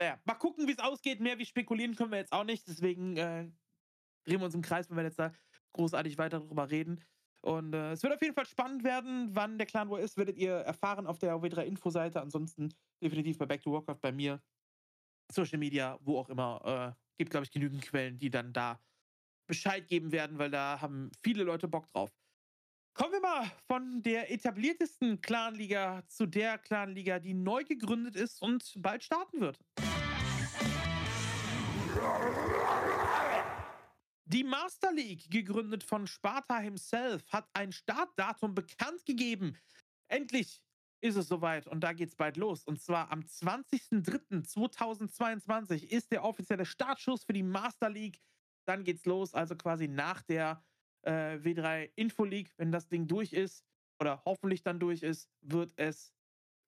naja, 0.00 0.20
mal 0.24 0.34
gucken, 0.34 0.68
wie 0.68 0.72
es 0.72 0.78
ausgeht. 0.78 1.18
Mehr 1.18 1.38
wie 1.38 1.46
spekulieren 1.46 1.96
können 1.96 2.12
wir 2.12 2.18
jetzt 2.18 2.32
auch 2.32 2.44
nicht. 2.44 2.68
Deswegen 2.68 3.16
äh, 3.16 3.50
drehen 4.24 4.38
wir 4.40 4.44
uns 4.44 4.54
im 4.54 4.62
Kreis, 4.62 4.88
wenn 4.88 4.96
wir 4.96 5.02
jetzt 5.04 5.18
da 5.18 5.32
großartig 5.72 6.18
weiter 6.18 6.38
drüber 6.38 6.70
reden. 6.70 7.04
Und 7.40 7.74
äh, 7.74 7.92
es 7.92 8.02
wird 8.02 8.12
auf 8.12 8.22
jeden 8.22 8.34
Fall 8.34 8.46
spannend 8.46 8.84
werden, 8.84 9.28
wann 9.32 9.58
der 9.58 9.66
Clan 9.66 9.90
War 9.90 10.00
ist, 10.00 10.16
werdet 10.16 10.36
ihr 10.36 10.52
erfahren 10.52 11.06
auf 11.06 11.18
der 11.18 11.34
W3-Info-Seite. 11.34 12.20
Ansonsten 12.20 12.74
definitiv 13.02 13.38
bei 13.38 13.46
Back 13.46 13.62
to 13.62 13.72
Warcraft 13.72 14.00
bei 14.00 14.12
mir, 14.12 14.42
Social 15.30 15.58
Media, 15.58 15.98
wo 16.02 16.18
auch 16.18 16.28
immer. 16.28 16.94
Äh, 16.96 17.08
gibt, 17.18 17.30
glaube 17.30 17.44
ich, 17.44 17.50
genügend 17.50 17.82
Quellen, 17.82 18.18
die 18.18 18.30
dann 18.30 18.52
da 18.52 18.80
Bescheid 19.46 19.86
geben 19.88 20.12
werden, 20.12 20.38
weil 20.38 20.50
da 20.50 20.80
haben 20.80 21.10
viele 21.22 21.42
Leute 21.42 21.68
Bock 21.68 21.86
drauf. 21.88 22.10
Kommen 22.94 23.12
wir 23.12 23.20
mal 23.20 23.50
von 23.66 24.02
der 24.02 24.30
etabliertesten 24.30 25.20
Clanliga 25.20 26.02
zu 26.08 26.26
der 26.26 26.58
Clanliga, 26.58 27.18
die 27.18 27.34
neu 27.34 27.64
gegründet 27.64 28.16
ist 28.16 28.42
und 28.42 28.74
bald 28.78 29.04
starten 29.04 29.40
wird. 29.40 29.58
Die 34.30 34.44
Master 34.44 34.92
League, 34.92 35.30
gegründet 35.30 35.82
von 35.82 36.06
Sparta 36.06 36.58
himself, 36.58 37.24
hat 37.32 37.48
ein 37.54 37.72
Startdatum 37.72 38.54
bekannt 38.54 39.06
gegeben. 39.06 39.56
Endlich 40.06 40.62
ist 41.00 41.16
es 41.16 41.28
soweit 41.28 41.66
und 41.66 41.80
da 41.80 41.94
geht's 41.94 42.14
bald 42.14 42.36
los. 42.36 42.62
Und 42.64 42.78
zwar 42.78 43.10
am 43.10 43.20
20.03.2022 43.20 45.84
ist 45.84 46.12
der 46.12 46.24
offizielle 46.24 46.66
Startschuss 46.66 47.24
für 47.24 47.32
die 47.32 47.42
Master 47.42 47.88
League. 47.88 48.20
Dann 48.66 48.84
geht's 48.84 49.06
los, 49.06 49.32
also 49.32 49.56
quasi 49.56 49.88
nach 49.88 50.20
der 50.20 50.62
äh, 51.06 51.38
W3 51.38 51.90
Info 51.94 52.24
League. 52.24 52.52
Wenn 52.58 52.70
das 52.70 52.86
Ding 52.86 53.06
durch 53.06 53.32
ist 53.32 53.64
oder 53.98 54.22
hoffentlich 54.26 54.62
dann 54.62 54.78
durch 54.78 55.02
ist, 55.02 55.30
wird 55.40 55.72
es 55.76 56.12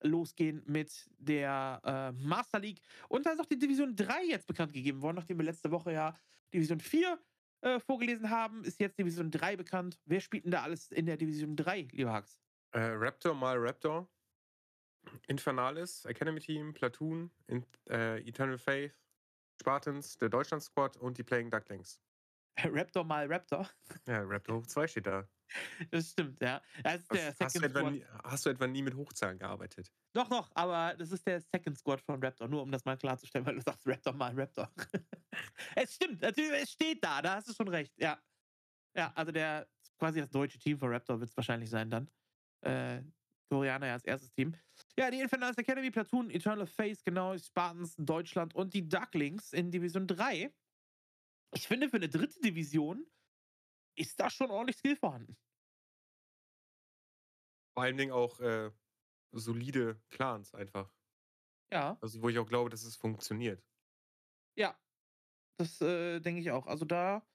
losgehen 0.03 0.63
mit 0.65 1.11
der 1.19 1.83
äh, 1.85 2.13
Master 2.13 2.59
League. 2.59 2.81
Und 3.11 3.27
da 3.27 3.33
ist 3.33 3.41
auch 3.41 3.45
die 3.45 3.59
Division 3.59 3.95
3 3.95 4.25
jetzt 4.25 4.47
bekannt 4.47 4.73
gegeben 4.73 5.03
worden, 5.03 5.17
nachdem 5.17 5.37
wir 5.37 5.45
letzte 5.45 5.71
Woche 5.71 5.93
ja 5.93 6.19
Division 6.55 6.81
4 6.81 7.21
äh, 7.63 7.81
vorgelesen 7.81 8.31
haben, 8.31 8.65
ist 8.65 8.81
jetzt 8.81 8.99
Division 8.99 9.31
3 9.31 9.57
bekannt. 9.57 9.99
Wer 10.05 10.21
spielt 10.21 10.45
denn 10.45 10.53
da 10.53 10.63
alles 10.63 10.91
in 10.91 11.07
der 11.07 11.17
Division 11.17 11.57
3, 11.57 11.89
lieber 11.93 12.13
Hax? 12.13 12.41
Äh, 12.73 12.81
Raptor 12.95 13.35
mal 13.35 13.57
Raptor. 13.59 14.09
Infernalis, 15.29 16.05
Academy 16.05 16.41
Team, 16.41 16.75
Platoon, 16.75 17.31
in, 17.47 17.65
äh, 17.89 18.21
Eternal 18.21 18.59
Faith, 18.59 18.93
Spartans, 19.61 20.19
der 20.19 20.29
Deutschland 20.29 20.63
Squad 20.63 20.97
und 20.97 21.19
die 21.19 21.23
Playing 21.23 21.51
Ducklings. 21.51 22.01
Raptor 22.73 23.05
mal 23.05 23.27
Raptor. 23.31 23.69
Ja, 24.07 24.23
Raptor 24.23 24.57
hoch 24.57 24.67
2 24.67 24.87
steht 24.87 25.07
da. 25.07 25.29
Das 25.91 26.11
stimmt, 26.11 26.41
ja. 26.41 26.63
Das 26.83 27.01
ist 27.01 27.13
der 27.13 27.35
Hast, 27.41 27.57
du 27.57 27.65
etwa 27.65 27.91
nie, 27.91 28.05
hast 28.23 28.47
du 28.47 28.51
etwa 28.51 28.67
nie 28.67 28.83
mit 28.83 28.95
Hochzahlen 28.95 29.39
gearbeitet? 29.39 29.93
Doch, 30.13 30.29
doch, 30.29 30.51
aber 30.55 30.95
das 30.97 31.11
ist 31.11 31.27
der 31.27 31.41
Second 31.41 31.77
Squad 31.77 32.01
von 32.01 32.23
Raptor, 32.23 32.49
nur 32.49 32.63
um 32.63 32.71
das 32.71 32.85
mal 32.85 32.97
klarzustellen, 32.97 33.45
weil 33.47 33.57
du 33.57 33.61
sagst 33.61 33.87
Raptor 33.87 34.13
mal 34.13 34.33
Raptor. 34.39 34.71
es 35.77 35.95
stimmt, 35.95 36.21
natürlich, 36.23 36.63
es 36.63 36.71
steht 36.71 37.03
da, 37.03 37.21
da 37.21 37.37
hast 37.37 37.49
du 37.49 37.53
schon 37.53 37.69
recht, 37.69 37.93
ja. 37.99 38.21
Ja, 38.97 39.13
also 39.15 39.33
der 39.33 39.69
quasi 39.99 40.21
das 40.21 40.31
deutsche 40.31 40.59
Team 40.59 40.79
von 40.79 40.93
Raptor 40.93 41.19
wird 41.21 41.31
es 41.31 41.37
wahrscheinlich 41.37 41.71
sein 41.71 41.91
dann. 41.91 42.11
Äh, 42.63 43.03
Koreaner 43.51 43.89
ja 43.89 43.93
als 43.95 44.05
erstes 44.05 44.33
Team. 44.33 44.55
Ja, 44.97 45.11
die 45.11 45.21
Infernals 45.21 45.59
Academy, 45.59 45.91
Platoon, 45.91 46.31
Eternal 46.31 46.67
Face, 46.67 47.03
genau, 47.05 47.37
Spartans, 47.37 47.95
Deutschland 47.99 48.55
und 48.55 48.73
die 48.75 48.89
Ducklings 48.89 49.53
in 49.53 49.71
Division 49.71 50.07
3. 50.07 50.53
Ich 51.55 51.67
finde, 51.67 51.89
für 51.89 51.97
eine 51.97 52.09
dritte 52.09 52.41
Division 52.41 53.07
ist 53.97 54.19
da 54.21 54.31
schon 54.31 54.51
ordentlich 54.51 54.77
Skill 54.77 54.97
vorhanden. 54.97 55.37
Vor 57.75 57.83
allen 57.85 57.97
Dingen 57.97 58.13
auch 58.13 58.41
äh, 58.41 58.71
solide 59.33 60.01
Clans 60.11 60.55
einfach. 60.55 60.93
Ja. 61.73 61.99
Also 62.01 62.23
wo 62.23 62.29
ich 62.29 62.39
auch 62.39 62.47
glaube, 62.47 62.71
dass 62.71 62.85
es 62.85 62.97
funktioniert. 62.97 63.65
Ja, 64.57 64.79
das 65.59 65.81
äh, 65.81 66.21
denke 66.21 66.41
ich 66.41 66.51
auch. 66.51 66.67
Also 66.67 66.85
da 66.85 67.27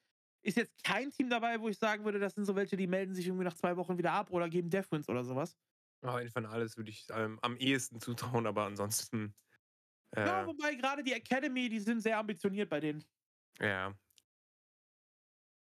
ist 0.43 0.57
jetzt 0.57 0.83
kein 0.83 1.11
Team 1.11 1.29
dabei, 1.29 1.59
wo 1.61 1.69
ich 1.69 1.77
sagen 1.77 2.05
würde, 2.05 2.19
das 2.19 2.35
sind 2.35 2.45
so 2.45 2.55
welche, 2.55 2.77
die 2.77 2.87
melden 2.87 3.15
sich 3.15 3.27
irgendwie 3.27 3.45
nach 3.45 3.55
zwei 3.55 3.77
Wochen 3.77 3.97
wieder 3.97 4.11
ab 4.13 4.31
oder 4.31 4.49
geben 4.49 4.69
Deathwins 4.69 5.09
oder 5.09 5.23
sowas. 5.23 5.57
Aber 6.01 6.21
Infernales 6.21 6.77
würde 6.77 6.91
ich 6.91 7.07
ähm, 7.11 7.39
am 7.41 7.57
ehesten 7.57 7.99
zutrauen, 7.99 8.45
aber 8.47 8.65
ansonsten. 8.65 9.35
Äh, 10.11 10.25
Ja, 10.25 10.45
wobei 10.45 10.75
gerade 10.75 11.03
die 11.03 11.13
Academy, 11.13 11.69
die 11.69 11.79
sind 11.79 12.01
sehr 12.01 12.17
ambitioniert 12.19 12.69
bei 12.69 12.79
denen. 12.79 13.03
ja. 13.59 13.95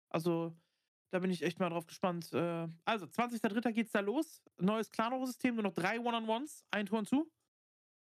Also 0.10 0.56
da 1.12 1.20
bin 1.20 1.32
ich 1.32 1.43
echt 1.43 1.60
mal 1.60 1.70
drauf 1.70 1.88
gespannt. 1.88 2.34
Äh, 2.34 2.68
also, 2.84 3.06
20.03. 3.06 3.72
geht's 3.72 3.91
da 3.93 4.01
los. 4.01 4.43
Neues 4.60 4.91
Clan-System, 4.91 5.56
nur 5.56 5.64
noch 5.64 5.74
drei 5.74 5.99
One-on-Ones, 5.99 6.66
ein 6.72 6.86
Tor 6.86 7.06
zu. 7.06 7.32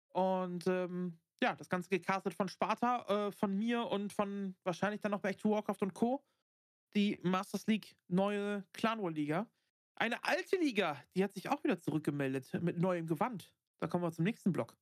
Und 0.09 0.67
ähm, 0.67 1.19
ja, 1.43 1.55
das 1.55 1.69
Ganze 1.69 1.91
gecastet 1.91 2.35
von 2.35 2.49
Sparta, 2.49 3.29
äh, 3.29 3.33
von 3.33 3.57
mir 3.57 3.87
und 3.87 4.13
von 4.13 4.57
wahrscheinlich 4.65 5.01
dann 5.01 5.13
noch 5.13 5.21
Back 5.21 5.39
to 5.39 5.51
Warcraft 5.51 5.83
und 5.83 5.95
Co. 5.95 6.25
Die 6.95 7.19
Masters 7.23 7.67
League 7.67 7.97
neue 8.09 8.65
Clan 8.73 9.03
War 9.03 9.11
Liga. 9.11 9.47
Eine 9.97 10.23
alte 10.25 10.57
Liga, 10.57 11.01
die 11.15 11.23
hat 11.23 11.35
sich 11.35 11.49
auch 11.49 11.63
wieder 11.63 11.79
zurückgemeldet 11.79 12.61
mit 12.63 12.79
neuem 12.79 13.07
Gewand. 13.07 13.53
Da 13.81 13.87
kommen 13.87 14.03
wir 14.03 14.13
zum 14.13 14.25
nächsten 14.25 14.53
Block. 14.53 14.77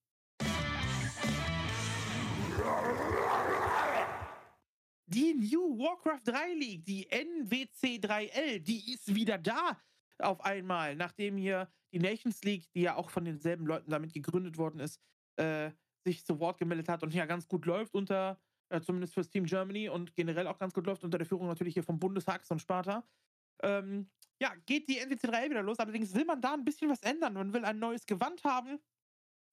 Die 5.12 5.34
New 5.34 5.78
Warcraft 5.78 6.22
3 6.24 6.54
League, 6.54 6.86
die 6.86 7.06
NWC 7.10 7.98
3L, 7.98 8.60
die 8.60 8.94
ist 8.94 9.14
wieder 9.14 9.36
da 9.36 9.78
auf 10.18 10.40
einmal, 10.40 10.96
nachdem 10.96 11.36
hier 11.36 11.70
die 11.92 11.98
Nations 11.98 12.42
League, 12.44 12.72
die 12.72 12.80
ja 12.80 12.96
auch 12.96 13.10
von 13.10 13.26
denselben 13.26 13.66
Leuten 13.66 13.90
damit 13.90 14.14
gegründet 14.14 14.56
worden 14.56 14.80
ist, 14.80 14.98
äh, 15.36 15.70
sich 16.02 16.24
zu 16.24 16.40
Wort 16.40 16.56
gemeldet 16.58 16.88
hat 16.88 17.02
und 17.02 17.12
ja 17.12 17.26
ganz 17.26 17.46
gut 17.46 17.66
läuft 17.66 17.94
unter, 17.94 18.40
äh, 18.70 18.80
zumindest 18.80 19.12
fürs 19.12 19.28
Team 19.28 19.44
Germany 19.44 19.90
und 19.90 20.14
generell 20.14 20.46
auch 20.46 20.58
ganz 20.58 20.72
gut 20.72 20.86
läuft 20.86 21.04
unter 21.04 21.18
der 21.18 21.26
Führung 21.26 21.46
natürlich 21.46 21.74
hier 21.74 21.84
vom 21.84 21.98
Bundeshax 21.98 22.50
und 22.50 22.60
Sparta. 22.60 23.06
Ähm, 23.62 24.08
ja, 24.40 24.54
geht 24.64 24.88
die 24.88 24.98
NWC 24.98 25.26
3L 25.26 25.50
wieder 25.50 25.62
los. 25.62 25.78
Allerdings 25.78 26.14
will 26.14 26.24
man 26.24 26.40
da 26.40 26.54
ein 26.54 26.64
bisschen 26.64 26.88
was 26.88 27.02
ändern. 27.02 27.34
Man 27.34 27.52
will 27.52 27.66
ein 27.66 27.78
neues 27.78 28.06
Gewand 28.06 28.44
haben 28.44 28.80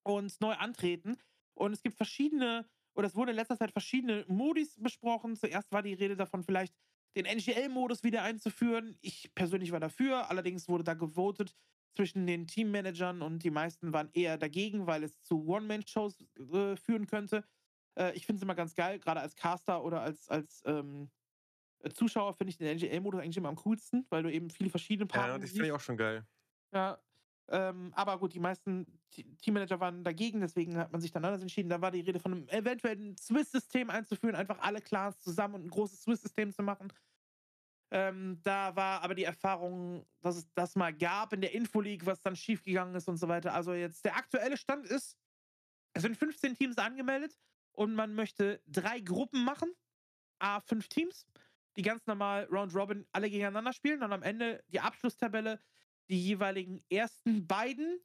und 0.04 0.40
neu 0.40 0.54
antreten. 0.54 1.18
Und 1.52 1.74
es 1.74 1.82
gibt 1.82 1.96
verschiedene, 1.98 2.66
oder 2.94 3.06
es 3.06 3.14
wurde 3.14 3.30
in 3.32 3.36
letzter 3.36 3.56
Zeit 3.56 3.72
verschiedene 3.72 4.24
Modis 4.28 4.76
besprochen. 4.80 5.36
Zuerst 5.36 5.72
war 5.72 5.82
die 5.82 5.94
Rede 5.94 6.16
davon, 6.16 6.42
vielleicht 6.44 6.74
den 7.16 7.26
NGL-Modus 7.26 8.02
wieder 8.04 8.22
einzuführen. 8.22 8.96
Ich 9.00 9.32
persönlich 9.34 9.72
war 9.72 9.80
dafür. 9.80 10.30
Allerdings 10.30 10.68
wurde 10.68 10.84
da 10.84 10.94
gewotet 10.94 11.54
zwischen 11.96 12.26
den 12.26 12.46
Teammanagern 12.46 13.20
und 13.22 13.42
die 13.42 13.50
meisten 13.50 13.92
waren 13.92 14.10
eher 14.12 14.38
dagegen, 14.38 14.86
weil 14.86 15.02
es 15.02 15.20
zu 15.20 15.44
One-Man-Shows 15.46 16.24
äh, 16.52 16.76
führen 16.76 17.06
könnte. 17.06 17.44
Äh, 17.98 18.14
ich 18.16 18.26
finde 18.26 18.38
es 18.38 18.42
immer 18.42 18.54
ganz 18.54 18.74
geil, 18.74 19.00
gerade 19.00 19.20
als 19.20 19.34
Caster 19.34 19.82
oder 19.84 20.00
als, 20.02 20.28
als 20.28 20.62
ähm, 20.66 21.10
Zuschauer 21.94 22.34
finde 22.34 22.50
ich 22.50 22.58
den 22.58 22.68
NGL-Modus 22.68 23.20
eigentlich 23.20 23.36
immer 23.38 23.48
am 23.50 23.56
coolsten, 23.56 24.06
weil 24.10 24.22
du 24.22 24.32
eben 24.32 24.50
viele 24.50 24.70
verschiedene 24.70 25.06
Ja, 25.12 25.38
Partner 25.38 25.38
das 25.38 25.52
finde 25.52 25.66
ich 25.68 25.72
auch 25.72 25.80
schon 25.80 25.96
geil. 25.96 26.26
ja, 26.72 26.98
ähm, 27.50 27.92
aber 27.96 28.18
gut, 28.18 28.32
die 28.32 28.40
meisten 28.40 28.86
Teammanager 29.42 29.80
waren 29.80 30.04
dagegen, 30.04 30.40
deswegen 30.40 30.76
hat 30.76 30.92
man 30.92 31.00
sich 31.00 31.10
dann 31.10 31.24
anders 31.24 31.42
entschieden. 31.42 31.68
Da 31.68 31.80
war 31.80 31.90
die 31.90 32.00
Rede 32.00 32.20
von 32.20 32.32
einem 32.32 32.48
eventuellen 32.48 33.16
Swiss-System 33.16 33.90
einzuführen, 33.90 34.36
einfach 34.36 34.60
alle 34.60 34.80
Clans 34.80 35.20
zusammen 35.20 35.56
und 35.56 35.64
ein 35.64 35.70
großes 35.70 36.02
Swiss-System 36.02 36.52
zu 36.52 36.62
machen. 36.62 36.92
Ähm, 37.92 38.40
da 38.44 38.76
war 38.76 39.02
aber 39.02 39.16
die 39.16 39.24
Erfahrung, 39.24 40.06
dass 40.20 40.36
es 40.36 40.52
das 40.54 40.76
mal 40.76 40.94
gab 40.94 41.32
in 41.32 41.40
der 41.40 41.52
Info-League, 41.52 42.06
was 42.06 42.22
dann 42.22 42.36
schiefgegangen 42.36 42.94
ist 42.94 43.08
und 43.08 43.16
so 43.16 43.26
weiter. 43.26 43.52
Also 43.52 43.72
jetzt 43.72 44.04
der 44.04 44.16
aktuelle 44.16 44.56
Stand 44.56 44.86
ist, 44.86 45.16
es 45.92 46.02
sind 46.02 46.16
15 46.16 46.54
Teams 46.54 46.78
angemeldet 46.78 47.36
und 47.72 47.94
man 47.94 48.14
möchte 48.14 48.62
drei 48.68 49.00
Gruppen 49.00 49.44
machen, 49.44 49.72
a 50.38 50.60
fünf 50.60 50.86
Teams, 50.86 51.26
die 51.76 51.82
ganz 51.82 52.06
normal 52.06 52.44
Round 52.44 52.76
Robin 52.76 53.06
alle 53.10 53.28
gegeneinander 53.28 53.72
spielen 53.72 54.04
und 54.04 54.12
am 54.12 54.22
Ende 54.22 54.62
die 54.68 54.78
Abschlusstabelle 54.78 55.60
die 56.10 56.22
jeweiligen 56.22 56.82
ersten 56.90 57.46
beiden 57.46 58.00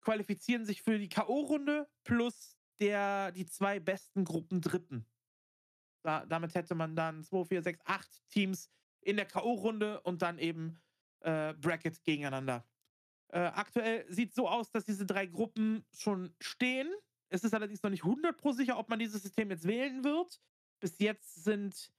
qualifizieren 0.00 0.64
sich 0.64 0.82
für 0.82 0.98
die 0.98 1.08
K.O.-Runde 1.08 1.86
plus 2.04 2.56
der, 2.80 3.32
die 3.32 3.46
zwei 3.46 3.80
besten 3.80 4.24
Gruppen 4.24 4.60
Dritten. 4.60 5.04
Da, 6.02 6.24
damit 6.24 6.54
hätte 6.54 6.74
man 6.74 6.94
dann 6.94 7.24
2, 7.24 7.44
4, 7.44 7.62
6, 7.62 7.80
8 7.84 8.28
Teams 8.28 8.70
in 9.00 9.16
der 9.16 9.26
K.O.-Runde 9.26 10.00
und 10.02 10.22
dann 10.22 10.38
eben 10.38 10.80
äh, 11.20 11.52
Bracket 11.54 12.02
gegeneinander. 12.04 12.64
Äh, 13.28 13.40
aktuell 13.40 14.06
sieht 14.08 14.30
es 14.30 14.36
so 14.36 14.48
aus, 14.48 14.70
dass 14.70 14.84
diese 14.84 15.04
drei 15.04 15.26
Gruppen 15.26 15.84
schon 15.92 16.32
stehen. 16.40 16.88
Es 17.28 17.44
ist 17.44 17.52
allerdings 17.52 17.82
noch 17.82 17.90
nicht 17.90 18.04
100% 18.04 18.54
sicher, 18.54 18.78
ob 18.78 18.88
man 18.88 18.98
dieses 18.98 19.22
System 19.22 19.50
jetzt 19.50 19.66
wählen 19.66 20.04
wird. 20.04 20.40
Bis 20.80 20.98
jetzt 21.00 21.42
sind 21.42 21.92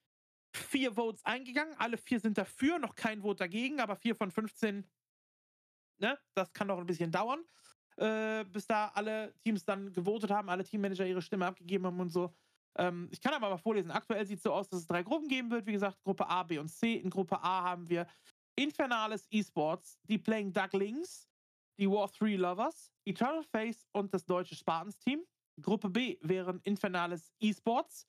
vier 0.55 0.93
Votes 0.93 1.24
eingegangen. 1.26 1.76
Alle 1.78 1.97
vier 1.97 2.20
sind 2.20 2.38
dafür, 2.38 2.80
noch 2.80 2.95
kein 2.95 3.22
Vote 3.22 3.39
dagegen, 3.39 3.80
aber 3.80 3.95
vier 3.95 4.16
von 4.16 4.32
15 4.32 4.88
ne, 6.00 6.18
das 6.34 6.52
kann 6.54 6.68
noch 6.68 6.80
ein 6.80 6.86
bisschen 6.86 7.12
dauern, 7.12 7.43
äh, 7.97 8.43
bis 8.45 8.68
da 8.68 8.88
alle 8.93 9.34
Teams 9.39 9.64
dann 9.66 9.91
gewotet 9.91 10.32
haben, 10.32 10.50
alle 10.50 10.64
Teammanager 10.64 11.06
ihre 11.06 11.22
Stimme 11.22 11.45
abgegeben 11.45 11.86
haben 11.86 12.00
und 12.00 12.10
so. 12.10 12.34
Ähm, 12.78 13.10
ich 13.12 13.22
kann 13.22 13.34
aber 13.34 13.50
mal 13.50 13.58
vorlesen. 13.58 13.91
Aktuell 13.91 14.26
sieht 14.26 14.38
es 14.38 14.43
so 14.43 14.54
aus, 14.54 14.70
dass 14.70 14.82
es 14.82 14.88
drei 14.88 15.04
Gruppen 15.04 15.28
geben 15.28 15.52
wird. 15.52 15.66
Wie 15.66 15.74
gesagt, 15.74 16.02
Gruppe 16.04 16.28
A, 16.28 16.43
B 16.43 16.60
und 16.60 16.70
C. 16.70 16.95
In 16.95 17.10
Gruppe 17.10 17.41
A 17.41 17.64
haben 17.64 17.89
wir 17.89 18.08
Infernales 18.56 19.28
Esports, 19.32 20.00
die 20.04 20.18
Playing 20.18 20.52
Ducklings, 20.54 21.30
die 21.78 21.89
War 21.89 22.10
3 22.10 22.36
Lovers, 22.36 22.91
Eternal 23.06 23.43
Face 23.43 23.88
und 23.93 24.14
das 24.14 24.26
deutsche 24.26 24.56
Spartans 24.56 25.00
Team. 25.00 25.26
Gruppe 25.62 25.89
B 25.89 26.18
wären 26.22 26.60
Infernales 26.64 27.34
Esports, 27.39 28.08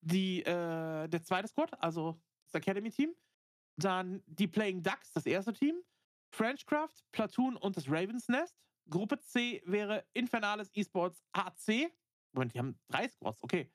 die, 0.00 0.40
äh, 0.42 1.08
der 1.08 1.22
zweite 1.22 1.48
Squad, 1.48 1.82
also 1.82 2.20
das 2.44 2.54
Academy 2.54 2.90
Team. 2.90 3.14
Dann 3.76 4.22
die 4.26 4.48
Playing 4.48 4.82
Ducks, 4.82 5.12
das 5.12 5.26
erste 5.26 5.52
Team. 5.52 5.82
Frenchcraft, 6.30 7.04
Platoon 7.12 7.56
und 7.56 7.76
das 7.76 7.88
Ravens 7.88 8.28
Nest. 8.28 8.56
Gruppe 8.88 9.18
C 9.20 9.62
wäre 9.66 10.06
Infernales 10.14 10.70
Esports 10.74 11.22
AC. 11.32 11.92
Moment, 12.32 12.54
die 12.54 12.58
haben 12.58 12.78
drei 12.88 13.08
Squads, 13.08 13.42
okay. 13.42 13.70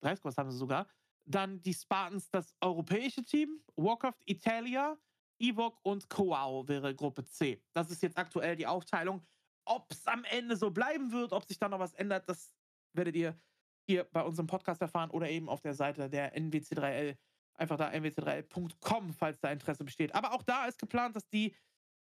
Drei 0.00 0.16
Squads 0.16 0.36
haben 0.36 0.50
sie 0.50 0.58
sogar. 0.58 0.86
Dann 1.26 1.62
die 1.62 1.72
Spartans, 1.72 2.30
das 2.30 2.54
europäische 2.60 3.24
Team. 3.24 3.62
Warcraft 3.76 4.20
Italia, 4.26 4.98
Evoc 5.38 5.78
und 5.82 6.08
Koao 6.08 6.68
wäre 6.68 6.94
Gruppe 6.94 7.24
C. 7.24 7.62
Das 7.72 7.90
ist 7.90 8.02
jetzt 8.02 8.18
aktuell 8.18 8.56
die 8.56 8.66
Aufteilung. 8.66 9.26
Ob 9.66 9.90
es 9.90 10.06
am 10.06 10.24
Ende 10.24 10.56
so 10.56 10.70
bleiben 10.70 11.10
wird, 11.12 11.32
ob 11.32 11.46
sich 11.46 11.58
da 11.58 11.68
noch 11.68 11.78
was 11.78 11.94
ändert, 11.94 12.28
das 12.28 12.54
werdet 12.92 13.16
ihr 13.16 13.40
hier 13.86 14.04
bei 14.04 14.22
unserem 14.22 14.46
Podcast 14.46 14.82
erfahren 14.82 15.10
oder 15.10 15.28
eben 15.28 15.48
auf 15.48 15.60
der 15.60 15.74
Seite 15.74 16.08
der 16.10 16.36
NWC3L. 16.36 17.16
Einfach 17.56 17.76
da 17.76 17.90
nwc3l.com, 17.90 19.12
falls 19.14 19.40
da 19.40 19.50
Interesse 19.50 19.84
besteht. 19.84 20.14
Aber 20.14 20.32
auch 20.32 20.42
da 20.42 20.66
ist 20.66 20.78
geplant, 20.78 21.16
dass 21.16 21.28
die 21.28 21.54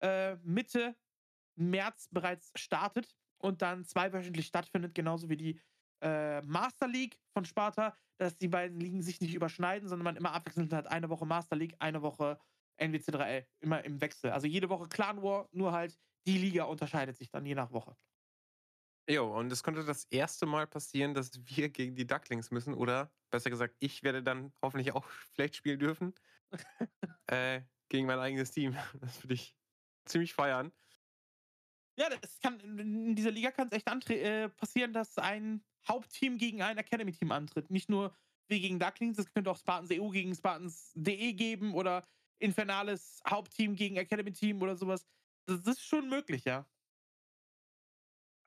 äh, 0.01 0.35
Mitte 0.37 0.95
März 1.55 2.07
bereits 2.11 2.51
startet 2.55 3.15
und 3.37 3.61
dann 3.61 3.85
zweiwöchentlich 3.85 4.47
stattfindet, 4.47 4.95
genauso 4.95 5.29
wie 5.29 5.37
die 5.37 5.61
äh, 6.01 6.41
Master 6.41 6.87
League 6.87 7.19
von 7.33 7.45
Sparta, 7.45 7.95
dass 8.17 8.37
die 8.37 8.47
beiden 8.47 8.79
Ligen 8.79 9.01
sich 9.01 9.21
nicht 9.21 9.33
überschneiden, 9.33 9.87
sondern 9.87 10.03
man 10.05 10.15
immer 10.15 10.33
abwechselnd 10.33 10.73
hat. 10.73 10.87
Eine 10.87 11.09
Woche 11.09 11.25
Master 11.25 11.55
League, 11.55 11.75
eine 11.79 12.01
Woche 12.01 12.39
NWC3L. 12.79 13.45
Immer 13.59 13.83
im 13.83 14.01
Wechsel. 14.01 14.31
Also 14.31 14.47
jede 14.47 14.69
Woche 14.69 14.87
Clan 14.87 15.21
War, 15.21 15.49
nur 15.51 15.71
halt 15.71 15.97
die 16.25 16.37
Liga 16.37 16.65
unterscheidet 16.65 17.17
sich 17.17 17.29
dann 17.29 17.45
je 17.45 17.55
nach 17.55 17.71
Woche. 17.71 17.95
Jo, 19.09 19.35
und 19.35 19.51
es 19.51 19.63
könnte 19.63 19.83
das 19.83 20.05
erste 20.05 20.45
Mal 20.45 20.67
passieren, 20.67 21.13
dass 21.13 21.31
wir 21.45 21.69
gegen 21.69 21.95
die 21.95 22.05
Ducklings 22.05 22.51
müssen. 22.51 22.73
Oder 22.73 23.11
besser 23.31 23.49
gesagt, 23.49 23.75
ich 23.79 24.03
werde 24.03 24.21
dann 24.21 24.53
hoffentlich 24.61 24.93
auch 24.93 25.05
vielleicht 25.33 25.55
spielen 25.55 25.79
dürfen. 25.79 26.13
äh, 27.27 27.61
gegen 27.89 28.05
mein 28.05 28.19
eigenes 28.19 28.51
Team. 28.51 28.77
Das 29.01 29.23
würde 29.23 29.33
ich 29.33 29.55
ziemlich 30.05 30.33
feiern. 30.33 30.71
Ja, 31.97 32.09
das 32.09 32.39
kann, 32.39 32.59
in 32.79 33.15
dieser 33.15 33.31
Liga 33.31 33.51
kann 33.51 33.67
es 33.67 33.73
echt 33.73 34.09
äh, 34.09 34.49
passieren, 34.49 34.93
dass 34.93 35.17
ein 35.17 35.61
Hauptteam 35.87 36.37
gegen 36.37 36.61
ein 36.61 36.77
Academy-Team 36.77 37.31
antritt. 37.31 37.69
Nicht 37.69 37.89
nur 37.89 38.15
wie 38.47 38.61
gegen 38.61 38.79
Ducklings, 38.79 39.17
es 39.17 39.31
könnte 39.31 39.51
auch 39.51 39.57
Spartans 39.57 39.91
EU 39.91 40.09
gegen 40.09 40.33
Spartans 40.33 40.91
DE 40.95 41.33
geben 41.33 41.73
oder 41.73 42.03
Infernales 42.39 43.21
Hauptteam 43.27 43.75
gegen 43.75 43.97
Academy-Team 43.97 44.61
oder 44.61 44.75
sowas. 44.75 45.05
Das, 45.45 45.61
ist 45.65 45.81
schon 45.81 46.09
möglich, 46.09 46.45
ja. 46.45 46.65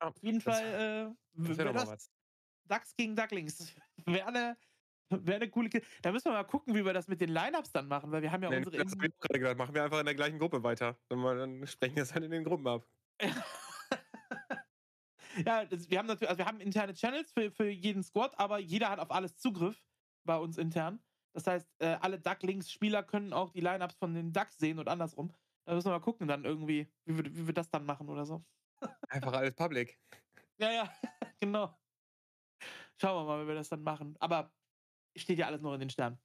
Auf 0.00 0.16
jeden 0.22 0.40
das, 0.40 0.44
Fall 0.44 1.14
äh, 1.34 1.72
das. 1.72 2.11
Ducks 2.64 2.96
gegen 2.96 3.14
Ducklings. 3.14 3.74
Wäre 4.07 4.26
eine, 4.26 4.57
wär 5.12 5.36
eine 5.36 5.50
coole 5.50 5.68
Kiste. 5.68 5.86
Da 6.02 6.12
müssen 6.12 6.26
wir 6.26 6.32
mal 6.32 6.44
gucken, 6.44 6.74
wie 6.74 6.84
wir 6.84 6.92
das 6.92 7.08
mit 7.08 7.20
den 7.20 7.30
Lineups 7.30 7.72
dann 7.72 7.88
machen, 7.88 8.10
weil 8.12 8.22
wir 8.22 8.32
haben 8.32 8.42
ja 8.42 8.50
nee, 8.50 8.58
unsere. 8.58 8.78
Das 8.78 8.96
gerade 8.96 9.38
gesagt. 9.38 9.58
Machen 9.58 9.74
wir 9.74 9.84
einfach 9.84 10.00
in 10.00 10.06
der 10.06 10.14
gleichen 10.14 10.38
Gruppe 10.38 10.62
weiter. 10.62 10.98
Dann, 11.08 11.22
dann 11.22 11.66
sprechen 11.66 11.96
wir 11.96 12.02
es 12.02 12.14
halt 12.14 12.24
in 12.24 12.30
den 12.30 12.44
Gruppen 12.44 12.66
ab. 12.66 12.86
ja, 15.46 15.64
das, 15.64 15.90
wir 15.90 15.98
haben 15.98 16.06
natürlich, 16.06 16.28
also 16.28 16.38
wir 16.38 16.46
haben 16.46 16.60
interne 16.60 16.94
Channels 16.94 17.32
für, 17.32 17.50
für 17.50 17.68
jeden 17.68 18.02
Squad, 18.02 18.38
aber 18.38 18.58
jeder 18.58 18.90
hat 18.90 18.98
auf 18.98 19.10
alles 19.10 19.36
Zugriff 19.36 19.82
bei 20.24 20.36
uns 20.36 20.58
intern. 20.58 21.02
Das 21.34 21.46
heißt, 21.46 21.68
äh, 21.78 21.96
alle 22.00 22.20
Ducklings-Spieler 22.20 23.02
können 23.02 23.32
auch 23.32 23.50
die 23.50 23.60
Lineups 23.60 23.96
von 23.96 24.14
den 24.14 24.32
Ducks 24.32 24.58
sehen 24.58 24.78
und 24.78 24.88
andersrum. 24.88 25.32
Da 25.64 25.74
müssen 25.74 25.86
wir 25.86 25.92
mal 25.92 26.00
gucken, 26.00 26.28
dann 26.28 26.44
irgendwie, 26.44 26.92
wie 27.04 27.16
wir, 27.16 27.24
wie 27.24 27.46
wir 27.46 27.54
das 27.54 27.70
dann 27.70 27.86
machen 27.86 28.08
oder 28.08 28.26
so. 28.26 28.44
Einfach 29.08 29.32
alles 29.32 29.54
public. 29.54 29.98
Ja, 30.58 30.70
ja, 30.70 30.92
genau. 31.40 31.76
Schauen 33.00 33.16
wir 33.16 33.24
mal, 33.24 33.42
wie 33.42 33.48
wir 33.48 33.54
das 33.56 33.70
dann 33.70 33.82
machen. 33.82 34.14
Aber 34.20 34.52
steht 35.16 35.38
ja 35.38 35.46
alles 35.46 35.60
noch 35.60 35.74
in 35.74 35.80
den 35.80 35.90
Sternen. 35.90 36.18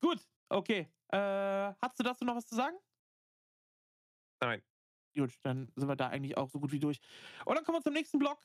Gut, 0.00 0.20
okay. 0.48 0.88
Äh, 1.08 1.18
hast 1.80 1.98
du 1.98 2.02
dazu 2.02 2.24
noch 2.24 2.36
was 2.36 2.46
zu 2.46 2.54
sagen? 2.54 2.76
Nein. 4.40 4.62
Gut, 5.16 5.32
dann 5.42 5.72
sind 5.76 5.88
wir 5.88 5.96
da 5.96 6.08
eigentlich 6.08 6.36
auch 6.36 6.50
so 6.50 6.60
gut 6.60 6.72
wie 6.72 6.78
durch. 6.78 7.00
Und 7.46 7.54
dann 7.54 7.64
kommen 7.64 7.78
wir 7.78 7.82
zum 7.82 7.94
nächsten 7.94 8.18
Block. 8.18 8.38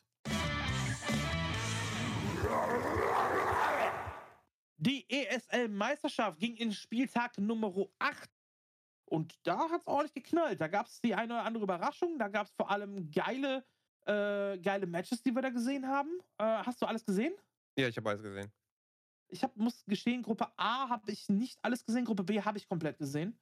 Die 4.77 5.05
ESL-Meisterschaft 5.09 6.39
ging 6.39 6.55
in 6.55 6.71
Spieltag 6.71 7.37
Nummer 7.37 7.73
8. 7.99 8.29
Und 9.05 9.35
da 9.43 9.69
hat 9.69 9.81
es 9.81 9.87
ordentlich 9.87 10.13
geknallt. 10.13 10.61
Da 10.61 10.67
gab 10.67 10.87
es 10.87 11.01
die 11.01 11.13
eine 11.13 11.33
oder 11.33 11.43
andere 11.43 11.65
Überraschung. 11.65 12.17
Da 12.17 12.29
gab 12.29 12.47
es 12.47 12.53
vor 12.53 12.71
allem 12.71 13.11
geile, 13.11 13.65
äh, 14.05 14.57
geile 14.57 14.87
Matches, 14.87 15.21
die 15.21 15.35
wir 15.35 15.41
da 15.41 15.49
gesehen 15.49 15.85
haben. 15.85 16.09
Äh, 16.37 16.45
hast 16.45 16.81
du 16.81 16.85
alles 16.85 17.05
gesehen? 17.05 17.33
Ja, 17.77 17.89
ich 17.89 17.97
habe 17.97 18.09
alles 18.09 18.23
gesehen. 18.23 18.51
Ich 19.31 19.43
hab, 19.43 19.55
muss 19.55 19.85
gestehen, 19.85 20.23
Gruppe 20.23 20.47
A 20.57 20.89
habe 20.89 21.09
ich 21.11 21.29
nicht 21.29 21.57
alles 21.63 21.85
gesehen. 21.85 22.05
Gruppe 22.05 22.23
B 22.23 22.41
habe 22.41 22.57
ich 22.57 22.67
komplett 22.67 22.97
gesehen. 22.97 23.39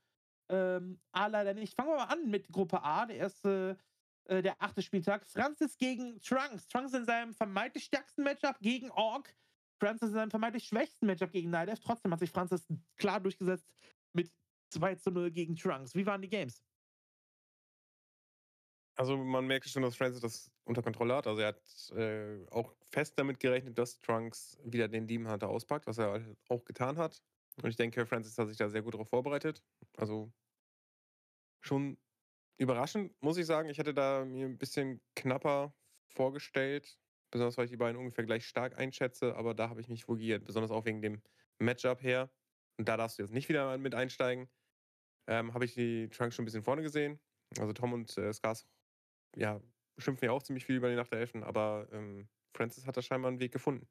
Ähm, 0.50 1.00
A 1.12 1.28
leider 1.28 1.54
nicht. 1.54 1.76
Fangen 1.76 1.90
wir 1.90 1.98
mal 1.98 2.06
an 2.06 2.30
mit 2.30 2.48
Gruppe 2.50 2.82
A, 2.84 3.06
der 3.06 3.18
erste, 3.18 3.78
äh, 4.26 4.42
der 4.42 4.62
achte 4.62 4.82
Spieltag. 4.82 5.26
Francis 5.26 5.78
gegen 5.78 6.20
Trunks. 6.22 6.68
Trunks 6.68 6.94
in 6.94 7.06
seinem 7.06 7.34
vermeintlich 7.34 7.86
stärksten 7.86 8.24
Matchup 8.24 8.60
gegen 8.60 8.92
Ork. 8.92 9.36
Francis 9.80 10.10
in 10.10 10.16
seinem 10.16 10.30
vermeintlich 10.30 10.66
schwächsten 10.66 11.08
Matchup 11.08 11.32
gegen 11.32 11.50
Nidev. 11.50 11.80
Trotzdem 11.80 12.12
hat 12.12 12.20
sich 12.20 12.32
Francis 12.32 12.68
klar 12.98 13.20
durchgesetzt 13.20 13.68
mit 14.14 14.32
2 14.72 14.96
zu 14.96 15.12
0 15.12 15.32
gegen 15.32 15.56
Trunks. 15.56 15.96
Wie 15.96 16.06
waren 16.06 16.22
die 16.22 16.30
Games? 16.30 16.64
Also 19.00 19.16
man 19.16 19.48
merkt 19.48 19.70
schon, 19.70 19.82
dass 19.82 19.96
Francis 19.96 20.20
das 20.20 20.52
unter 20.66 20.82
Kontrolle 20.84 21.16
hat. 21.16 21.26
Also 21.26 21.40
er 21.40 21.48
hat 21.48 21.92
äh, 21.96 22.46
auch 22.52 22.76
fest 22.82 23.14
damit 23.18 23.40
gerechnet, 23.40 23.78
dass 23.78 23.98
Trunks 23.98 24.58
wieder 24.66 24.90
den 24.90 25.08
Demon 25.08 25.32
Hunter 25.32 25.48
auspackt, 25.48 25.88
was 25.88 26.00
er 26.00 26.12
halt 26.12 26.38
auch 26.50 26.66
getan 26.66 26.98
hat. 26.98 27.24
Und 27.64 27.70
ich 27.70 27.78
denke, 27.78 28.06
Francis 28.06 28.38
hat 28.38 28.50
sich 28.50 28.58
da 28.58 28.68
sehr 28.68 28.82
gut 28.82 28.96
darauf 28.96 29.08
vorbereitet. 29.08 29.64
Also 29.96 30.34
schon 31.62 31.98
überraschend, 32.58 33.14
muss 33.22 33.38
ich 33.38 33.46
sagen. 33.46 33.70
Ich 33.70 33.78
hätte 33.78 33.94
da 33.94 34.26
mir 34.26 34.46
ein 34.46 34.58
bisschen 34.58 35.00
knapper 35.16 35.74
vorgestellt. 36.10 37.00
Besonders 37.32 37.58
weil 37.58 37.66
ich 37.66 37.72
die 37.72 37.78
beiden 37.78 37.96
ungefähr 37.96 38.26
gleich 38.26 38.46
stark 38.46 38.78
einschätze, 38.78 39.34
aber 39.38 39.54
da 39.54 39.70
habe 39.70 39.80
ich 39.80 39.88
mich 39.88 40.10
vogiert. 40.10 40.44
Besonders 40.44 40.72
auch 40.72 40.84
wegen 40.84 41.02
dem 41.02 41.22
Matchup 41.58 42.04
her. 42.04 42.30
Und 42.78 42.90
da 42.90 42.98
darfst 42.98 43.18
du 43.18 43.24
jetzt 43.24 43.32
nicht 43.32 43.48
wieder 43.48 43.78
mit 43.78 43.96
einsteigen. 43.96 44.50
Ähm, 45.26 45.54
habe 45.54 45.64
ich 45.64 45.74
die 45.74 46.10
Trunks 46.10 46.36
schon 46.36 46.44
ein 46.44 46.48
bisschen 46.48 46.64
vorne 46.64 46.82
gesehen. 46.82 47.22
Also 47.58 47.72
Tom 47.72 47.94
und 47.94 48.18
äh, 48.18 48.34
Skars 48.34 48.68
ja, 49.36 49.62
schimpfen 49.98 50.26
ja 50.26 50.32
auch 50.32 50.44
ziemlich 50.44 50.66
viel 50.66 50.76
über 50.76 50.90
die 50.90 50.96
Nacht 50.96 51.12
der 51.12 51.20
Elfen, 51.20 51.44
aber 51.44 51.88
ähm, 51.92 52.30
Francis 52.56 52.86
hat 52.86 52.98
da 52.98 53.02
scheinbar 53.02 53.30
einen 53.30 53.40
Weg 53.40 53.52
gefunden. 53.52 53.88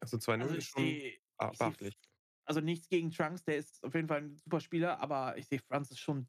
Also 0.00 0.16
2-0 0.16 0.40
also 0.42 0.54
ist 0.54 0.66
schon 0.66 1.02
beachtlich 1.38 1.98
also 2.44 2.60
nichts 2.60 2.88
gegen 2.88 3.10
Trunks, 3.10 3.44
der 3.44 3.56
ist 3.56 3.84
auf 3.84 3.94
jeden 3.94 4.08
Fall 4.08 4.22
ein 4.22 4.36
super 4.36 4.60
Spieler, 4.60 5.00
aber 5.00 5.36
ich 5.36 5.46
sehe 5.46 5.60
Francis 5.60 5.98
schon 5.98 6.28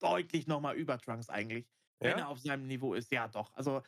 deutlich 0.00 0.46
nochmal 0.46 0.76
über 0.76 0.98
Trunks 0.98 1.28
eigentlich, 1.28 1.66
ja? 2.00 2.10
wenn 2.10 2.18
er 2.18 2.28
auf 2.28 2.38
seinem 2.38 2.66
Niveau 2.66 2.94
ist. 2.94 3.10
Ja, 3.10 3.28
doch. 3.28 3.52
Also 3.54 3.82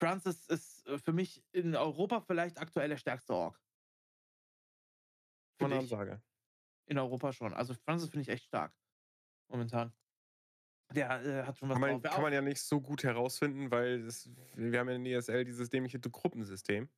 Francis 0.00 0.46
ist 0.46 0.86
äh, 0.86 0.98
für 0.98 1.12
mich 1.12 1.44
in 1.52 1.74
Europa 1.74 2.20
vielleicht 2.20 2.58
aktuell 2.58 2.88
der 2.88 2.96
stärkste 2.96 3.34
Ork. 3.34 3.60
Von 5.58 5.72
Ansage. 5.72 6.22
In 6.86 6.98
Europa 6.98 7.32
schon. 7.32 7.52
Also 7.54 7.74
Francis 7.74 8.10
finde 8.10 8.22
ich 8.22 8.28
echt 8.28 8.44
stark. 8.44 8.74
Momentan. 9.48 9.92
Der 10.94 11.24
äh, 11.24 11.42
hat 11.44 11.56
schon 11.56 11.68
was 11.68 11.74
kann 11.74 11.80
man, 11.80 12.02
drauf. 12.02 12.14
Kann 12.14 12.22
man 12.22 12.32
ja 12.32 12.40
nicht 12.40 12.60
so 12.60 12.80
gut 12.80 13.04
herausfinden, 13.04 13.70
weil 13.70 14.04
das, 14.04 14.28
wir 14.54 14.80
haben 14.80 14.88
ja 14.88 14.96
in 14.96 15.06
ESL 15.06 15.44
dieses 15.44 15.70
dämliche 15.70 16.00
Gruppensystem. 16.00 16.88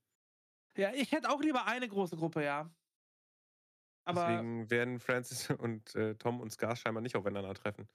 Ja, 0.77 0.93
ich 0.95 1.13
hätte 1.13 1.29
auch 1.31 1.41
lieber 1.41 1.67
eine 1.67 1.89
große 1.89 2.17
Gruppe, 2.17 2.45
ja. 2.45 2.71
Aber 4.05 4.27
Deswegen 4.27 4.71
werden 4.71 5.01
Francis 5.01 5.51
und 5.59 5.95
äh, 5.95 6.15
Tom 6.17 6.41
und 6.41 6.51
Scar 6.51 6.75
scheinbar 6.77 7.03
nicht 7.03 7.17
aufeinander 7.17 7.55
treffen. 7.55 7.89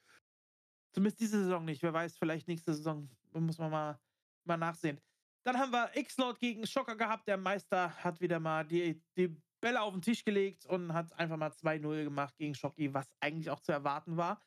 Zumindest 0.92 1.20
diese 1.20 1.42
Saison 1.42 1.64
nicht. 1.64 1.82
Wer 1.82 1.92
weiß, 1.92 2.16
vielleicht 2.16 2.48
nächste 2.48 2.72
Saison. 2.72 3.10
Muss 3.32 3.58
man 3.58 3.70
mal, 3.70 4.00
mal 4.44 4.56
nachsehen. 4.56 5.00
Dann 5.44 5.58
haben 5.58 5.72
wir 5.72 5.90
X-Lord 5.94 6.38
gegen 6.38 6.66
Schocker 6.66 6.96
gehabt. 6.96 7.28
Der 7.28 7.36
Meister 7.36 7.92
hat 8.02 8.20
wieder 8.20 8.40
mal 8.40 8.64
die, 8.64 9.02
die 9.16 9.36
Bälle 9.60 9.82
auf 9.82 9.92
den 9.92 10.02
Tisch 10.02 10.24
gelegt 10.24 10.66
und 10.66 10.92
hat 10.92 11.12
einfach 11.18 11.36
mal 11.36 11.50
2-0 11.50 12.04
gemacht 12.04 12.36
gegen 12.36 12.54
Schocki, 12.54 12.92
was 12.94 13.08
eigentlich 13.20 13.50
auch 13.50 13.60
zu 13.60 13.72
erwarten 13.72 14.16
war. 14.16 14.42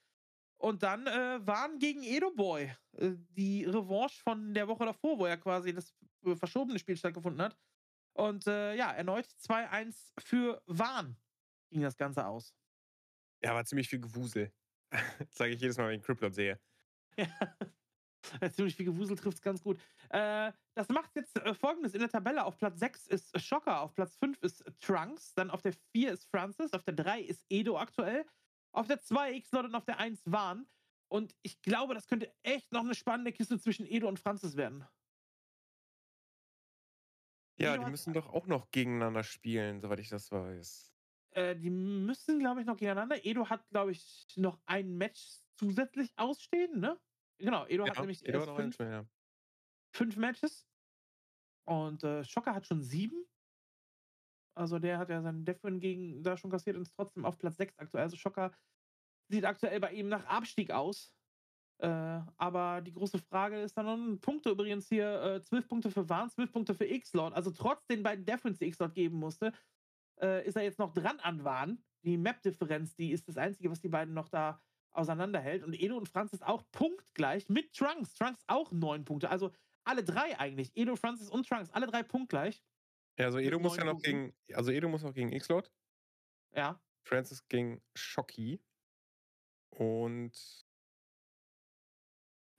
Und 0.62 0.84
dann 0.84 1.08
äh, 1.08 1.46
waren 1.46 1.80
gegen 1.80 2.04
Edo 2.04 2.30
Boy 2.32 2.72
äh, 2.98 3.14
die 3.32 3.66
Revanche 3.66 4.22
von 4.22 4.54
der 4.54 4.68
Woche 4.68 4.86
davor, 4.86 5.18
wo 5.18 5.26
er 5.26 5.38
quasi 5.38 5.74
das 5.74 5.92
äh, 6.24 6.36
verschobene 6.36 6.78
Spiel 6.78 6.96
stattgefunden 6.96 7.42
hat. 7.42 7.58
Und 8.14 8.46
äh, 8.46 8.76
ja, 8.76 8.92
erneut 8.92 9.26
2-1 9.26 10.12
für 10.20 10.62
Wahn 10.68 11.18
ging 11.72 11.82
das 11.82 11.98
Ganze 11.98 12.26
aus? 12.26 12.54
Ja, 13.44 13.56
war 13.56 13.66
ziemlich 13.66 13.90
viel 13.90 14.02
Gewusel. 14.02 14.54
Sage 15.32 15.54
ich 15.54 15.62
jedes 15.62 15.78
Mal, 15.78 15.90
wenn 15.90 16.00
ich 16.00 16.06
Criplot 16.06 16.36
sehe. 16.36 16.60
Ja. 17.18 17.28
Äh, 18.40 18.50
ziemlich 18.52 18.76
viel 18.76 18.86
Gewusel 18.86 19.18
trifft 19.18 19.38
es 19.38 19.42
ganz 19.42 19.64
gut. 19.64 19.80
Äh, 20.10 20.52
das 20.76 20.90
macht 20.90 21.16
jetzt 21.16 21.38
äh, 21.38 21.56
folgendes: 21.56 21.94
In 21.96 22.02
der 22.02 22.10
Tabelle 22.10 22.46
auf 22.46 22.58
Platz 22.58 22.78
6 22.80 23.08
ist 23.08 23.42
Shocker, 23.42 23.82
auf 23.82 23.96
Platz 23.96 24.16
5 24.18 24.44
ist 24.44 24.64
Trunks, 24.80 25.34
dann 25.34 25.50
auf 25.50 25.62
der 25.62 25.74
4 25.74 26.12
ist 26.12 26.26
Francis, 26.26 26.74
auf 26.74 26.84
der 26.84 26.94
3 26.94 27.22
ist 27.22 27.46
Edo 27.50 27.80
aktuell, 27.80 28.26
auf 28.72 28.88
der 28.88 29.02
2 29.02 29.34
X-Lord 29.36 29.66
und 29.66 29.76
auf 29.76 29.86
der 29.86 30.00
1 30.00 30.22
Warn. 30.26 30.68
Und 31.08 31.36
ich 31.42 31.62
glaube, 31.62 31.94
das 31.94 32.08
könnte 32.08 32.34
echt 32.44 32.72
noch 32.72 32.82
eine 32.82 32.96
spannende 32.96 33.34
Kiste 33.34 33.60
zwischen 33.60 33.86
Edo 33.86 34.08
und 34.08 34.20
Francis 34.20 34.56
werden. 34.56 34.86
Ja, 37.58 37.76
Edo 37.76 37.84
die 37.84 37.92
müssen 37.92 38.14
doch 38.14 38.28
auch 38.28 38.48
noch 38.48 38.72
gegeneinander 38.72 39.24
spielen, 39.24 39.82
soweit 39.82 40.00
ich 40.00 40.10
das 40.10 40.32
weiß. 40.32 40.94
Äh, 41.32 41.56
die 41.56 41.70
müssen, 41.70 42.40
glaube 42.40 42.62
ich, 42.62 42.66
noch 42.66 42.78
gegeneinander. 42.78 43.26
Edo 43.26 43.50
hat, 43.50 43.68
glaube 43.70 43.92
ich, 43.92 44.26
noch 44.36 44.60
ein 44.66 44.98
Match 44.98 45.42
zusätzlich 45.56 46.12
ausstehen, 46.18 46.80
ne? 46.80 47.00
Genau, 47.38 47.66
Edo 47.68 47.86
ja, 47.86 47.92
hat 47.92 48.00
nämlich 48.00 48.26
Edo 48.26 48.56
fünf, 48.56 48.78
ja. 48.80 49.06
fünf, 49.94 50.16
Matches. 50.16 50.68
Und 51.66 52.04
äh, 52.04 52.24
Schocker 52.24 52.54
hat 52.54 52.68
schon 52.68 52.82
sieben. 52.82 53.26
Also 54.56 54.80
der 54.80 54.98
hat 54.98 55.10
ja 55.10 55.22
seinen 55.22 55.46
Defin 55.46 55.80
gegen 55.80 56.24
da 56.24 56.38
schon 56.38 56.52
kassiert 56.52 56.76
und 56.76 56.84
ist 56.84 56.96
trotzdem 56.96 57.26
auf 57.26 57.38
Platz 57.38 57.58
6 57.58 57.80
aktuell. 57.80 58.04
Also 58.04 58.18
Schocker 58.18 58.52
sieht 59.30 59.46
aktuell 59.46 59.80
bei 59.80 59.92
ihm 59.94 60.10
nach 60.10 60.26
Abstieg 60.26 60.72
aus. 60.72 61.14
Äh, 61.80 62.22
aber 62.38 62.82
die 62.82 62.94
große 62.94 63.18
Frage 63.18 63.60
ist 63.62 63.76
dann 63.76 63.86
noch 63.86 64.22
Punkte 64.22 64.52
übrigens 64.52 64.88
hier: 64.88 65.22
äh, 65.22 65.44
12 65.44 65.68
Punkte 65.68 65.92
für 65.92 66.08
Warn, 66.10 66.30
12 66.30 66.52
Punkte 66.52 66.76
für 66.76 66.86
X-Lord. 66.86 67.34
Also 67.34 67.52
trotz 67.52 67.86
den 67.88 68.04
beiden 68.04 68.26
Defins, 68.26 68.60
die 68.60 68.68
X-Lord 68.68 68.94
geben 68.94 69.18
musste, 69.18 69.52
äh, 70.22 70.46
ist 70.46 70.56
er 70.56 70.64
jetzt 70.64 70.80
noch 70.80 70.94
dran 70.94 71.20
an 71.20 71.44
Warn. 71.44 71.84
Die 72.04 72.18
Map-Differenz, 72.18 72.96
die 72.96 73.12
ist 73.12 73.28
das 73.28 73.38
Einzige, 73.38 73.72
was 73.72 73.80
die 73.80 73.90
beiden 73.90 74.14
noch 74.14 74.30
da 74.30 74.62
auseinanderhält. 74.92 75.64
Und 75.64 75.74
Edo 75.74 75.98
und 75.98 76.10
Francis 76.10 76.42
auch 76.42 76.64
punktgleich 76.72 77.50
mit 77.50 77.74
Trunks. 77.74 78.14
Trunks 78.14 78.44
auch 78.48 78.72
neun 78.72 79.06
Punkte. 79.06 79.30
Also 79.30 79.52
alle 79.84 80.04
drei 80.04 80.40
eigentlich. 80.40 80.72
Edo, 80.76 80.96
Francis 80.96 81.30
und 81.30 81.48
Trunks, 81.48 81.70
alle 81.72 81.88
drei 81.88 82.04
punktgleich. 82.04 82.62
Ja, 83.18 83.26
also 83.26 83.40
Edo 83.40 83.60
muss 83.60 83.78
ja 83.78 83.84
noch 83.84 84.02
gegen. 84.02 84.34
Also 84.54 84.72
Edo 84.72 84.90
muss 84.90 85.04
noch 85.04 85.14
gegen 85.14 85.32
X-Lord. 85.32 85.72
Ja. 86.56 86.82
Francis 87.04 87.48
gegen 87.48 87.82
Shocky. 87.96 88.64
Und 89.70 90.66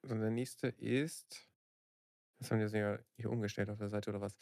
also 0.03 0.15
der 0.17 0.31
nächste 0.31 0.69
ist. 0.69 1.49
Das 2.39 2.51
haben 2.51 2.59
die 2.59 2.77
ja 2.77 2.99
hier 3.17 3.31
umgestellt 3.31 3.71
auf 3.71 3.79
der 3.79 3.89
Seite 3.89 4.11
oder 4.11 4.21
was? 4.21 4.37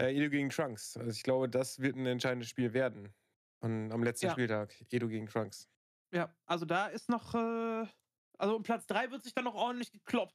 Äh, 0.00 0.14
Edo 0.16 0.30
gegen 0.30 0.48
Trunks. 0.48 0.96
Also 0.96 1.10
ich 1.10 1.22
glaube, 1.22 1.48
das 1.48 1.78
wird 1.78 1.96
ein 1.96 2.06
entscheidendes 2.06 2.48
Spiel 2.48 2.72
werden. 2.72 3.14
Und 3.60 3.92
am 3.92 4.02
letzten 4.02 4.26
ja. 4.26 4.32
Spieltag. 4.32 4.74
Edo 4.90 5.08
gegen 5.08 5.26
Trunks. 5.26 5.68
Ja, 6.14 6.34
also 6.46 6.64
da 6.64 6.86
ist 6.86 7.10
noch, 7.10 7.34
äh, 7.34 7.86
also 8.38 8.56
um 8.56 8.62
Platz 8.62 8.86
3 8.86 9.10
wird 9.10 9.24
sich 9.24 9.34
dann 9.34 9.44
noch 9.44 9.54
ordentlich 9.54 9.92
gekloppt 9.92 10.34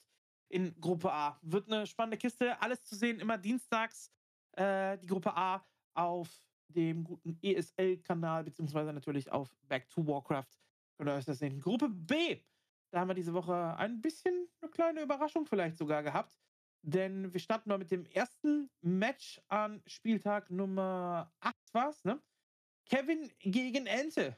in 0.50 0.80
Gruppe 0.80 1.12
A. 1.12 1.40
Wird 1.42 1.72
eine 1.72 1.88
spannende 1.88 2.18
Kiste, 2.18 2.62
alles 2.62 2.84
zu 2.84 2.96
sehen, 2.96 3.20
immer 3.20 3.40
dienstags 3.40 4.12
äh, 4.54 4.98
die 4.98 5.08
Gruppe 5.08 5.36
A 5.36 5.66
auf 5.94 6.44
dem 6.68 7.04
guten 7.04 7.38
ESL-Kanal, 7.42 8.44
beziehungsweise 8.44 8.94
natürlich 8.94 9.32
auf 9.32 9.56
Back 9.68 9.90
to 9.90 10.06
Warcraft. 10.08 10.50
Könnt 10.98 11.10
ihr 11.10 11.14
euch 11.14 11.26
das 11.26 11.40
sehen. 11.40 11.60
Gruppe 11.60 11.90
B, 11.90 12.40
da 12.92 13.00
haben 13.00 13.08
wir 13.08 13.16
diese 13.16 13.34
Woche 13.34 13.76
ein 13.78 14.02
bisschen 14.02 14.48
eine 14.62 14.72
kleine 14.72 15.02
Überraschung 15.02 15.46
vielleicht 15.46 15.78
sogar 15.78 16.04
gehabt. 16.04 16.40
Denn 16.86 17.34
wir 17.34 17.40
starten 17.40 17.70
mal 17.70 17.78
mit 17.78 17.92
dem 17.92 18.06
ersten 18.08 18.70
Match 18.82 19.42
an 19.48 19.82
Spieltag 19.88 20.50
Nummer 20.50 21.32
8 21.40 21.56
war's, 21.74 22.04
ne? 22.04 22.22
Kevin 22.86 23.32
gegen 23.40 23.86
Ente. 23.86 24.38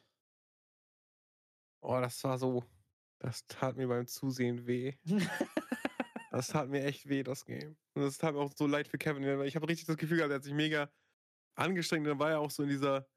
Oh, 1.82 2.00
das 2.00 2.24
war 2.24 2.38
so. 2.38 2.64
Das 3.20 3.46
tat 3.48 3.76
mir 3.78 3.88
beim 3.88 4.06
Zusehen 4.06 4.68
weh. 4.68 4.94
das 6.36 6.48
tat 6.48 6.68
mir 6.68 6.84
echt 6.84 7.08
weh, 7.08 7.24
das 7.24 7.46
Game. 7.46 7.78
Und 7.94 8.04
das 8.04 8.18
tat 8.18 8.34
mir 8.34 8.42
auch 8.42 8.52
so 8.56 8.68
leid 8.68 8.90
für 8.90 8.98
Kevin. 8.98 9.24
Ich 9.44 9.56
habe 9.56 9.70
richtig 9.70 9.88
das 9.88 9.96
Gefühl 9.96 10.18
gehabt, 10.18 10.32
er 10.32 10.36
hat 10.36 10.44
sich 10.44 10.54
mega 10.54 10.92
angestrengt. 11.56 12.06
Und 12.06 12.10
dann 12.10 12.20
war 12.20 12.32
er 12.32 12.40
auch 12.40 12.52
so 12.52 12.64
in 12.64 12.70
dieser. 12.70 13.08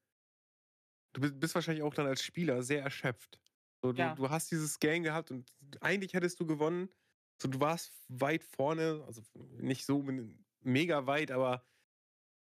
Du 1.15 1.21
bist 1.33 1.55
wahrscheinlich 1.55 1.83
auch 1.83 1.95
dann 1.95 2.07
als 2.07 2.23
Spieler 2.23 2.63
sehr 2.63 2.83
erschöpft. 2.83 3.41
So, 3.83 3.93
du, 3.93 3.99
ja. 3.99 4.15
du 4.15 4.31
hast 4.31 4.51
dieses 4.53 4.79
Game 4.79 5.03
gehabt 5.03 5.31
und 5.33 5.51
eigentlich 5.81 6.15
hättest 6.15 6.39
du 6.39 6.47
gewonnen. 6.47 6.89
So, 7.43 7.49
du 7.49 7.61
warst 7.61 7.93
weit 8.09 8.45
vorne, 8.45 9.03
also 9.07 9.23
nicht 9.57 9.85
so 9.85 10.05
mega 10.61 11.07
weit, 11.07 11.31
aber 11.31 11.67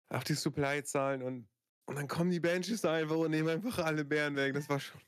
auch 0.09 0.23
die 0.23 0.35
Supply-Zahlen 0.35 1.23
und, 1.23 1.49
und 1.87 1.95
dann 1.95 2.07
kommen 2.07 2.29
die 2.29 2.39
Benches 2.39 2.85
einfach 2.85 3.17
und 3.17 3.31
nehmen 3.31 3.49
einfach 3.49 3.79
alle 3.79 4.05
Bären 4.05 4.35
weg. 4.35 4.53
Das 4.53 4.69
war 4.69 4.79
schon. 4.79 5.01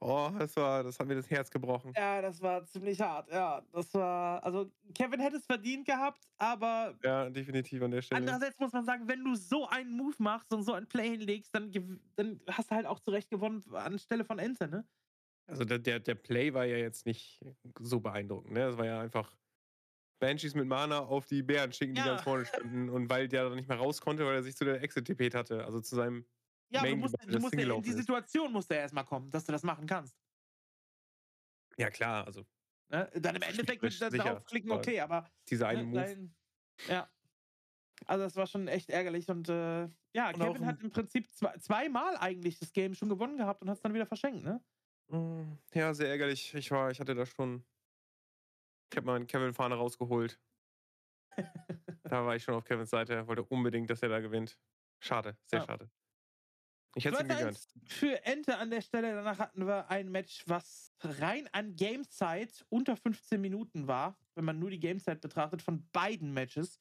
Oh, 0.00 0.30
das 0.38 0.54
war, 0.56 0.82
das 0.82 0.98
hat 0.98 1.06
mir 1.06 1.14
das 1.14 1.30
Herz 1.30 1.50
gebrochen. 1.50 1.92
Ja, 1.96 2.20
das 2.20 2.42
war 2.42 2.64
ziemlich 2.66 3.00
hart. 3.00 3.30
Ja, 3.30 3.62
das 3.72 3.94
war, 3.94 4.44
also 4.44 4.70
Kevin 4.94 5.20
hätte 5.20 5.36
es 5.36 5.46
verdient 5.46 5.86
gehabt, 5.86 6.28
aber. 6.36 6.94
Ja, 7.02 7.30
definitiv 7.30 7.82
an 7.82 7.90
der 7.90 8.02
Stelle. 8.02 8.20
Andererseits 8.20 8.58
muss 8.58 8.72
man 8.72 8.84
sagen, 8.84 9.08
wenn 9.08 9.24
du 9.24 9.34
so 9.34 9.66
einen 9.66 9.96
Move 9.96 10.16
machst 10.18 10.52
und 10.52 10.64
so 10.64 10.74
ein 10.74 10.86
Play 10.86 11.10
hinlegst, 11.10 11.54
dann, 11.54 11.72
dann 12.14 12.40
hast 12.50 12.70
du 12.70 12.74
halt 12.74 12.86
auch 12.86 13.00
zurecht 13.00 13.30
gewonnen 13.30 13.64
anstelle 13.72 14.24
von 14.24 14.38
Ente, 14.38 14.68
ne? 14.68 14.86
Also 15.46 15.64
der, 15.64 15.78
der, 15.78 16.00
der 16.00 16.14
Play 16.14 16.52
war 16.52 16.64
ja 16.64 16.76
jetzt 16.76 17.06
nicht 17.06 17.40
so 17.80 18.00
beeindruckend, 18.00 18.52
ne? 18.52 18.60
Das 18.60 18.76
war 18.76 18.84
ja 18.84 19.00
einfach 19.00 19.34
Banshees 20.18 20.54
mit 20.54 20.66
Mana 20.66 21.00
auf 21.00 21.26
die 21.26 21.42
Bären 21.42 21.72
schicken, 21.72 21.94
die 21.94 22.00
ja. 22.00 22.06
ganz 22.06 22.22
vorne 22.22 22.44
standen. 22.44 22.88
Und 22.88 23.08
weil 23.08 23.28
der 23.28 23.44
dann 23.44 23.54
nicht 23.54 23.68
mehr 23.68 23.78
raus 23.78 24.00
konnte, 24.00 24.26
weil 24.26 24.34
er 24.34 24.42
sich 24.42 24.56
zu 24.56 24.64
der 24.64 24.82
Exit 24.82 25.06
TP 25.06 25.30
hatte, 25.34 25.64
also 25.64 25.80
zu 25.80 25.94
seinem 25.94 26.26
ja, 26.70 26.80
aber 26.80 26.90
du 26.90 26.96
musst, 26.96 27.16
du 27.26 27.38
musst 27.38 27.54
ja 27.54 27.74
in 27.74 27.82
die 27.82 27.92
Situation 27.92 28.52
musst 28.52 28.70
du 28.70 28.74
ja 28.74 28.80
erstmal 28.82 29.04
kommen, 29.04 29.30
dass 29.30 29.44
du 29.44 29.52
das 29.52 29.62
machen 29.62 29.86
kannst. 29.86 30.16
Ja, 31.76 31.90
klar, 31.90 32.26
also. 32.26 32.46
Ne? 32.88 33.10
Dann 33.14 33.36
im 33.36 33.42
Endeffekt 33.42 33.82
wird 33.82 34.00
dann 34.00 34.12
draufklicken, 34.12 34.70
okay, 34.70 35.00
aber. 35.00 35.30
Dieser 35.48 35.68
eine 35.68 35.84
ne, 35.84 35.86
Move. 35.86 36.00
Dein, 36.00 36.34
ja. 36.88 37.10
Also, 38.06 38.24
das 38.24 38.36
war 38.36 38.46
schon 38.46 38.68
echt 38.68 38.90
ärgerlich. 38.90 39.28
Und 39.28 39.48
äh, 39.48 39.88
ja, 40.14 40.28
und 40.28 40.38
Kevin 40.38 40.66
hat 40.66 40.82
im 40.82 40.90
Prinzip 40.90 41.28
zwei, 41.30 41.56
zweimal 41.58 42.16
eigentlich 42.18 42.58
das 42.58 42.72
Game 42.72 42.94
schon 42.94 43.08
gewonnen 43.08 43.38
gehabt 43.38 43.62
und 43.62 43.68
hat 43.68 43.76
es 43.76 43.82
dann 43.82 43.94
wieder 43.94 44.06
verschenkt, 44.06 44.44
ne? 44.44 44.62
Mm, 45.08 45.58
ja, 45.72 45.94
sehr 45.94 46.08
ärgerlich. 46.08 46.54
Ich 46.54 46.70
war, 46.70 46.90
ich 46.90 47.00
hatte 47.00 47.14
da 47.14 47.26
schon. 47.26 47.64
Ich 48.90 48.96
habe 48.96 49.06
meinen 49.06 49.26
Kevin-Fahne 49.26 49.74
rausgeholt. 49.74 50.40
da 52.04 52.24
war 52.24 52.36
ich 52.36 52.44
schon 52.44 52.54
auf 52.54 52.64
Kevins 52.64 52.90
Seite, 52.90 53.26
wollte 53.26 53.42
unbedingt, 53.42 53.90
dass 53.90 54.02
er 54.02 54.08
da 54.08 54.20
gewinnt. 54.20 54.58
Schade, 55.00 55.36
sehr 55.46 55.60
ja. 55.60 55.66
schade. 55.66 55.90
Ich 56.96 57.04
hätte 57.04 57.18
es 57.18 57.28
gegönnt. 57.28 57.68
Für 57.84 58.24
Ente 58.24 58.56
an 58.56 58.70
der 58.70 58.80
Stelle. 58.80 59.14
Danach 59.14 59.38
hatten 59.38 59.66
wir 59.66 59.90
ein 59.90 60.10
Match, 60.10 60.44
was 60.46 60.94
rein 61.02 61.46
an 61.52 61.76
Gamezeit 61.76 62.64
unter 62.70 62.96
15 62.96 63.38
Minuten 63.38 63.86
war, 63.86 64.18
wenn 64.34 64.46
man 64.46 64.58
nur 64.58 64.70
die 64.70 64.80
Gamezeit 64.80 65.20
betrachtet, 65.20 65.60
von 65.60 65.86
beiden 65.90 66.32
Matches. 66.32 66.80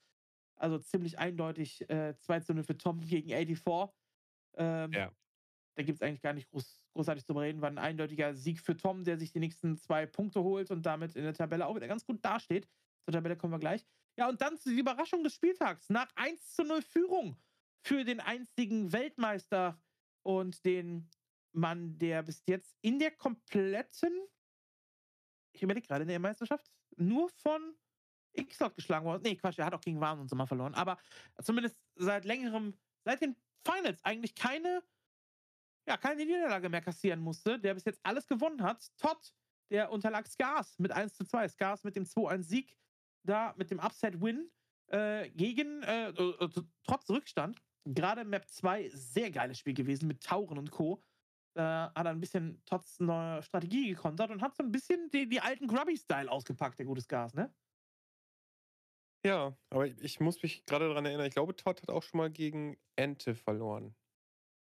Also 0.55 0.79
ziemlich 0.79 1.19
eindeutig 1.19 1.89
äh, 1.89 2.15
2 2.17 2.39
zu 2.39 2.53
0 2.53 2.63
für 2.63 2.77
Tom 2.77 3.01
gegen 3.01 3.27
84. 3.27 3.93
Ähm, 4.53 4.93
ja. 4.93 5.11
Da 5.75 5.83
gibt 5.83 5.97
es 5.97 6.01
eigentlich 6.01 6.21
gar 6.21 6.31
nicht 6.31 6.49
groß, 6.49 6.85
großartig 6.93 7.25
zu 7.25 7.33
reden. 7.33 7.61
War 7.61 7.69
ein 7.69 7.77
eindeutiger 7.77 8.33
Sieg 8.33 8.61
für 8.61 8.77
Tom, 8.77 9.03
der 9.03 9.17
sich 9.17 9.33
die 9.33 9.41
nächsten 9.41 9.77
zwei 9.77 10.05
Punkte 10.05 10.41
holt 10.41 10.71
und 10.71 10.85
damit 10.85 11.17
in 11.17 11.23
der 11.23 11.33
Tabelle 11.33 11.67
auch 11.67 11.75
wieder 11.75 11.89
ganz 11.89 12.05
gut 12.05 12.23
dasteht. 12.23 12.69
Zur 13.03 13.13
Tabelle 13.13 13.35
kommen 13.35 13.51
wir 13.51 13.59
gleich. 13.59 13.85
Ja, 14.17 14.29
und 14.29 14.39
dann 14.39 14.57
die 14.65 14.79
Überraschung 14.79 15.25
des 15.25 15.33
Spieltags. 15.33 15.89
Nach 15.89 16.07
1 16.15 16.55
zu 16.55 16.63
0 16.63 16.81
Führung 16.81 17.35
für 17.81 18.05
den 18.05 18.21
einzigen 18.21 18.93
Weltmeister 18.93 19.77
und 20.25 20.65
den 20.65 21.07
Mann, 21.53 21.97
der 21.99 22.23
bis 22.23 22.43
jetzt 22.47 22.75
in 22.81 22.99
der 22.99 23.11
kompletten, 23.11 24.11
ich 25.53 25.61
überlege 25.61 25.87
gerade, 25.87 26.01
in 26.01 26.09
der 26.09 26.19
Meisterschaft 26.19 26.69
nur 26.97 27.29
von 27.29 27.75
X-Log 28.33 28.75
geschlagen 28.75 29.05
worden. 29.05 29.21
Nee, 29.23 29.35
Quatsch, 29.35 29.59
er 29.59 29.67
hat 29.67 29.73
auch 29.73 29.81
gegen 29.81 30.01
Warn 30.01 30.19
und 30.19 30.29
so 30.29 30.35
mal 30.35 30.47
verloren. 30.47 30.73
Aber 30.73 30.97
zumindest 31.41 31.79
seit 31.95 32.25
längerem, 32.25 32.77
seit 33.05 33.21
den 33.21 33.35
Finals 33.63 34.03
eigentlich 34.03 34.35
keine, 34.35 34.83
ja, 35.87 35.95
keine 35.95 36.25
Niederlage 36.25 36.69
mehr 36.69 36.81
kassieren 36.81 37.21
musste, 37.21 37.59
der 37.59 37.75
bis 37.75 37.85
jetzt 37.85 37.99
alles 38.03 38.27
gewonnen 38.27 38.63
hat. 38.63 38.85
Todd, 38.97 39.33
der 39.69 39.91
unterlag 39.91 40.27
Skars 40.27 40.77
mit 40.79 40.91
1 40.91 41.15
zu 41.15 41.23
2. 41.23 41.47
Skars 41.49 41.83
mit 41.83 41.95
dem 41.95 42.03
2-1-Sieg, 42.03 42.75
da 43.23 43.53
mit 43.57 43.69
dem 43.69 43.79
Upset-Win 43.79 44.51
äh, 44.87 45.29
gegen, 45.29 45.83
äh, 45.83 46.09
äh, 46.09 46.49
trotz 46.83 47.09
Rückstand 47.09 47.61
gerade 47.85 48.25
Map 48.25 48.49
2 48.49 48.89
sehr 48.89 49.31
geiles 49.31 49.59
Spiel 49.59 49.73
gewesen 49.73 50.07
mit 50.07 50.23
Tauren 50.23 50.57
und 50.57 50.71
Co. 50.71 51.01
Da 51.55 51.93
hat 51.95 52.05
er 52.05 52.11
ein 52.11 52.19
bisschen 52.19 52.61
trotz 52.65 52.99
neuer 52.99 53.41
Strategie 53.41 53.89
gekontert 53.89 54.29
und 54.29 54.41
hat 54.41 54.55
so 54.55 54.63
ein 54.63 54.71
bisschen 54.71 55.09
die, 55.11 55.27
die 55.29 55.39
alten 55.39 55.67
Grubby-Style 55.67 56.29
ausgepackt, 56.29 56.79
der 56.79 56.85
gutes 56.85 57.07
Gas, 57.07 57.33
ne? 57.33 57.53
Ja, 59.25 59.57
aber 59.69 59.87
ich 59.87 60.19
muss 60.19 60.43
mich 60.43 60.65
gerade 60.65 60.87
daran 60.87 61.05
erinnern, 61.05 61.25
ich 61.25 61.33
glaube, 61.33 61.55
Todd 61.55 61.81
hat 61.81 61.89
auch 61.89 62.03
schon 62.03 62.19
mal 62.19 62.29
gegen 62.29 62.77
Ente 62.95 63.33
verloren. 63.33 63.95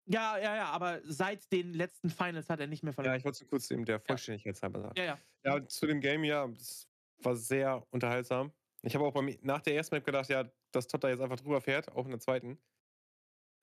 Ja, 0.05 0.37
ja, 0.37 0.55
ja, 0.55 0.65
aber 0.65 1.01
seit 1.03 1.51
den 1.51 1.73
letzten 1.73 2.09
Finals 2.09 2.49
hat 2.49 2.59
er 2.59 2.67
nicht 2.67 2.83
mehr 2.83 2.93
verloren. 2.93 3.13
Ja, 3.13 3.17
ich 3.17 3.23
wollte 3.23 3.43
es 3.43 3.49
kurz 3.49 3.71
eben 3.71 3.85
der 3.85 3.99
Vollständigkeit 3.99 4.61
halber 4.61 4.81
sagen. 4.81 4.93
Ja, 4.97 5.03
ja. 5.03 5.19
Ja, 5.43 5.67
zu 5.67 5.87
dem 5.87 6.01
Game, 6.01 6.23
ja, 6.23 6.47
das 6.47 6.87
war 7.19 7.35
sehr 7.35 7.87
unterhaltsam. 7.91 8.51
Ich 8.83 8.95
habe 8.95 9.05
auch 9.05 9.13
beim, 9.13 9.35
nach 9.41 9.61
der 9.61 9.75
ersten 9.75 9.95
Map 9.95 10.05
gedacht, 10.05 10.29
ja, 10.29 10.51
dass 10.71 10.87
Todd 10.87 11.03
da 11.03 11.09
jetzt 11.09 11.21
einfach 11.21 11.37
drüber 11.37 11.61
fährt, 11.61 11.91
auch 11.91 12.05
in 12.05 12.11
der 12.11 12.19
zweiten. 12.19 12.59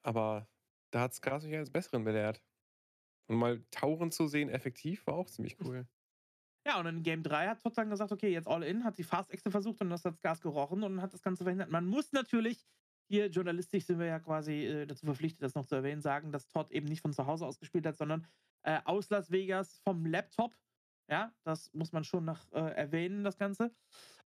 Aber 0.03 0.49
da 0.91 1.01
hat 1.01 1.15
Skars 1.15 1.45
mich 1.45 1.57
als 1.57 1.71
Besseren 1.71 2.05
belehrt. 2.05 2.43
Und 3.29 3.37
mal 3.37 3.63
Tauren 3.71 4.11
zu 4.11 4.27
sehen, 4.27 4.49
effektiv, 4.49 5.07
war 5.07 5.15
auch 5.15 5.29
ziemlich 5.29 5.61
cool. 5.61 5.87
Ja, 6.67 6.79
und 6.81 6.87
in 6.87 7.03
Game 7.03 7.23
3 7.23 7.49
hat 7.49 7.63
Todd 7.63 7.77
dann 7.77 7.91
gesagt, 7.91 8.13
okay, 8.13 8.31
jetzt 8.31 8.49
all 8.49 8.63
in, 8.63 8.85
hat 8.85 8.99
die 8.99 9.05
Fast 9.05 9.31
Exit 9.31 9.53
versucht 9.53 9.81
und 9.81 9.91
das 9.91 10.05
hat 10.05 10.21
Gas 10.21 10.41
gerochen 10.41 10.83
und 10.83 11.01
hat 11.01 11.15
das 11.15 11.23
Ganze 11.23 11.45
verhindert. 11.45 11.71
Man 11.71 11.87
muss 11.87 12.13
natürlich, 12.13 12.67
hier 13.09 13.27
journalistisch 13.29 13.87
sind 13.87 13.99
wir 13.99 14.07
ja 14.07 14.19
quasi 14.19 14.67
äh, 14.67 14.87
dazu 14.87 15.07
verpflichtet, 15.07 15.43
das 15.43 15.55
noch 15.55 15.67
zu 15.67 15.77
erwähnen, 15.77 16.03
sagen, 16.03 16.31
dass 16.31 16.49
Todd 16.49 16.71
eben 16.71 16.87
nicht 16.87 17.01
von 17.01 17.13
zu 17.13 17.27
Hause 17.27 17.47
aus 17.47 17.59
gespielt 17.59 17.87
hat, 17.87 17.97
sondern 17.97 18.27
äh, 18.65 18.81
aus 18.85 19.09
Las 19.09 19.31
Vegas 19.31 19.79
vom 19.79 20.05
Laptop. 20.05 20.59
Ja, 21.11 21.33
das 21.43 21.73
muss 21.73 21.93
man 21.93 22.05
schon 22.05 22.27
noch 22.27 22.53
äh, 22.53 22.75
erwähnen, 22.75 23.25
das 23.25 23.39
Ganze. 23.39 23.75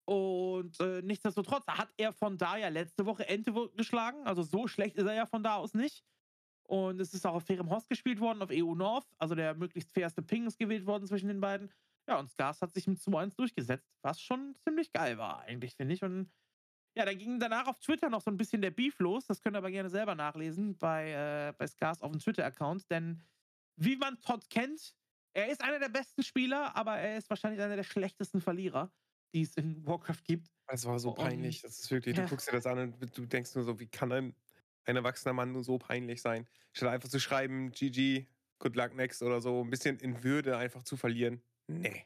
Und 0.06 0.80
äh, 0.80 1.02
nichtsdestotrotz 1.02 1.66
hat 1.68 1.90
er 1.98 2.14
von 2.14 2.38
da 2.38 2.58
ja 2.58 2.70
letzte 2.70 3.06
Woche 3.06 3.28
Ente 3.28 3.52
geschlagen. 3.76 4.26
Also 4.26 4.44
so 4.44 4.68
schlecht 4.68 4.96
ist 4.98 5.06
er 5.06 5.16
ja 5.16 5.26
von 5.26 5.44
da 5.44 5.56
aus 5.56 5.74
nicht. 5.74 6.04
Und 6.68 7.00
es 7.00 7.14
ist 7.14 7.26
auch 7.26 7.36
auf 7.36 7.46
fairem 7.46 7.70
Host 7.70 7.90
gespielt 7.90 8.20
worden, 8.20 8.42
auf 8.42 8.50
EU 8.52 8.76
North. 8.76 9.08
Also 9.18 9.36
der 9.36 9.56
möglichst 9.56 9.92
fairste 9.92 10.22
Ping 10.22 10.46
ist 10.46 10.58
gewählt 10.58 10.86
worden 10.86 11.08
zwischen 11.08 11.28
den 11.28 11.42
beiden. 11.42 11.72
Ja, 12.08 12.20
und 12.20 12.30
Skars 12.30 12.62
hat 12.62 12.74
sich 12.74 12.88
mit 12.88 13.00
2-1 13.00 13.36
durchgesetzt, 13.36 13.92
was 14.04 14.22
schon 14.22 14.56
ziemlich 14.64 14.92
geil 14.92 15.18
war, 15.18 15.42
eigentlich, 15.42 15.76
finde 15.76 15.96
ich. 15.96 16.04
Und 16.04 16.32
ja, 16.96 17.04
dann 17.04 17.18
ging 17.18 17.40
danach 17.40 17.68
auf 17.68 17.80
Twitter 17.80 18.10
noch 18.10 18.22
so 18.22 18.30
ein 18.30 18.38
bisschen 18.38 18.62
der 18.62 18.72
Beef 18.72 19.00
los. 19.00 19.26
Das 19.26 19.42
könnt 19.42 19.56
ihr 19.56 19.60
aber 19.60 19.72
gerne 19.72 19.90
selber 19.90 20.16
nachlesen 20.16 20.78
bei, 20.78 21.12
äh, 21.12 21.54
bei 21.58 21.68
Skars 21.68 22.02
auf 22.02 22.12
dem 22.12 22.20
Twitter-Account. 22.20 22.90
Denn 22.92 23.24
wie 23.76 23.96
man 23.96 24.20
Todd 24.22 24.50
kennt, 24.50 24.96
er 25.34 25.50
ist 25.50 25.62
einer 25.62 25.80
der 25.80 25.90
besten 25.90 26.24
Spieler, 26.24 26.76
aber 26.76 26.98
er 26.98 27.18
ist 27.18 27.30
wahrscheinlich 27.30 27.62
einer 27.62 27.76
der 27.76 27.84
schlechtesten 27.84 28.40
Verlierer, 28.40 28.92
die 29.36 29.42
es 29.42 29.58
in 29.58 29.86
Warcraft 29.86 30.24
gibt. 30.24 30.50
Es 30.68 30.86
war 30.86 30.98
so 30.98 31.14
peinlich. 31.14 31.62
Das 31.62 31.78
ist 31.78 31.92
wirklich, 31.92 32.16
du 32.16 32.22
ja. 32.22 32.28
guckst 32.28 32.48
dir 32.48 32.54
das 32.54 32.66
an 32.66 32.80
und 32.80 33.18
du 33.18 33.26
denkst 33.26 33.54
nur 33.54 33.66
so, 33.66 33.80
wie 33.80 33.88
kann 33.88 34.12
ein, 34.14 34.36
ein 34.86 34.96
erwachsener 34.96 35.34
Mann 35.34 35.52
nur 35.52 35.64
so 35.64 35.78
peinlich 35.78 36.22
sein? 36.22 36.48
Statt 36.72 36.90
einfach 36.90 37.10
zu 37.10 37.20
schreiben, 37.20 37.72
GG, 37.72 38.26
good 38.60 38.76
luck 38.78 38.96
next 38.96 39.22
oder 39.22 39.42
so, 39.42 39.62
ein 39.62 39.70
bisschen 39.70 40.00
in 40.00 40.24
Würde 40.24 40.58
einfach 40.58 40.84
zu 40.84 40.96
verlieren. 40.96 41.44
Nee. 41.68 42.06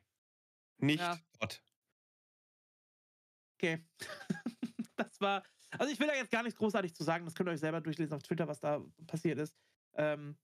Nicht 0.80 1.02
ja. 1.02 1.20
Gott. 1.40 1.62
Okay. 3.58 3.86
das 4.96 5.22
war. 5.22 5.44
Also 5.78 5.94
ich 5.94 6.00
will 6.00 6.08
da 6.08 6.16
jetzt 6.16 6.32
gar 6.32 6.42
nichts 6.42 6.58
großartig 6.58 6.96
zu 6.96 7.04
sagen. 7.04 7.26
Das 7.26 7.36
könnt 7.36 7.48
ihr 7.48 7.54
euch 7.54 7.60
selber 7.60 7.80
durchlesen 7.80 8.16
auf 8.16 8.24
Twitter, 8.24 8.48
was 8.48 8.60
da 8.60 8.84
passiert 9.06 9.38
ist. 9.38 9.56
Ähm, 9.94 10.36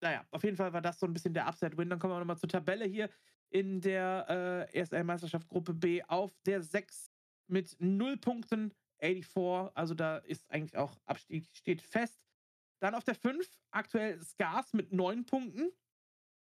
naja, 0.00 0.24
auf 0.30 0.44
jeden 0.44 0.56
Fall 0.56 0.72
war 0.72 0.82
das 0.82 1.00
so 1.00 1.06
ein 1.06 1.12
bisschen 1.12 1.34
der 1.34 1.46
Upside-Win. 1.48 1.90
Dann 1.90 1.98
kommen 1.98 2.12
wir 2.12 2.20
nochmal 2.20 2.38
zur 2.38 2.48
Tabelle 2.48 2.84
hier 2.84 3.10
in 3.58 3.80
der 3.80 4.68
äh, 4.70 4.78
ESL-Meisterschaft 4.78 5.48
Gruppe 5.48 5.72
B 5.72 6.02
auf 6.02 6.38
der 6.44 6.62
6 6.62 7.10
mit 7.46 7.74
0 7.78 8.18
Punkten, 8.18 8.74
84. 9.00 9.74
Also 9.74 9.94
da 9.94 10.18
ist 10.18 10.50
eigentlich 10.50 10.76
auch 10.76 10.98
Abstieg 11.06 11.48
steht 11.54 11.80
fest. 11.80 12.20
Dann 12.80 12.94
auf 12.94 13.04
der 13.04 13.14
5 13.14 13.48
aktuell 13.70 14.22
Skars 14.22 14.74
mit 14.74 14.92
9 14.92 15.24
Punkten 15.24 15.72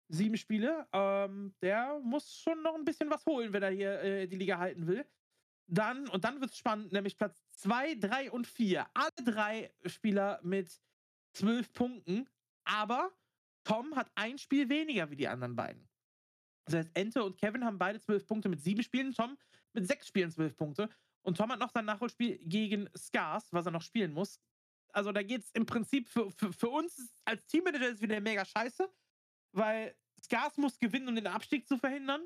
sieben 0.10 0.38
Spiele. 0.38 0.88
Ähm, 0.92 1.54
der 1.62 2.00
muss 2.04 2.36
schon 2.36 2.64
noch 2.64 2.74
ein 2.74 2.86
bisschen 2.86 3.12
was 3.12 3.24
holen, 3.28 3.54
wenn 3.54 3.62
er 3.62 3.72
hier 3.72 4.02
äh, 4.02 4.28
die 4.28 4.38
Liga 4.38 4.58
halten 4.58 4.88
will. 4.88 5.06
Dann, 5.68 6.10
und 6.10 6.24
dann 6.24 6.42
wird 6.42 6.52
es 6.52 6.58
spannend, 6.58 6.92
nämlich 6.92 7.16
Platz 7.16 7.46
2, 7.58 7.96
3 7.96 8.32
und 8.32 8.48
4. 8.48 8.88
Alle 8.96 9.24
drei 9.24 9.72
Spieler 9.86 10.40
mit 10.42 10.82
zwölf 11.34 11.72
Punkten, 11.74 12.28
aber 12.64 13.12
Tom 13.64 13.96
hat 13.96 14.12
ein 14.16 14.40
Spiel 14.40 14.68
weniger 14.68 15.12
wie 15.12 15.16
die 15.16 15.28
anderen 15.28 15.56
beiden. 15.56 15.93
Das 16.66 16.76
heißt, 16.76 16.92
Ente 16.94 17.24
und 17.24 17.38
Kevin 17.38 17.66
haben 17.66 17.78
beide 17.78 18.00
zwölf 18.00 18.26
Punkte 18.26 18.50
mit 18.50 18.62
sieben 18.62 18.84
Spielen, 18.84 19.14
Tom 19.14 19.38
mit 19.74 19.88
sechs 19.88 20.08
Spielen 20.08 20.32
zwölf 20.32 20.56
Punkte. 20.56 20.90
Und 21.24 21.38
Tom 21.38 21.52
hat 21.52 21.60
noch 21.60 21.72
sein 21.72 21.86
Nachholspiel 21.86 22.38
gegen 22.44 22.90
Scars, 22.96 23.52
was 23.52 23.66
er 23.66 23.72
noch 23.72 23.82
spielen 23.82 24.14
muss. 24.14 24.40
Also 24.90 25.12
da 25.12 25.24
geht 25.24 25.42
es 25.42 25.52
im 25.52 25.66
Prinzip 25.66 26.08
für, 26.08 26.30
für, 26.32 26.54
für 26.54 26.70
uns 26.70 27.14
als 27.26 27.46
Teammanager 27.48 27.90
ist 27.90 28.02
wieder 28.02 28.20
mega 28.22 28.46
scheiße, 28.46 28.88
weil 29.54 29.96
Skars 30.24 30.58
muss 30.58 30.78
gewinnen, 30.78 31.08
um 31.08 31.16
den 31.16 31.28
Abstieg 31.28 31.68
zu 31.68 31.78
verhindern. 31.78 32.22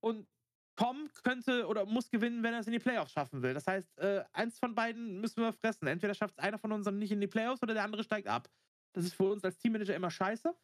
Und 0.00 0.28
Tom 0.76 1.08
könnte 1.22 1.66
oder 1.66 1.86
muss 1.86 2.10
gewinnen, 2.10 2.42
wenn 2.42 2.52
er 2.52 2.60
es 2.60 2.66
in 2.66 2.72
die 2.72 2.78
Playoffs 2.78 3.12
schaffen 3.12 3.42
will. 3.42 3.54
Das 3.54 3.66
heißt, 3.66 3.98
äh, 3.98 4.24
eins 4.32 4.58
von 4.58 4.74
beiden 4.74 5.20
müssen 5.20 5.40
wir 5.42 5.52
fressen. 5.52 5.86
Entweder 5.86 6.14
schafft 6.14 6.34
es 6.36 6.44
einer 6.44 6.58
von 6.58 6.72
uns 6.72 6.86
nicht 6.90 7.12
in 7.12 7.20
die 7.20 7.26
Playoffs 7.26 7.62
oder 7.62 7.74
der 7.74 7.84
andere 7.84 8.02
steigt 8.04 8.28
ab. 8.28 8.50
Das 8.92 9.04
ist 9.04 9.14
für 9.14 9.24
uns 9.24 9.44
als 9.44 9.56
Teammanager 9.58 9.94
immer 9.94 10.10
scheiße. 10.10 10.54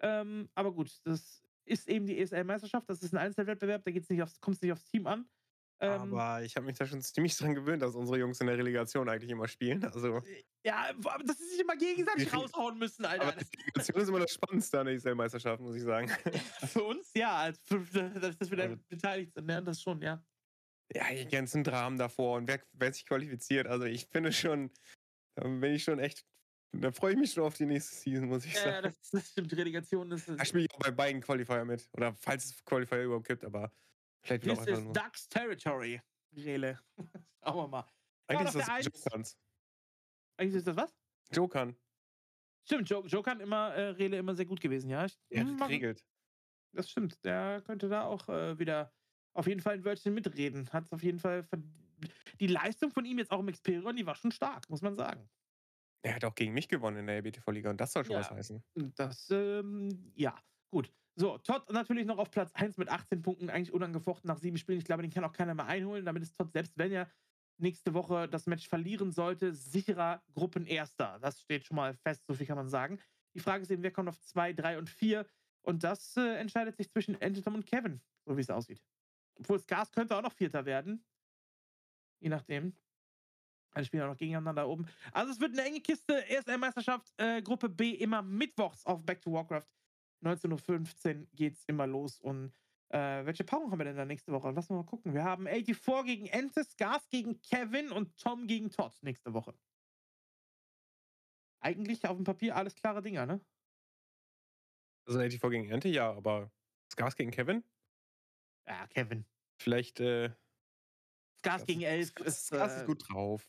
Ähm, 0.00 0.48
aber 0.54 0.72
gut, 0.72 1.00
das 1.04 1.42
ist 1.66 1.88
eben 1.88 2.06
die 2.06 2.18
ESL-Meisterschaft. 2.18 2.88
Das 2.88 3.02
ist 3.02 3.12
ein 3.12 3.18
Einzelwettbewerb, 3.18 3.84
da 3.84 3.90
kommt 4.40 4.56
es 4.56 4.62
nicht 4.62 4.72
aufs 4.72 4.84
Team 4.84 5.06
an. 5.06 5.28
Ähm, 5.78 6.14
aber 6.14 6.42
ich 6.42 6.56
habe 6.56 6.64
mich 6.64 6.78
da 6.78 6.86
schon 6.86 7.02
ziemlich 7.02 7.36
dran 7.36 7.54
gewöhnt, 7.54 7.82
dass 7.82 7.94
unsere 7.94 8.18
Jungs 8.18 8.40
in 8.40 8.46
der 8.46 8.56
Relegation 8.56 9.08
eigentlich 9.10 9.30
immer 9.30 9.46
spielen. 9.46 9.84
Also 9.84 10.22
ja, 10.64 10.90
dass 10.94 11.36
sie 11.36 11.48
sich 11.48 11.60
immer 11.60 11.76
gegenseitig 11.76 12.32
raushauen 12.32 12.78
müssen, 12.78 13.04
Alter. 13.04 13.28
Aber 13.28 13.32
die 13.36 13.56
Relegation 13.58 14.00
ist 14.00 14.08
immer 14.08 14.20
das 14.20 14.32
Spannendste 14.32 14.80
an 14.80 14.86
der 14.86 14.94
ESL-Meisterschaft, 14.94 15.60
muss 15.60 15.76
ich 15.76 15.82
sagen. 15.82 16.08
Für 16.66 16.84
uns 16.84 17.10
ja, 17.14 17.36
als 17.36 17.62
dass 17.68 17.92
wir 18.50 18.56
da 18.56 18.62
also, 18.62 18.76
beteiligt 18.88 19.34
sind, 19.34 19.50
ja, 19.50 19.60
das 19.60 19.82
schon, 19.82 20.00
ja. 20.00 20.24
Ja, 20.94 21.12
die 21.12 21.28
ganzen 21.28 21.62
Dramen 21.62 21.98
davor 21.98 22.38
und 22.38 22.48
wer, 22.48 22.62
wer 22.72 22.92
sich 22.92 23.04
qualifiziert. 23.04 23.66
Also 23.66 23.84
ich 23.84 24.06
finde 24.06 24.32
schon, 24.32 24.70
da 25.34 25.42
bin 25.46 25.74
ich 25.74 25.84
schon 25.84 25.98
echt 25.98 26.24
da 26.72 26.92
freue 26.92 27.12
ich 27.12 27.18
mich 27.18 27.32
schon 27.32 27.44
auf 27.44 27.56
die 27.56 27.66
nächste 27.66 27.94
Season, 27.94 28.28
muss 28.28 28.44
ich 28.44 28.54
sagen. 28.54 28.70
Ja, 28.70 28.82
das, 28.82 29.10
das 29.10 29.30
stimmt. 29.30 29.52
Relegation 29.52 30.10
ist. 30.12 30.28
Da 30.28 30.44
spiele 30.44 30.64
ich 30.64 30.74
auch 30.74 30.78
bei 30.78 30.90
beiden 30.90 31.20
Qualifier 31.20 31.64
mit. 31.64 31.88
Oder 31.92 32.14
falls 32.14 32.44
es 32.46 32.64
Qualifier 32.64 33.04
überhaupt 33.04 33.26
gibt, 33.26 33.44
aber 33.44 33.72
Vielleicht 34.26 34.42
This 34.42 34.66
is 34.66 34.82
nur. 34.82 34.92
Ducks 34.92 35.28
Territory, 35.28 36.00
Rele. 36.34 36.78
Schauen 37.44 37.56
wir 37.56 37.68
mal. 37.68 37.86
Eigentlich 38.26 38.54
ist 38.54 38.68
das 38.68 38.84
Jokans. 38.84 39.38
Eigentlich 40.36 40.56
ist 40.56 40.66
das 40.66 40.76
was? 40.76 40.94
Jokan. 41.32 41.76
Stimmt, 42.64 42.90
jo 42.90 43.06
Jokan 43.06 43.38
immer, 43.40 43.72
äh, 43.74 43.90
Rele 43.90 44.18
immer 44.18 44.34
sehr 44.34 44.46
gut 44.46 44.60
gewesen, 44.60 44.90
ja. 44.90 45.04
Ich, 45.06 45.16
er 45.30 45.46
hat 45.46 45.58
geregelt. 45.58 46.04
Das 46.72 46.90
stimmt. 46.90 47.24
Der 47.24 47.62
könnte 47.64 47.88
da 47.88 48.02
auch 48.02 48.28
äh, 48.28 48.58
wieder 48.58 48.92
auf 49.32 49.46
jeden 49.46 49.60
Fall 49.60 49.74
ein 49.74 49.84
Wörtchen 49.84 50.12
mitreden. 50.12 50.68
Hat 50.72 50.84
es 50.86 50.92
auf 50.92 51.02
jeden 51.04 51.20
Fall. 51.20 51.46
Die 52.40 52.48
Leistung 52.48 52.90
von 52.90 53.04
ihm 53.04 53.18
jetzt 53.18 53.30
auch 53.30 53.40
im 53.40 53.50
Xperion, 53.50 53.94
die 53.94 54.06
war 54.06 54.16
schon 54.16 54.32
stark, 54.32 54.68
muss 54.68 54.82
man 54.82 54.96
sagen. 54.96 55.30
Er 56.02 56.14
hat 56.14 56.24
auch 56.24 56.34
gegen 56.34 56.52
mich 56.52 56.68
gewonnen 56.68 56.98
in 56.98 57.06
der 57.06 57.16
LBTV-Liga 57.16 57.70
und 57.70 57.80
das 57.80 57.92
soll 57.92 58.04
schon 58.04 58.14
ja, 58.14 58.20
was 58.20 58.30
heißen. 58.30 58.62
Das, 58.94 59.28
ähm, 59.30 60.12
ja, 60.14 60.38
gut. 60.70 60.92
So, 61.18 61.38
Todd 61.38 61.70
natürlich 61.70 62.06
noch 62.06 62.18
auf 62.18 62.30
Platz 62.30 62.52
1 62.54 62.76
mit 62.76 62.88
18 62.88 63.22
Punkten, 63.22 63.48
eigentlich 63.48 63.72
unangefochten 63.72 64.28
nach 64.28 64.38
sieben 64.38 64.58
Spielen. 64.58 64.78
Ich 64.78 64.84
glaube, 64.84 65.02
den 65.02 65.10
kann 65.10 65.24
auch 65.24 65.32
keiner 65.32 65.54
mehr 65.54 65.66
einholen. 65.66 66.04
Damit 66.04 66.22
ist 66.22 66.36
Todd, 66.36 66.52
selbst 66.52 66.76
wenn 66.76 66.92
er 66.92 67.10
nächste 67.58 67.94
Woche 67.94 68.28
das 68.28 68.46
Match 68.46 68.68
verlieren 68.68 69.12
sollte, 69.12 69.54
sicherer 69.54 70.22
Gruppenerster. 70.34 71.18
Das 71.20 71.40
steht 71.40 71.64
schon 71.64 71.76
mal 71.76 71.94
fest, 71.94 72.26
so 72.26 72.34
viel 72.34 72.46
kann 72.46 72.56
man 72.56 72.68
sagen. 72.68 73.00
Die 73.34 73.40
Frage 73.40 73.62
ist 73.62 73.70
eben, 73.70 73.82
wer 73.82 73.90
kommt 73.90 74.08
auf 74.08 74.20
2, 74.20 74.52
3 74.52 74.78
und 74.78 74.90
4? 74.90 75.26
Und 75.62 75.84
das 75.84 76.16
äh, 76.16 76.36
entscheidet 76.36 76.76
sich 76.76 76.90
zwischen 76.90 77.20
Antitom 77.20 77.54
und 77.54 77.66
Kevin, 77.66 78.00
so 78.24 78.36
wie 78.36 78.40
es 78.40 78.50
aussieht. 78.50 78.82
Obwohl 79.38 79.58
Skars 79.58 79.92
könnte 79.92 80.16
auch 80.16 80.22
noch 80.22 80.32
Vierter 80.32 80.64
werden. 80.64 81.04
Je 82.20 82.28
nachdem. 82.28 82.76
Alle 83.76 83.84
spielen 83.84 84.04
auch 84.04 84.08
noch 84.08 84.16
gegeneinander 84.16 84.66
oben. 84.66 84.88
Also 85.12 85.32
es 85.32 85.38
wird 85.38 85.52
eine 85.52 85.68
enge 85.68 85.82
Kiste. 85.82 86.26
ESL-Meisterschaft, 86.30 87.12
äh, 87.18 87.42
Gruppe 87.42 87.68
B, 87.68 87.90
immer 87.90 88.22
mittwochs 88.22 88.86
auf 88.86 89.04
Back 89.04 89.20
to 89.20 89.30
Warcraft. 89.30 89.66
19.15 90.24 91.20
Uhr 91.20 91.26
geht 91.34 91.56
es 91.56 91.64
immer 91.66 91.86
los. 91.86 92.18
Und 92.18 92.54
äh, 92.88 93.26
welche 93.26 93.44
Paarung 93.44 93.70
haben 93.70 93.78
wir 93.78 93.84
denn 93.84 93.98
da 93.98 94.06
nächste 94.06 94.32
Woche? 94.32 94.50
Lass 94.50 94.70
mal 94.70 94.82
gucken. 94.82 95.12
Wir 95.12 95.24
haben 95.24 95.46
84 95.46 96.06
gegen 96.06 96.26
Entes, 96.26 96.74
Gas 96.78 97.06
gegen 97.10 97.38
Kevin 97.42 97.92
und 97.92 98.16
Tom 98.16 98.46
gegen 98.46 98.70
Todd 98.70 98.96
nächste 99.02 99.34
Woche. 99.34 99.54
Eigentlich 101.60 102.02
auf 102.06 102.16
dem 102.16 102.24
Papier 102.24 102.56
alles 102.56 102.74
klare 102.74 103.02
Dinger, 103.02 103.26
ne? 103.26 103.44
Also 105.06 105.18
84 105.18 105.50
gegen 105.50 105.68
Ente, 105.70 105.88
ja, 105.90 106.10
aber 106.14 106.50
Gas 106.96 107.14
gegen 107.14 107.30
Kevin? 107.30 107.62
Ja, 108.66 108.86
Kevin. 108.86 109.26
Vielleicht, 109.60 110.00
äh. 110.00 110.30
Skars 111.40 111.66
gegen 111.66 111.82
Elf 111.82 112.14
ist. 112.24 112.52
Äh, 112.52 112.66
ist 112.66 112.86
gut 112.86 113.06
drauf. 113.06 113.46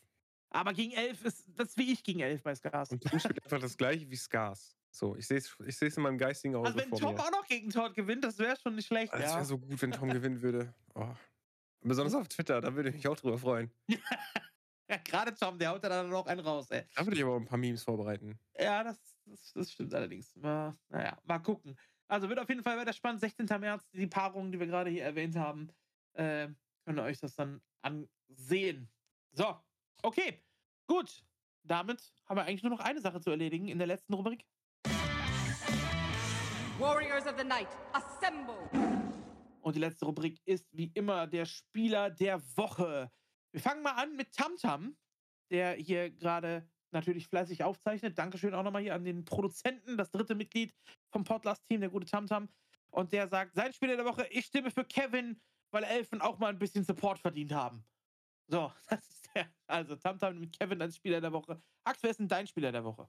Aber 0.50 0.72
gegen 0.72 0.92
Elf 0.92 1.24
ist 1.24 1.46
das 1.56 1.76
wie 1.76 1.92
ich 1.92 2.02
gegen 2.02 2.20
Elf 2.20 2.42
bei 2.42 2.54
Skars. 2.54 2.90
Und 2.90 3.04
du 3.04 3.08
spielst 3.18 3.44
einfach 3.44 3.60
das 3.60 3.76
gleiche 3.76 4.08
wie 4.10 4.16
Skars. 4.16 4.76
So, 4.90 5.14
ich 5.16 5.26
sehe 5.26 5.38
es 5.38 5.54
ich 5.60 5.96
in 5.96 6.02
meinem 6.02 6.18
geistigen 6.18 6.56
Auge. 6.56 6.68
Also, 6.68 6.78
wenn 6.78 6.90
Tom 6.90 7.14
mir. 7.14 7.20
auch 7.20 7.30
noch 7.30 7.46
gegen 7.46 7.70
Todd 7.70 7.94
gewinnt, 7.94 8.24
das 8.24 8.38
wäre 8.38 8.56
schon 8.56 8.74
nicht 8.74 8.86
schlecht. 8.86 9.12
Das 9.12 9.20
wäre 9.20 9.32
ja. 9.32 9.44
so 9.44 9.58
gut, 9.58 9.80
wenn 9.80 9.92
Tom 9.92 10.08
gewinnen 10.08 10.40
würde. 10.40 10.74
Oh. 10.94 11.08
Besonders 11.82 12.14
auf 12.14 12.28
Twitter, 12.28 12.60
da 12.60 12.74
würde 12.74 12.88
ich 12.88 12.96
mich 12.96 13.08
auch 13.08 13.16
drüber 13.16 13.38
freuen. 13.38 13.70
ja, 14.88 14.96
gerade 15.04 15.34
Tom, 15.34 15.58
der 15.58 15.70
haut 15.70 15.84
da 15.84 15.88
dann 15.88 16.08
noch 16.08 16.26
einen 16.26 16.40
raus, 16.40 16.70
ey. 16.70 16.84
Da 16.94 17.04
würde 17.06 17.16
ich 17.16 17.22
aber 17.22 17.36
ein 17.36 17.44
paar 17.44 17.58
Memes 17.58 17.84
vorbereiten. 17.84 18.38
Ja, 18.58 18.82
das, 18.82 18.98
das, 19.26 19.52
das 19.52 19.70
stimmt 19.70 19.94
allerdings. 19.94 20.34
Mal, 20.36 20.76
naja, 20.88 21.16
mal 21.24 21.38
gucken. 21.38 21.78
Also 22.08 22.28
wird 22.28 22.38
auf 22.38 22.48
jeden 22.48 22.62
Fall 22.62 22.78
weiter 22.78 22.92
spannend. 22.92 23.20
16. 23.20 23.46
März, 23.60 23.86
die 23.92 24.06
Paarungen, 24.06 24.50
die 24.50 24.58
wir 24.58 24.66
gerade 24.66 24.90
hier 24.90 25.04
erwähnt 25.04 25.36
haben, 25.36 25.68
äh, 26.14 26.48
könnt 26.84 26.98
ihr 26.98 27.04
euch 27.04 27.20
das 27.20 27.36
dann 27.36 27.60
ansehen. 27.82 28.90
So, 29.32 29.56
okay, 30.02 30.42
gut. 30.86 31.24
Damit 31.62 32.12
haben 32.26 32.36
wir 32.36 32.44
eigentlich 32.44 32.62
nur 32.62 32.72
noch 32.72 32.80
eine 32.80 33.00
Sache 33.00 33.20
zu 33.20 33.30
erledigen 33.30 33.68
in 33.68 33.78
der 33.78 33.86
letzten 33.86 34.14
Rubrik. 34.14 34.46
Warriors 36.78 37.26
of 37.26 37.34
the 37.36 37.44
Night, 37.44 37.68
assemble! 37.92 38.70
Und 39.60 39.74
die 39.74 39.80
letzte 39.80 40.06
Rubrik 40.06 40.40
ist 40.46 40.66
wie 40.72 40.90
immer 40.94 41.26
der 41.26 41.44
Spieler 41.44 42.08
der 42.08 42.40
Woche. 42.56 43.10
Wir 43.52 43.60
fangen 43.60 43.82
mal 43.82 43.92
an 43.92 44.16
mit 44.16 44.32
Tamtam, 44.32 44.96
der 45.50 45.72
hier 45.72 46.10
gerade 46.10 46.68
natürlich 46.90 47.26
fleißig 47.26 47.64
aufzeichnet. 47.64 48.16
Dankeschön 48.16 48.54
auch 48.54 48.62
nochmal 48.62 48.82
hier 48.82 48.94
an 48.94 49.04
den 49.04 49.24
Produzenten, 49.24 49.96
das 49.98 50.10
dritte 50.10 50.34
Mitglied 50.34 50.74
vom 51.10 51.24
Podlast-Team, 51.24 51.80
der 51.80 51.90
gute 51.90 52.06
Tamtam. 52.06 52.48
Und 52.90 53.12
der 53.12 53.28
sagt, 53.28 53.54
sein 53.54 53.72
Spieler 53.72 53.96
der 53.96 54.04
Woche, 54.04 54.26
ich 54.30 54.46
stimme 54.46 54.70
für 54.70 54.84
Kevin, 54.84 55.40
weil 55.70 55.84
Elfen 55.84 56.20
auch 56.20 56.38
mal 56.38 56.48
ein 56.48 56.58
bisschen 56.58 56.84
Support 56.84 57.18
verdient 57.18 57.52
haben. 57.52 57.84
So, 58.46 58.72
das 58.88 59.06
ist 59.08 59.17
der. 59.34 59.52
Also, 59.66 59.96
Tamtam 59.96 60.38
mit 60.38 60.58
Kevin 60.58 60.80
als 60.82 60.96
Spieler 60.96 61.20
der 61.20 61.32
Woche. 61.32 61.62
Ax, 61.84 62.02
wer 62.02 62.10
ist 62.10 62.20
denn 62.20 62.28
dein 62.28 62.46
Spieler 62.46 62.72
der 62.72 62.84
Woche? 62.84 63.08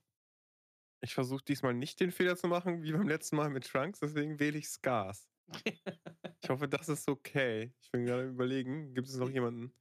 Ich 1.01 1.13
versuche 1.13 1.43
diesmal 1.43 1.73
nicht 1.73 1.99
den 1.99 2.11
Fehler 2.11 2.35
zu 2.35 2.47
machen, 2.47 2.83
wie 2.83 2.91
beim 2.91 3.07
letzten 3.07 3.37
Mal 3.37 3.49
mit 3.49 3.65
Trunks, 3.65 3.99
deswegen 3.99 4.39
wähle 4.39 4.57
ich 4.57 4.67
Scars. 4.67 5.29
ich 6.43 6.49
hoffe, 6.49 6.67
das 6.67 6.89
ist 6.89 7.07
okay. 7.07 7.73
Ich 7.81 7.91
bin 7.91 8.05
gerade 8.05 8.27
überlegen, 8.27 8.93
gibt 8.93 9.07
es 9.07 9.15
noch 9.15 9.29
jemanden, 9.29 9.73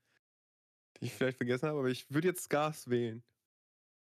den 0.97 1.07
ich 1.07 1.13
vielleicht 1.13 1.39
vergessen 1.39 1.69
habe, 1.69 1.81
aber 1.81 1.89
ich 1.89 2.09
würde 2.11 2.29
jetzt 2.29 2.45
Scars 2.45 2.89
wählen. 2.89 3.25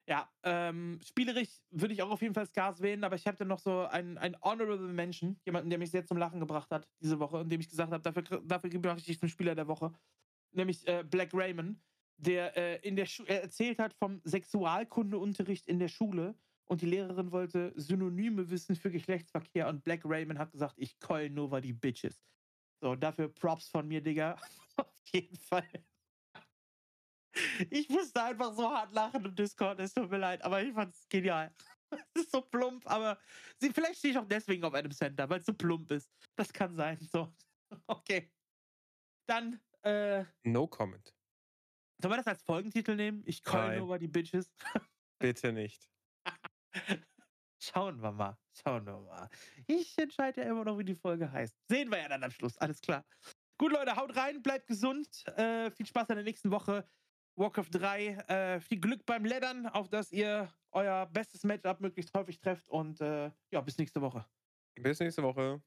Ja, 0.07 0.31
ähm, 0.43 1.01
spielerisch 1.03 1.61
würde 1.71 1.95
ich 1.95 2.03
auch 2.03 2.11
auf 2.11 2.21
jeden 2.21 2.35
Fall 2.35 2.47
Scars 2.47 2.83
wählen, 2.83 3.05
aber 3.05 3.17
ich 3.17 3.27
habe 3.27 3.39
dann 3.39 3.49
noch 3.49 3.59
so 3.59 3.87
einen, 3.87 4.19
einen 4.19 4.37
Honorable 4.43 4.93
Menschen, 4.93 5.41
jemanden, 5.47 5.71
der 5.71 5.79
mich 5.79 5.91
sehr 5.91 6.05
zum 6.05 6.19
Lachen 6.19 6.41
gebracht 6.41 6.71
hat 6.71 6.87
diese 7.01 7.19
Woche 7.21 7.39
und 7.39 7.49
dem 7.49 7.61
ich 7.61 7.71
gesagt 7.71 7.91
habe, 7.91 8.03
dafür, 8.03 8.43
dafür 8.45 8.69
gebracht 8.69 8.99
ich 8.99 9.07
dich 9.07 9.19
zum 9.19 9.31
Spieler 9.31 9.55
der 9.55 9.67
Woche. 9.67 9.93
Nämlich 10.53 10.87
äh, 10.87 11.05
Black 11.05 11.31
Raymond, 11.33 11.79
der 12.17 12.57
äh, 12.57 12.87
in 12.87 12.97
der 12.97 13.07
Schu 13.07 13.25
er 13.25 13.43
erzählt 13.43 13.79
hat 13.79 13.95
vom 13.95 14.21
Sexualkundeunterricht 14.25 15.67
in 15.67 15.79
der 15.79 15.89
Schule 15.89 16.35
und 16.67 16.81
die 16.81 16.87
Lehrerin 16.87 17.33
wollte 17.33 17.73
Synonyme 17.77 18.51
wissen 18.51 18.77
für 18.77 18.91
Geschlechtsverkehr 18.91 19.69
und 19.69 19.85
Black 19.85 20.03
Raymond 20.05 20.39
hat 20.39 20.53
gesagt, 20.53 20.75
ich 20.79 20.99
call 20.99 21.31
Nova 21.31 21.61
die 21.61 21.73
Bitches. 21.73 22.25
So, 22.81 22.95
dafür 22.97 23.29
Props 23.29 23.69
von 23.69 23.87
mir, 23.87 24.01
Digga. 24.01 24.37
Auf 24.77 25.03
jeden 25.13 25.37
Fall. 25.37 25.69
Ich 27.71 27.89
musste 27.89 28.23
einfach 28.23 28.55
so 28.55 28.71
hart 28.71 28.93
lachen 28.93 29.25
im 29.25 29.35
Discord, 29.35 29.81
es 29.81 29.93
tut 29.93 30.11
mir 30.11 30.19
leid, 30.19 30.43
aber 30.43 30.63
ich 30.63 30.73
fand 30.73 30.95
es 30.95 31.09
genial. 31.09 31.53
Es 32.15 32.23
ist 32.23 32.33
so 32.33 32.41
plump, 32.41 32.85
aber 32.91 33.17
sie, 33.59 33.71
vielleicht 33.71 33.99
stehe 33.99 34.13
ich 34.13 34.19
auch 34.19 34.27
deswegen 34.27 34.65
auf 34.65 34.75
einem 34.75 34.91
Center, 34.91 35.29
weil 35.31 35.39
es 35.39 35.47
so 35.47 35.55
plump 35.55 35.93
ist. 35.93 36.11
Das 36.35 36.53
kann 36.53 36.75
sein. 36.75 36.99
So. 37.01 37.33
Okay. 37.87 38.33
Dann, 39.27 39.61
äh. 39.83 40.25
No 40.43 40.67
comment. 40.67 41.15
Sollen 42.05 42.13
wir 42.13 42.17
das 42.19 42.27
als 42.27 42.43
Folgentitel 42.43 42.97
nehmen? 42.97 43.23
Ich 43.25 43.43
Nein. 43.47 43.81
over 43.81 43.99
die 43.99 44.09
Bitches. 44.09 44.53
Bitte 45.19 45.55
nicht. 45.55 45.89
Schauen 47.59 48.03
wir 48.03 48.13
mal. 48.13 48.37
Schauen 48.53 48.85
wir 48.85 49.01
mal. 49.01 49.31
Ich 49.67 49.97
entscheide 49.97 50.43
ja 50.43 50.51
immer 50.51 50.67
noch, 50.67 50.77
wie 50.77 50.85
die 50.85 50.97
Folge 50.97 51.33
heißt. 51.33 51.57
Sehen 51.67 51.91
wir 51.91 51.97
ja 51.97 52.11
dann 52.11 52.23
am 52.23 52.31
Schluss. 52.31 52.59
Alles 52.59 52.83
klar. 52.83 53.07
Gut, 53.57 53.73
Leute, 53.73 53.97
haut 53.97 54.15
rein, 54.17 54.43
bleibt 54.43 54.67
gesund. 54.67 55.09
Äh, 55.29 55.71
viel 55.71 55.87
Spaß 55.87 56.11
in 56.11 56.17
der 56.17 56.25
nächsten 56.25 56.51
Woche. 56.51 56.87
Warcraft 57.37 57.71
3. 57.71 58.07
Äh, 58.09 58.61
viel 58.61 58.81
Glück 58.81 59.07
beim 59.07 59.25
Leddern, 59.25 59.67
auf 59.67 59.89
dass 59.89 60.13
ihr 60.13 60.53
euer 60.73 61.07
bestes 61.07 61.43
Matchup 61.43 61.81
möglichst 61.81 62.13
häufig 62.13 62.39
trefft. 62.39 62.69
Und 62.69 63.01
äh, 63.01 63.31
ja, 63.51 63.63
bis 63.63 63.79
nächste 63.79 64.03
Woche. 64.03 64.27
Bis 64.75 65.01
nächste 65.01 65.23
Woche. 65.23 65.63